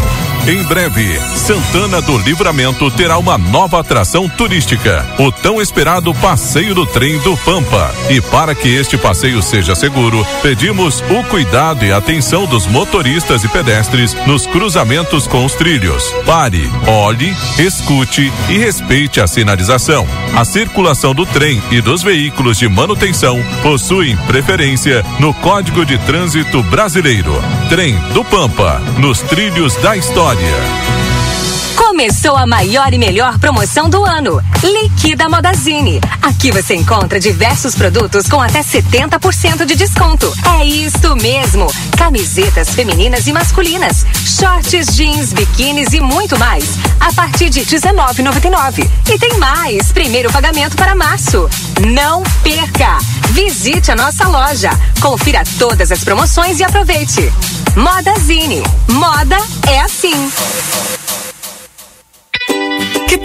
Em 0.47 0.63
breve, 0.63 1.19
Santana 1.35 2.01
do 2.01 2.17
Livramento 2.19 2.89
terá 2.91 3.17
uma 3.17 3.37
nova 3.37 3.81
atração 3.81 4.29
turística, 4.29 5.05
o 5.19 5.29
tão 5.29 5.61
esperado 5.61 6.13
Passeio 6.15 6.73
do 6.73 6.85
Trem 6.85 7.19
do 7.19 7.35
Pampa. 7.37 7.93
E 8.09 8.21
para 8.21 8.55
que 8.55 8.73
este 8.73 8.97
passeio 8.97 9.41
seja 9.41 9.75
seguro, 9.75 10.25
pedimos 10.41 11.03
o 11.09 11.23
cuidado 11.25 11.83
e 11.83 11.91
atenção 11.91 12.45
dos 12.45 12.65
motoristas 12.65 13.43
e 13.43 13.49
pedestres 13.49 14.13
nos 14.25 14.47
cruzamentos 14.47 15.27
com 15.27 15.43
os 15.43 15.53
trilhos. 15.53 16.03
Pare, 16.25 16.71
olhe, 16.87 17.35
escute 17.59 18.31
e 18.47 18.57
respeite 18.57 19.06
a 19.15 19.27
sinalização. 19.27 20.05
A 20.35 20.43
circulação 20.43 21.15
do 21.15 21.25
trem 21.25 21.61
e 21.71 21.81
dos 21.81 22.03
veículos 22.03 22.57
de 22.57 22.67
manutenção 22.67 23.41
possuem 23.63 24.17
preferência 24.27 25.03
no 25.19 25.33
Código 25.33 25.85
de 25.85 25.97
Trânsito 25.99 26.61
Brasileiro. 26.63 27.33
Trem 27.69 27.97
do 28.13 28.23
Pampa, 28.25 28.81
nos 28.99 29.21
trilhos 29.21 29.75
da 29.77 29.95
história. 29.95 31.16
Começou 31.77 32.35
a 32.35 32.47
maior 32.47 32.91
e 32.91 32.97
melhor 32.97 33.37
promoção 33.37 33.87
do 33.87 34.03
ano. 34.03 34.43
Liquida 34.63 35.29
Modazine. 35.29 36.01
Aqui 36.23 36.51
você 36.51 36.75
encontra 36.75 37.19
diversos 37.19 37.75
produtos 37.75 38.27
com 38.27 38.41
até 38.41 38.61
70% 38.61 39.63
de 39.63 39.75
desconto. 39.75 40.33
É 40.59 40.65
isso 40.65 41.15
mesmo. 41.15 41.71
Camisetas 41.95 42.69
femininas 42.71 43.27
e 43.27 43.31
masculinas, 43.31 44.05
shorts, 44.25 44.95
jeans, 44.95 45.31
biquínis 45.33 45.93
e 45.93 46.01
muito 46.01 46.37
mais. 46.37 46.65
A 46.99 47.13
partir 47.13 47.49
de 47.49 47.59
R$19,99. 47.59 48.89
E 49.09 49.19
tem 49.19 49.37
mais. 49.37 49.91
Primeiro 49.91 50.31
pagamento 50.31 50.75
para 50.75 50.95
março. 50.95 51.47
Não 51.79 52.23
perca. 52.43 52.97
Visite 53.29 53.91
a 53.91 53.95
nossa 53.95 54.27
loja. 54.27 54.71
Confira 54.99 55.43
todas 55.59 55.91
as 55.91 56.03
promoções 56.03 56.59
e 56.59 56.63
aproveite. 56.63 57.31
Modazine. 57.75 58.63
Moda 58.89 59.37
é 59.69 59.79
assim. 59.79 60.96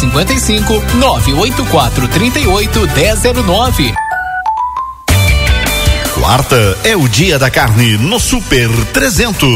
55 0.00 0.82
984 0.98 2.08
38 2.08 2.86
1009. 2.86 4.09
Quarta 6.20 6.76
é 6.84 6.94
o 6.94 7.08
dia 7.08 7.38
da 7.38 7.48
carne 7.48 7.96
no 7.96 8.20
Super 8.20 8.68
300. 8.92 9.48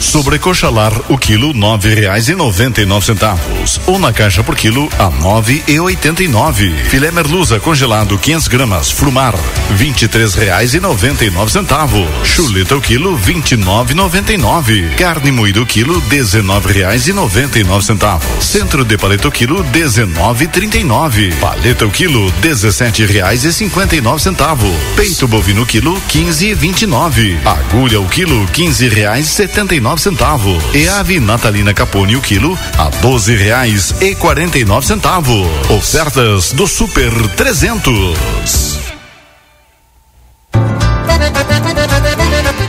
Sobrecoxa 0.00 0.70
lar 0.70 0.92
o 1.10 1.18
quilo 1.18 1.52
nove 1.52 1.92
reais 1.94 2.30
e 2.30 2.34
noventa 2.34 2.80
e 2.80 2.86
nove 2.86 3.04
centavos. 3.04 3.78
Ou 3.86 3.98
na 3.98 4.14
caixa 4.14 4.42
por 4.42 4.56
quilo 4.56 4.88
a 4.98 5.10
nove 5.10 5.62
e 5.68 5.78
oitenta 5.78 6.22
e 6.22 6.26
nove. 6.26 6.72
Filé 6.88 7.10
merluza 7.10 7.60
congelado 7.60 8.16
500 8.16 8.48
gramas 8.48 8.90
Frumar 8.90 9.34
vinte 9.72 10.02
e 10.02 10.08
três 10.08 10.34
reais 10.34 10.72
e 10.72 10.80
noventa 10.80 11.22
e 11.22 11.30
nove 11.30 11.52
centavos. 11.52 12.08
Chuleta 12.34 12.76
o 12.76 12.80
quilo 12.80 13.14
vinte 13.14 13.52
e 13.52 13.56
nove 13.56 13.92
noventa 13.92 14.32
e 14.32 14.38
nove. 14.38 14.88
Carne 14.96 15.30
moída 15.30 15.60
o 15.60 15.66
quilo 15.66 16.00
dezenove 16.00 16.72
reais 16.72 17.06
e 17.06 17.12
noventa 17.12 17.58
e 17.58 17.64
nove 17.64 17.84
centavos. 17.84 18.42
Centro 18.42 18.86
de 18.86 18.96
paleta 18.96 19.28
o 19.28 19.30
quilo 19.30 19.62
dezenove 19.64 20.48
trinta 20.48 20.78
e 20.78 20.82
nove. 20.82 21.30
Paleta 21.34 21.84
o 21.84 21.90
quilo 21.90 22.30
dezessete 22.40 23.04
reais 23.04 23.44
e 23.44 23.52
cinquenta 23.52 23.94
e 23.94 24.00
nove 24.00 24.22
centavos. 24.22 24.74
Peito 24.96 25.28
bovino 25.28 25.62
o 25.62 25.66
quilo 25.66 26.00
quinze 26.08 26.46
e 26.46 26.54
vinte 26.54 26.82
e 26.82 26.86
nove. 26.86 27.38
Agulha 27.44 28.00
o 28.00 28.08
quilo 28.08 28.46
quinze 28.48 28.88
reais 28.88 29.26
setenta 29.26 29.74
e 29.74 29.80
nove 29.80 30.00
centavos. 30.00 30.62
E 30.74 30.88
ave 30.88 31.20
natalina 31.20 31.74
capone 31.74 32.16
o 32.16 32.20
quilo 32.20 32.58
a 32.78 32.88
doze 33.00 33.34
reais 33.36 33.94
e 34.00 34.14
quarenta 34.14 34.58
e 34.58 34.64
nove 34.64 34.86
centavos. 34.86 35.46
Ofertas 35.70 36.52
do 36.52 36.66
Super 36.66 37.12
300. 37.36 38.75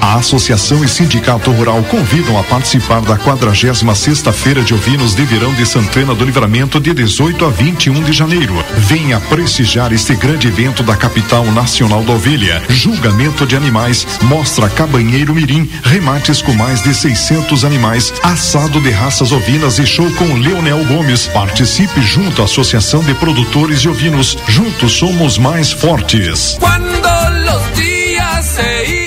A 0.08 0.20
Associação 0.20 0.86
e 0.86 0.88
Sindicato 0.88 1.52
Rural 1.52 1.84
convidam 1.84 2.40
a 2.40 2.44
participar 2.44 3.02
da 3.02 3.18
46 3.18 4.24
Feira 4.34 4.64
de 4.64 4.74
Ovinos 4.74 5.14
de 5.14 5.26
Verão 5.26 5.54
de 5.54 5.66
Santana 5.66 6.16
do 6.16 6.24
Livramento 6.24 6.80
de 6.80 6.94
18 6.94 7.46
a 7.46 7.50
21 7.50 8.02
de 8.04 8.14
janeiro. 8.14 8.54
Venha 8.78 9.20
prestigiar 9.20 9.92
este 9.92 10.16
grande 10.16 10.48
evento 10.48 10.82
da 10.82 10.96
capital 10.96 11.44
nacional 11.52 12.06
da 12.06 12.14
ovelha. 12.14 12.64
Julgamento 12.70 13.46
de 13.46 13.58
animais, 13.58 14.08
mostra 14.22 14.70
cabanheiro 14.70 15.36
mirim, 15.36 15.70
remates 15.84 16.42
com 16.42 16.54
mais 16.54 16.82
de 16.82 16.94
600 16.94 17.66
animais, 17.66 18.14
assado 18.24 18.80
de 18.80 18.92
raças 18.92 19.34
ovinas 19.34 19.78
e 19.78 19.86
show 19.86 20.10
com 20.12 20.36
Leonel 20.36 20.86
Gomes. 20.86 21.28
Participe 21.28 22.02
junto 22.02 22.42
à 22.42 22.46
Associação 22.46 23.04
de 23.04 23.14
Produtores 23.14 23.82
de 23.82 23.90
Ovinos. 23.90 24.38
Juntos 24.48 24.94
somos 24.94 25.38
mais 25.38 25.74
fortes. 25.74 26.56
Cuando 26.62 27.10
los 27.44 27.74
días 27.78 28.46
se. 28.46 29.07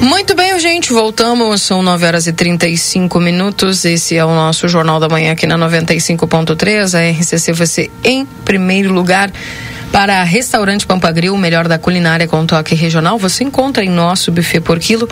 Muito 0.00 0.34
bem, 0.34 0.58
gente, 0.60 0.92
voltamos. 0.92 1.62
São 1.62 1.82
9 1.82 2.06
horas 2.06 2.26
e 2.26 2.32
35 2.32 3.18
minutos. 3.18 3.84
Esse 3.84 4.16
é 4.16 4.24
o 4.24 4.28
nosso 4.28 4.68
Jornal 4.68 5.00
da 5.00 5.08
Manhã 5.08 5.32
aqui 5.32 5.46
na 5.46 5.56
95.3. 5.56 6.94
A 6.94 7.10
RCC 7.18 7.52
você 7.52 7.90
em 8.04 8.26
primeiro 8.44 8.92
lugar. 8.92 9.30
Para 9.90 10.22
restaurante 10.22 10.86
Pampagril, 10.86 11.32
o 11.32 11.38
melhor 11.38 11.66
da 11.66 11.78
culinária 11.78 12.28
com 12.28 12.44
toque 12.44 12.74
regional, 12.74 13.18
você 13.18 13.44
encontra 13.44 13.82
em 13.82 13.88
nosso 13.88 14.30
buffet 14.30 14.60
por 14.60 14.78
quilo, 14.78 15.08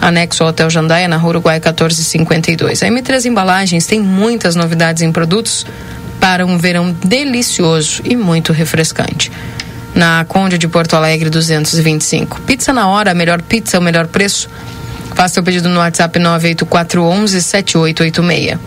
anexo 0.00 0.44
ao 0.44 0.50
Hotel 0.50 0.70
Jandaia, 0.70 1.08
na 1.08 1.16
Rua 1.16 1.30
Uruguai 1.30 1.56
1452. 1.56 2.82
A 2.82 2.86
M3 2.86 3.24
Embalagens 3.24 3.86
tem 3.86 3.98
muitas 3.98 4.54
novidades 4.54 5.02
em 5.02 5.10
produtos 5.10 5.66
para 6.20 6.46
um 6.46 6.58
verão 6.58 6.92
delicioso 6.92 8.02
e 8.04 8.14
muito 8.14 8.52
refrescante 8.52 9.32
na 9.94 10.24
Conde 10.24 10.58
de 10.58 10.68
Porto 10.68 10.94
Alegre 10.94 11.30
225. 11.30 12.40
Pizza 12.42 12.72
na 12.72 12.88
hora, 12.88 13.14
melhor 13.14 13.42
pizza, 13.42 13.78
o 13.78 13.82
melhor 13.82 14.06
preço. 14.06 14.48
Faça 15.14 15.34
seu 15.34 15.42
pedido 15.42 15.68
no 15.68 15.80
WhatsApp 15.80 16.18
98411 16.18 17.42
7886. 17.42 18.58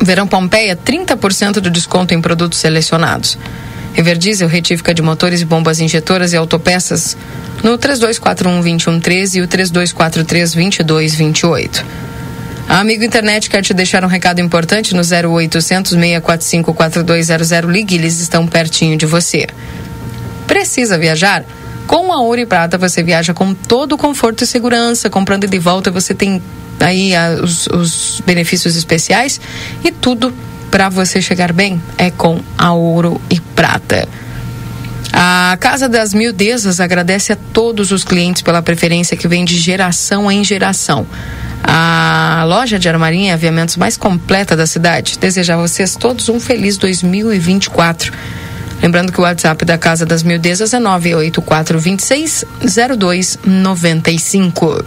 Verão 0.00 0.26
Pompeia, 0.26 0.74
30% 0.76 1.60
de 1.60 1.70
desconto 1.70 2.14
em 2.14 2.20
produtos 2.20 2.58
selecionados. 2.58 3.38
Everdiesel, 3.96 4.48
retífica 4.48 4.94
de 4.94 5.02
motores 5.02 5.40
e 5.40 5.44
bombas 5.44 5.80
injetoras 5.80 6.32
e 6.32 6.36
autopeças 6.36 7.16
no 7.64 7.76
3241-2113 7.78 9.34
e 9.34 9.42
o 9.42 9.48
3243-2228. 9.48 11.84
A 12.68 12.78
Amigo 12.80 13.02
Internet 13.02 13.50
quer 13.50 13.62
te 13.62 13.72
deixar 13.72 14.04
um 14.04 14.08
recado 14.08 14.40
importante 14.40 14.94
no 14.94 15.00
0800 15.00 15.92
645 15.92 16.74
4200. 16.74 17.50
Ligue, 17.68 17.94
eles 17.96 18.20
estão 18.20 18.46
pertinho 18.46 18.96
de 18.96 19.06
você. 19.06 19.46
Precisa 20.48 20.98
viajar? 20.98 21.44
Com 21.86 22.12
a 22.12 22.20
Ouro 22.20 22.40
e 22.40 22.46
Prata 22.46 22.76
você 22.76 23.02
viaja 23.02 23.32
com 23.32 23.54
todo 23.54 23.92
o 23.92 23.98
conforto 23.98 24.42
e 24.42 24.46
segurança. 24.46 25.08
Comprando 25.08 25.46
de 25.46 25.58
volta 25.58 25.90
você 25.90 26.12
tem 26.12 26.42
aí 26.80 27.14
ah, 27.14 27.38
os, 27.42 27.66
os 27.68 28.22
benefícios 28.26 28.74
especiais 28.74 29.40
e 29.84 29.92
tudo 29.92 30.34
para 30.70 30.88
você 30.88 31.22
chegar 31.22 31.52
bem 31.52 31.80
é 31.96 32.10
com 32.10 32.40
a 32.56 32.72
Ouro 32.72 33.20
e 33.30 33.38
Prata. 33.38 34.08
A 35.12 35.56
Casa 35.60 35.88
das 35.88 36.12
Mildezas 36.12 36.80
agradece 36.80 37.32
a 37.32 37.36
todos 37.52 37.90
os 37.90 38.04
clientes 38.04 38.42
pela 38.42 38.62
preferência 38.62 39.16
que 39.16 39.28
vem 39.28 39.44
de 39.44 39.56
geração 39.56 40.30
em 40.30 40.44
geração. 40.44 41.06
A 41.62 42.44
loja 42.46 42.78
de 42.78 42.88
armarinha 42.88 43.30
e 43.30 43.34
aviamentos 43.34 43.76
mais 43.76 43.96
completa 43.96 44.56
da 44.56 44.66
cidade 44.66 45.18
deseja 45.18 45.54
a 45.54 45.56
vocês 45.56 45.96
todos 45.96 46.28
um 46.28 46.38
feliz 46.38 46.76
2024. 46.76 48.12
Lembrando 48.82 49.12
que 49.12 49.20
o 49.20 49.22
WhatsApp 49.22 49.64
da 49.64 49.76
Casa 49.76 50.06
das 50.06 50.22
Mildezas 50.22 50.72
é 50.72 50.78
98426 50.78 52.44
0295. 52.96 54.84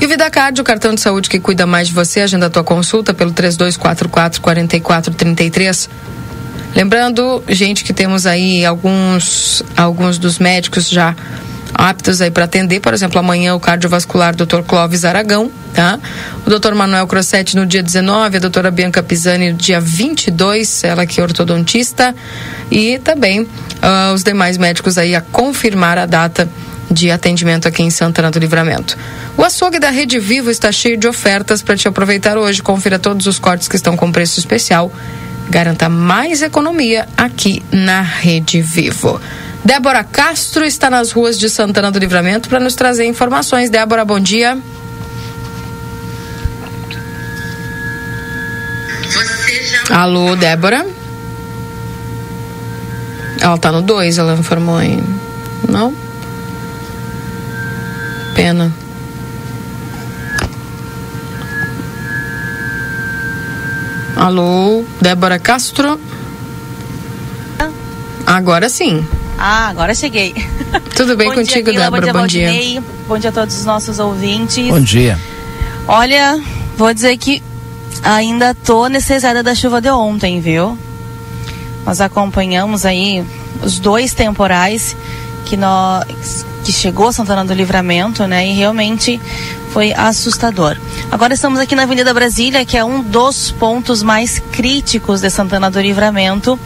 E 0.00 0.06
o 0.06 0.08
VidaCard, 0.08 0.60
o 0.60 0.64
cartão 0.64 0.94
de 0.94 1.00
saúde 1.00 1.30
que 1.30 1.38
cuida 1.38 1.66
mais 1.66 1.88
de 1.88 1.94
você, 1.94 2.20
agenda 2.20 2.46
a 2.46 2.50
tua 2.50 2.64
consulta 2.64 3.14
pelo 3.14 3.30
3244 3.30 4.08
4433. 4.10 5.88
Lembrando, 6.74 7.42
gente, 7.48 7.84
que 7.84 7.92
temos 7.92 8.26
aí 8.26 8.64
alguns 8.64 9.62
alguns 9.76 10.18
dos 10.18 10.40
médicos 10.40 10.88
já 10.88 11.14
aptos 11.74 12.20
aí 12.20 12.30
para 12.30 12.44
atender, 12.44 12.80
por 12.80 12.94
exemplo, 12.94 13.18
amanhã 13.18 13.54
o 13.54 13.60
cardiovascular 13.60 14.34
Dr. 14.34 14.62
Clóvis 14.66 15.04
Aragão, 15.04 15.50
tá? 15.74 15.98
O 16.46 16.50
Dr. 16.50 16.74
Manuel 16.74 17.06
Crossetti 17.06 17.56
no 17.56 17.66
dia 17.66 17.82
19, 17.82 18.36
a 18.36 18.40
doutora 18.40 18.70
Bianca 18.70 19.02
Pisani 19.02 19.52
no 19.52 19.58
dia 19.58 19.80
22, 19.80 20.84
ela 20.84 21.04
que 21.04 21.20
é 21.20 21.22
ortodontista, 21.22 22.14
e 22.70 22.98
também 22.98 23.42
uh, 23.42 24.14
os 24.14 24.22
demais 24.22 24.56
médicos 24.56 24.96
aí 24.96 25.14
a 25.14 25.20
confirmar 25.20 25.98
a 25.98 26.06
data 26.06 26.48
de 26.90 27.10
atendimento 27.10 27.66
aqui 27.66 27.82
em 27.82 27.90
Santana 27.90 28.30
do 28.30 28.38
Livramento. 28.38 28.96
O 29.36 29.42
açougue 29.42 29.78
da 29.78 29.90
Rede 29.90 30.18
Vivo 30.18 30.50
está 30.50 30.70
cheio 30.70 30.96
de 30.96 31.08
ofertas 31.08 31.60
para 31.60 31.76
te 31.76 31.88
aproveitar 31.88 32.38
hoje. 32.38 32.62
Confira 32.62 32.98
todos 32.98 33.26
os 33.26 33.38
cortes 33.38 33.66
que 33.66 33.76
estão 33.76 33.96
com 33.96 34.12
preço 34.12 34.38
especial. 34.38 34.92
Garanta 35.50 35.88
mais 35.88 36.40
economia 36.40 37.06
aqui 37.16 37.62
na 37.70 38.00
Rede 38.00 38.62
Vivo. 38.62 39.20
Débora 39.64 40.04
Castro 40.04 40.62
está 40.64 40.90
nas 40.90 41.10
ruas 41.10 41.38
de 41.38 41.48
Santana 41.48 41.90
do 41.90 41.98
Livramento 41.98 42.50
para 42.50 42.60
nos 42.60 42.74
trazer 42.74 43.06
informações. 43.06 43.70
Débora, 43.70 44.04
bom 44.04 44.20
dia. 44.20 44.58
Alô, 49.90 50.36
Débora? 50.36 50.86
Ela 53.40 53.56
tá 53.56 53.72
no 53.72 53.80
2, 53.80 54.18
ela 54.18 54.34
informou 54.34 54.76
aí. 54.76 55.02
Não? 55.66 55.94
Pena. 58.34 58.70
Alô, 64.14 64.84
Débora 65.00 65.38
Castro? 65.38 65.98
Agora 68.26 68.68
sim. 68.68 69.06
Ah, 69.38 69.68
agora 69.68 69.94
cheguei. 69.94 70.34
Tudo 70.96 71.16
bem 71.16 71.28
bom 71.28 71.34
contigo, 71.34 71.70
dia, 71.70 71.80
Débora? 71.80 72.12
Bom 72.12 72.20
Bom 72.20 72.26
dia, 72.26 72.50
dia. 72.50 72.52
Valdinei. 72.52 72.82
Bom 73.08 73.18
dia 73.18 73.30
a 73.30 73.32
todos 73.32 73.56
os 73.56 73.64
nossos 73.64 73.98
ouvintes. 73.98 74.68
Bom 74.68 74.80
dia. 74.80 75.18
Olha, 75.86 76.40
vou 76.76 76.92
dizer 76.94 77.16
que 77.16 77.42
ainda 78.02 78.54
tô 78.54 78.86
necessitada 78.88 79.42
da 79.42 79.54
chuva 79.54 79.80
de 79.80 79.90
ontem, 79.90 80.40
viu? 80.40 80.78
Nós 81.84 82.00
acompanhamos 82.00 82.86
aí 82.86 83.24
os 83.62 83.78
dois 83.78 84.14
temporais 84.14 84.96
que 85.44 85.56
nós 85.56 86.44
que 86.64 86.72
chegou 86.72 87.08
a 87.08 87.12
Santana 87.12 87.44
do 87.44 87.52
Livramento, 87.52 88.26
né? 88.26 88.48
E 88.48 88.52
realmente 88.54 89.20
foi 89.70 89.92
assustador. 89.92 90.78
Agora 91.10 91.34
estamos 91.34 91.60
aqui 91.60 91.74
na 91.74 91.82
Avenida 91.82 92.14
Brasília, 92.14 92.64
que 92.64 92.76
é 92.76 92.82
um 92.84 93.02
dos 93.02 93.50
pontos 93.50 94.02
mais 94.02 94.38
críticos 94.50 95.20
de 95.20 95.28
Santana 95.28 95.70
do 95.70 95.78
Livramento. 95.78 96.58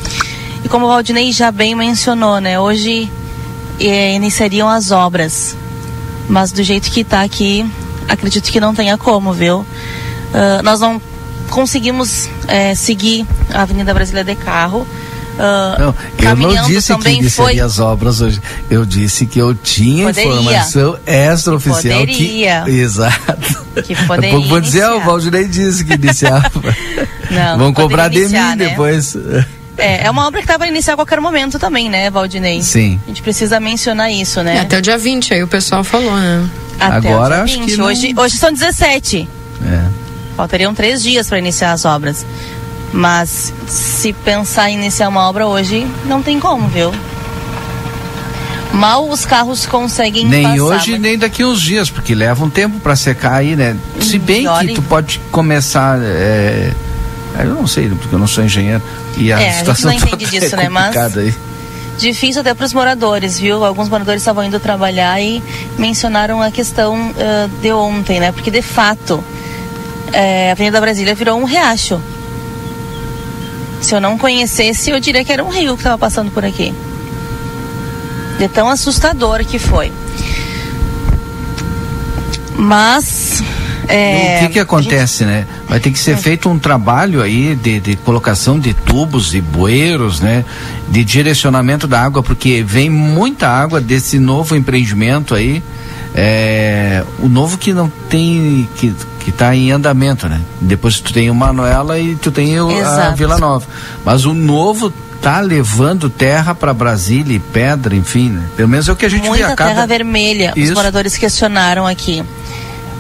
E 0.64 0.68
como 0.68 0.86
o 0.86 0.88
Valdinei 0.88 1.32
já 1.32 1.50
bem 1.50 1.74
mencionou, 1.74 2.40
né? 2.40 2.58
Hoje 2.58 3.10
eh, 3.80 4.14
iniciariam 4.14 4.68
as 4.68 4.90
obras. 4.90 5.56
Mas 6.28 6.52
do 6.52 6.62
jeito 6.62 6.90
que 6.90 7.00
está 7.00 7.22
aqui, 7.22 7.64
acredito 8.08 8.50
que 8.50 8.60
não 8.60 8.74
tenha 8.74 8.98
como, 8.98 9.32
viu? 9.32 9.64
Ah, 10.32 10.60
nós 10.62 10.80
não 10.80 11.00
conseguimos 11.50 12.28
eh, 12.46 12.74
seguir 12.74 13.26
a 13.52 13.62
Avenida 13.62 13.94
Brasília 13.94 14.24
de 14.24 14.34
carro. 14.34 14.86
Ah, 15.40 15.76
Não, 15.78 15.94
eu 16.18 16.36
não 16.36 16.66
disse 16.66 16.94
que 16.96 17.10
iniciaria 17.10 17.30
foi 17.30 17.60
as 17.60 17.78
obras 17.78 18.20
hoje. 18.20 18.40
Eu 18.68 18.84
disse 18.84 19.24
que 19.24 19.38
eu 19.38 19.54
tinha 19.54 20.06
Poderia. 20.06 20.30
informação 20.32 20.98
extraoficial 21.06 22.00
que. 22.00 22.06
poderia. 22.06 22.64
Exato. 22.68 23.68
Que 23.78 23.94
Daqui 23.94 23.94
a 23.94 24.06
poderia 24.08 24.30
pouco 24.32 24.48
vou 24.48 24.60
dizer, 24.60 24.82
ah, 24.82 24.96
o. 24.96 25.00
Valdinei 25.00 25.46
disse 25.46 25.84
que 25.84 25.94
iniciava. 25.94 26.50
Não, 27.30 27.58
Vão 27.58 27.72
que 27.72 27.80
cobrar 27.80 28.08
de 28.08 28.24
mim 28.26 28.32
né? 28.32 28.56
depois. 28.56 29.16
É, 29.78 30.06
é 30.06 30.10
uma 30.10 30.26
obra 30.26 30.40
que 30.40 30.44
está 30.44 30.58
para 30.58 30.66
iniciar 30.68 30.94
a 30.94 30.96
qualquer 30.96 31.20
momento 31.20 31.58
também, 31.58 31.88
né, 31.88 32.10
Valdinei? 32.10 32.62
Sim. 32.62 33.00
A 33.04 33.08
gente 33.08 33.22
precisa 33.22 33.60
mencionar 33.60 34.10
isso, 34.12 34.42
né? 34.42 34.56
É, 34.56 34.60
até 34.60 34.78
o 34.78 34.82
dia 34.82 34.98
20, 34.98 35.32
aí 35.34 35.42
o 35.42 35.48
pessoal 35.48 35.84
falou, 35.84 36.16
né? 36.16 36.44
Até 36.80 37.08
Agora 37.08 37.42
o 37.42 37.44
dia 37.44 37.44
acho 37.44 37.58
20. 37.60 37.70
que 37.70 37.76
não- 37.76 37.86
hoje, 37.86 38.14
hoje 38.16 38.36
são 38.36 38.52
17. 38.52 39.28
É. 39.64 39.84
Faltariam 40.36 40.74
três 40.74 41.02
dias 41.02 41.28
para 41.28 41.38
iniciar 41.38 41.72
as 41.72 41.84
obras. 41.84 42.26
Mas 42.92 43.52
se 43.66 44.12
pensar 44.12 44.70
em 44.70 44.74
iniciar 44.74 45.08
uma 45.08 45.28
obra 45.28 45.46
hoje, 45.46 45.86
não 46.06 46.22
tem 46.22 46.40
como, 46.40 46.66
viu? 46.68 46.92
Mal 48.72 49.08
os 49.08 49.24
carros 49.24 49.66
conseguem 49.66 50.26
Nem 50.26 50.42
passar. 50.42 50.62
hoje, 50.62 50.90
mas- 50.92 51.00
nem 51.00 51.18
daqui 51.18 51.42
uns 51.44 51.60
dias, 51.60 51.90
porque 51.90 52.14
leva 52.14 52.44
um 52.44 52.50
tempo 52.50 52.78
para 52.80 52.94
secar 52.94 53.34
aí, 53.34 53.56
né? 53.56 53.76
Se 54.00 54.18
bem 54.18 54.44
e 54.44 54.46
olha- 54.48 54.68
que 54.68 54.74
tu 54.74 54.82
pode 54.82 55.20
começar. 55.32 55.98
é, 56.02 56.72
Eu 57.38 57.54
não 57.54 57.66
sei, 57.66 57.88
porque 57.88 58.14
eu 58.14 58.18
não 58.18 58.26
sou 58.26 58.44
engenheiro. 58.44 58.82
E 59.16 59.32
a 59.32 59.40
É, 59.40 59.48
a 59.48 59.50
gente 59.50 59.58
situação 59.58 59.90
não 59.90 59.96
entende 59.96 60.10
toda 60.10 60.40
disso, 60.40 60.54
é 60.54 60.58
né? 60.58 60.68
Mas- 60.68 61.16
aí. 61.16 61.34
Difícil 61.98 62.40
até 62.42 62.54
para 62.54 62.64
os 62.64 62.72
moradores, 62.72 63.40
viu? 63.40 63.64
Alguns 63.64 63.88
moradores 63.88 64.22
estavam 64.22 64.44
indo 64.44 64.60
trabalhar 64.60 65.20
e 65.20 65.42
mencionaram 65.76 66.40
a 66.40 66.50
questão 66.50 67.12
ah, 67.18 67.48
de 67.60 67.72
ontem, 67.72 68.20
né? 68.20 68.30
Porque 68.30 68.52
de 68.52 68.62
fato 68.62 69.22
é, 70.12 70.50
a 70.50 70.52
Avenida 70.52 70.80
Brasília 70.80 71.14
virou 71.14 71.38
um 71.40 71.44
riacho. 71.44 72.00
Se 73.80 73.94
eu 73.94 74.00
não 74.00 74.16
conhecesse, 74.18 74.90
eu 74.90 75.00
diria 75.00 75.24
que 75.24 75.32
era 75.32 75.42
um 75.44 75.48
rio 75.48 75.74
que 75.74 75.80
estava 75.80 75.98
passando 75.98 76.30
por 76.30 76.44
aqui. 76.44 76.72
De 78.38 78.48
tão 78.48 78.68
assustador 78.68 79.44
que 79.44 79.58
foi. 79.58 79.92
Mas. 82.56 83.42
É, 83.88 84.36
o 84.36 84.46
que 84.46 84.52
que 84.54 84.58
acontece, 84.58 85.24
né? 85.24 85.46
Vai 85.66 85.80
ter 85.80 85.90
que 85.90 85.98
ser 85.98 86.16
feito 86.16 86.48
um 86.48 86.58
trabalho 86.58 87.22
aí 87.22 87.54
de, 87.54 87.80
de 87.80 87.96
colocação 87.96 88.58
de 88.60 88.74
tubos 88.74 89.34
e 89.34 89.40
bueiros, 89.40 90.20
né? 90.20 90.44
De 90.88 91.02
direcionamento 91.04 91.86
da 91.86 92.00
água, 92.00 92.22
porque 92.22 92.62
vem 92.62 92.90
muita 92.90 93.48
água 93.48 93.80
desse 93.80 94.18
novo 94.18 94.54
empreendimento 94.54 95.34
aí. 95.34 95.62
É, 96.14 97.02
o 97.18 97.28
novo 97.28 97.56
que 97.56 97.72
não 97.72 97.90
tem, 98.08 98.68
que, 98.76 98.94
que 99.20 99.32
tá 99.32 99.54
em 99.54 99.72
andamento, 99.72 100.28
né? 100.28 100.40
Depois 100.60 101.00
tu 101.00 101.12
tem 101.12 101.30
o 101.30 101.34
Manuela 101.34 101.98
e 101.98 102.14
tu 102.16 102.30
tem 102.30 102.60
o, 102.60 102.68
a. 102.84 103.10
Vila 103.10 103.38
Nova. 103.38 103.66
Mas 104.04 104.24
o 104.24 104.34
novo 104.34 104.92
tá 105.22 105.40
levando 105.40 106.08
terra 106.08 106.54
para 106.54 106.72
Brasília 106.72 107.36
e 107.36 107.38
pedra, 107.38 107.94
enfim, 107.94 108.30
né? 108.30 108.48
Pelo 108.56 108.68
menos 108.68 108.88
é 108.88 108.92
o 108.92 108.96
que 108.96 109.06
a 109.06 109.08
gente 109.08 109.22
vê 109.22 109.28
muita 109.28 109.52
a 109.52 109.56
cada... 109.56 109.70
terra 109.70 109.86
vermelha. 109.86 110.52
Os 110.56 110.62
Isso. 110.62 110.74
moradores 110.74 111.16
questionaram 111.16 111.86
aqui. 111.86 112.22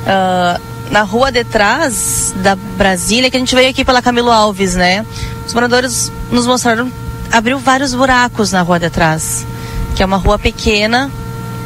Ah, 0.06 0.60
na 0.90 1.02
rua 1.02 1.30
de 1.30 1.44
trás 1.44 2.32
da 2.36 2.54
Brasília, 2.54 3.30
que 3.30 3.36
a 3.36 3.40
gente 3.40 3.54
veio 3.54 3.70
aqui 3.70 3.84
pela 3.84 4.02
Camilo 4.02 4.30
Alves, 4.30 4.74
né? 4.74 5.04
Os 5.46 5.54
moradores 5.54 6.10
nos 6.30 6.46
mostraram, 6.46 6.90
abriu 7.30 7.58
vários 7.58 7.94
buracos 7.94 8.52
na 8.52 8.62
rua 8.62 8.78
de 8.78 8.90
trás, 8.90 9.46
que 9.94 10.02
é 10.02 10.06
uma 10.06 10.16
rua 10.16 10.38
pequena, 10.38 11.10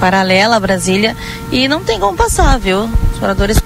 paralela 0.00 0.56
a 0.56 0.60
Brasília, 0.60 1.16
e 1.50 1.68
não 1.68 1.82
tem 1.82 1.98
como 2.00 2.16
passar, 2.16 2.58
viu? 2.58 2.88
Os 3.12 3.20
moradores 3.20 3.58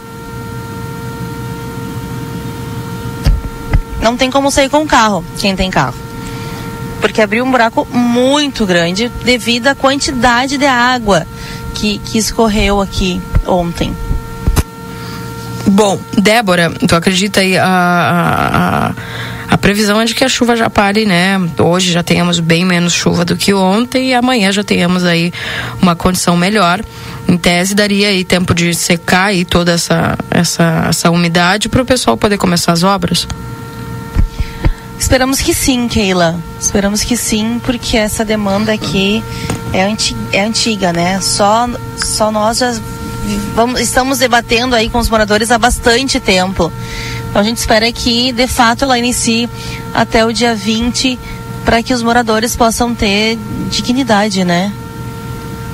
não 4.01 4.17
tem 4.17 4.31
como 4.31 4.51
sair 4.51 4.69
com 4.69 4.83
o 4.83 4.87
carro, 4.87 5.25
quem 5.39 5.57
tem 5.57 5.71
carro. 5.71 5.95
Porque 7.01 7.21
abriu 7.21 7.45
um 7.45 7.51
buraco 7.51 7.87
muito 7.91 8.65
grande 8.65 9.11
devido 9.25 9.69
à 9.69 9.75
quantidade 9.75 10.57
de 10.57 10.67
água 10.67 11.27
que, 11.75 11.99
que 11.99 12.19
escorreu 12.19 12.81
aqui 12.81 13.21
ontem. 13.47 13.95
Bom, 15.69 16.01
Débora, 16.17 16.71
tu 16.71 16.95
acredita 16.95 17.41
aí 17.41 17.57
a, 17.59 17.67
a, 17.67 18.93
a- 19.53 19.59
previsão 19.59 20.01
é 20.01 20.05
de 20.05 20.15
que 20.15 20.23
a 20.23 20.29
chuva 20.29 20.55
já 20.55 20.71
pare, 20.71 21.05
né? 21.05 21.41
Hoje 21.59 21.91
já 21.91 22.03
tenhamos 22.05 22.39
bem 22.39 22.65
menos 22.65 22.93
chuva 22.93 23.25
do 23.25 23.37
que 23.37 23.53
ontem 23.53 24.11
e 24.11 24.15
amanhã 24.15 24.53
já 24.53 24.63
tenhamos 24.63 25.03
aí 25.05 25.33
uma 25.83 25.97
condição 25.97 26.37
melhor. 26.37 26.81
Em 27.27 27.37
tese 27.37 27.75
daria 27.75 28.09
aí 28.09 28.23
tempo 28.23 28.55
de 28.55 28.73
secar 28.75 29.27
aí 29.27 29.45
toda 29.45 29.73
essa 29.73 30.17
essa, 30.31 30.87
essa 30.89 31.11
umidade 31.11 31.69
para 31.69 31.83
o 31.83 31.85
pessoal 31.85 32.17
poder 32.17 32.39
começar 32.39 32.71
as 32.73 32.85
obras. 32.85 33.27
Esperamos 34.99 35.41
que 35.41 35.53
sim, 35.53 35.89
Keila. 35.89 36.39
Esperamos 36.61 37.03
que 37.03 37.17
sim, 37.17 37.61
porque 37.65 37.97
essa 37.97 38.25
demanda 38.25 38.73
aqui 38.73 39.23
é, 39.73 39.83
anti, 39.83 40.17
é 40.33 40.43
antiga, 40.45 40.93
né? 40.93 41.21
Só, 41.21 41.69
só 41.97 42.31
nós 42.31 42.59
já 42.59 42.73
vamos, 43.55 43.81
estamos 43.81 44.19
debatendo 44.19 44.75
aí 44.75 44.89
com 44.89 44.99
os 44.99 45.09
moradores 45.09 45.51
há 45.51 45.59
bastante 45.59 46.21
tempo. 46.21 46.73
Então 47.31 47.41
a 47.41 47.45
gente 47.45 47.59
espera 47.59 47.91
que, 47.93 48.33
de 48.33 48.47
fato, 48.47 48.85
ela 48.85 48.99
inicie 48.99 49.49
até 49.93 50.25
o 50.25 50.33
dia 50.33 50.55
20 50.55 51.19
para 51.65 51.83
que 51.83 51.93
os 51.93 52.03
moradores 52.03 52.55
possam 52.55 52.95
ter 52.95 53.39
dignidade, 53.71 54.45
né? 54.45 54.73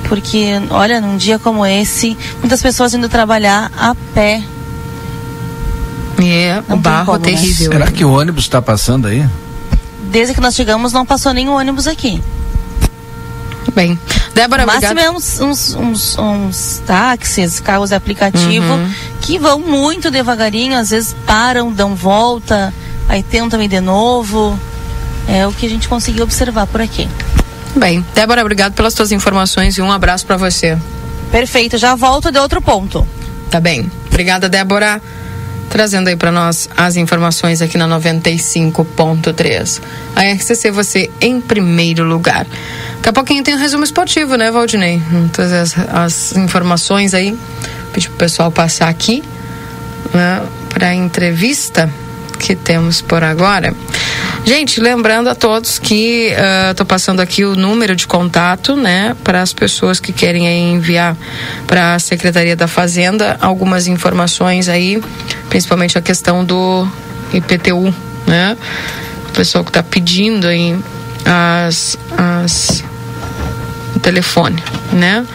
Porque, 0.09 0.47
olha, 0.69 0.99
num 0.99 1.17
dia 1.17 1.39
como 1.39 1.65
esse, 1.65 2.17
muitas 2.39 2.61
pessoas 2.61 2.93
indo 2.93 3.07
trabalhar 3.07 3.71
a 3.77 3.95
pé. 4.13 4.43
É, 6.21 6.63
o 6.69 6.77
barro 6.77 7.13
como, 7.13 7.19
terrível. 7.19 7.69
Né? 7.69 7.77
Será 7.77 7.91
que 7.91 8.03
o 8.03 8.11
ônibus 8.11 8.43
está 8.43 8.61
passando 8.61 9.07
aí? 9.07 9.27
Desde 10.11 10.33
que 10.33 10.41
nós 10.41 10.55
chegamos, 10.55 10.93
não 10.93 11.05
passou 11.05 11.33
nenhum 11.33 11.53
ônibus 11.53 11.87
aqui. 11.87 12.21
Bem, 13.75 13.99
Débora, 14.33 14.65
máximo 14.65 14.99
é 14.99 15.09
uns, 15.09 15.39
uns, 15.39 15.73
uns, 15.73 16.17
uns, 16.17 16.81
táxis, 16.85 17.59
carros 17.59 17.89
de 17.89 17.95
aplicativo 17.95 18.73
uhum. 18.73 18.91
que 19.21 19.39
vão 19.39 19.59
muito 19.59 20.11
devagarinho, 20.11 20.77
às 20.77 20.91
vezes 20.91 21.15
param, 21.25 21.71
dão 21.71 21.95
volta, 21.95 22.73
aí 23.09 23.23
tentam 23.23 23.61
ir 23.61 23.67
de 23.67 23.81
novo. 23.81 24.57
É 25.27 25.47
o 25.47 25.53
que 25.53 25.65
a 25.65 25.69
gente 25.69 25.87
conseguiu 25.87 26.23
observar 26.23 26.67
por 26.67 26.81
aqui. 26.81 27.07
Bem, 27.75 28.05
Débora, 28.13 28.41
obrigado 28.41 28.73
pelas 28.73 28.93
suas 28.93 29.11
informações 29.11 29.77
e 29.77 29.81
um 29.81 29.91
abraço 29.91 30.25
para 30.25 30.37
você. 30.37 30.77
Perfeito, 31.31 31.77
já 31.77 31.95
volto 31.95 32.31
de 32.31 32.37
outro 32.37 32.61
ponto. 32.61 33.07
Tá 33.49 33.59
bem. 33.59 33.89
Obrigada, 34.07 34.47
Débora 34.47 35.01
trazendo 35.69 36.07
aí 36.07 36.15
para 36.15 36.31
nós 36.31 36.69
as 36.75 36.95
informações 36.95 37.61
aqui 37.61 37.77
na 37.77 37.87
95.3. 37.87 39.81
A 40.15 40.23
RCC, 40.23 40.71
você 40.71 41.09
em 41.19 41.41
primeiro 41.41 42.03
lugar. 42.03 42.45
Daqui 42.97 43.09
a 43.09 43.13
pouquinho 43.13 43.43
tem 43.43 43.55
um 43.55 43.57
resumo 43.57 43.83
esportivo, 43.83 44.35
né, 44.35 44.51
Valdinei? 44.51 45.01
Trazer 45.31 45.57
as, 45.57 45.75
as 45.89 46.35
informações 46.35 47.13
aí. 47.13 47.37
Pedir 47.91 48.09
pro 48.09 48.17
pessoal 48.17 48.51
passar 48.51 48.89
aqui 48.89 49.23
né, 50.13 50.41
para 50.69 50.93
entrevista 50.93 51.89
que 52.37 52.55
temos 52.55 53.01
por 53.01 53.23
agora. 53.23 53.73
Gente, 54.45 54.81
lembrando 54.81 55.29
a 55.29 55.35
todos 55.35 55.79
que 55.79 56.33
estou 56.69 56.83
uh, 56.83 56.87
passando 56.87 57.21
aqui 57.21 57.45
o 57.45 57.55
número 57.55 57.95
de 57.95 58.05
contato, 58.05 58.75
né, 58.75 59.15
para 59.23 59.41
as 59.41 59.53
pessoas 59.53 60.01
que 60.01 60.11
querem 60.11 60.73
enviar 60.73 61.15
para 61.65 61.95
a 61.95 61.99
Secretaria 61.99 62.55
da 62.55 62.67
Fazenda 62.67 63.37
algumas 63.39 63.87
informações 63.87 64.67
aí, 64.67 65.01
principalmente 65.49 65.97
a 65.97 66.01
questão 66.01 66.43
do 66.43 66.85
IPTU, 67.33 67.93
né? 68.27 68.57
O 69.29 69.31
pessoal 69.31 69.63
que 69.63 69.69
está 69.69 69.81
pedindo 69.81 70.47
aí 70.47 70.77
as, 71.25 71.97
as 72.17 72.83
o 73.95 73.99
telefone, 73.99 74.61
né? 74.91 75.25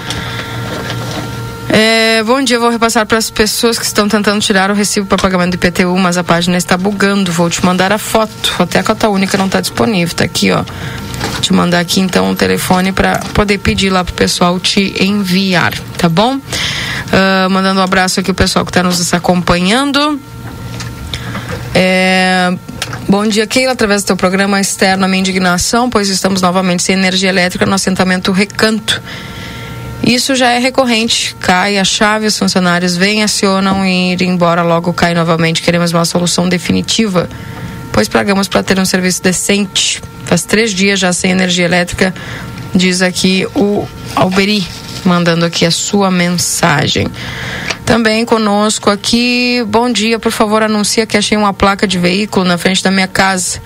É, 1.71 2.08
bom 2.23 2.43
dia, 2.43 2.59
vou 2.59 2.71
repassar 2.71 3.05
para 3.07 3.19
as 3.19 3.31
pessoas 3.31 3.79
que 3.79 3.85
estão 3.85 4.09
tentando 4.09 4.41
tirar 4.41 4.71
o 4.71 4.75
recibo 4.75 5.07
para 5.07 5.19
pagamento 5.19 5.51
do 5.51 5.55
IPTU, 5.57 5.97
mas 5.99 6.17
a 6.17 6.25
página 6.25 6.57
está 6.57 6.77
bugando. 6.77 7.31
Vou 7.31 7.51
te 7.51 7.65
mandar 7.65 7.93
a 7.93 7.99
foto. 7.99 8.55
Até 8.59 8.79
a 8.79 8.83
cota 8.83 9.09
única 9.09 9.37
não 9.37 9.47
está 9.47 9.61
disponível. 9.61 10.07
Está 10.07 10.25
aqui, 10.25 10.51
ó. 10.51 10.63
Vou 10.63 11.41
te 11.41 11.53
mandar 11.53 11.81
aqui 11.81 12.01
então 12.01 12.27
o 12.27 12.31
um 12.31 12.35
telefone 12.35 12.93
para 12.93 13.19
poder 13.35 13.59
pedir 13.59 13.91
lá 13.91 14.05
pro 14.05 14.15
pessoal 14.15 14.59
te 14.59 14.95
enviar, 15.03 15.75
tá 15.97 16.09
bom? 16.09 16.37
Uh, 16.37 17.51
mandando 17.51 17.81
um 17.81 17.83
abraço 17.83 18.21
aqui 18.21 18.31
o 18.31 18.35
pessoal 18.35 18.65
que 18.65 18.71
está 18.71 18.83
nos 18.83 19.13
acompanhando. 19.13 20.21
É, 21.75 22.53
Bom 23.09 23.27
dia, 23.27 23.47
Keila. 23.47 23.73
Através 23.73 24.03
do 24.03 24.07
teu 24.09 24.17
programa 24.17 24.61
externo, 24.61 25.05
a 25.05 25.09
minha 25.09 25.21
indignação, 25.21 25.89
pois 25.89 26.09
estamos 26.09 26.43
novamente 26.43 26.83
sem 26.83 26.95
energia 26.95 27.29
elétrica 27.29 27.65
no 27.65 27.75
assentamento 27.75 28.33
Recanto. 28.33 29.03
Isso 30.03 30.35
já 30.35 30.51
é 30.53 30.59
recorrente. 30.59 31.35
Cai 31.41 31.79
a 31.79 31.85
chave, 31.85 32.27
os 32.27 32.39
funcionários 32.39 32.97
vêm, 32.97 33.23
acionam 33.23 33.85
e 33.85 34.13
ir 34.13 34.23
embora 34.23 34.63
logo 34.63 34.93
cai 34.93 35.15
novamente. 35.15 35.63
Queremos 35.63 35.93
uma 35.93 36.05
solução 36.05 36.49
definitiva, 36.49 37.29
pois 37.93 38.09
pagamos 38.09 38.49
para 38.49 38.63
ter 38.63 38.79
um 38.79 38.85
serviço 38.85 39.23
decente. 39.23 40.01
Faz 40.25 40.45
três 40.45 40.73
dias 40.73 40.99
já 40.99 41.13
sem 41.13 41.31
energia 41.31 41.65
elétrica, 41.65 42.15
diz 42.75 43.03
aqui 43.03 43.47
o 43.55 43.87
Alberi, 44.15 44.67
mandando 45.05 45.45
aqui 45.45 45.65
a 45.65 45.71
sua 45.71 46.11
mensagem. 46.11 47.09
Também 47.85 48.25
conosco 48.25 48.91
aqui, 48.91 49.65
bom 49.67 49.91
dia, 49.91 50.19
por 50.19 50.31
favor, 50.31 50.63
anuncia 50.63 51.07
que 51.07 51.17
achei 51.17 51.39
uma 51.39 51.55
placa 51.55 51.87
de 51.87 51.99
veículo 51.99 52.45
na 52.45 52.59
frente 52.59 52.83
da 52.83 52.91
minha 52.91 53.09
casa, 53.09 53.61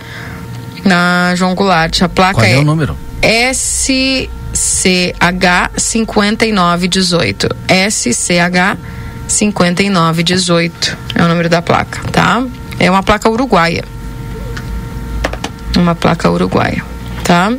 na 0.84 1.34
João 1.34 1.54
Goulart. 1.54 2.02
A 2.02 2.09
placa 2.09 2.34
Qual 2.34 2.44
é, 2.44 2.52
é 2.52 2.59
o 2.59 2.64
número? 2.64 2.96
S 3.20 4.30
SCH 4.52 5.70
5918. 5.76 7.48
SCH 7.90 8.78
5918 9.26 10.96
é 11.14 11.22
o 11.22 11.28
número 11.28 11.48
da 11.48 11.62
placa, 11.62 12.00
tá? 12.10 12.44
É 12.78 12.90
uma 12.90 13.02
placa 13.02 13.30
uruguaia. 13.30 13.84
Uma 15.76 15.94
placa 15.94 16.30
uruguaia, 16.30 16.84
tá? 17.24 17.52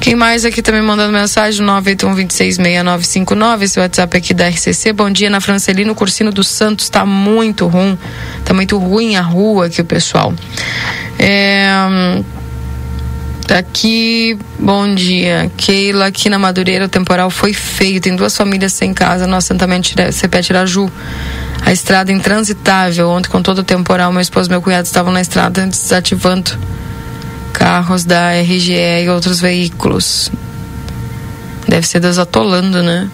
Quem 0.00 0.16
mais 0.16 0.44
aqui 0.44 0.62
também 0.62 0.82
mandando 0.82 1.12
mensagem? 1.12 1.64
981-266959. 1.66 3.62
Esse 3.62 3.78
WhatsApp 3.78 4.16
aqui 4.16 4.34
da 4.34 4.48
RCC. 4.48 4.92
Bom 4.92 5.10
dia, 5.10 5.30
na 5.30 5.40
Francelino 5.40 5.94
Cursino 5.94 6.32
dos 6.32 6.48
Santos. 6.48 6.88
Tá 6.88 7.06
muito 7.06 7.68
ruim. 7.68 7.96
Tá 8.44 8.52
muito 8.52 8.78
ruim 8.78 9.14
a 9.16 9.22
rua 9.22 9.66
aqui, 9.66 9.80
o 9.80 9.84
pessoal. 9.84 10.34
É 11.18 12.22
aqui, 13.50 14.38
bom 14.58 14.94
dia. 14.94 15.50
Keila, 15.56 16.06
aqui 16.06 16.30
na 16.30 16.38
Madureira, 16.38 16.84
o 16.84 16.88
temporal 16.88 17.30
foi 17.30 17.52
feio. 17.52 18.00
Tem 18.00 18.14
duas 18.14 18.36
famílias 18.36 18.72
sem 18.72 18.94
casa 18.94 19.26
no 19.26 19.36
assentamento 19.36 19.90
CP 20.12 20.42
Tiraju. 20.42 20.90
A 21.64 21.72
estrada 21.72 22.12
intransitável. 22.12 23.08
Ontem, 23.08 23.28
com 23.28 23.42
todo 23.42 23.58
o 23.58 23.64
temporal, 23.64 24.12
meu 24.12 24.20
esposo 24.20 24.48
e 24.48 24.50
meu 24.50 24.62
cunhado 24.62 24.86
estavam 24.86 25.12
na 25.12 25.20
estrada 25.20 25.66
desativando 25.66 26.58
carros 27.52 28.04
da 28.04 28.40
RGE 28.40 29.04
e 29.04 29.08
outros 29.08 29.40
veículos. 29.40 30.30
Deve 31.66 31.86
ser 31.86 32.00
desatolando, 32.00 32.82
né? 32.82 33.08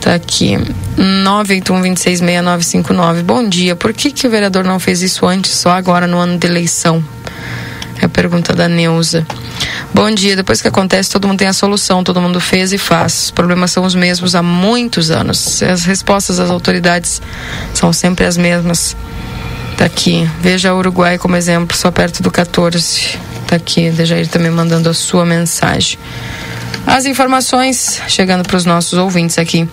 Tá 0.00 0.14
aqui. 0.14 0.56
981 0.96 3.22
Bom 3.24 3.48
dia. 3.48 3.76
Por 3.76 3.92
que, 3.92 4.10
que 4.10 4.26
o 4.26 4.30
vereador 4.30 4.64
não 4.64 4.78
fez 4.78 5.02
isso 5.02 5.26
antes, 5.26 5.52
só 5.52 5.70
agora 5.70 6.06
no 6.06 6.18
ano 6.18 6.38
de 6.38 6.46
eleição? 6.46 7.04
É 8.00 8.06
a 8.06 8.08
pergunta 8.08 8.52
da 8.52 8.68
Neuza. 8.68 9.26
Bom 9.94 10.10
dia. 10.10 10.36
Depois 10.36 10.60
que 10.60 10.68
acontece, 10.68 11.10
todo 11.10 11.26
mundo 11.26 11.38
tem 11.38 11.48
a 11.48 11.52
solução, 11.52 12.04
todo 12.04 12.20
mundo 12.20 12.40
fez 12.40 12.72
e 12.72 12.78
faz. 12.78 13.24
Os 13.24 13.30
problemas 13.30 13.70
são 13.70 13.84
os 13.84 13.94
mesmos 13.94 14.34
há 14.34 14.42
muitos 14.42 15.10
anos. 15.10 15.62
As 15.62 15.84
respostas 15.84 16.36
das 16.36 16.50
autoridades 16.50 17.22
são 17.72 17.92
sempre 17.92 18.26
as 18.26 18.36
mesmas. 18.36 18.96
Tá 19.76 19.84
aqui. 19.84 20.28
Veja 20.40 20.72
o 20.74 20.78
Uruguai 20.78 21.18
como 21.18 21.36
exemplo, 21.36 21.76
só 21.76 21.90
perto 21.90 22.22
do 22.22 22.30
14. 22.30 23.18
Tá 23.46 23.56
aqui. 23.56 23.90
Dejair 23.90 24.28
também 24.28 24.50
mandando 24.50 24.88
a 24.88 24.94
sua 24.94 25.24
mensagem. 25.24 25.98
As 26.86 27.04
informações 27.04 28.00
chegando 28.06 28.46
para 28.46 28.56
os 28.56 28.64
nossos 28.64 28.96
ouvintes 28.96 29.38
aqui. 29.38 29.68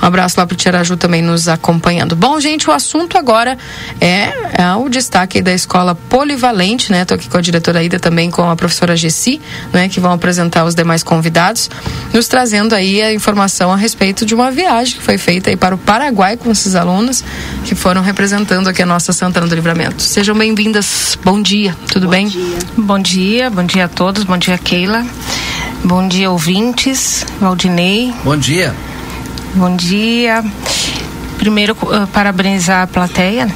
Um 0.00 0.06
abraço 0.06 0.38
lá 0.38 0.46
para 0.46 0.54
o 0.54 0.56
Tiaraju 0.56 0.96
também 0.96 1.20
nos 1.20 1.48
acompanhando. 1.48 2.14
Bom, 2.14 2.38
gente, 2.38 2.70
o 2.70 2.72
assunto 2.72 3.18
agora 3.18 3.58
é, 4.00 4.32
é 4.62 4.74
o 4.76 4.88
destaque 4.88 5.42
da 5.42 5.52
escola 5.52 5.94
polivalente, 5.94 6.92
né? 6.92 7.02
Estou 7.02 7.16
aqui 7.16 7.28
com 7.28 7.36
a 7.36 7.40
diretora 7.40 7.82
Ida 7.82 7.98
também 7.98 8.30
com 8.30 8.48
a 8.48 8.54
professora 8.54 8.94
Gessi, 8.96 9.40
né? 9.72 9.88
Que 9.88 9.98
vão 9.98 10.12
apresentar 10.12 10.64
os 10.64 10.72
demais 10.72 11.02
convidados, 11.02 11.68
nos 12.12 12.28
trazendo 12.28 12.76
aí 12.76 13.02
a 13.02 13.12
informação 13.12 13.72
a 13.72 13.76
respeito 13.76 14.24
de 14.24 14.32
uma 14.32 14.50
viagem 14.52 14.96
que 14.96 15.02
foi 15.02 15.18
feita 15.18 15.50
aí 15.50 15.56
para 15.56 15.74
o 15.74 15.78
Paraguai 15.78 16.36
com 16.36 16.52
esses 16.52 16.76
alunos 16.76 17.24
que 17.64 17.74
foram 17.74 18.02
representando 18.02 18.68
aqui 18.68 18.82
a 18.82 18.86
nossa 18.86 19.12
Santana 19.12 19.48
do 19.48 19.54
Livramento. 19.54 20.00
Sejam 20.00 20.36
bem-vindas. 20.36 21.18
Bom 21.24 21.42
dia, 21.42 21.76
tudo 21.90 22.06
bom 22.06 22.10
bem? 22.12 22.28
Dia. 22.28 22.58
Bom 22.76 22.98
dia, 23.00 23.11
bom 23.52 23.64
dia 23.64 23.84
a 23.84 23.88
todos, 23.88 24.24
bom 24.24 24.38
dia 24.38 24.56
Keila. 24.56 25.04
Bom 25.84 26.08
dia, 26.08 26.30
ouvintes. 26.30 27.26
Valdinei. 27.38 28.10
Bom 28.24 28.38
dia. 28.38 28.74
Bom 29.54 29.76
dia. 29.76 30.42
Primeiro, 31.36 31.76
uh, 31.82 32.06
parabenizar 32.06 32.82
a 32.82 32.86
plateia 32.86 33.54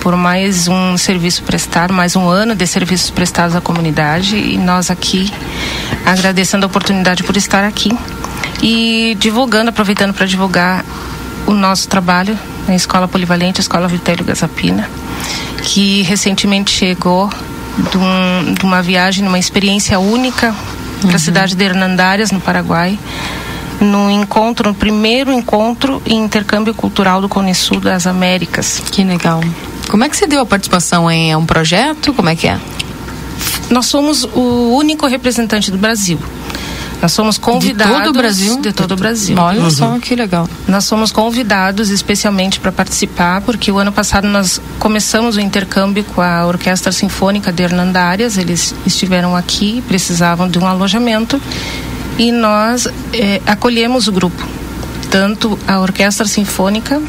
por 0.00 0.16
mais 0.16 0.66
um 0.66 0.98
serviço 0.98 1.44
prestado, 1.44 1.92
mais 1.92 2.16
um 2.16 2.28
ano 2.28 2.56
de 2.56 2.66
serviços 2.66 3.08
prestados 3.08 3.54
à 3.54 3.60
comunidade 3.60 4.36
e 4.36 4.58
nós 4.58 4.90
aqui 4.90 5.32
agradecendo 6.04 6.66
a 6.66 6.66
oportunidade 6.66 7.22
por 7.22 7.36
estar 7.36 7.62
aqui 7.62 7.96
e 8.60 9.16
divulgando, 9.20 9.70
aproveitando 9.70 10.12
para 10.12 10.26
divulgar 10.26 10.84
o 11.46 11.52
nosso 11.52 11.88
trabalho 11.88 12.36
na 12.66 12.74
Escola 12.74 13.06
Polivalente, 13.06 13.60
Escola 13.60 13.86
Vitélio 13.86 14.24
Gazapina. 14.24 14.90
que 15.62 16.02
recentemente 16.02 16.72
chegou 16.72 17.30
de, 17.90 17.98
um, 17.98 18.54
de 18.54 18.64
uma 18.64 18.82
viagem, 18.82 19.24
numa 19.24 19.38
experiência 19.38 19.98
única 19.98 20.54
para 21.02 21.16
a 21.16 21.18
cidade 21.18 21.54
de 21.54 21.64
Hernandárias, 21.64 22.30
no 22.30 22.40
Paraguai, 22.40 22.98
no 23.80 24.10
encontro, 24.10 24.70
no 24.70 24.74
primeiro 24.74 25.30
encontro 25.30 26.02
em 26.06 26.24
intercâmbio 26.24 26.74
cultural 26.74 27.20
do 27.20 27.28
Cone 27.28 27.54
Sul 27.54 27.80
das 27.80 28.06
Américas. 28.06 28.82
Que 28.90 29.04
legal. 29.04 29.40
Como 29.88 30.02
é 30.04 30.08
que 30.08 30.16
você 30.16 30.26
deu 30.26 30.40
a 30.40 30.46
participação 30.46 31.10
em 31.10 31.30
é 31.30 31.36
um 31.36 31.46
projeto? 31.46 32.12
Como 32.12 32.28
é 32.28 32.34
que 32.34 32.48
é? 32.48 32.58
Nós 33.70 33.86
somos 33.86 34.24
o 34.24 34.76
único 34.76 35.06
representante 35.06 35.70
do 35.70 35.78
Brasil. 35.78 36.18
Nós 37.00 37.12
somos 37.12 37.36
convidados 37.36 37.94
De 37.94 38.02
todo 38.04 38.10
o 38.10 38.18
Brasil? 38.18 38.60
De 38.60 38.72
todo 38.72 38.92
o 38.92 38.96
Brasil. 38.96 39.36
Olha 39.38 39.70
só 39.70 39.98
que 39.98 40.14
legal. 40.14 40.48
Nós 40.66 40.84
somos 40.84 41.12
convidados 41.12 41.90
especialmente 41.90 42.58
para 42.58 42.72
participar, 42.72 43.42
porque 43.42 43.70
o 43.70 43.78
ano 43.78 43.92
passado 43.92 44.26
nós 44.26 44.60
começamos 44.78 45.36
o 45.36 45.40
intercâmbio 45.40 46.04
com 46.04 46.22
a 46.22 46.46
Orquestra 46.46 46.90
Sinfônica 46.90 47.52
de 47.52 47.62
Hernandárias. 47.62 48.38
Eles 48.38 48.74
estiveram 48.86 49.36
aqui, 49.36 49.82
precisavam 49.86 50.48
de 50.48 50.58
um 50.58 50.66
alojamento 50.66 51.40
e 52.18 52.32
nós 52.32 52.88
eh, 53.12 53.42
acolhemos 53.46 54.08
o 54.08 54.12
grupo, 54.12 54.42
tanto 55.10 55.58
a 55.68 55.78
Orquestra 55.80 56.26
Sinfônica 56.26 57.00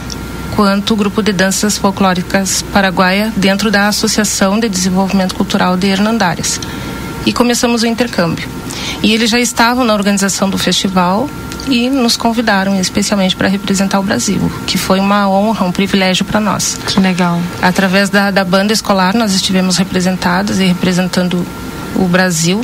quanto 0.56 0.94
o 0.94 0.98
grupo 0.98 1.22
de 1.22 1.32
danças 1.32 1.78
folclóricas 1.78 2.64
paraguaia 2.74 3.32
dentro 3.38 3.70
da 3.70 3.88
Associação 3.88 4.60
de 4.60 4.68
Desenvolvimento 4.68 5.36
Cultural 5.36 5.78
de 5.78 5.88
Hernandárias. 5.88 6.60
E 7.26 7.32
começamos 7.32 7.84
o 7.84 7.88
intercâmbio. 7.88 8.57
E 9.02 9.14
eles 9.14 9.30
já 9.30 9.40
estavam 9.40 9.84
na 9.84 9.94
organização 9.94 10.50
do 10.50 10.58
festival 10.58 11.30
e 11.70 11.90
nos 11.90 12.16
convidaram 12.16 12.80
especialmente 12.80 13.36
para 13.36 13.48
representar 13.48 14.00
o 14.00 14.04
Brasil, 14.04 14.52
que 14.66 14.78
foi 14.78 15.00
uma 15.00 15.30
honra, 15.30 15.66
um 15.66 15.72
privilégio 15.72 16.26
para 16.26 16.40
nós. 16.40 16.80
Que 16.88 17.00
legal. 17.00 17.40
Através 17.62 18.10
da, 18.10 18.32
da 18.32 18.44
banda 18.44 18.74
escolar, 18.74 19.14
nós 19.14 19.34
estivemos 19.34 19.78
representados 19.78 20.60
e 20.60 20.66
representando 20.66 21.46
o 21.96 22.06
Brasil. 22.06 22.64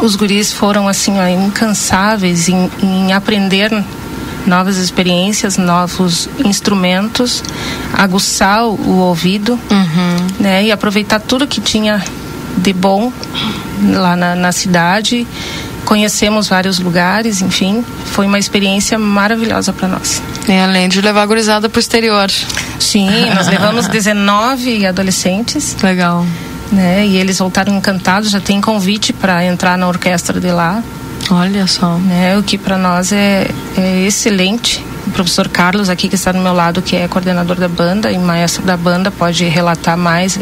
Os 0.00 0.16
guris 0.16 0.52
foram 0.52 0.88
assim 0.88 1.18
ó, 1.18 1.26
incansáveis 1.26 2.48
em, 2.48 2.70
em 2.82 3.12
aprender 3.12 3.70
novas 4.46 4.76
experiências, 4.76 5.56
novos 5.56 6.28
instrumentos, 6.44 7.42
aguçar 7.92 8.64
o, 8.64 8.74
o 8.74 8.96
ouvido, 8.98 9.58
né, 10.38 10.64
e 10.64 10.72
aproveitar 10.72 11.20
tudo 11.20 11.46
que 11.46 11.60
tinha 11.60 12.02
de 12.56 12.72
bom 12.72 13.12
lá 13.82 14.16
na, 14.16 14.34
na 14.34 14.52
cidade. 14.52 15.26
Conhecemos 15.84 16.48
vários 16.48 16.78
lugares, 16.78 17.42
enfim, 17.42 17.84
foi 18.06 18.26
uma 18.26 18.38
experiência 18.38 18.98
maravilhosa 18.98 19.72
para 19.72 19.88
nós. 19.88 20.22
E 20.48 20.52
além 20.52 20.88
de 20.88 21.00
levar 21.00 21.22
a 21.22 21.26
gurizada 21.26 21.68
para 21.68 21.78
o 21.78 21.80
exterior. 21.80 22.30
Sim, 22.78 23.08
nós 23.34 23.48
levamos 23.48 23.88
19 23.88 24.86
adolescentes. 24.86 25.76
Legal. 25.82 26.24
Né, 26.70 27.04
e 27.04 27.16
eles 27.16 27.38
voltaram 27.38 27.74
encantados, 27.76 28.30
já 28.30 28.40
tem 28.40 28.60
convite 28.60 29.12
para 29.12 29.44
entrar 29.44 29.76
na 29.76 29.88
orquestra 29.88 30.38
de 30.38 30.52
lá. 30.52 30.82
Olha 31.28 31.66
só. 31.66 31.96
Né, 31.96 32.38
o 32.38 32.42
que 32.42 32.56
para 32.56 32.78
nós 32.78 33.12
é, 33.12 33.48
é 33.76 34.06
excelente. 34.06 34.84
O 35.06 35.10
professor 35.10 35.48
Carlos 35.48 35.88
aqui 35.88 36.08
que 36.08 36.14
está 36.14 36.30
do 36.30 36.38
meu 36.38 36.52
lado, 36.52 36.80
que 36.80 36.94
é 36.94 37.08
coordenador 37.08 37.56
da 37.56 37.68
banda 37.68 38.12
e 38.12 38.18
maestro 38.18 38.62
da 38.62 38.76
banda, 38.76 39.10
pode 39.10 39.44
relatar 39.44 39.96
mais 39.96 40.38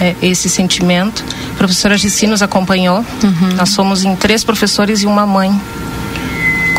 é, 0.00 0.14
esse 0.22 0.48
sentimento. 0.48 1.22
Professora 1.60 1.94
Gissi 1.98 2.26
nos 2.26 2.40
acompanhou. 2.40 3.04
Nós 3.54 3.68
somos 3.68 4.02
em 4.02 4.16
três 4.16 4.42
professores 4.42 5.02
e 5.02 5.06
uma 5.06 5.26
mãe, 5.26 5.60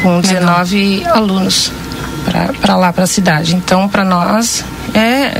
com 0.01 0.19
19 0.19 1.05
alunos 1.05 1.71
para 2.59 2.75
lá, 2.75 2.91
para 2.91 3.03
a 3.03 3.07
cidade. 3.07 3.55
Então, 3.55 3.87
para 3.87 4.03
nós, 4.03 4.65
é 4.95 5.39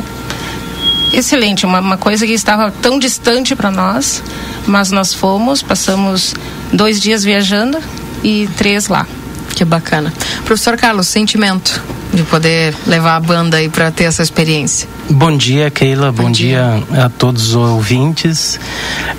excelente, 1.12 1.66
uma, 1.66 1.80
uma 1.80 1.98
coisa 1.98 2.24
que 2.28 2.34
estava 2.34 2.70
tão 2.70 3.00
distante 3.00 3.56
para 3.56 3.72
nós, 3.72 4.22
mas 4.68 4.92
nós 4.92 5.12
fomos, 5.12 5.64
passamos 5.64 6.36
dois 6.72 7.02
dias 7.02 7.24
viajando 7.24 7.80
e 8.24 8.48
três 8.56 8.90
lá. 8.90 9.08
Que 9.56 9.66
bacana. 9.66 10.14
Professor 10.46 10.78
Carlos, 10.78 11.08
sentimento 11.08 11.82
de 12.14 12.24
poder 12.24 12.76
levar 12.86 13.16
a 13.16 13.20
banda 13.20 13.58
aí 13.58 13.70
para 13.70 13.90
ter 13.92 14.04
essa 14.06 14.22
experiência. 14.22 14.88
Bom 15.10 15.36
dia, 15.36 15.70
Keila. 15.72 16.12
Bom, 16.12 16.30
dia. 16.32 16.84
a 16.92 17.10
todos 17.10 17.50
os 17.50 17.56
ouvintes. 17.56 18.60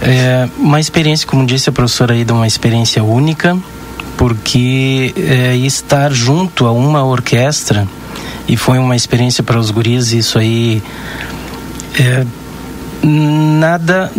É, 0.02 0.48
uma 0.58 0.78
experiência, 0.78 1.26
como 1.26 1.46
disse 1.46 1.68
a 1.68 1.72
professora 1.72 2.14
Ida, 2.14 2.34
uma 2.34 2.46
experiência 2.46 3.02
única, 3.02 3.56
porque 4.16 5.14
é, 5.16 5.56
estar 5.56 6.12
junto 6.12 6.66
a 6.66 6.72
uma 6.72 7.02
orquestra 7.04 7.88
e 8.46 8.56
foi 8.56 8.78
uma 8.78 8.94
experiência 8.94 9.42
para 9.42 9.58
os 9.58 9.70
guris, 9.70 10.12
isso 10.12 10.38
aí 10.38 10.82
é 11.98 12.26
nada 13.02 14.10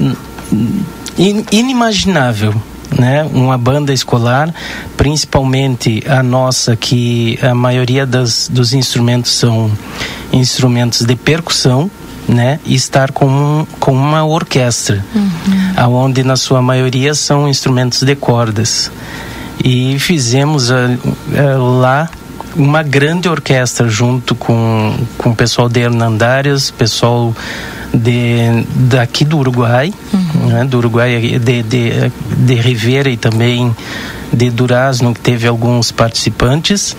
in- 1.18 1.46
inimaginável 1.52 2.54
né 2.98 3.24
uma 3.24 3.58
banda 3.58 3.92
escolar 3.94 4.54
principalmente 4.98 6.04
a 6.08 6.22
nossa 6.24 6.76
que 6.76 7.38
a 7.42 7.54
maioria 7.54 8.06
das, 8.06 8.48
dos 8.52 8.74
instrumentos 8.74 9.32
são 9.32 9.72
instrumentos 10.32 11.02
de 11.06 11.16
percussão 11.16 11.90
né 12.28 12.60
e 12.66 12.74
estar 12.76 13.12
com 13.12 13.26
um- 13.28 13.66
com 13.80 13.92
uma 13.94 14.24
orquestra 14.26 15.04
aonde 15.78 16.24
na 16.24 16.36
sua 16.36 16.62
maioria 16.62 17.14
são 17.14 17.48
instrumentos 17.50 18.02
de 18.04 18.16
cordas. 18.16 18.90
E 19.64 19.98
fizemos 20.00 20.72
ah, 20.72 20.98
ah, 21.36 21.58
lá 21.58 22.10
uma 22.56 22.82
grande 22.84 23.28
orquestra 23.30 23.88
junto 23.90 24.36
com, 24.36 24.94
com 25.18 25.30
o 25.32 25.36
pessoal 25.36 25.68
de 25.70 25.80
Hernandárias, 25.82 26.72
pessoal 26.72 27.34
de 27.94 28.66
daqui 28.90 29.24
do 29.24 29.38
Uruguai, 29.38 29.94
né, 30.48 30.66
do 30.66 30.78
Uruguai 30.78 31.40
de, 31.40 31.62
de, 31.64 32.12
de 32.38 32.56
Rivera 32.56 33.10
e 33.10 33.18
também 33.18 33.76
de 34.32 34.50
Durazno 34.50 35.14
que 35.14 35.20
teve 35.20 35.48
alguns 35.48 35.92
participantes, 35.92 36.96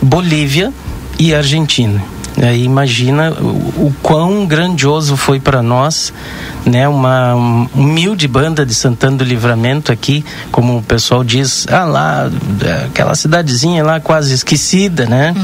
Bolívia 0.00 0.72
e 1.18 1.34
Argentina. 1.34 2.02
Aí 2.42 2.64
imagina 2.64 3.32
o, 3.32 3.86
o 3.86 3.94
quão 4.02 4.44
grandioso 4.44 5.16
foi 5.16 5.40
para 5.40 5.62
nós, 5.62 6.12
né? 6.66 6.86
Uma 6.86 7.34
humilde 7.74 8.28
banda 8.28 8.64
de 8.64 8.74
Santana 8.74 9.16
do 9.16 9.24
Livramento 9.24 9.90
aqui, 9.90 10.22
como 10.52 10.76
o 10.76 10.82
pessoal 10.82 11.24
diz, 11.24 11.66
ah 11.70 11.84
lá, 11.84 12.30
aquela 12.84 13.14
cidadezinha 13.14 13.82
lá 13.82 14.00
quase 14.00 14.34
esquecida, 14.34 15.06
né? 15.06 15.34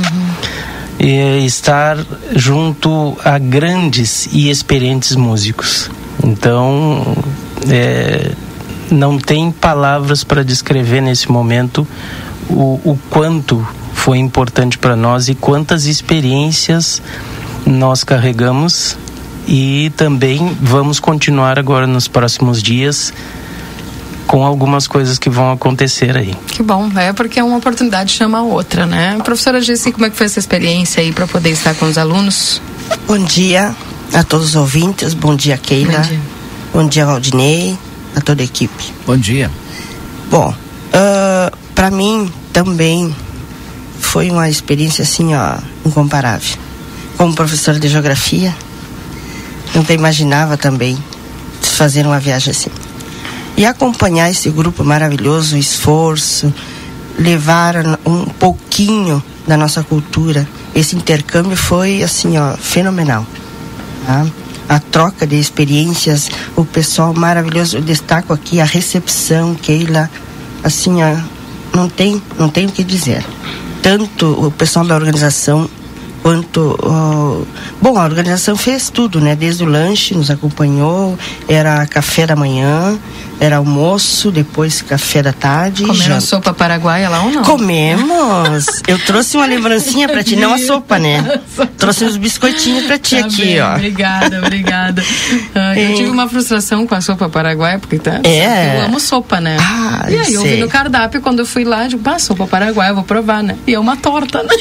E 1.04 1.44
estar 1.44 1.98
junto 2.36 3.18
a 3.24 3.36
grandes 3.36 4.28
e 4.32 4.48
experientes 4.48 5.16
músicos. 5.16 5.90
Então, 6.22 7.16
é, 7.68 8.30
não 8.90 9.18
tem 9.18 9.50
palavras 9.50 10.22
para 10.22 10.44
descrever 10.44 11.00
nesse 11.00 11.30
momento 11.30 11.86
o, 12.48 12.80
o 12.84 12.98
quanto 13.10 13.66
foi 13.94 14.18
importante 14.18 14.78
para 14.78 14.94
nós 14.94 15.28
e 15.28 15.34
quantas 15.34 15.86
experiências 15.86 17.02
nós 17.66 18.04
carregamos 18.04 18.96
e 19.46 19.90
também 19.96 20.56
vamos 20.60 21.00
continuar 21.00 21.58
agora 21.58 21.86
nos 21.86 22.08
próximos 22.08 22.62
dias 22.62 23.12
com 24.26 24.44
algumas 24.44 24.86
coisas 24.86 25.18
que 25.18 25.28
vão 25.28 25.50
acontecer 25.52 26.16
aí. 26.16 26.34
Que 26.46 26.62
bom, 26.62 26.90
é 26.96 27.12
porque 27.12 27.40
uma 27.42 27.56
oportunidade 27.56 28.12
chama 28.12 28.38
a 28.38 28.42
outra, 28.42 28.86
né? 28.86 29.18
Professora 29.22 29.60
Gissi, 29.60 29.92
como 29.92 30.06
é 30.06 30.10
que 30.10 30.16
foi 30.16 30.26
essa 30.26 30.38
experiência 30.38 31.02
aí 31.02 31.12
para 31.12 31.26
poder 31.26 31.50
estar 31.50 31.74
com 31.74 31.86
os 31.86 31.98
alunos? 31.98 32.60
Bom 33.06 33.18
dia 33.18 33.74
a 34.12 34.22
todos 34.22 34.48
os 34.48 34.54
ouvintes, 34.56 35.14
bom 35.14 35.34
dia 35.34 35.56
Keila, 35.56 35.98
Bom 35.98 36.02
dia. 36.02 36.20
bom 36.72 36.86
dia 36.88 37.06
Valdinei, 37.06 37.78
a 38.16 38.20
toda 38.20 38.42
a 38.42 38.44
equipe. 38.44 38.92
Bom 39.06 39.16
dia. 39.16 39.50
Bom, 40.30 40.54
para 41.74 41.90
mim 41.90 42.30
também 42.52 43.14
foi 43.98 44.30
uma 44.30 44.48
experiência 44.48 45.02
assim, 45.02 45.34
ó, 45.34 45.56
incomparável. 45.84 46.56
Como 47.16 47.34
professor 47.34 47.78
de 47.78 47.88
geografia, 47.88 48.54
nunca 49.74 49.92
imaginava 49.92 50.56
também 50.56 50.98
fazer 51.60 52.06
uma 52.06 52.18
viagem 52.18 52.50
assim. 52.50 52.70
E 53.56 53.66
acompanhar 53.66 54.30
esse 54.30 54.50
grupo 54.50 54.82
maravilhoso, 54.82 55.56
o 55.56 55.58
esforço, 55.58 56.52
levar 57.18 57.74
um 58.04 58.24
pouquinho 58.24 59.22
da 59.46 59.56
nossa 59.56 59.82
cultura. 59.82 60.48
Esse 60.74 60.96
intercâmbio 60.96 61.56
foi 61.56 62.02
assim, 62.02 62.38
ó, 62.38 62.56
fenomenal. 62.56 63.26
tá? 64.06 64.26
A 64.68 64.78
troca 64.78 65.26
de 65.26 65.38
experiências, 65.38 66.30
o 66.56 66.64
pessoal 66.64 67.12
maravilhoso. 67.12 67.76
Eu 67.76 67.82
destaco 67.82 68.32
aqui 68.32 68.60
a 68.60 68.64
recepção, 68.64 69.54
Keila, 69.54 70.10
assim, 70.64 71.02
ó, 71.02 71.16
não 71.76 71.88
tem, 71.88 72.22
não 72.38 72.48
tem 72.48 72.66
o 72.66 72.70
que 72.72 72.82
dizer. 72.82 73.24
Tanto 73.82 74.46
o 74.46 74.50
pessoal 74.50 74.86
da 74.86 74.94
organização 74.94 75.68
quanto 76.22 76.78
ó, 76.82 77.42
bom 77.80 77.98
a 77.98 78.04
organização 78.04 78.56
fez 78.56 78.88
tudo 78.90 79.20
né 79.20 79.34
desde 79.34 79.62
o 79.64 79.66
lanche 79.66 80.14
nos 80.14 80.30
acompanhou 80.30 81.18
era 81.48 81.84
café 81.86 82.26
da 82.26 82.36
manhã 82.36 82.98
era 83.40 83.56
almoço 83.56 84.30
depois 84.30 84.80
café 84.82 85.20
da 85.20 85.32
tarde 85.32 85.82
Comeram 85.84 86.04
janta. 86.06 86.20
sopa 86.20 86.54
paraguaia 86.54 87.08
lá 87.08 87.22
ou 87.24 87.30
não? 87.32 87.42
comemos 87.42 88.66
eu 88.86 88.98
trouxe 89.00 89.36
uma 89.36 89.46
lembrancinha 89.46 90.08
para 90.08 90.22
ti 90.22 90.36
não 90.36 90.52
a 90.54 90.58
sopa 90.58 90.98
né 90.98 91.40
trouxe 91.76 92.04
uns 92.04 92.16
biscoitinhos 92.16 92.84
para 92.86 92.98
ti 92.98 93.16
Tá 93.18 93.26
aqui 93.26 93.44
bem, 93.44 93.60
ó 93.60 93.72
Obrigada, 93.74 94.38
obrigada. 94.38 95.04
Ah, 95.54 95.76
eu 95.78 95.90
É. 95.90 95.94
tive 95.94 96.08
uma 96.10 96.28
frustração 96.28 96.86
com 96.86 96.94
a 96.94 97.00
sopa 97.00 97.28
paraguaia, 97.28 97.78
porque 97.78 97.98
tá, 97.98 98.20
É. 98.24 98.78
eu 98.78 98.84
amo 98.86 99.00
sopa, 99.00 99.40
né? 99.40 99.56
Ah, 99.60 100.06
e 100.08 100.16
aí 100.16 100.32
eu 100.34 100.42
vi 100.42 100.48
sei. 100.50 100.60
no 100.60 100.68
cardápio, 100.68 101.20
quando 101.20 101.40
eu 101.40 101.46
fui 101.46 101.64
lá, 101.64 101.84
eu 101.84 101.88
digo, 101.90 102.02
ah, 102.08 102.18
sopa 102.18 102.46
paraguaia, 102.46 102.90
eu 102.90 102.94
vou 102.94 103.04
provar, 103.04 103.42
né? 103.42 103.56
E 103.66 103.74
é 103.74 103.78
uma 103.78 103.96
torta, 103.96 104.42
né? 104.42 104.54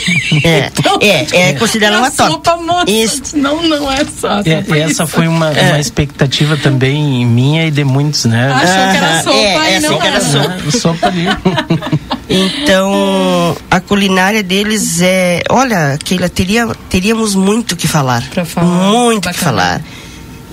é 0.43 0.71
é, 1.01 1.27
é 1.49 1.50
considerada 1.53 1.97
uma 1.99 2.11
torta 2.11 2.31
Sopa, 2.51 2.57
moça. 2.57 3.37
Não, 3.37 3.61
não 3.63 3.91
é 3.91 4.05
só. 4.05 4.41
É, 4.45 4.63
foi 4.63 4.79
essa 4.79 5.03
isso. 5.03 5.07
foi 5.07 5.27
uma, 5.27 5.51
É. 5.51 5.69
uma 5.71 5.79
expectativa 5.79 6.57
também 6.57 7.25
minha 7.25 7.67
e 7.67 7.71
de 7.71 7.83
muitos, 7.83 8.25
né? 8.25 8.51
Achou 8.51 8.91
que 8.91 8.97
era 8.97 9.23
sopa 9.23 9.37
é, 9.67 9.77
e 9.77 9.79
não 9.79 9.93
era 10.01 10.07
era. 10.07 10.21
sopa. 10.21 10.71
Sopa 10.71 11.07
ali. 11.07 11.25
Então, 12.33 13.57
a 13.69 13.81
culinária 13.81 14.41
deles 14.41 15.01
é. 15.01 15.41
Olha, 15.49 15.97
Keila, 16.01 16.29
teria, 16.29 16.65
teríamos 16.89 17.35
muito 17.35 17.75
que 17.75 17.89
falar. 17.89 18.23
Muito 18.63 19.27
que 19.29 19.37
falar. 19.37 19.81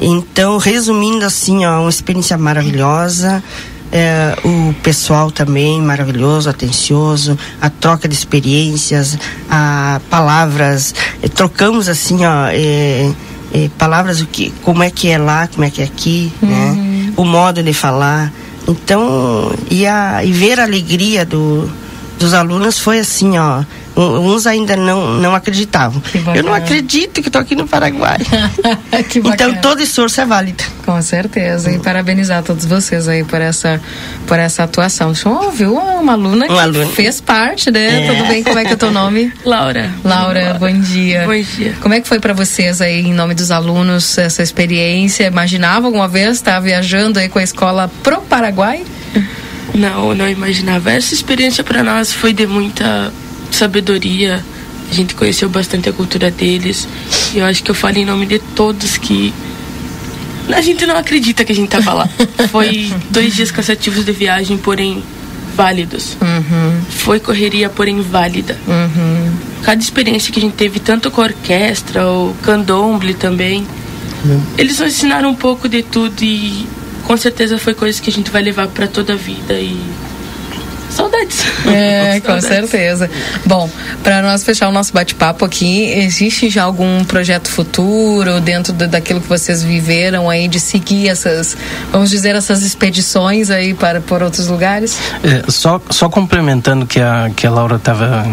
Então, 0.01 0.59
resumindo 0.59 1.25
assim, 1.25 1.65
ó, 1.65 1.81
uma 1.83 1.91
experiência 1.91 2.37
maravilhosa. 2.37 3.43
É, 3.91 4.37
o 4.45 4.75
pessoal 4.83 5.31
também 5.31 5.81
maravilhoso, 5.81 6.51
atencioso, 6.51 7.39
a 7.61 7.71
troca 7.71 8.07
de 8.07 8.15
experiências, 8.15 9.19
a 9.49 10.01
palavras, 10.11 10.95
eh, 11.23 11.29
trocamos 11.29 11.89
assim, 11.89 12.27
ó, 12.27 12.49
eh, 12.53 13.11
eh, 13.55 13.71
palavras 13.79 14.21
o 14.21 14.27
que, 14.27 14.51
como 14.63 14.83
é 14.83 14.91
que 14.91 15.09
é 15.09 15.17
lá, 15.17 15.49
como 15.49 15.65
é 15.65 15.71
que 15.71 15.81
é 15.81 15.85
aqui, 15.85 16.31
né? 16.43 17.13
O 17.17 17.25
modo 17.25 17.63
de 17.63 17.73
falar. 17.73 18.31
Então, 18.69 19.51
e, 19.71 19.87
a, 19.87 20.23
e 20.23 20.31
ver 20.33 20.61
a 20.61 20.65
alegria 20.65 21.25
do, 21.25 21.69
dos 22.19 22.35
alunos 22.35 22.79
foi 22.79 22.99
assim, 22.99 23.39
ó. 23.39 23.65
Uns 24.01 24.47
ainda 24.47 24.77
não, 24.77 25.15
não 25.15 25.35
acreditavam. 25.35 26.01
Eu 26.33 26.45
não 26.45 26.55
acredito 26.55 27.21
que 27.21 27.29
estou 27.29 27.43
aqui 27.43 27.57
no 27.57 27.67
Paraguai. 27.67 28.19
então 29.25 29.55
todo 29.57 29.83
esforço 29.83 30.21
é 30.21 30.25
válido. 30.25 30.63
Com 30.87 31.03
certeza. 31.03 31.71
E 31.73 31.81
parabenizar 31.81 32.45
todos 32.45 32.65
vocês 32.65 33.09
aí 33.09 33.25
por 33.25 33.41
essa, 33.41 33.81
por 34.27 34.39
essa 34.39 34.63
atuação. 34.63 35.13
Deixa 35.13 35.29
eu 35.29 35.33
ouvir 35.33 35.67
uma 35.67 36.13
aluna 36.13 36.47
que 36.47 36.53
Uma 36.53 36.63
aluna. 36.63 36.87
fez 36.87 37.21
parte, 37.21 37.73
né? 37.73 38.07
É. 38.07 38.13
Tudo 38.13 38.29
bem? 38.29 38.45
Como 38.45 38.59
é 38.59 38.65
que 38.65 38.71
é 38.71 38.75
o 38.75 38.79
teu 38.79 38.93
nome? 38.93 39.33
Laura. 39.45 39.91
Laura, 40.05 40.55
bom 40.55 40.73
dia. 40.81 41.25
Bom 41.27 41.41
dia. 41.41 41.75
Como 41.81 41.93
é 41.93 42.01
que 42.01 42.07
foi 42.07 42.21
para 42.21 42.33
vocês 42.33 42.81
aí, 42.81 43.01
em 43.01 43.13
nome 43.13 43.35
dos 43.35 43.51
alunos, 43.51 44.17
essa 44.17 44.43
experiência? 44.43 45.27
Imaginava 45.27 45.87
alguma 45.87 46.07
vez 46.07 46.37
estar 46.37 46.61
viajando 46.61 47.19
aí 47.19 47.29
com 47.29 47.41
a 47.41 47.43
escola 47.43 47.91
pro 48.05 48.21
Paraguai? 48.21 48.85
Não, 49.75 50.15
não 50.15 50.29
imaginava. 50.29 50.93
Essa 50.93 51.15
experiência 51.15 51.65
para 51.65 51.83
nós 51.83 52.13
foi 52.13 52.33
de 52.33 52.47
muita 52.47 53.13
sabedoria. 53.59 54.45
A 54.91 54.95
gente 54.95 55.15
conheceu 55.15 55.49
bastante 55.49 55.89
a 55.89 55.93
cultura 55.93 56.31
deles. 56.31 56.89
E 57.35 57.39
eu 57.39 57.45
acho 57.45 57.63
que 57.63 57.71
eu 57.71 57.75
falo 57.75 57.99
em 57.99 58.05
nome 58.05 58.27
de 58.27 58.39
todos 58.39 58.97
que 58.97 59.35
a 60.53 60.61
gente 60.61 60.87
não 60.87 60.97
acredita 60.97 61.45
que 61.45 61.53
a 61.53 61.55
gente 61.55 61.69
tava 61.69 61.93
lá. 61.93 62.09
Foi 62.51 62.93
dois 63.11 63.35
dias 63.37 63.51
cansativos 63.51 64.05
de 64.05 64.13
viagem, 64.13 64.57
porém 64.57 65.03
válidos. 65.55 66.17
Foi 66.89 67.21
correria, 67.21 67.69
porém 67.69 68.01
válida. 68.01 68.57
Cada 69.63 69.83
experiência 69.83 70.33
que 70.33 70.39
a 70.39 70.43
gente 70.43 70.55
teve, 70.55 70.79
tanto 70.79 71.11
com 71.11 71.21
a 71.21 71.25
orquestra, 71.25 72.09
o 72.09 72.35
candomblé 72.43 73.13
também, 73.13 73.67
eles 74.57 74.79
nos 74.79 74.95
ensinaram 74.95 75.31
um 75.31 75.35
pouco 75.35 75.69
de 75.69 75.83
tudo 75.83 76.23
e 76.23 76.67
com 77.05 77.17
certeza 77.17 77.59
foi 77.59 77.75
coisa 77.75 78.01
que 78.01 78.09
a 78.09 78.13
gente 78.13 78.31
vai 78.31 78.43
levar 78.43 78.69
para 78.69 78.87
toda 78.87 79.15
a 79.15 79.17
vida 79.17 79.55
e 79.55 79.79
saudades. 80.91 81.45
É, 81.67 82.21
com 82.25 82.27
Saudades. 82.41 82.49
certeza. 82.49 83.11
Bom, 83.45 83.69
para 84.03 84.23
nós 84.23 84.43
fechar 84.45 84.69
o 84.69 84.73
nosso 84.73 84.93
bate-papo 84.93 85.45
aqui, 85.45 85.85
existe 85.93 86.49
já 86.49 86.65
algum 86.65 87.05
projeto 87.05 87.49
futuro 87.51 88.41
dentro 88.41 88.73
do- 88.73 88.89
daquilo 88.89 89.21
que 89.21 89.29
vocês 89.29 89.63
viveram 89.63 90.29
aí 90.31 90.49
de 90.49 90.59
seguir 90.61 91.09
essas, 91.09 91.57
vamos 91.93 92.11
dizer, 92.11 92.35
essas 92.35 92.63
expedições 92.63 93.51
aí 93.51 93.75
para 93.75 94.01
por 94.01 94.23
outros 94.23 94.49
lugares? 94.49 94.99
É, 95.23 95.51
só, 95.51 95.81
só 95.91 96.09
complementando 96.09 96.85
o 96.85 96.89
que 96.89 97.01
a, 97.01 97.31
que 97.35 97.47
a 97.47 97.51
Laura 97.51 97.77
estava 97.77 98.27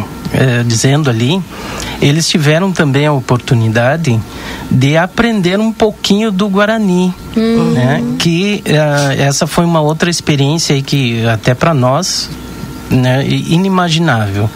dizendo 0.65 1.09
ali, 1.09 1.41
eles 2.01 2.27
tiveram 2.27 2.69
também 2.71 3.05
a 3.05 3.13
oportunidade 3.13 4.19
de 4.69 4.97
aprender 4.97 5.57
um 5.59 5.71
pouquinho 5.71 6.29
do 6.29 6.49
Guarani. 6.49 7.13
Né? 7.73 8.03
Que 8.19 8.61
eh, 8.65 9.15
essa 9.23 9.47
foi 9.47 9.63
uma 9.63 9.79
outra 9.79 10.09
experiência 10.09 10.75
aí 10.75 10.81
que 10.81 11.25
até 11.25 11.53
para 11.53 11.73
nós 11.73 12.29
né, 12.89 13.25
inimaginável. 13.27 14.49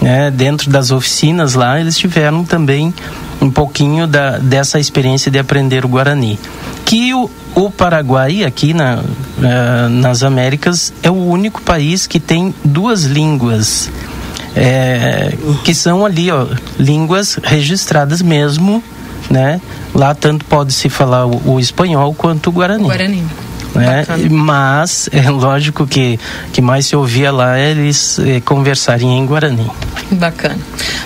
né? 0.00 0.30
Dentro 0.30 0.70
das 0.70 0.90
oficinas 0.90 1.54
lá, 1.54 1.80
eles 1.80 1.96
tiveram 1.96 2.44
também 2.44 2.92
um 3.40 3.50
pouquinho 3.50 4.06
da, 4.06 4.38
dessa 4.38 4.78
experiência 4.80 5.30
de 5.30 5.38
aprender 5.38 5.84
o 5.84 5.88
Guarani. 5.88 6.38
Que 6.84 7.14
o, 7.14 7.30
o 7.54 7.70
Paraguai, 7.70 8.42
aqui 8.44 8.72
na, 8.74 8.98
eh, 9.42 9.88
nas 9.90 10.22
Américas, 10.22 10.92
é 11.02 11.10
o 11.10 11.14
único 11.14 11.60
país 11.62 12.06
que 12.06 12.18
tem 12.18 12.54
duas 12.64 13.04
línguas. 13.04 13.90
eh, 14.56 15.36
que 15.62 15.72
são 15.74 16.04
ali, 16.04 16.30
ó, 16.30 16.46
línguas 16.78 17.38
registradas 17.44 18.22
mesmo, 18.22 18.82
né? 19.30 19.60
Lá 19.94 20.14
tanto 20.14 20.44
pode 20.44 20.72
se 20.72 20.88
falar 20.88 21.26
o, 21.26 21.54
o 21.54 21.60
espanhol 21.60 22.12
quanto 22.14 22.48
o 22.48 22.52
guarani. 22.52 22.84
Guarani. 22.84 23.24
Né? 23.78 24.06
Mas 24.30 25.08
é 25.12 25.30
lógico 25.30 25.86
que 25.86 26.18
que 26.52 26.60
mais 26.60 26.86
se 26.86 26.96
ouvia 26.96 27.30
lá 27.30 27.58
é 27.58 27.70
eles 27.70 28.18
eh, 28.18 28.40
conversarem 28.40 29.18
em 29.18 29.26
guarani. 29.26 29.70
Bacana. 30.10 30.58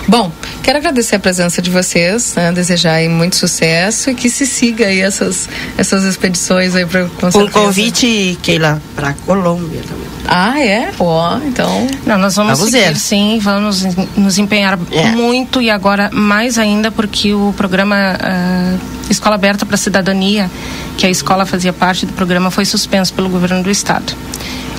Bom, 0.07 0.31
quero 0.61 0.77
agradecer 0.77 1.15
a 1.15 1.19
presença 1.19 1.61
de 1.61 1.69
vocês, 1.69 2.35
né? 2.35 2.51
desejar 2.51 2.93
aí 2.93 3.09
muito 3.09 3.35
sucesso 3.35 4.09
e 4.09 4.15
que 4.15 4.29
se 4.29 4.45
siga 4.45 4.85
aí 4.85 5.01
essas, 5.01 5.49
essas 5.77 6.03
expedições 6.03 6.75
aí 6.75 6.85
para 6.85 7.03
Um 7.35 7.47
convite, 7.49 8.37
Keila, 8.41 8.81
para 8.95 9.13
Colômbia 9.25 9.81
também. 9.81 10.12
Ah, 10.27 10.59
é? 10.59 10.91
Ó, 10.99 11.37
então. 11.45 11.87
Não, 12.05 12.17
nós 12.17 12.35
vamos 12.35 12.57
Vamos 12.59 12.71
seguir, 12.73 12.87
ver. 12.89 12.95
sim, 12.97 13.39
vamos 13.41 13.83
nos 14.15 14.37
empenhar 14.37 14.79
É. 14.91 15.11
muito 15.11 15.61
e 15.61 15.69
agora 15.69 16.09
mais 16.13 16.57
ainda 16.57 16.89
porque 16.91 17.33
o 17.33 17.53
programa 17.57 17.95
ah, 18.21 18.75
Escola 19.09 19.35
Aberta 19.35 19.65
para 19.65 19.75
a 19.75 19.77
Cidadania, 19.77 20.49
que 20.97 21.05
a 21.05 21.09
escola 21.09 21.45
fazia 21.45 21.73
parte 21.73 22.05
do 22.05 22.13
programa, 22.13 22.49
foi 22.49 22.65
suspenso 22.65 23.13
pelo 23.13 23.29
governo 23.29 23.61
do 23.63 23.69
estado. 23.69 24.13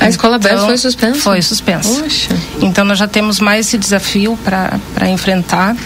A 0.01 0.09
escola 0.09 0.37
aberta 0.37 0.65
foi 0.67 0.77
suspensa? 0.77 1.21
Foi 1.21 1.41
suspensa. 1.41 2.03
Poxa. 2.03 2.37
Então 2.61 2.85
nós 2.85 2.99
já 2.99 3.07
temos 3.07 3.39
mais 3.39 3.67
esse 3.69 3.79
desafio 3.79 4.37
para 4.45 5.09
enfrentar. 5.09 5.77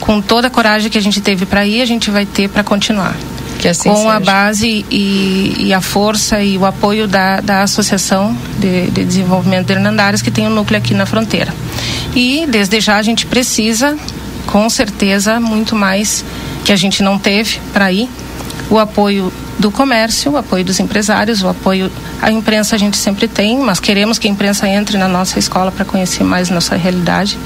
Com 0.00 0.20
toda 0.20 0.48
a 0.48 0.50
coragem 0.50 0.90
que 0.90 0.98
a 0.98 1.00
gente 1.00 1.20
teve 1.20 1.46
para 1.46 1.64
ir, 1.64 1.80
a 1.80 1.86
gente 1.86 2.10
vai 2.10 2.26
ter 2.26 2.48
para 2.48 2.64
continuar. 2.64 3.14
Assim 3.68 3.88
com 3.88 4.10
a 4.10 4.18
seja. 4.18 4.30
base 4.30 4.84
e, 4.90 5.56
e 5.58 5.72
a 5.72 5.80
força 5.80 6.42
e 6.42 6.58
o 6.58 6.66
apoio 6.66 7.08
da, 7.08 7.40
da 7.40 7.62
Associação 7.62 8.36
de, 8.58 8.90
de 8.90 9.04
Desenvolvimento 9.04 9.66
de 9.66 9.72
Hernandares, 9.72 10.20
que 10.20 10.30
tem 10.30 10.46
um 10.46 10.50
núcleo 10.50 10.78
aqui 10.78 10.92
na 10.92 11.06
fronteira. 11.06 11.52
E 12.14 12.46
desde 12.48 12.80
já 12.80 12.96
a 12.96 13.02
gente 13.02 13.26
precisa, 13.26 13.96
com 14.46 14.68
certeza, 14.68 15.40
muito 15.40 15.74
mais 15.74 16.24
que 16.64 16.72
a 16.72 16.76
gente 16.76 17.02
não 17.02 17.18
teve 17.18 17.58
para 17.72 17.90
ir. 17.90 18.08
O 18.70 18.78
apoio 18.78 19.32
do 19.58 19.70
comércio, 19.70 20.32
o 20.32 20.36
apoio 20.36 20.64
dos 20.64 20.80
empresários, 20.80 21.42
o 21.42 21.48
apoio 21.48 21.90
à 22.20 22.30
imprensa 22.30 22.74
a 22.74 22.78
gente 22.78 22.96
sempre 22.96 23.28
tem, 23.28 23.58
mas 23.58 23.78
queremos 23.80 24.18
que 24.18 24.26
a 24.26 24.30
imprensa 24.30 24.68
entre 24.68 24.96
na 24.96 25.08
nossa 25.08 25.38
escola 25.38 25.70
para 25.70 25.84
conhecer 25.84 26.24
mais 26.24 26.50
nossa 26.50 26.76
realidade. 26.76 27.38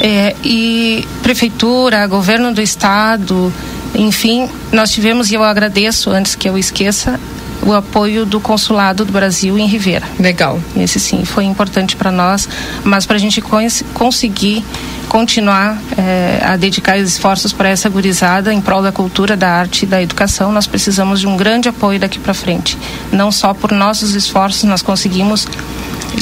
É, 0.00 0.34
e 0.44 1.06
prefeitura, 1.22 2.06
governo 2.06 2.52
do 2.52 2.60
estado, 2.60 3.52
enfim, 3.94 4.48
nós 4.72 4.90
tivemos, 4.90 5.30
e 5.30 5.34
eu 5.34 5.44
agradeço, 5.44 6.10
antes 6.10 6.34
que 6.34 6.48
eu 6.48 6.58
esqueça, 6.58 7.18
o 7.62 7.72
apoio 7.72 8.24
do 8.26 8.38
consulado 8.38 9.04
do 9.04 9.12
Brasil 9.12 9.58
em 9.58 9.66
Ribeira. 9.66 10.06
Legal. 10.20 10.60
Esse 10.76 11.00
sim 11.00 11.24
foi 11.24 11.44
importante 11.44 11.96
para 11.96 12.12
nós, 12.12 12.48
mas 12.84 13.06
para 13.06 13.16
a 13.16 13.18
gente 13.18 13.40
cons- 13.40 13.82
conseguir 13.94 14.62
continuar 15.08 15.76
eh, 15.96 16.40
a 16.44 16.56
dedicar 16.56 16.98
esforços 16.98 17.52
para 17.52 17.68
essa 17.68 17.88
gurizada 17.88 18.52
em 18.52 18.60
prol 18.60 18.82
da 18.82 18.92
cultura, 18.92 19.36
da 19.36 19.50
arte 19.50 19.82
e 19.84 19.86
da 19.86 20.00
educação, 20.02 20.52
nós 20.52 20.66
precisamos 20.66 21.18
de 21.20 21.26
um 21.26 21.36
grande 21.36 21.68
apoio 21.68 21.98
daqui 21.98 22.18
para 22.18 22.34
frente. 22.34 22.76
Não 23.10 23.32
só 23.32 23.54
por 23.54 23.72
nossos 23.72 24.14
esforços 24.14 24.64
nós 24.64 24.82
conseguimos 24.82 25.46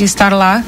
estar 0.00 0.32
lá, 0.32 0.62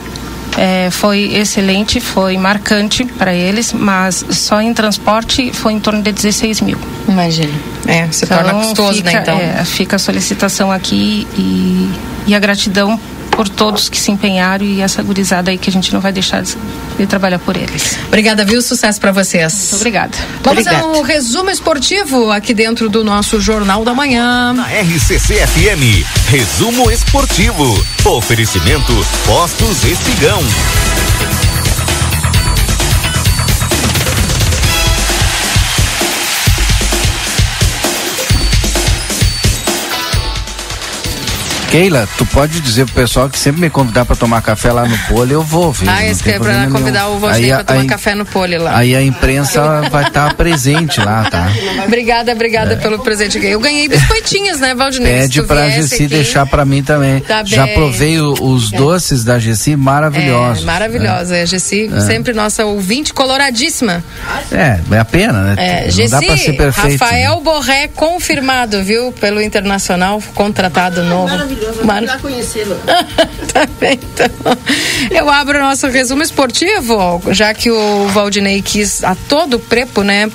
eh, 0.57 0.89
foi 0.91 1.35
excelente, 1.35 2.01
foi 2.01 2.37
marcante 2.37 3.05
para 3.05 3.35
eles, 3.35 3.73
mas 3.73 4.25
só 4.31 4.61
em 4.61 4.73
transporte 4.73 5.53
foi 5.53 5.75
em 5.75 5.81
torno 5.81 6.03
de 6.03 6.13
16 6.13 6.61
mil. 6.63 6.79
Imagina. 7.09 7.53
É, 7.87 8.09
se 8.11 8.27
torna 8.27 8.53
custoso, 8.55 8.99
fica, 8.99 9.13
né, 9.13 9.19
então? 9.23 9.39
é, 9.39 9.65
fica 9.65 9.97
a 9.97 9.99
solicitação 9.99 10.73
aqui 10.73 11.27
e, 11.37 11.91
e 12.27 12.35
a 12.35 12.39
gratidão 12.39 12.99
por 13.37 13.49
todos 13.51 13.91
que 13.91 13.99
se 13.99 14.11
empenharam 14.11 14.65
e 14.65 14.81
essa 14.81 15.03
gurizada 15.03 15.51
aí 15.51 15.59
que 15.59 15.69
a 15.69 15.73
gente 15.73 15.93
não 15.93 16.01
vai 16.01 16.11
deixar 16.11 16.43
de, 16.43 16.57
de 16.99 17.07
trabalhar 17.07 17.39
por 17.39 17.55
eles. 17.55 17.99
Obrigada, 18.09 18.45
viu? 18.45 18.63
Sucesso 18.63 18.99
para 18.99 19.13
vocês. 19.13 19.53
Muito 19.53 19.77
obrigada. 19.77 20.17
Vamos 20.43 20.67
Obrigada. 20.67 20.85
ao 20.85 21.03
resumo 21.03 21.51
esportivo 21.51 22.33
aqui 22.33 22.55
dentro 22.55 22.89
do 22.89 23.05
nosso 23.05 23.39
Jornal 23.39 23.85
da 23.85 23.93
Manhã. 23.93 24.55
Na 24.55 24.65
RCC 24.65 25.47
FM, 25.47 26.07
resumo 26.31 26.91
esportivo. 26.91 27.87
Oferecimento 28.07 28.93
Postos 29.27 29.85
Espigão. 29.85 30.41
Keila, 41.71 42.09
tu 42.17 42.25
pode 42.27 42.61
dizer 42.61 42.87
pro 42.87 42.95
pessoal 42.95 43.29
que 43.29 43.39
sempre 43.39 43.61
me 43.61 43.69
convidar 43.71 44.05
para 44.05 44.15
tomar 44.17 44.41
café 44.41 44.73
lá 44.73 44.87
no 44.87 44.97
pole, 45.09 45.33
eu 45.33 45.43
vou, 45.43 45.73
viu? 45.73 45.91
Ah, 45.91 45.97
tem 45.99 46.15
que 46.17 46.31
é 46.31 46.39
pra 46.39 46.67
convidar 46.69 47.09
o 47.09 47.27
Aí 47.27 47.49
pra 47.49 47.65
tomar 47.65 47.85
café 47.87 48.15
no 48.15 48.25
pole 48.25 48.57
lá. 48.57 48.77
Aí 48.79 48.95
a 48.95 49.03
imprensa 49.03 49.83
vai 49.91 50.07
estar 50.07 50.33
presente 50.35 51.01
lá, 51.01 51.29
tá? 51.29 51.49
Obrigada, 51.85 52.33
obrigada 52.33 52.77
pelo 52.77 52.99
presente. 53.01 53.45
Eu 53.45 53.59
ganhei 53.61 53.89
biscoitinhos, 53.89 54.61
né, 54.61 54.75
Valdinei? 54.75 55.13
Pede 55.23 55.43
pra 55.43 55.69
Gessi 55.69 55.95
aqui- 55.97 56.07
deixar 56.07 56.47
pra 56.47 56.65
mim 56.65 56.83
também. 56.83 57.21
Tá 57.21 57.43
Já 57.45 57.65
bem. 57.67 57.75
provei 57.75 58.21
os 58.21 58.73
É. 58.73 58.77
doces 58.77 59.25
da 59.25 59.39
Gessi 59.39 59.75
maravilhosos. 59.77 60.63
É, 60.63 60.67
maravilhosa. 60.67 61.35
A 61.43 61.45
Gessi, 61.45 61.91
É. 61.95 62.01
sempre 62.01 62.33
nossa 62.33 62.65
ouvinte 62.65 63.13
coloradíssima. 63.13 64.03
É, 64.53 64.79
é 64.91 64.99
a 64.99 65.05
pena, 65.05 65.43
né? 65.43 65.55
É, 65.59 65.89
Não 65.91 66.09
dá 66.09 66.19
pra 66.19 66.29
ser 66.31 66.37
Gessi, 66.39 66.53
perfeito. 66.53 66.89
né? 66.89 66.97
Rafael 67.11 67.41
Borré 67.41 67.89
confirmado, 67.89 68.83
viu? 68.85 69.13
Pelo 69.13 69.43
Internacional, 69.43 70.23
contratado 70.35 71.03
novo. 71.03 71.56
Maravilhoso, 71.57 71.85
Mar- 71.87 71.95
vamos 71.97 72.11
lá 72.11 72.19
conhecê-lo. 72.19 72.77
tá 73.53 73.67
bem, 73.81 73.99
então. 74.03 74.29
Eu 75.11 75.29
abro 75.31 75.59
o 75.59 75.63
nosso 75.63 75.87
resumo 75.89 76.23
esportivo, 76.23 77.23
já 77.31 77.53
que 77.55 77.71
o 77.71 78.07
Valdinei 78.09 78.61
quis 78.63 79.03
a 79.05 79.15
todo 79.15 79.59
prepo, 79.59 80.03
né, 80.03 80.31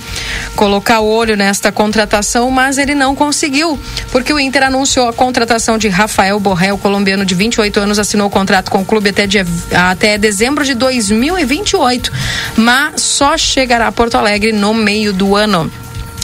colocar 0.55 0.99
o 0.99 1.07
olho 1.07 1.35
nesta 1.37 1.71
contratação, 1.71 2.49
mas 2.49 2.77
ele 2.77 2.95
não 2.95 3.15
conseguiu, 3.15 3.79
porque 4.11 4.33
o 4.33 4.39
Inter 4.39 4.63
anunciou 4.63 5.07
a 5.07 5.13
contratação 5.13 5.77
de 5.77 5.87
Rafael 5.87 6.39
Borré, 6.39 6.73
o 6.73 6.77
colombiano 6.77 7.25
de 7.25 7.35
28 7.35 7.79
anos, 7.79 7.99
assinou 7.99 8.27
o 8.27 8.31
contrato 8.31 8.69
com 8.71 8.79
o 8.81 8.85
clube 8.85 9.09
até, 9.09 9.27
dia, 9.27 9.45
até 9.73 10.17
dezembro 10.17 10.63
de 10.65 10.73
2028, 10.73 12.11
mas 12.57 13.01
só 13.01 13.37
chegará 13.37 13.87
a 13.87 13.91
Porto 13.91 14.15
Alegre 14.15 14.51
no 14.51 14.73
meio 14.73 15.13
do 15.13 15.35
ano. 15.35 15.71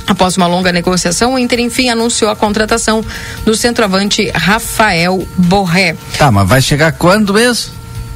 Após 0.08 0.38
uma 0.38 0.48
longa 0.48 0.72
negociação, 0.72 1.34
o 1.34 1.40
Inter 1.40 1.60
enfim 1.60 1.90
anunciou 1.90 2.32
a 2.32 2.36
contratação 2.36 3.04
do 3.44 3.54
centroavante 3.56 4.32
Rafael 4.34 5.28
Borré. 5.38 5.96
Tá, 6.18 6.32
mas 6.32 6.48
vai 6.48 6.62
chegar 6.62 6.94
quando 6.94 7.34
mesmo? 7.34 7.74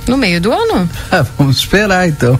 No 0.08 0.18
meio 0.18 0.40
do 0.40 0.52
ano? 0.52 0.90
Vamos 1.38 1.58
esperar 1.58 2.08
então. 2.08 2.40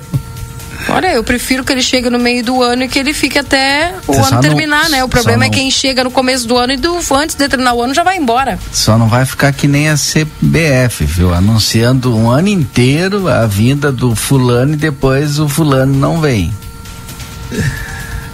Olha, 0.90 1.14
eu 1.14 1.24
prefiro 1.24 1.64
que 1.64 1.72
ele 1.72 1.82
chegue 1.82 2.10
no 2.10 2.18
meio 2.18 2.44
do 2.44 2.64
ano 2.64 2.84
e 2.84 2.88
que 2.88 2.98
ele 2.98 3.14
fique 3.14 3.38
até 3.38 3.94
o 4.08 4.14
Você 4.14 4.20
ano 4.20 4.28
só 4.30 4.36
não- 4.36 4.42
terminar, 4.42 4.90
né? 4.90 5.04
O 5.04 5.08
problema 5.10 5.46
é 5.46 5.50
quem 5.50 5.70
chega 5.70 6.04
no 6.04 6.10
começo 6.10 6.48
do 6.48 6.58
ano 6.58 6.74
e 6.74 6.78
do, 6.78 6.98
antes 7.14 7.36
de 7.36 7.48
terminar 7.48 7.74
o 7.74 7.84
ano 7.84 7.94
já 7.94 8.04
vai 8.04 8.18
embora. 8.18 8.58
Só 8.72 8.98
não 8.98 9.08
vai 9.08 9.24
ficar 9.26 9.54
que 9.54 9.68
nem 9.68 9.90
a 9.90 9.96
CBF, 9.96 11.06
viu? 11.06 11.34
Anunciando 11.36 12.18
um 12.18 12.32
ano 12.32 12.48
inteiro 12.48 13.28
a 13.28 13.46
vinda 13.46 13.92
do 13.92 14.16
fulano 14.16 14.74
e 14.74 14.78
depois 14.78 15.38
o 15.38 15.48
fulano 15.48 15.94
não 15.94 16.20
vem. 16.20 16.52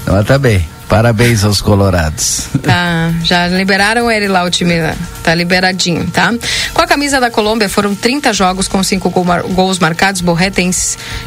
Então 0.03 0.23
tá 0.23 0.37
bem. 0.37 0.65
Parabéns 0.89 1.43
aos 1.43 1.59
colorados. 1.61 2.47
Tá, 2.63 3.11
já 3.23 3.47
liberaram 3.47 4.09
ele 4.09 4.27
lá, 4.27 4.43
o 4.43 4.49
time 4.49 4.73
tá 5.21 5.35
liberadinho, 5.35 6.07
tá? 6.11 6.33
Com 6.73 6.81
a 6.81 6.87
camisa 6.87 7.19
da 7.19 7.29
Colômbia, 7.29 7.67
foram 7.67 7.93
30 7.93 8.31
jogos 8.31 8.69
com 8.69 8.81
cinco 8.81 9.09
gol 9.09 9.25
mar- 9.25 9.43
gols 9.43 9.79
marcados. 9.79 10.21
Borré 10.21 10.49
tem 10.49 10.71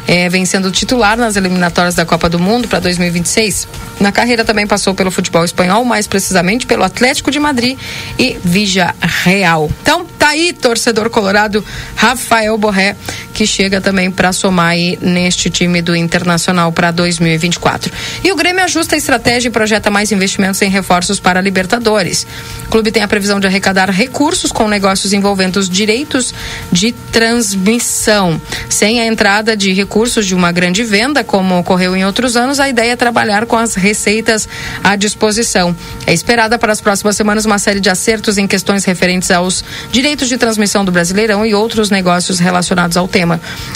eh, 0.07 0.27
vencendo 0.29 0.65
o 0.65 0.71
titular 0.71 1.15
nas 1.15 1.35
eliminatórias 1.35 1.93
da 1.93 2.03
Copa 2.05 2.27
do 2.27 2.39
Mundo 2.39 2.67
para 2.67 2.79
2026. 2.79 3.67
Na 3.99 4.11
carreira 4.11 4.43
também 4.43 4.65
passou 4.65 4.95
pelo 4.95 5.11
futebol 5.11 5.45
espanhol, 5.45 5.85
mais 5.85 6.07
precisamente 6.07 6.65
pelo 6.65 6.83
Atlético 6.83 7.29
de 7.29 7.39
Madrid 7.39 7.77
e 8.17 8.39
Vija 8.43 8.95
Real. 9.23 9.69
Então, 9.83 10.03
tá 10.17 10.29
aí, 10.29 10.53
torcedor 10.53 11.09
colorado, 11.11 11.63
Rafael 11.95 12.57
Borré, 12.57 12.95
que 13.41 13.47
chega 13.47 13.81
também 13.81 14.11
para 14.11 14.31
somar 14.31 14.67
aí 14.67 14.99
neste 15.01 15.49
time 15.49 15.81
do 15.81 15.95
Internacional 15.95 16.71
para 16.71 16.91
2024. 16.91 17.91
E 18.23 18.31
o 18.31 18.35
Grêmio 18.35 18.63
ajusta 18.63 18.93
a 18.93 18.97
estratégia 18.99 19.49
e 19.49 19.51
projeta 19.51 19.89
mais 19.89 20.11
investimentos 20.11 20.61
em 20.61 20.69
reforços 20.69 21.19
para 21.19 21.39
a 21.39 21.41
Libertadores. 21.41 22.27
O 22.67 22.69
clube 22.69 22.91
tem 22.91 23.01
a 23.01 23.07
previsão 23.07 23.39
de 23.39 23.47
arrecadar 23.47 23.89
recursos 23.89 24.51
com 24.51 24.67
negócios 24.67 25.11
envolvendo 25.11 25.57
os 25.57 25.67
direitos 25.67 26.35
de 26.71 26.91
transmissão. 26.91 28.39
Sem 28.69 29.01
a 29.01 29.07
entrada 29.07 29.57
de 29.57 29.73
recursos 29.73 30.27
de 30.27 30.35
uma 30.35 30.51
grande 30.51 30.83
venda, 30.83 31.23
como 31.23 31.57
ocorreu 31.57 31.95
em 31.95 32.05
outros 32.05 32.37
anos, 32.37 32.59
a 32.59 32.69
ideia 32.69 32.91
é 32.91 32.95
trabalhar 32.95 33.47
com 33.47 33.57
as 33.57 33.73
receitas 33.73 34.47
à 34.83 34.95
disposição. 34.95 35.75
É 36.05 36.13
esperada 36.13 36.59
para 36.59 36.71
as 36.71 36.79
próximas 36.79 37.15
semanas 37.15 37.43
uma 37.43 37.57
série 37.57 37.79
de 37.79 37.89
acertos 37.89 38.37
em 38.37 38.45
questões 38.45 38.85
referentes 38.85 39.31
aos 39.31 39.63
direitos 39.91 40.29
de 40.29 40.37
transmissão 40.37 40.85
do 40.85 40.91
Brasileirão 40.91 41.43
e 41.43 41.55
outros 41.55 41.89
negócios 41.89 42.37
relacionados 42.37 42.95
ao 42.97 43.07
tema. 43.07 43.30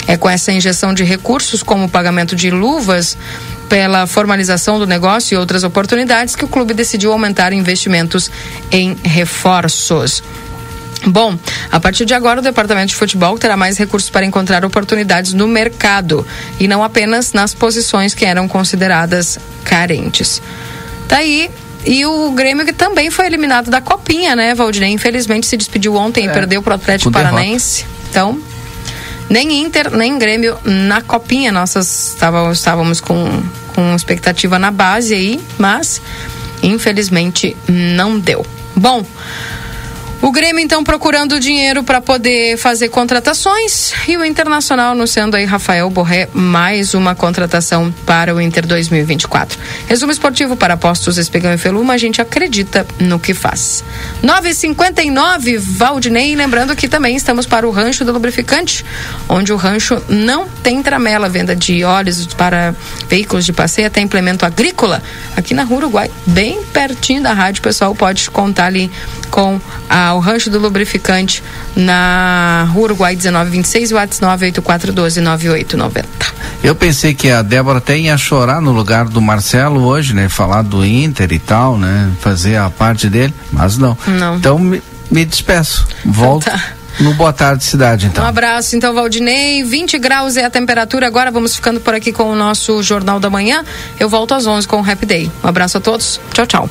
É 0.06 0.16
com 0.16 0.28
essa 0.28 0.52
injeção 0.52 0.92
de 0.92 1.04
recursos, 1.04 1.62
como 1.62 1.84
o 1.84 1.88
pagamento 1.88 2.34
de 2.34 2.50
luvas, 2.50 3.16
pela 3.68 4.06
formalização 4.06 4.78
do 4.78 4.86
negócio 4.86 5.34
e 5.34 5.38
outras 5.38 5.64
oportunidades 5.64 6.34
que 6.34 6.44
o 6.44 6.48
clube 6.48 6.72
decidiu 6.72 7.12
aumentar 7.12 7.52
investimentos 7.52 8.30
em 8.70 8.96
reforços. 9.02 10.22
Bom, 11.04 11.38
a 11.70 11.78
partir 11.78 12.04
de 12.04 12.14
agora 12.14 12.40
o 12.40 12.42
departamento 12.42 12.88
de 12.88 12.96
futebol 12.96 13.38
terá 13.38 13.56
mais 13.56 13.78
recursos 13.78 14.10
para 14.10 14.24
encontrar 14.24 14.64
oportunidades 14.64 15.32
no 15.32 15.46
mercado 15.46 16.26
e 16.58 16.66
não 16.66 16.82
apenas 16.82 17.32
nas 17.32 17.54
posições 17.54 18.14
que 18.14 18.24
eram 18.24 18.48
consideradas 18.48 19.38
carentes. 19.64 20.40
Tá 21.06 21.18
aí. 21.18 21.50
E 21.84 22.04
o 22.04 22.32
Grêmio 22.32 22.66
que 22.66 22.72
também 22.72 23.10
foi 23.12 23.26
eliminado 23.26 23.70
da 23.70 23.80
Copinha, 23.80 24.34
né, 24.34 24.56
Valdinei? 24.56 24.90
Infelizmente 24.90 25.46
se 25.46 25.56
despediu 25.56 25.94
ontem 25.94 26.26
e 26.26 26.28
perdeu 26.28 26.60
para 26.60 26.72
o 26.72 26.74
Atlético. 26.74 27.12
Paranaense. 27.12 27.84
Então, 28.10 28.40
nem 29.28 29.64
Inter, 29.64 29.90
nem 29.90 30.18
Grêmio 30.18 30.58
na 30.64 31.02
Copinha. 31.02 31.52
Nós 31.52 31.74
estávamos, 31.74 32.58
estávamos 32.58 33.00
com, 33.00 33.42
com 33.74 33.94
expectativa 33.94 34.58
na 34.58 34.70
base 34.70 35.14
aí, 35.14 35.40
mas 35.58 36.00
infelizmente 36.62 37.56
não 37.68 38.18
deu. 38.18 38.44
Bom. 38.74 39.04
O 40.22 40.32
Grêmio, 40.32 40.60
então, 40.60 40.82
procurando 40.82 41.38
dinheiro 41.38 41.84
para 41.84 42.00
poder 42.00 42.56
fazer 42.56 42.88
contratações. 42.88 43.92
E 44.08 44.16
o 44.16 44.24
Internacional 44.24 44.92
anunciando 44.92 45.36
aí 45.36 45.44
Rafael 45.44 45.88
Borré 45.90 46.28
mais 46.32 46.94
uma 46.94 47.14
contratação 47.14 47.94
para 48.04 48.34
o 48.34 48.40
Inter 48.40 48.66
2024. 48.66 49.58
Resumo 49.86 50.10
esportivo 50.10 50.56
para 50.56 50.74
apostos 50.74 51.18
Espigão 51.18 51.52
e 51.52 51.58
Feluma, 51.58 51.94
a 51.94 51.98
gente 51.98 52.20
acredita 52.20 52.86
no 52.98 53.20
que 53.20 53.34
faz. 53.34 53.84
9,59, 54.22 55.58
Valdinei, 55.58 56.34
lembrando 56.34 56.74
que 56.74 56.88
também 56.88 57.14
estamos 57.14 57.46
para 57.46 57.68
o 57.68 57.70
Rancho 57.70 58.04
do 58.04 58.12
Lubrificante, 58.12 58.84
onde 59.28 59.52
o 59.52 59.56
rancho 59.56 60.02
não 60.08 60.48
tem 60.48 60.82
tramela, 60.82 61.28
venda 61.28 61.54
de 61.54 61.84
óleos 61.84 62.26
para 62.26 62.74
veículos 63.08 63.44
de 63.44 63.52
passeio, 63.52 63.86
até 63.86 64.00
implemento 64.00 64.46
agrícola, 64.46 65.02
aqui 65.36 65.52
na 65.52 65.62
Rua 65.62 65.78
Uruguai, 65.78 66.10
bem 66.26 66.62
pertinho 66.64 67.22
da 67.22 67.32
rádio, 67.32 67.60
o 67.60 67.62
pessoal 67.62 67.94
pode 67.94 68.30
contar 68.30 68.66
ali 68.66 68.90
com 69.30 69.60
a, 69.88 70.05
o 70.14 70.18
Rancho 70.20 70.50
do 70.50 70.58
Lubrificante 70.58 71.42
na 71.74 72.66
Rua 72.72 72.84
Uruguai 72.84 73.14
1926 73.16 73.90
e 73.90 73.94
o 73.94 73.96
WhatsApp 73.96 74.40
984129890. 74.42 76.04
Eu 76.62 76.74
pensei 76.74 77.14
que 77.14 77.30
a 77.30 77.42
Débora 77.42 77.78
até 77.78 77.98
ia 77.98 78.16
chorar 78.16 78.60
no 78.60 78.72
lugar 78.72 79.06
do 79.06 79.20
Marcelo 79.20 79.82
hoje, 79.84 80.14
né? 80.14 80.28
Falar 80.28 80.62
do 80.62 80.84
Inter 80.84 81.32
e 81.32 81.38
tal, 81.38 81.78
né? 81.78 82.10
Fazer 82.20 82.56
a 82.56 82.70
parte 82.70 83.08
dele, 83.08 83.32
mas 83.52 83.76
não. 83.78 83.96
Não. 84.06 84.36
Então 84.36 84.58
me, 84.58 84.82
me 85.10 85.24
despeço. 85.24 85.86
Volto 86.04 86.44
Tá. 86.46 86.60
no 87.00 87.12
Boa 87.14 87.32
Tarde 87.32 87.62
Cidade, 87.64 88.06
então. 88.06 88.24
Um 88.24 88.26
abraço, 88.28 88.74
então, 88.74 88.94
Valdinei. 88.94 89.62
20 89.62 89.98
graus 89.98 90.36
é 90.36 90.44
a 90.44 90.50
temperatura. 90.50 91.06
Agora 91.06 91.30
vamos 91.30 91.54
ficando 91.54 91.78
por 91.80 91.94
aqui 91.94 92.10
com 92.12 92.24
o 92.30 92.34
nosso 92.34 92.82
Jornal 92.82 93.20
da 93.20 93.28
Manhã. 93.30 93.64
Eu 94.00 94.08
volto 94.08 94.32
às 94.34 94.46
11 94.46 94.66
com 94.66 94.80
o 94.80 94.90
Happy 94.90 95.04
Day. 95.06 95.30
Um 95.44 95.48
abraço 95.48 95.76
a 95.78 95.80
todos. 95.80 96.20
Tchau, 96.32 96.46
tchau. 96.46 96.70